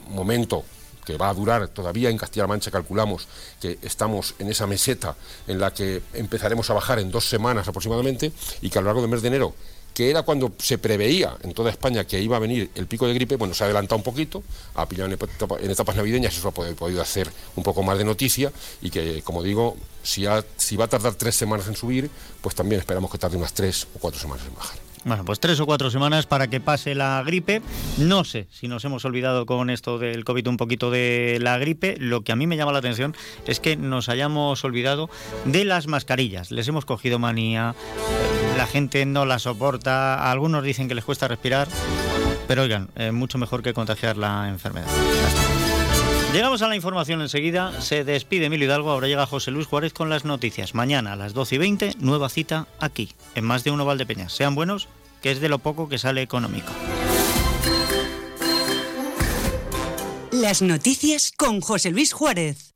momento 0.09 0.65
que 1.05 1.17
va 1.17 1.29
a 1.29 1.35
durar 1.35 1.69
todavía 1.69 2.09
en 2.09 2.17
Castilla-La 2.17 2.49
Mancha, 2.49 2.71
calculamos 2.71 3.29
que 3.61 3.79
estamos 3.83 4.35
en 4.39 4.49
esa 4.51 4.67
meseta 4.67 5.15
en 5.47 5.61
la 5.61 5.73
que 5.73 6.03
empezaremos 6.15 6.71
a 6.71 6.75
bajar 6.75 6.99
en 6.99 7.11
dos 7.11 7.29
semanas 7.29 7.69
aproximadamente 7.69 8.33
y 8.63 8.71
que 8.71 8.79
a 8.79 8.83
lo 8.83 8.87
largo 8.87 9.03
del 9.03 9.11
mes 9.11 9.23
de 9.23 9.29
enero 9.29 9.55
que 9.95 10.11
era 10.11 10.23
cuando 10.23 10.53
se 10.59 10.77
preveía 10.77 11.37
en 11.43 11.55
toda 11.55 11.71
España 11.71 12.05
que 12.05 12.21
iba 12.21 12.37
a 12.37 12.41
venir 12.41 12.71
el 12.75 12.87
pico 12.87 13.07
de 13.07 13.15
gripe, 13.15 13.37
bueno, 13.37 13.55
se 13.55 13.63
ha 13.63 13.67
adelantado 13.67 13.97
un 13.97 14.03
poquito, 14.03 14.43
ha 14.75 14.87
pillado 14.87 15.11
en 15.11 15.71
etapas 15.71 15.97
navideñas, 15.97 16.37
eso 16.37 16.49
ha 16.49 16.51
podido 16.51 17.01
hacer 17.01 17.31
un 17.55 17.63
poco 17.63 17.83
más 17.83 17.97
de 17.97 18.05
noticia 18.05 18.53
y 18.83 18.91
que, 18.91 19.23
como 19.23 19.43
digo, 19.43 19.77
si, 20.03 20.27
si 20.57 20.77
va 20.77 20.87
a 20.87 20.89
tardar 20.89 21.15
tres 21.15 21.37
semanas 21.37 21.69
en 21.69 21.77
subir, 21.77 22.11
pues 22.43 22.55
también 22.55 22.81
esperamos 22.81 23.11
que 23.11 23.19
tarde 23.19 23.37
unas 23.37 23.55
tres 23.55 23.87
o 23.95 23.99
cuatro 24.01 24.21
semanas 24.21 24.45
en 24.47 24.55
bajar. 24.55 24.79
Bueno, 25.05 25.23
pues 25.23 25.39
tres 25.39 25.61
o 25.61 25.67
cuatro 25.67 25.91
semanas 25.91 26.25
para 26.25 26.49
que 26.49 26.61
pase 26.61 26.95
la 26.95 27.23
gripe. 27.25 27.61
No 27.99 28.25
sé 28.25 28.47
si 28.51 28.69
nos 28.69 28.87
hemos 28.87 29.05
olvidado 29.05 29.45
con 29.45 29.69
esto 29.69 29.99
del 29.99 30.25
COVID 30.25 30.49
un 30.49 30.57
poquito 30.57 30.91
de 30.91 31.37
la 31.43 31.59
gripe. 31.59 31.97
Lo 31.99 32.23
que 32.23 32.33
a 32.33 32.37
mí 32.37 32.47
me 32.47 32.57
llama 32.57 32.73
la 32.73 32.79
atención 32.79 33.15
es 33.47 33.61
que 33.61 33.77
nos 33.77 34.09
hayamos 34.09 34.65
olvidado 34.65 35.11
de 35.45 35.67
las 35.67 35.89
mascarillas. 35.89 36.51
Les 36.51 36.67
hemos 36.69 36.87
cogido 36.87 37.19
manía, 37.19 37.75
la 38.57 38.67
gente 38.67 39.05
no 39.07 39.25
la 39.27 39.39
soporta, 39.39 40.31
algunos 40.31 40.63
dicen 40.63 40.89
que 40.89 40.95
les 40.95 41.05
cuesta 41.05 41.29
respirar, 41.29 41.69
pero 42.47 42.63
oigan, 42.63 42.89
eh, 42.97 43.11
mucho 43.13 43.39
mejor 43.39 43.63
que 43.63 43.75
contagiar 43.75 44.17
la 44.17 44.49
enfermedad. 44.49 44.87
Llegamos 46.33 46.63
a 46.63 46.69
la 46.69 46.75
información 46.75 47.21
enseguida. 47.21 47.81
Se 47.81 48.03
despide 48.03 48.47
Emilio 48.47 48.67
Hidalgo. 48.67 48.91
Ahora 48.91 49.07
llega 49.07 49.25
José 49.25 49.53
Luis 49.53 49.69
Juárez 49.69 49.93
con 49.93 50.11
las 50.11 50.25
noticias. 50.25 50.75
Mañana 50.75 51.13
a 51.13 51.17
las 51.17 51.33
12 51.33 51.55
y 51.55 51.59
20, 51.59 51.93
nueva 52.01 52.29
cita 52.29 52.67
aquí, 52.81 53.13
en 53.37 53.45
más 53.45 53.63
de 53.63 53.71
uno 53.71 53.85
Valdepeñas. 53.85 54.33
Sean 54.33 54.57
buenos, 54.57 54.89
que 55.23 55.31
es 55.31 55.41
de 55.41 55.49
lo 55.49 55.61
poco 55.61 55.89
que 55.89 55.97
sale 55.97 56.23
económico. 56.23 56.73
Las 60.33 60.61
noticias 60.61 61.31
con 61.37 61.61
José 61.61 61.93
Luis 61.93 62.13
Juárez. 62.13 62.74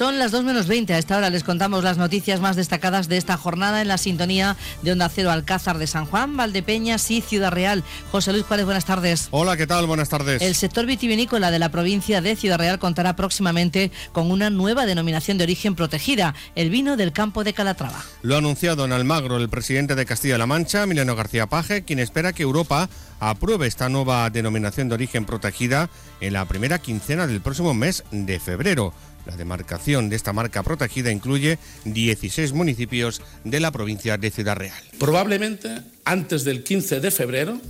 Son 0.00 0.18
las 0.18 0.32
2 0.32 0.44
menos 0.44 0.66
20. 0.66 0.94
A 0.94 0.98
esta 0.98 1.18
hora 1.18 1.28
les 1.28 1.44
contamos 1.44 1.84
las 1.84 1.98
noticias 1.98 2.40
más 2.40 2.56
destacadas 2.56 3.06
de 3.06 3.18
esta 3.18 3.36
jornada 3.36 3.82
en 3.82 3.88
la 3.88 3.98
sintonía 3.98 4.56
de 4.80 4.92
Onda 4.92 5.10
Cero 5.10 5.30
Alcázar 5.30 5.76
de 5.76 5.86
San 5.86 6.06
Juan, 6.06 6.38
Valdepeñas 6.38 7.10
y 7.10 7.20
Ciudad 7.20 7.52
Real. 7.52 7.84
José 8.10 8.32
Luis 8.32 8.44
Juárez, 8.44 8.64
buenas 8.64 8.86
tardes. 8.86 9.28
Hola, 9.30 9.58
¿qué 9.58 9.66
tal? 9.66 9.84
Buenas 9.84 10.08
tardes. 10.08 10.40
El 10.40 10.54
sector 10.54 10.86
vitivinícola 10.86 11.50
de 11.50 11.58
la 11.58 11.68
provincia 11.68 12.22
de 12.22 12.34
Ciudad 12.34 12.58
Real 12.58 12.78
contará 12.78 13.14
próximamente 13.14 13.92
con 14.12 14.30
una 14.30 14.48
nueva 14.48 14.86
denominación 14.86 15.36
de 15.36 15.44
origen 15.44 15.74
protegida, 15.74 16.34
el 16.54 16.70
vino 16.70 16.96
del 16.96 17.12
campo 17.12 17.44
de 17.44 17.52
Calatrava. 17.52 18.02
Lo 18.22 18.36
ha 18.36 18.38
anunciado 18.38 18.86
en 18.86 18.92
Almagro 18.92 19.36
el 19.36 19.50
presidente 19.50 19.96
de 19.96 20.06
Castilla-La 20.06 20.46
Mancha, 20.46 20.86
Mileno 20.86 21.14
García 21.14 21.46
Paje, 21.46 21.84
quien 21.84 21.98
espera 21.98 22.32
que 22.32 22.42
Europa 22.42 22.88
apruebe 23.20 23.66
esta 23.66 23.90
nueva 23.90 24.30
denominación 24.30 24.88
de 24.88 24.94
origen 24.94 25.26
protegida 25.26 25.90
en 26.22 26.32
la 26.32 26.46
primera 26.46 26.78
quincena 26.78 27.26
del 27.26 27.42
próximo 27.42 27.74
mes 27.74 28.02
de 28.10 28.40
febrero. 28.40 28.94
La 29.26 29.36
demarcación 29.36 30.08
de 30.08 30.16
esta 30.16 30.32
marca 30.32 30.62
protegida 30.62 31.10
incluye 31.10 31.58
16 31.84 32.52
municipios 32.52 33.22
de 33.44 33.60
la 33.60 33.70
provincia 33.70 34.16
de 34.16 34.30
Ciudad 34.30 34.56
Real. 34.56 34.82
Probablemente 34.98 35.82
antes 36.04 36.44
del 36.44 36.62
15 36.64 37.00
de 37.00 37.10
febrero, 37.10 37.60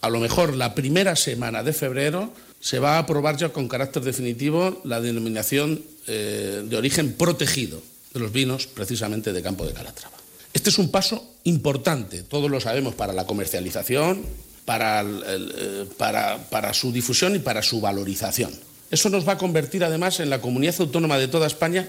a 0.00 0.10
lo 0.10 0.20
mejor 0.20 0.54
la 0.54 0.74
primera 0.74 1.16
semana 1.16 1.62
de 1.62 1.72
febrero, 1.72 2.32
se 2.60 2.78
va 2.78 2.96
a 2.96 2.98
aprobar 3.00 3.36
ya 3.36 3.50
con 3.50 3.68
carácter 3.68 4.02
definitivo 4.02 4.80
la 4.84 5.00
denominación 5.00 5.82
eh, 6.06 6.64
de 6.64 6.76
origen 6.76 7.12
protegido 7.12 7.82
de 8.12 8.20
los 8.20 8.32
vinos 8.32 8.66
precisamente 8.66 9.32
de 9.32 9.42
Campo 9.42 9.66
de 9.66 9.72
Calatrava. 9.72 10.16
Este 10.52 10.70
es 10.70 10.78
un 10.78 10.90
paso 10.90 11.34
importante, 11.44 12.22
todos 12.22 12.50
lo 12.50 12.60
sabemos, 12.60 12.94
para 12.94 13.12
la 13.12 13.26
comercialización, 13.26 14.24
para, 14.64 15.02
eh, 15.02 15.86
para, 15.98 16.38
para 16.48 16.72
su 16.72 16.92
difusión 16.92 17.36
y 17.36 17.40
para 17.40 17.62
su 17.62 17.80
valorización. 17.80 18.50
Eso 18.90 19.10
nos 19.10 19.26
va 19.26 19.32
a 19.32 19.38
convertir 19.38 19.84
además 19.84 20.20
en 20.20 20.30
la 20.30 20.40
comunidad 20.40 20.74
autónoma 20.78 21.18
de 21.18 21.28
toda 21.28 21.46
España 21.46 21.88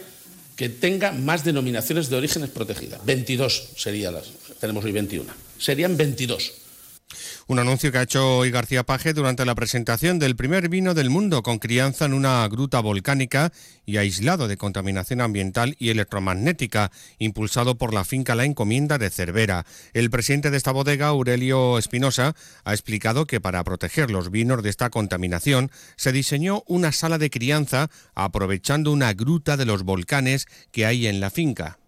que 0.56 0.70
tenga 0.70 1.12
más 1.12 1.44
denominaciones 1.44 2.10
de 2.10 2.16
orígenes 2.16 2.50
protegidas. 2.50 3.06
22 3.06 3.70
serían 3.76 4.16
las, 4.16 4.26
tenemos 4.60 4.84
hoy 4.84 4.92
21. 4.92 5.32
Serían 5.60 5.96
22. 5.96 6.67
Un 7.50 7.60
anuncio 7.60 7.94
que 7.94 7.98
ha 7.98 8.04
hecho 8.04 8.40
hoy 8.40 8.52
García 8.52 8.84
Paje 8.84 9.14
durante 9.14 9.46
la 9.46 9.56
presentación 9.56 10.20
del 10.20 10.36
primer 10.36 10.68
vino 10.68 10.94
del 10.94 11.10
mundo 11.10 11.44
con 11.44 11.60
crianza 11.60 12.04
en 12.04 12.14
una 12.14 12.46
gruta 12.50 12.82
volcánica 12.82 13.54
y 13.86 13.96
aislado 13.96 14.50
de 14.50 14.58
contaminación 14.58 15.22
ambiental 15.22 15.74
y 15.80 15.90
electromagnética, 15.90 16.92
impulsado 17.20 17.76
por 17.76 17.94
la 17.94 18.04
finca 18.04 18.36
La 18.36 18.44
Encomienda 18.44 18.98
de 18.98 19.10
Cervera. 19.10 19.64
El 19.94 20.10
presidente 20.10 20.52
de 20.52 20.58
esta 20.58 20.74
bodega, 20.74 21.08
Aurelio 21.08 21.78
Espinosa, 21.78 22.34
ha 22.66 22.74
explicado 22.74 23.26
que 23.26 23.40
para 23.40 23.64
proteger 23.64 24.12
los 24.12 24.30
vinos 24.30 24.62
de 24.62 24.70
esta 24.70 24.90
contaminación 24.90 25.72
se 25.96 26.12
diseñó 26.12 26.64
una 26.68 26.92
sala 26.92 27.18
de 27.18 27.30
crianza 27.30 27.88
aprovechando 28.14 28.92
una 28.92 29.14
gruta 29.14 29.56
de 29.56 29.66
los 29.66 29.84
volcanes 29.84 30.48
que 30.74 30.86
hay 30.86 31.08
en 31.08 31.22
la 31.22 31.30
finca. 31.30 31.80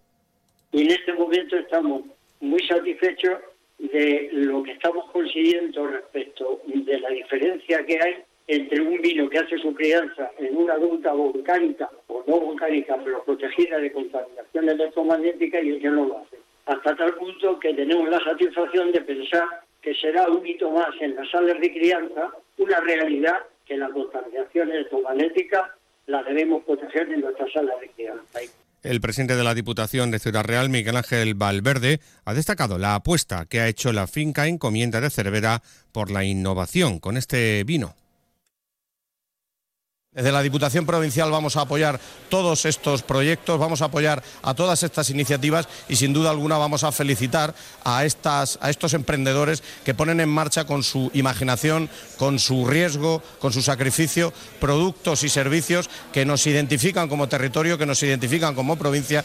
En 0.72 0.90
este 0.90 1.12
momento 1.16 1.58
estamos 1.58 2.04
muy 2.40 2.66
satisfechos 2.66 3.34
de 3.80 4.30
lo 4.34 4.62
que 4.62 4.74
estamos 4.74 5.10
consiguiendo 5.12 5.88
respecto 5.88 6.62
de 6.66 7.00
la 7.00 7.10
diferencia 7.10 7.86
que 7.86 8.00
hay 8.02 8.16
entre 8.48 8.82
un 8.82 9.00
vino 9.02 9.30
que 9.30 9.40
hace 9.40 9.58
su 9.60 9.74
crianza 9.74 10.32
en 10.38 10.58
una 10.58 10.76
gruta 10.76 11.14
volcánica 11.14 11.90
o 12.08 12.24
no 12.28 12.40
volcánica, 12.40 12.98
pero 13.04 13.24
protegida 13.24 13.78
de 13.78 13.92
contaminación 13.92 14.70
electromagnética 14.70 15.62
y 15.62 15.70
el 15.70 15.82
que 15.82 15.90
no 15.90 16.06
lo 16.06 16.18
hace. 16.18 16.38
Hasta 16.66 16.96
tal 16.96 17.14
punto 17.16 17.60
que 17.60 17.74
tenemos 17.74 18.10
la 18.10 18.20
satisfacción 18.20 18.92
de 18.92 19.02
pensar 19.02 19.46
que 19.82 19.94
será 19.96 20.28
un 20.30 20.46
hito 20.46 20.72
más 20.72 20.90
en 21.00 21.16
las 21.16 21.30
salas 21.30 21.60
de 21.60 21.72
crianza, 21.72 22.32
una 22.58 22.80
realidad 22.82 23.38
que 23.66 23.78
la 23.78 23.90
contaminación 23.90 24.72
electromagnética 24.72 25.76
la 26.08 26.24
debemos 26.24 26.64
proteger 26.64 27.12
en 27.14 27.22
nuestras 27.22 27.52
salas 27.52 27.80
de 27.80 27.90
crianza. 27.90 28.40
El 28.82 29.02
presidente 29.02 29.36
de 29.36 29.44
la 29.44 29.56
Diputación 29.56 30.10
de 30.10 30.20
Ciudad 30.20 30.46
Real, 30.46 30.70
Miguel 30.70 30.96
Ángel 30.96 31.34
Valverde, 31.34 32.00
ha 32.24 32.34
destacado 32.34 32.78
la 32.78 32.96
apuesta 32.96 33.46
que 33.46 33.60
ha 33.60 33.68
hecho 33.68 33.92
la 33.92 34.08
finca 34.08 34.48
Encomienda 34.48 35.02
de 35.02 35.10
Cervera 35.10 35.62
por 35.92 36.12
la 36.12 36.24
innovación 36.24 37.00
con 37.00 37.18
este 37.18 37.66
vino. 37.66 37.96
Desde 40.20 40.34
la 40.34 40.42
Diputación 40.42 40.86
Provincial 40.86 41.32
vamos 41.32 41.56
a 41.56 41.62
apoyar 41.62 41.98
todos 42.28 42.66
estos 42.66 43.04
proyectos, 43.04 43.58
vamos 43.58 43.82
a 43.82 43.86
apoyar 43.86 44.22
a 44.42 44.54
todas 44.54 44.84
estas 44.84 45.10
iniciativas 45.12 45.70
y 45.88 45.96
sin 45.96 46.12
duda 46.12 46.30
alguna 46.30 46.58
vamos 46.58 46.84
a 46.84 46.92
felicitar 46.92 47.56
a, 47.86 48.04
estas, 48.04 48.60
a 48.60 48.70
estos 48.70 48.94
emprendedores 48.94 49.64
que 49.86 49.94
ponen 49.94 50.20
en 50.20 50.28
marcha 50.28 50.66
con 50.66 50.84
su 50.84 51.10
imaginación, 51.14 51.90
con 52.18 52.38
su 52.38 52.68
riesgo, 52.68 53.24
con 53.40 53.54
su 53.54 53.62
sacrificio, 53.62 54.34
productos 54.60 55.24
y 55.24 55.30
servicios 55.30 55.90
que 56.12 56.26
nos 56.26 56.46
identifican 56.48 57.08
como 57.08 57.30
territorio, 57.30 57.78
que 57.78 57.86
nos 57.86 58.04
identifican 58.04 58.56
como 58.56 58.76
provincia. 58.78 59.24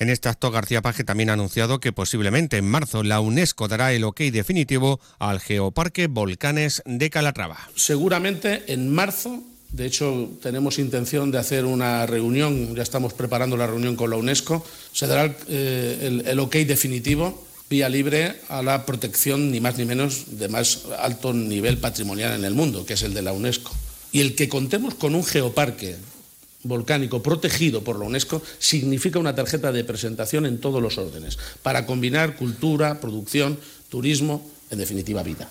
En 0.00 0.10
este 0.10 0.28
acto, 0.28 0.50
García 0.50 0.82
Paje 0.82 1.04
también 1.04 1.30
ha 1.30 1.34
anunciado 1.34 1.78
que 1.78 1.92
posiblemente 1.92 2.56
en 2.56 2.68
marzo 2.68 3.04
la 3.04 3.20
UNESCO 3.20 3.68
dará 3.68 3.92
el 3.92 4.02
ok 4.02 4.22
definitivo 4.32 4.98
al 5.20 5.38
Geoparque 5.38 6.08
Volcanes 6.08 6.82
de 6.86 7.08
Calatrava. 7.08 7.68
Seguramente 7.76 8.64
en 8.66 8.92
marzo 8.92 9.44
de 9.70 9.84
hecho, 9.84 10.30
tenemos 10.40 10.78
intención 10.78 11.30
de 11.30 11.38
hacer 11.38 11.66
una 11.66 12.06
reunión, 12.06 12.74
ya 12.74 12.82
estamos 12.82 13.12
preparando 13.12 13.56
la 13.56 13.66
reunión 13.66 13.96
con 13.96 14.10
la 14.10 14.16
UNESCO. 14.16 14.64
Se 14.92 15.06
dará 15.06 15.36
eh, 15.48 16.22
el, 16.26 16.40
ok 16.40 16.56
definitivo, 16.56 17.44
vía 17.68 17.88
libre, 17.88 18.40
a 18.48 18.62
la 18.62 18.86
protección, 18.86 19.52
ni 19.52 19.60
más 19.60 19.76
ni 19.76 19.84
menos, 19.84 20.38
de 20.38 20.48
más 20.48 20.84
alto 20.98 21.34
nivel 21.34 21.76
patrimonial 21.78 22.34
en 22.34 22.44
el 22.44 22.54
mundo, 22.54 22.86
que 22.86 22.94
es 22.94 23.02
el 23.02 23.12
de 23.12 23.20
la 23.20 23.32
UNESCO. 23.32 23.70
Y 24.10 24.20
el 24.20 24.34
que 24.34 24.48
contemos 24.48 24.94
con 24.94 25.14
un 25.14 25.22
geoparque 25.22 25.96
volcánico 26.62 27.22
protegido 27.22 27.84
por 27.84 27.98
la 27.98 28.06
UNESCO 28.06 28.42
significa 28.58 29.18
una 29.18 29.34
tarjeta 29.34 29.70
de 29.70 29.84
presentación 29.84 30.46
en 30.46 30.58
todos 30.58 30.82
los 30.82 30.96
órdenes, 30.96 31.38
para 31.62 31.84
combinar 31.84 32.36
cultura, 32.36 33.00
producción, 33.00 33.58
turismo, 33.90 34.50
en 34.70 34.78
definitiva 34.78 35.22
vida. 35.22 35.50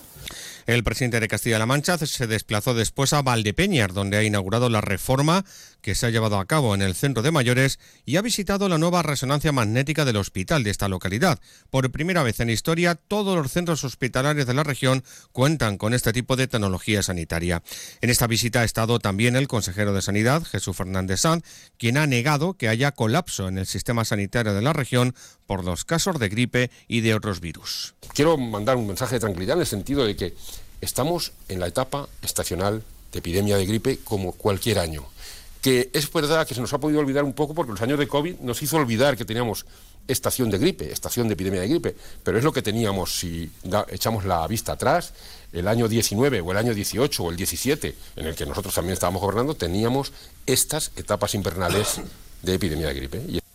El 0.68 0.84
presidente 0.84 1.18
de 1.18 1.28
Castilla-La 1.28 1.64
Mancha 1.64 1.96
se 1.96 2.26
desplazó 2.26 2.74
después 2.74 3.14
a 3.14 3.22
Valdepeñas, 3.22 3.94
donde 3.94 4.18
ha 4.18 4.22
inaugurado 4.22 4.68
la 4.68 4.82
reforma 4.82 5.46
que 5.80 5.94
se 5.94 6.06
ha 6.06 6.10
llevado 6.10 6.38
a 6.38 6.46
cabo 6.46 6.74
en 6.74 6.82
el 6.82 6.94
centro 6.94 7.22
de 7.22 7.30
mayores 7.30 7.78
y 8.04 8.16
ha 8.16 8.22
visitado 8.22 8.68
la 8.68 8.78
nueva 8.78 9.02
resonancia 9.02 9.52
magnética 9.52 10.04
del 10.04 10.16
hospital 10.16 10.64
de 10.64 10.70
esta 10.70 10.88
localidad. 10.88 11.38
Por 11.70 11.90
primera 11.90 12.22
vez 12.22 12.40
en 12.40 12.50
historia, 12.50 12.94
todos 12.94 13.36
los 13.36 13.52
centros 13.52 13.84
hospitalarios 13.84 14.46
de 14.46 14.54
la 14.54 14.64
región 14.64 15.04
cuentan 15.32 15.78
con 15.78 15.94
este 15.94 16.12
tipo 16.12 16.36
de 16.36 16.48
tecnología 16.48 17.02
sanitaria. 17.02 17.62
En 18.00 18.10
esta 18.10 18.26
visita 18.26 18.60
ha 18.60 18.64
estado 18.64 18.98
también 18.98 19.36
el 19.36 19.48
consejero 19.48 19.92
de 19.92 20.02
Sanidad, 20.02 20.42
Jesús 20.44 20.76
Fernández 20.76 21.20
Sanz, 21.20 21.44
quien 21.78 21.96
ha 21.96 22.06
negado 22.06 22.54
que 22.54 22.68
haya 22.68 22.92
colapso 22.92 23.48
en 23.48 23.58
el 23.58 23.66
sistema 23.66 24.04
sanitario 24.04 24.54
de 24.54 24.62
la 24.62 24.72
región 24.72 25.14
por 25.46 25.64
los 25.64 25.84
casos 25.84 26.18
de 26.18 26.28
gripe 26.28 26.70
y 26.88 27.00
de 27.00 27.14
otros 27.14 27.40
virus. 27.40 27.94
Quiero 28.14 28.36
mandar 28.36 28.76
un 28.76 28.86
mensaje 28.86 29.16
de 29.16 29.20
tranquilidad 29.20 29.56
en 29.56 29.62
el 29.62 29.66
sentido 29.66 30.04
de 30.04 30.16
que 30.16 30.34
estamos 30.80 31.32
en 31.48 31.60
la 31.60 31.66
etapa 31.66 32.08
estacional 32.22 32.82
de 33.12 33.18
epidemia 33.18 33.56
de 33.56 33.66
gripe 33.66 33.98
como 34.04 34.32
cualquier 34.32 34.78
año. 34.78 35.06
Que 35.60 35.90
es 35.92 36.10
verdad 36.12 36.46
que 36.46 36.54
se 36.54 36.60
nos 36.60 36.72
ha 36.72 36.78
podido 36.78 37.00
olvidar 37.00 37.24
un 37.24 37.32
poco 37.32 37.54
porque 37.54 37.72
los 37.72 37.82
años 37.82 37.98
de 37.98 38.06
COVID 38.06 38.40
nos 38.40 38.62
hizo 38.62 38.76
olvidar 38.76 39.16
que 39.16 39.24
teníamos 39.24 39.66
estación 40.06 40.50
de 40.50 40.58
gripe, 40.58 40.90
estación 40.90 41.28
de 41.28 41.34
epidemia 41.34 41.60
de 41.60 41.68
gripe, 41.68 41.96
pero 42.22 42.38
es 42.38 42.44
lo 42.44 42.52
que 42.52 42.62
teníamos 42.62 43.18
si 43.18 43.50
echamos 43.88 44.24
la 44.24 44.46
vista 44.46 44.72
atrás, 44.72 45.12
el 45.52 45.68
año 45.68 45.86
19 45.86 46.40
o 46.40 46.52
el 46.52 46.56
año 46.56 46.74
18 46.74 47.22
o 47.22 47.30
el 47.30 47.36
17, 47.36 47.94
en 48.16 48.26
el 48.26 48.34
que 48.34 48.46
nosotros 48.46 48.74
también 48.74 48.94
estábamos 48.94 49.20
gobernando, 49.20 49.54
teníamos 49.54 50.12
estas 50.46 50.92
etapas 50.96 51.34
invernales 51.34 52.00
de 52.42 52.54
epidemia 52.54 52.88
de 52.88 52.94
gripe. 52.94 53.47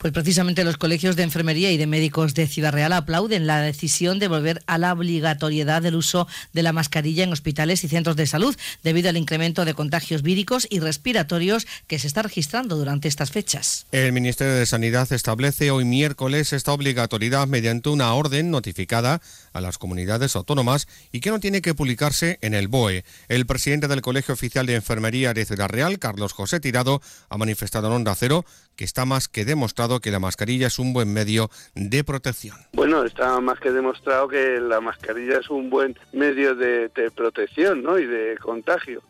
Pues 0.00 0.14
precisamente 0.14 0.64
los 0.64 0.78
colegios 0.78 1.14
de 1.14 1.24
enfermería 1.24 1.70
y 1.70 1.76
de 1.76 1.86
médicos 1.86 2.32
de 2.32 2.46
Ciudad 2.46 2.72
Real 2.72 2.94
aplauden 2.94 3.46
la 3.46 3.60
decisión 3.60 4.18
de 4.18 4.28
volver 4.28 4.62
a 4.66 4.78
la 4.78 4.94
obligatoriedad 4.94 5.82
del 5.82 5.94
uso 5.94 6.26
de 6.54 6.62
la 6.62 6.72
mascarilla 6.72 7.22
en 7.22 7.34
hospitales 7.34 7.84
y 7.84 7.88
centros 7.88 8.16
de 8.16 8.26
salud 8.26 8.56
debido 8.82 9.10
al 9.10 9.18
incremento 9.18 9.66
de 9.66 9.74
contagios 9.74 10.22
víricos 10.22 10.66
y 10.70 10.80
respiratorios 10.80 11.66
que 11.86 11.98
se 11.98 12.06
está 12.06 12.22
registrando 12.22 12.76
durante 12.76 13.08
estas 13.08 13.30
fechas. 13.30 13.84
El 13.92 14.14
Ministerio 14.14 14.54
de 14.54 14.64
Sanidad 14.64 15.12
establece 15.12 15.70
hoy 15.70 15.84
miércoles 15.84 16.54
esta 16.54 16.72
obligatoriedad 16.72 17.46
mediante 17.46 17.90
una 17.90 18.14
orden 18.14 18.50
notificada 18.50 19.20
a 19.52 19.60
las 19.60 19.76
comunidades 19.76 20.34
autónomas 20.34 20.88
y 21.12 21.20
que 21.20 21.30
no 21.30 21.40
tiene 21.40 21.60
que 21.60 21.74
publicarse 21.74 22.38
en 22.40 22.54
el 22.54 22.68
BOE. 22.68 23.04
El 23.28 23.44
presidente 23.44 23.86
del 23.86 24.00
Colegio 24.00 24.32
Oficial 24.32 24.64
de 24.64 24.76
Enfermería 24.76 25.34
de 25.34 25.44
Ciudad 25.44 25.68
Real, 25.68 25.98
Carlos 25.98 26.32
José 26.32 26.58
Tirado, 26.58 27.02
ha 27.28 27.36
manifestado 27.36 27.88
en 27.88 27.92
Onda 27.92 28.14
Cero 28.14 28.46
que 28.76 28.84
está 28.86 29.04
más 29.04 29.28
que 29.28 29.44
demostrado 29.44 29.89
que 29.98 30.12
la 30.12 30.20
mascarilla 30.20 30.68
es 30.68 30.78
un 30.78 30.92
buen 30.92 31.12
medio 31.12 31.50
de 31.74 32.04
protección. 32.04 32.56
Bueno, 32.72 33.02
está 33.02 33.40
más 33.40 33.58
que 33.58 33.72
demostrado 33.72 34.28
que 34.28 34.60
la 34.60 34.80
mascarilla 34.80 35.38
es 35.38 35.50
un 35.50 35.70
buen 35.70 35.98
medio 36.12 36.54
de, 36.54 36.90
protección 37.16 37.82
¿no? 37.82 37.98
y 37.98 38.06
de 38.06 38.38
contagio. 38.38 39.02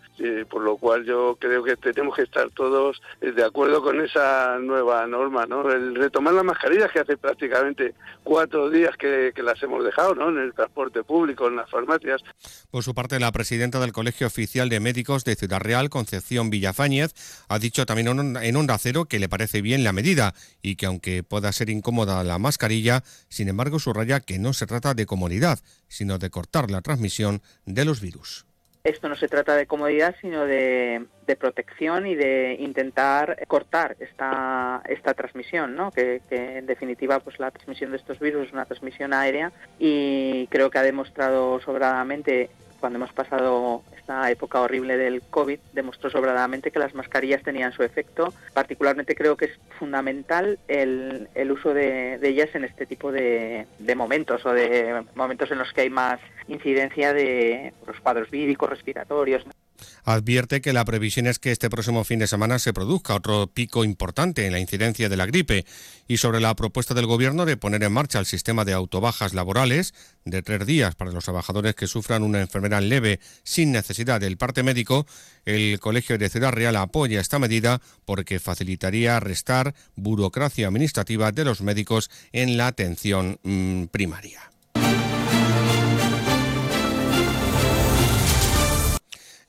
Por 0.48 0.62
lo 0.62 0.76
cual 0.76 1.04
yo 1.04 1.36
creo 1.40 1.62
que 1.64 1.76
tenemos 1.76 2.14
que 2.14 2.22
estar 2.22 2.50
todos 2.50 3.00
de 3.20 3.44
acuerdo 3.44 3.82
con 3.82 4.00
esa 4.00 4.58
nueva 4.58 5.06
norma, 5.06 5.46
¿no? 5.46 5.70
El 5.70 5.94
retomar 5.94 6.34
las 6.34 6.44
mascarillas 6.44 6.90
que 6.90 7.00
hace 7.00 7.16
prácticamente 7.16 7.94
cuatro 8.22 8.70
días 8.70 8.96
que, 8.96 9.32
que, 9.34 9.42
las 9.42 9.62
hemos 9.62 9.84
dejado, 9.84 10.14
¿no? 10.14 10.28
En 10.28 10.38
el 10.38 10.52
transporte 10.52 11.02
público, 11.02 11.48
en 11.48 11.56
las 11.56 11.70
farmacias. 11.70 12.22
Por 12.70 12.82
su 12.82 12.94
parte, 12.94 13.18
la 13.18 13.32
presidenta 13.32 13.80
del 13.80 13.92
Colegio 13.92 14.26
Oficial 14.26 14.68
de 14.68 14.80
Médicos 14.80 15.24
de 15.24 15.36
Ciudad 15.36 15.60
Real, 15.60 15.90
Concepción 15.90 16.50
Villafáñez, 16.50 17.14
ha 17.48 17.58
dicho 17.58 17.86
también 17.86 18.36
en 18.36 18.56
Onda 18.56 18.78
Cero 18.78 19.06
que 19.06 19.18
le 19.18 19.28
parece 19.28 19.62
bien 19.62 19.84
la 19.84 19.92
medida 19.92 20.34
y 20.62 20.76
que 20.76 20.86
aunque 20.86 21.22
pueda 21.22 21.52
ser 21.52 21.70
incómoda 21.70 22.22
la 22.24 22.38
mascarilla, 22.38 23.02
sin 23.28 23.48
embargo 23.48 23.78
subraya 23.78 24.20
que 24.20 24.38
no 24.38 24.52
se 24.52 24.66
trata 24.66 24.94
de 24.94 25.06
comodidad, 25.06 25.60
sino 25.88 26.18
de 26.18 26.30
cortar 26.30 26.70
la 26.70 26.82
transmisión 26.82 27.42
de 27.64 27.84
los 27.84 28.00
virus. 28.00 28.49
Esto 28.82 29.08
no 29.08 29.16
se 29.16 29.28
trata 29.28 29.56
de 29.56 29.66
comodidad, 29.66 30.14
sino 30.20 30.46
de, 30.46 31.06
protección 31.38 32.08
y 32.08 32.16
de 32.16 32.56
intentar 32.58 33.46
cortar 33.46 33.96
esta, 34.00 34.82
esta 34.88 35.14
transmisión, 35.14 35.76
¿no? 35.76 35.92
Que, 35.92 36.22
que, 36.28 36.58
en 36.58 36.66
definitiva 36.66 37.20
pues 37.20 37.38
la 37.38 37.52
transmisión 37.52 37.92
de 37.92 37.98
estos 37.98 38.18
virus 38.18 38.48
es 38.48 38.52
una 38.52 38.64
transmisión 38.64 39.12
aérea 39.12 39.52
y 39.78 40.48
creo 40.48 40.70
que 40.70 40.78
ha 40.78 40.82
demostrado 40.82 41.60
sobradamente 41.60 42.50
cuando 42.80 42.96
hemos 42.96 43.12
pasado 43.12 43.84
esta 44.10 44.30
época 44.30 44.60
horrible 44.60 44.96
del 44.96 45.22
COVID, 45.22 45.60
demostró 45.72 46.10
sobradamente 46.10 46.72
que 46.72 46.80
las 46.80 46.94
mascarillas 46.94 47.44
tenían 47.44 47.72
su 47.72 47.84
efecto. 47.84 48.34
Particularmente 48.52 49.14
creo 49.14 49.36
que 49.36 49.44
es 49.44 49.60
fundamental 49.78 50.58
el, 50.66 51.28
el 51.36 51.52
uso 51.52 51.72
de, 51.72 52.18
ellas 52.20 52.48
en 52.54 52.64
este 52.64 52.86
tipo 52.86 53.12
de, 53.12 53.66
de, 53.78 53.94
momentos 53.94 54.44
o 54.44 54.52
de 54.52 55.04
momentos 55.14 55.52
en 55.52 55.58
los 55.58 55.72
que 55.72 55.82
hay 55.82 55.90
más 55.90 56.18
incidencia 56.48 57.12
de 57.12 57.72
los 57.86 58.00
cuadros 58.00 58.30
víricos, 58.30 58.68
respiratorios 58.68 59.44
advierte 60.04 60.60
que 60.60 60.72
la 60.72 60.84
previsión 60.84 61.26
es 61.26 61.38
que 61.38 61.52
este 61.52 61.70
próximo 61.70 62.04
fin 62.04 62.18
de 62.18 62.26
semana 62.26 62.58
se 62.58 62.72
produzca 62.72 63.14
otro 63.14 63.46
pico 63.46 63.84
importante 63.84 64.46
en 64.46 64.52
la 64.52 64.60
incidencia 64.60 65.08
de 65.08 65.16
la 65.16 65.26
gripe 65.26 65.64
y 66.08 66.16
sobre 66.16 66.40
la 66.40 66.54
propuesta 66.54 66.94
del 66.94 67.06
Gobierno 67.06 67.46
de 67.46 67.56
poner 67.56 67.82
en 67.82 67.92
marcha 67.92 68.18
el 68.18 68.26
sistema 68.26 68.64
de 68.64 68.72
autobajas 68.72 69.34
laborales 69.34 69.94
de 70.24 70.42
tres 70.42 70.66
días 70.66 70.94
para 70.94 71.12
los 71.12 71.24
trabajadores 71.24 71.74
que 71.74 71.86
sufran 71.86 72.22
una 72.22 72.40
enfermedad 72.40 72.82
leve 72.82 73.20
sin 73.42 73.72
necesidad 73.72 74.20
del 74.20 74.36
parte 74.36 74.62
médico, 74.62 75.06
el 75.44 75.80
Colegio 75.80 76.18
de 76.18 76.28
Ciudad 76.28 76.52
Real 76.52 76.76
apoya 76.76 77.20
esta 77.20 77.38
medida 77.38 77.80
porque 78.04 78.40
facilitaría 78.40 79.20
restar 79.20 79.74
burocracia 79.96 80.66
administrativa 80.66 81.32
de 81.32 81.44
los 81.44 81.60
médicos 81.60 82.10
en 82.32 82.56
la 82.56 82.66
atención 82.66 83.38
mm, 83.42 83.84
primaria. 83.84 84.49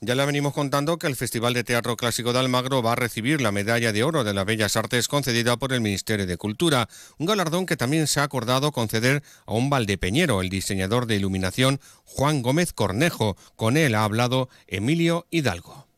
Ya 0.04 0.16
le 0.16 0.26
venimos 0.26 0.54
contando 0.54 0.98
que 0.98 1.06
el 1.06 1.16
Festival 1.16 1.54
de 1.54 1.64
Teatro 1.64 1.96
Clásico 1.96 2.34
de 2.34 2.40
Almagro 2.40 2.82
va 2.82 2.94
a 2.94 2.96
recibir 2.96 3.40
la 3.40 3.52
Medalla 3.52 3.92
de 3.92 4.04
Oro 4.04 4.24
de 4.24 4.34
las 4.34 4.48
Bellas 4.48 4.76
Artes 4.76 5.08
concedida 5.08 5.58
por 5.58 5.74
el 5.74 5.82
Ministerio 5.82 6.26
de 6.26 6.38
Cultura, 6.38 6.90
un 7.20 7.28
galardón 7.28 7.68
que 7.68 7.78
también 7.78 8.08
se 8.08 8.20
ha 8.20 8.24
acordado 8.24 8.72
conceder 8.72 9.22
a 9.46 9.54
un 9.54 9.70
valdepeñero, 9.70 10.42
el 10.42 10.50
diseñador 10.50 11.06
de 11.06 11.18
iluminación 11.18 11.80
Juan 12.04 12.42
Gómez 12.42 12.74
Cornejo. 12.74 13.38
Con 13.56 13.78
él 13.78 13.94
ha 13.94 14.04
hablado 14.04 14.50
Emilio 14.66 15.28
Hidalgo. 15.30 15.91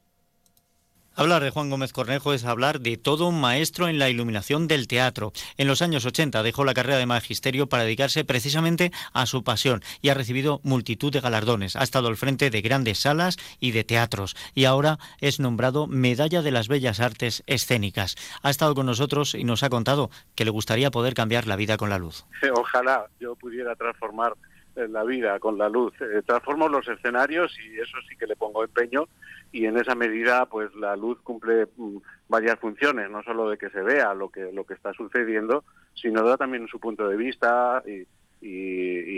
Hablar 1.15 1.43
de 1.43 1.51
Juan 1.51 1.69
Gómez 1.69 1.93
Cornejo 1.93 2.33
es 2.33 2.43
hablar 2.43 2.79
de 2.79 2.97
todo 2.97 3.27
un 3.27 3.39
maestro 3.39 3.87
en 3.87 3.99
la 3.99 4.09
iluminación 4.09 4.67
del 4.67 4.87
teatro. 4.87 5.31
En 5.57 5.67
los 5.67 5.83
años 5.83 6.05
80 6.05 6.41
dejó 6.41 6.65
la 6.65 6.73
carrera 6.73 6.97
de 6.97 7.05
magisterio 7.05 7.67
para 7.67 7.83
dedicarse 7.83 8.25
precisamente 8.25 8.91
a 9.13 9.27
su 9.27 9.43
pasión 9.43 9.83
y 10.01 10.09
ha 10.09 10.15
recibido 10.15 10.59
multitud 10.63 11.13
de 11.13 11.21
galardones. 11.21 11.75
Ha 11.75 11.83
estado 11.83 12.07
al 12.07 12.17
frente 12.17 12.49
de 12.49 12.61
grandes 12.63 12.99
salas 12.99 13.37
y 13.59 13.71
de 13.71 13.83
teatros 13.83 14.35
y 14.55 14.65
ahora 14.65 14.97
es 15.19 15.39
nombrado 15.39 15.85
Medalla 15.85 16.41
de 16.41 16.51
las 16.51 16.67
Bellas 16.67 16.99
Artes 16.99 17.43
Escénicas. 17.45 18.15
Ha 18.41 18.49
estado 18.49 18.73
con 18.73 18.87
nosotros 18.87 19.35
y 19.35 19.43
nos 19.43 19.61
ha 19.61 19.69
contado 19.69 20.09
que 20.33 20.45
le 20.45 20.51
gustaría 20.51 20.89
poder 20.89 21.13
cambiar 21.13 21.45
la 21.45 21.57
vida 21.57 21.77
con 21.77 21.91
la 21.91 21.99
luz. 21.99 22.25
Ojalá 22.55 23.05
yo 23.19 23.35
pudiera 23.35 23.75
transformar 23.75 24.33
la 24.75 25.03
vida 25.03 25.39
con 25.39 25.57
la 25.57 25.69
luz. 25.69 25.93
Eh, 26.01 26.21
transformo 26.25 26.67
los 26.67 26.87
escenarios 26.87 27.55
y 27.59 27.79
eso 27.79 27.97
sí 28.09 28.15
que 28.17 28.27
le 28.27 28.35
pongo 28.35 28.63
empeño 28.63 29.07
y 29.51 29.65
en 29.65 29.77
esa 29.77 29.95
medida 29.95 30.45
pues 30.47 30.73
la 30.75 30.95
luz 30.95 31.19
cumple 31.21 31.67
mm, 31.75 31.97
varias 32.27 32.59
funciones, 32.59 33.09
no 33.09 33.21
solo 33.23 33.49
de 33.49 33.57
que 33.57 33.69
se 33.69 33.81
vea 33.81 34.13
lo 34.13 34.29
que 34.29 34.51
lo 34.51 34.63
que 34.65 34.73
está 34.73 34.93
sucediendo, 34.93 35.63
sino 35.93 36.23
da 36.23 36.37
también 36.37 36.67
su 36.67 36.79
punto 36.79 37.07
de 37.07 37.17
vista 37.17 37.83
y, 37.85 38.05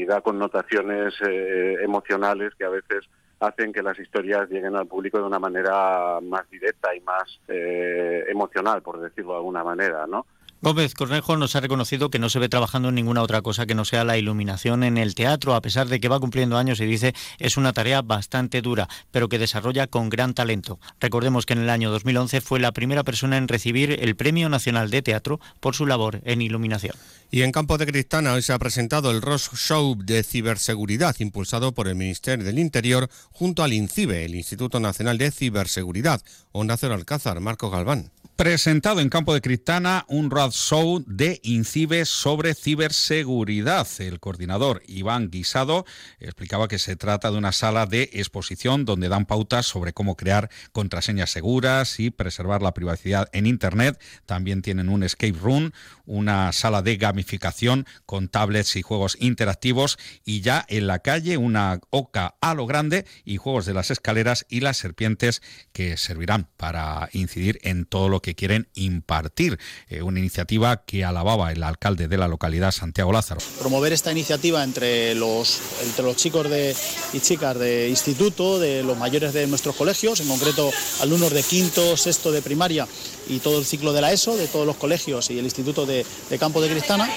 da 0.05 0.21
connotaciones 0.21 1.15
eh, 1.27 1.77
emocionales 1.81 2.53
que 2.53 2.63
a 2.63 2.69
veces 2.69 3.09
hacen 3.39 3.73
que 3.73 3.81
las 3.81 3.97
historias 3.97 4.47
lleguen 4.51 4.75
al 4.75 4.85
público 4.85 5.17
de 5.17 5.23
una 5.23 5.39
manera 5.39 6.19
más 6.21 6.47
directa 6.51 6.95
y 6.95 7.01
más 7.01 7.39
eh, 7.47 8.23
emocional, 8.27 8.83
por 8.83 9.01
decirlo 9.01 9.31
de 9.31 9.37
alguna 9.37 9.63
manera, 9.63 10.05
¿no? 10.05 10.27
Gómez 10.65 10.95
Cornejo 10.95 11.37
nos 11.37 11.55
ha 11.55 11.59
reconocido 11.59 12.09
que 12.09 12.17
no 12.17 12.27
se 12.27 12.39
ve 12.39 12.49
trabajando 12.49 12.89
en 12.89 12.95
ninguna 12.95 13.21
otra 13.21 13.43
cosa 13.43 13.67
que 13.67 13.75
no 13.75 13.85
sea 13.85 14.03
la 14.03 14.17
iluminación 14.17 14.83
en 14.83 14.97
el 14.97 15.13
teatro, 15.13 15.53
a 15.53 15.61
pesar 15.61 15.87
de 15.87 15.99
que 15.99 16.07
va 16.07 16.19
cumpliendo 16.19 16.57
años 16.57 16.79
y 16.79 16.87
dice 16.87 17.13
es 17.37 17.57
una 17.57 17.71
tarea 17.71 18.01
bastante 18.01 18.63
dura, 18.63 18.89
pero 19.11 19.29
que 19.29 19.37
desarrolla 19.37 19.85
con 19.85 20.09
gran 20.09 20.33
talento. 20.33 20.79
Recordemos 20.99 21.45
que 21.45 21.53
en 21.53 21.59
el 21.59 21.69
año 21.69 21.91
2011 21.91 22.41
fue 22.41 22.59
la 22.59 22.71
primera 22.71 23.03
persona 23.03 23.37
en 23.37 23.47
recibir 23.47 23.91
el 23.91 24.15
Premio 24.15 24.49
Nacional 24.49 24.89
de 24.89 25.03
Teatro 25.03 25.39
por 25.59 25.75
su 25.75 25.85
labor 25.85 26.21
en 26.25 26.41
iluminación. 26.41 26.95
Y 27.29 27.43
en 27.43 27.51
Campo 27.51 27.77
de 27.77 27.85
Cristana 27.85 28.33
hoy 28.33 28.41
se 28.41 28.51
ha 28.51 28.57
presentado 28.57 29.11
el 29.11 29.21
Ross 29.21 29.51
Show 29.53 29.95
de 29.95 30.23
Ciberseguridad, 30.23 31.15
impulsado 31.19 31.73
por 31.73 31.87
el 31.87 31.93
Ministerio 31.93 32.43
del 32.43 32.57
Interior 32.57 33.07
junto 33.31 33.63
al 33.63 33.71
INCIBE, 33.71 34.25
el 34.25 34.33
Instituto 34.33 34.79
Nacional 34.79 35.19
de 35.19 35.29
Ciberseguridad. 35.29 36.23
Onda 36.53 36.75
Cero 36.75 36.95
Alcázar, 36.95 37.39
Marco 37.39 37.69
Galván. 37.69 38.09
Presentado 38.35 38.99
en 38.99 39.07
Campo 39.07 39.33
de 39.33 39.39
Cristana 39.39 40.03
un 40.09 40.29
Road 40.29 40.51
Show 40.51 41.01
de 41.07 41.39
INCIBE 41.41 42.03
sobre 42.03 42.53
ciberseguridad. 42.53 43.87
El 43.99 44.19
coordinador 44.19 44.83
Iván 44.87 45.29
Guisado 45.31 45.85
explicaba 46.19 46.67
que 46.67 46.77
se 46.77 46.97
trata 46.97 47.31
de 47.31 47.37
una 47.37 47.53
sala 47.53 47.85
de 47.85 48.09
exposición 48.11 48.83
donde 48.83 49.07
dan 49.07 49.25
pautas 49.25 49.65
sobre 49.67 49.93
cómo 49.93 50.17
crear 50.17 50.49
contraseñas 50.73 51.29
seguras 51.29 51.97
y 52.01 52.11
preservar 52.11 52.61
la 52.61 52.73
privacidad 52.73 53.29
en 53.31 53.45
Internet. 53.45 54.01
También 54.25 54.61
tienen 54.61 54.89
un 54.89 55.03
escape 55.03 55.39
room, 55.41 55.71
una 56.05 56.51
sala 56.51 56.81
de 56.81 56.97
gamificación 56.97 57.85
con 58.05 58.27
tablets 58.27 58.75
y 58.75 58.81
juegos 58.81 59.15
interactivos 59.21 59.97
y 60.25 60.41
ya 60.41 60.65
en 60.67 60.87
la 60.87 60.99
calle 60.99 61.37
una 61.37 61.79
oca 61.89 62.35
a 62.41 62.53
lo 62.53 62.65
grande 62.65 63.05
y 63.23 63.37
juegos 63.37 63.65
de 63.65 63.73
las 63.73 63.91
escaleras 63.91 64.45
y 64.49 64.59
las 64.59 64.75
serpientes 64.75 65.41
que 65.71 65.95
servirán 65.95 66.49
para 66.57 67.07
incidir 67.13 67.59
en 67.63 67.85
todo 67.85 68.09
lo 68.09 68.21
que 68.21 68.24
quieren 68.33 68.69
impartir. 68.73 69.59
Eh, 69.89 70.01
una 70.01 70.19
iniciativa 70.19 70.83
que 70.85 71.05
alababa 71.05 71.51
el 71.51 71.61
alcalde 71.61 72.07
de 72.07 72.17
la 72.17 72.27
localidad, 72.27 72.71
Santiago 72.71 73.11
Lázaro. 73.11 73.41
Promover 73.59 73.93
esta 73.93 74.11
iniciativa 74.11 74.63
entre 74.63 75.13
los, 75.13 75.59
entre 75.83 76.03
los 76.03 76.15
chicos 76.15 76.49
de, 76.49 76.75
y 77.13 77.19
chicas 77.19 77.59
de 77.59 77.89
instituto, 77.89 78.57
de 78.57 78.81
los 78.81 78.97
mayores 78.97 79.33
de 79.33 79.45
nuestros 79.45 79.75
colegios, 79.75 80.19
en 80.21 80.27
concreto 80.27 80.71
alumnos 81.01 81.31
de 81.31 81.43
quinto, 81.43 81.97
sexto 81.97 82.31
de 82.31 82.41
primaria 82.41 82.87
y 83.27 83.39
todo 83.39 83.59
el 83.59 83.65
ciclo 83.65 83.93
de 83.93 84.01
la 84.01 84.11
ESO, 84.11 84.37
de 84.37 84.47
todos 84.47 84.65
los 84.65 84.75
colegios 84.75 85.29
y 85.29 85.39
el 85.39 85.45
Instituto 85.45 85.85
de, 85.85 86.05
Campo 86.39 86.61
de 86.61 86.69
Cristana, 86.69 87.09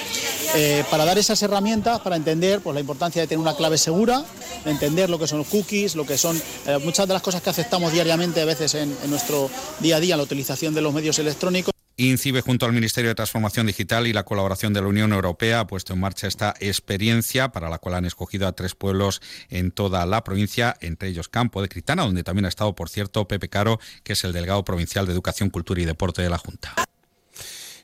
eh, 0.55 0.83
para 0.89 1.05
dar 1.05 1.17
esas 1.17 1.41
herramientas 1.43 1.99
para 1.99 2.15
entender 2.15 2.61
pues, 2.61 2.73
la 2.73 2.79
importancia 2.79 3.21
de 3.21 3.27
tener 3.27 3.39
una 3.39 3.55
clave 3.55 3.77
segura, 3.77 4.23
de 4.65 4.71
entender 4.71 5.09
lo 5.09 5.19
que 5.19 5.27
son 5.27 5.39
los 5.39 5.47
cookies, 5.47 5.95
lo 5.95 6.05
que 6.05 6.17
son 6.17 6.41
eh, 6.65 6.77
muchas 6.83 7.07
de 7.07 7.13
las 7.13 7.21
cosas 7.21 7.41
que 7.41 7.49
aceptamos 7.49 7.91
diariamente 7.91 8.41
a 8.41 8.45
veces 8.45 8.73
en, 8.75 8.95
en 9.03 9.09
nuestro 9.09 9.49
día 9.79 9.97
a 9.97 9.99
día, 9.99 10.17
la 10.17 10.23
utilización 10.23 10.73
de 10.73 10.81
los 10.81 10.93
medios 10.99 11.17
electrónicos. 11.19 11.73
INCIBE 11.95 12.41
junto 12.41 12.65
al 12.65 12.73
Ministerio 12.73 13.09
de 13.09 13.15
Transformación 13.15 13.67
Digital 13.67 14.07
y 14.07 14.13
la 14.13 14.23
colaboración 14.23 14.73
de 14.73 14.81
la 14.81 14.87
Unión 14.87 15.11
Europea 15.11 15.61
ha 15.61 15.67
puesto 15.67 15.93
en 15.93 15.99
marcha 15.99 16.27
esta 16.27 16.53
experiencia 16.59 17.49
para 17.49 17.69
la 17.69 17.77
cual 17.77 17.95
han 17.95 18.05
escogido 18.05 18.47
a 18.47 18.53
tres 18.53 18.73
pueblos 18.73 19.21
en 19.49 19.71
toda 19.71 20.05
la 20.05 20.23
provincia, 20.23 20.75
entre 20.79 21.09
ellos 21.09 21.27
Campo 21.27 21.61
de 21.61 21.67
Cristana, 21.67 22.03
donde 22.03 22.23
también 22.23 22.45
ha 22.45 22.49
estado, 22.49 22.73
por 22.73 22.89
cierto, 22.89 23.27
Pepe 23.27 23.49
Caro, 23.49 23.79
que 24.03 24.13
es 24.13 24.23
el 24.23 24.31
delegado 24.31 24.63
provincial 24.63 25.05
de 25.05 25.13
Educación, 25.13 25.49
Cultura 25.49 25.81
y 25.81 25.85
Deporte 25.85 26.21
de 26.21 26.29
la 26.29 26.37
Junta. 26.37 26.73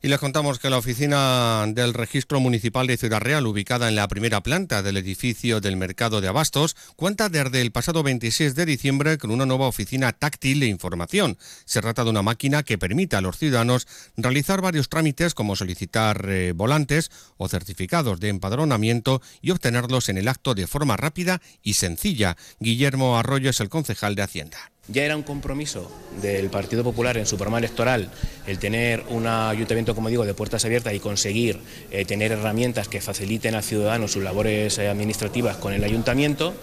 Y 0.05 0.07
les 0.07 0.19
contamos 0.19 0.59
que 0.59 0.69
la 0.69 0.77
oficina 0.77 1.65
del 1.67 1.95
Registro 1.95 2.39
Municipal 2.39 2.85
de 2.85 2.95
Ciudad 2.95 3.21
Real, 3.21 3.47
ubicada 3.47 3.89
en 3.89 3.95
la 3.95 4.07
primera 4.07 4.43
planta 4.43 4.83
del 4.83 4.97
edificio 4.97 5.61
del 5.61 5.77
Mercado 5.77 6.21
de 6.21 6.27
Abastos, 6.27 6.75
cuenta 6.95 7.27
desde 7.27 7.59
el 7.61 7.71
pasado 7.71 8.03
26 8.03 8.53
de 8.53 8.67
diciembre 8.67 9.17
con 9.17 9.31
una 9.31 9.47
nueva 9.47 9.65
oficina 9.65 10.11
táctil 10.11 10.59
de 10.59 10.67
información. 10.67 11.39
Se 11.65 11.81
trata 11.81 12.03
de 12.03 12.11
una 12.11 12.21
máquina 12.21 12.61
que 12.61 12.77
permite 12.77 13.15
a 13.15 13.21
los 13.21 13.39
ciudadanos 13.39 13.87
realizar 14.15 14.61
varios 14.61 14.89
trámites 14.89 15.33
como 15.33 15.55
solicitar 15.55 16.23
eh, 16.29 16.51
volantes 16.55 17.09
o 17.37 17.47
certificados 17.47 18.19
de 18.19 18.29
empadronamiento 18.29 19.23
y 19.41 19.49
obtenerlos 19.49 20.09
en 20.09 20.19
el 20.19 20.27
acto 20.27 20.53
de 20.53 20.67
forma 20.67 20.97
rápida 20.97 21.41
y 21.63 21.73
sencilla. 21.73 22.37
Guillermo 22.59 23.17
Arroyo 23.17 23.49
es 23.49 23.59
el 23.59 23.69
concejal 23.69 24.13
de 24.13 24.21
Hacienda. 24.21 24.74
Ya 24.87 25.03
era 25.03 25.15
un 25.15 25.23
compromiso 25.23 25.91
del 26.21 26.51
Partido 26.51 26.83
Popular 26.83 27.17
en 27.17 27.25
su 27.25 27.37
programa 27.37 27.57
electoral 27.57 28.11
el 28.45 28.59
tener 28.59 29.03
un 29.09 29.25
ayuntamiento, 29.25 29.95
como 29.95 30.09
digo, 30.09 30.25
de 30.25 30.35
puertas 30.35 30.63
abiertas 30.63 30.93
y 30.93 30.99
conseguir 30.99 31.59
eh, 31.89 32.05
tener 32.05 32.31
herramientas 32.31 32.87
que 32.87 33.01
faciliten 33.01 33.55
al 33.55 33.63
ciudadano 33.63 34.07
sus 34.07 34.23
labores 34.23 34.77
eh, 34.77 34.87
administrativas 34.87 35.57
con 35.57 35.73
el 35.73 35.83
ayuntamiento. 35.83 36.53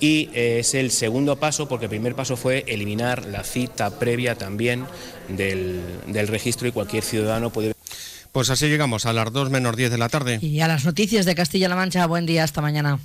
Y 0.00 0.30
eh, 0.32 0.60
es 0.60 0.72
el 0.72 0.90
segundo 0.90 1.36
paso, 1.36 1.68
porque 1.68 1.84
el 1.84 1.90
primer 1.90 2.14
paso 2.14 2.38
fue 2.38 2.64
eliminar 2.66 3.26
la 3.26 3.44
cita 3.44 3.98
previa 3.98 4.36
también 4.36 4.86
del, 5.28 5.82
del 6.06 6.28
registro 6.28 6.66
y 6.68 6.72
cualquier 6.72 7.04
ciudadano 7.04 7.50
puede. 7.50 7.74
Pues 8.32 8.48
así 8.48 8.68
llegamos 8.68 9.04
a 9.04 9.12
las 9.12 9.30
2 9.32 9.50
menos 9.50 9.76
10 9.76 9.90
de 9.90 9.98
la 9.98 10.08
tarde. 10.08 10.38
Y 10.40 10.60
a 10.60 10.68
las 10.68 10.86
noticias 10.86 11.26
de 11.26 11.34
Castilla-La 11.34 11.76
Mancha. 11.76 12.06
Buen 12.06 12.24
día, 12.24 12.44
hasta 12.44 12.62
mañana. 12.62 12.98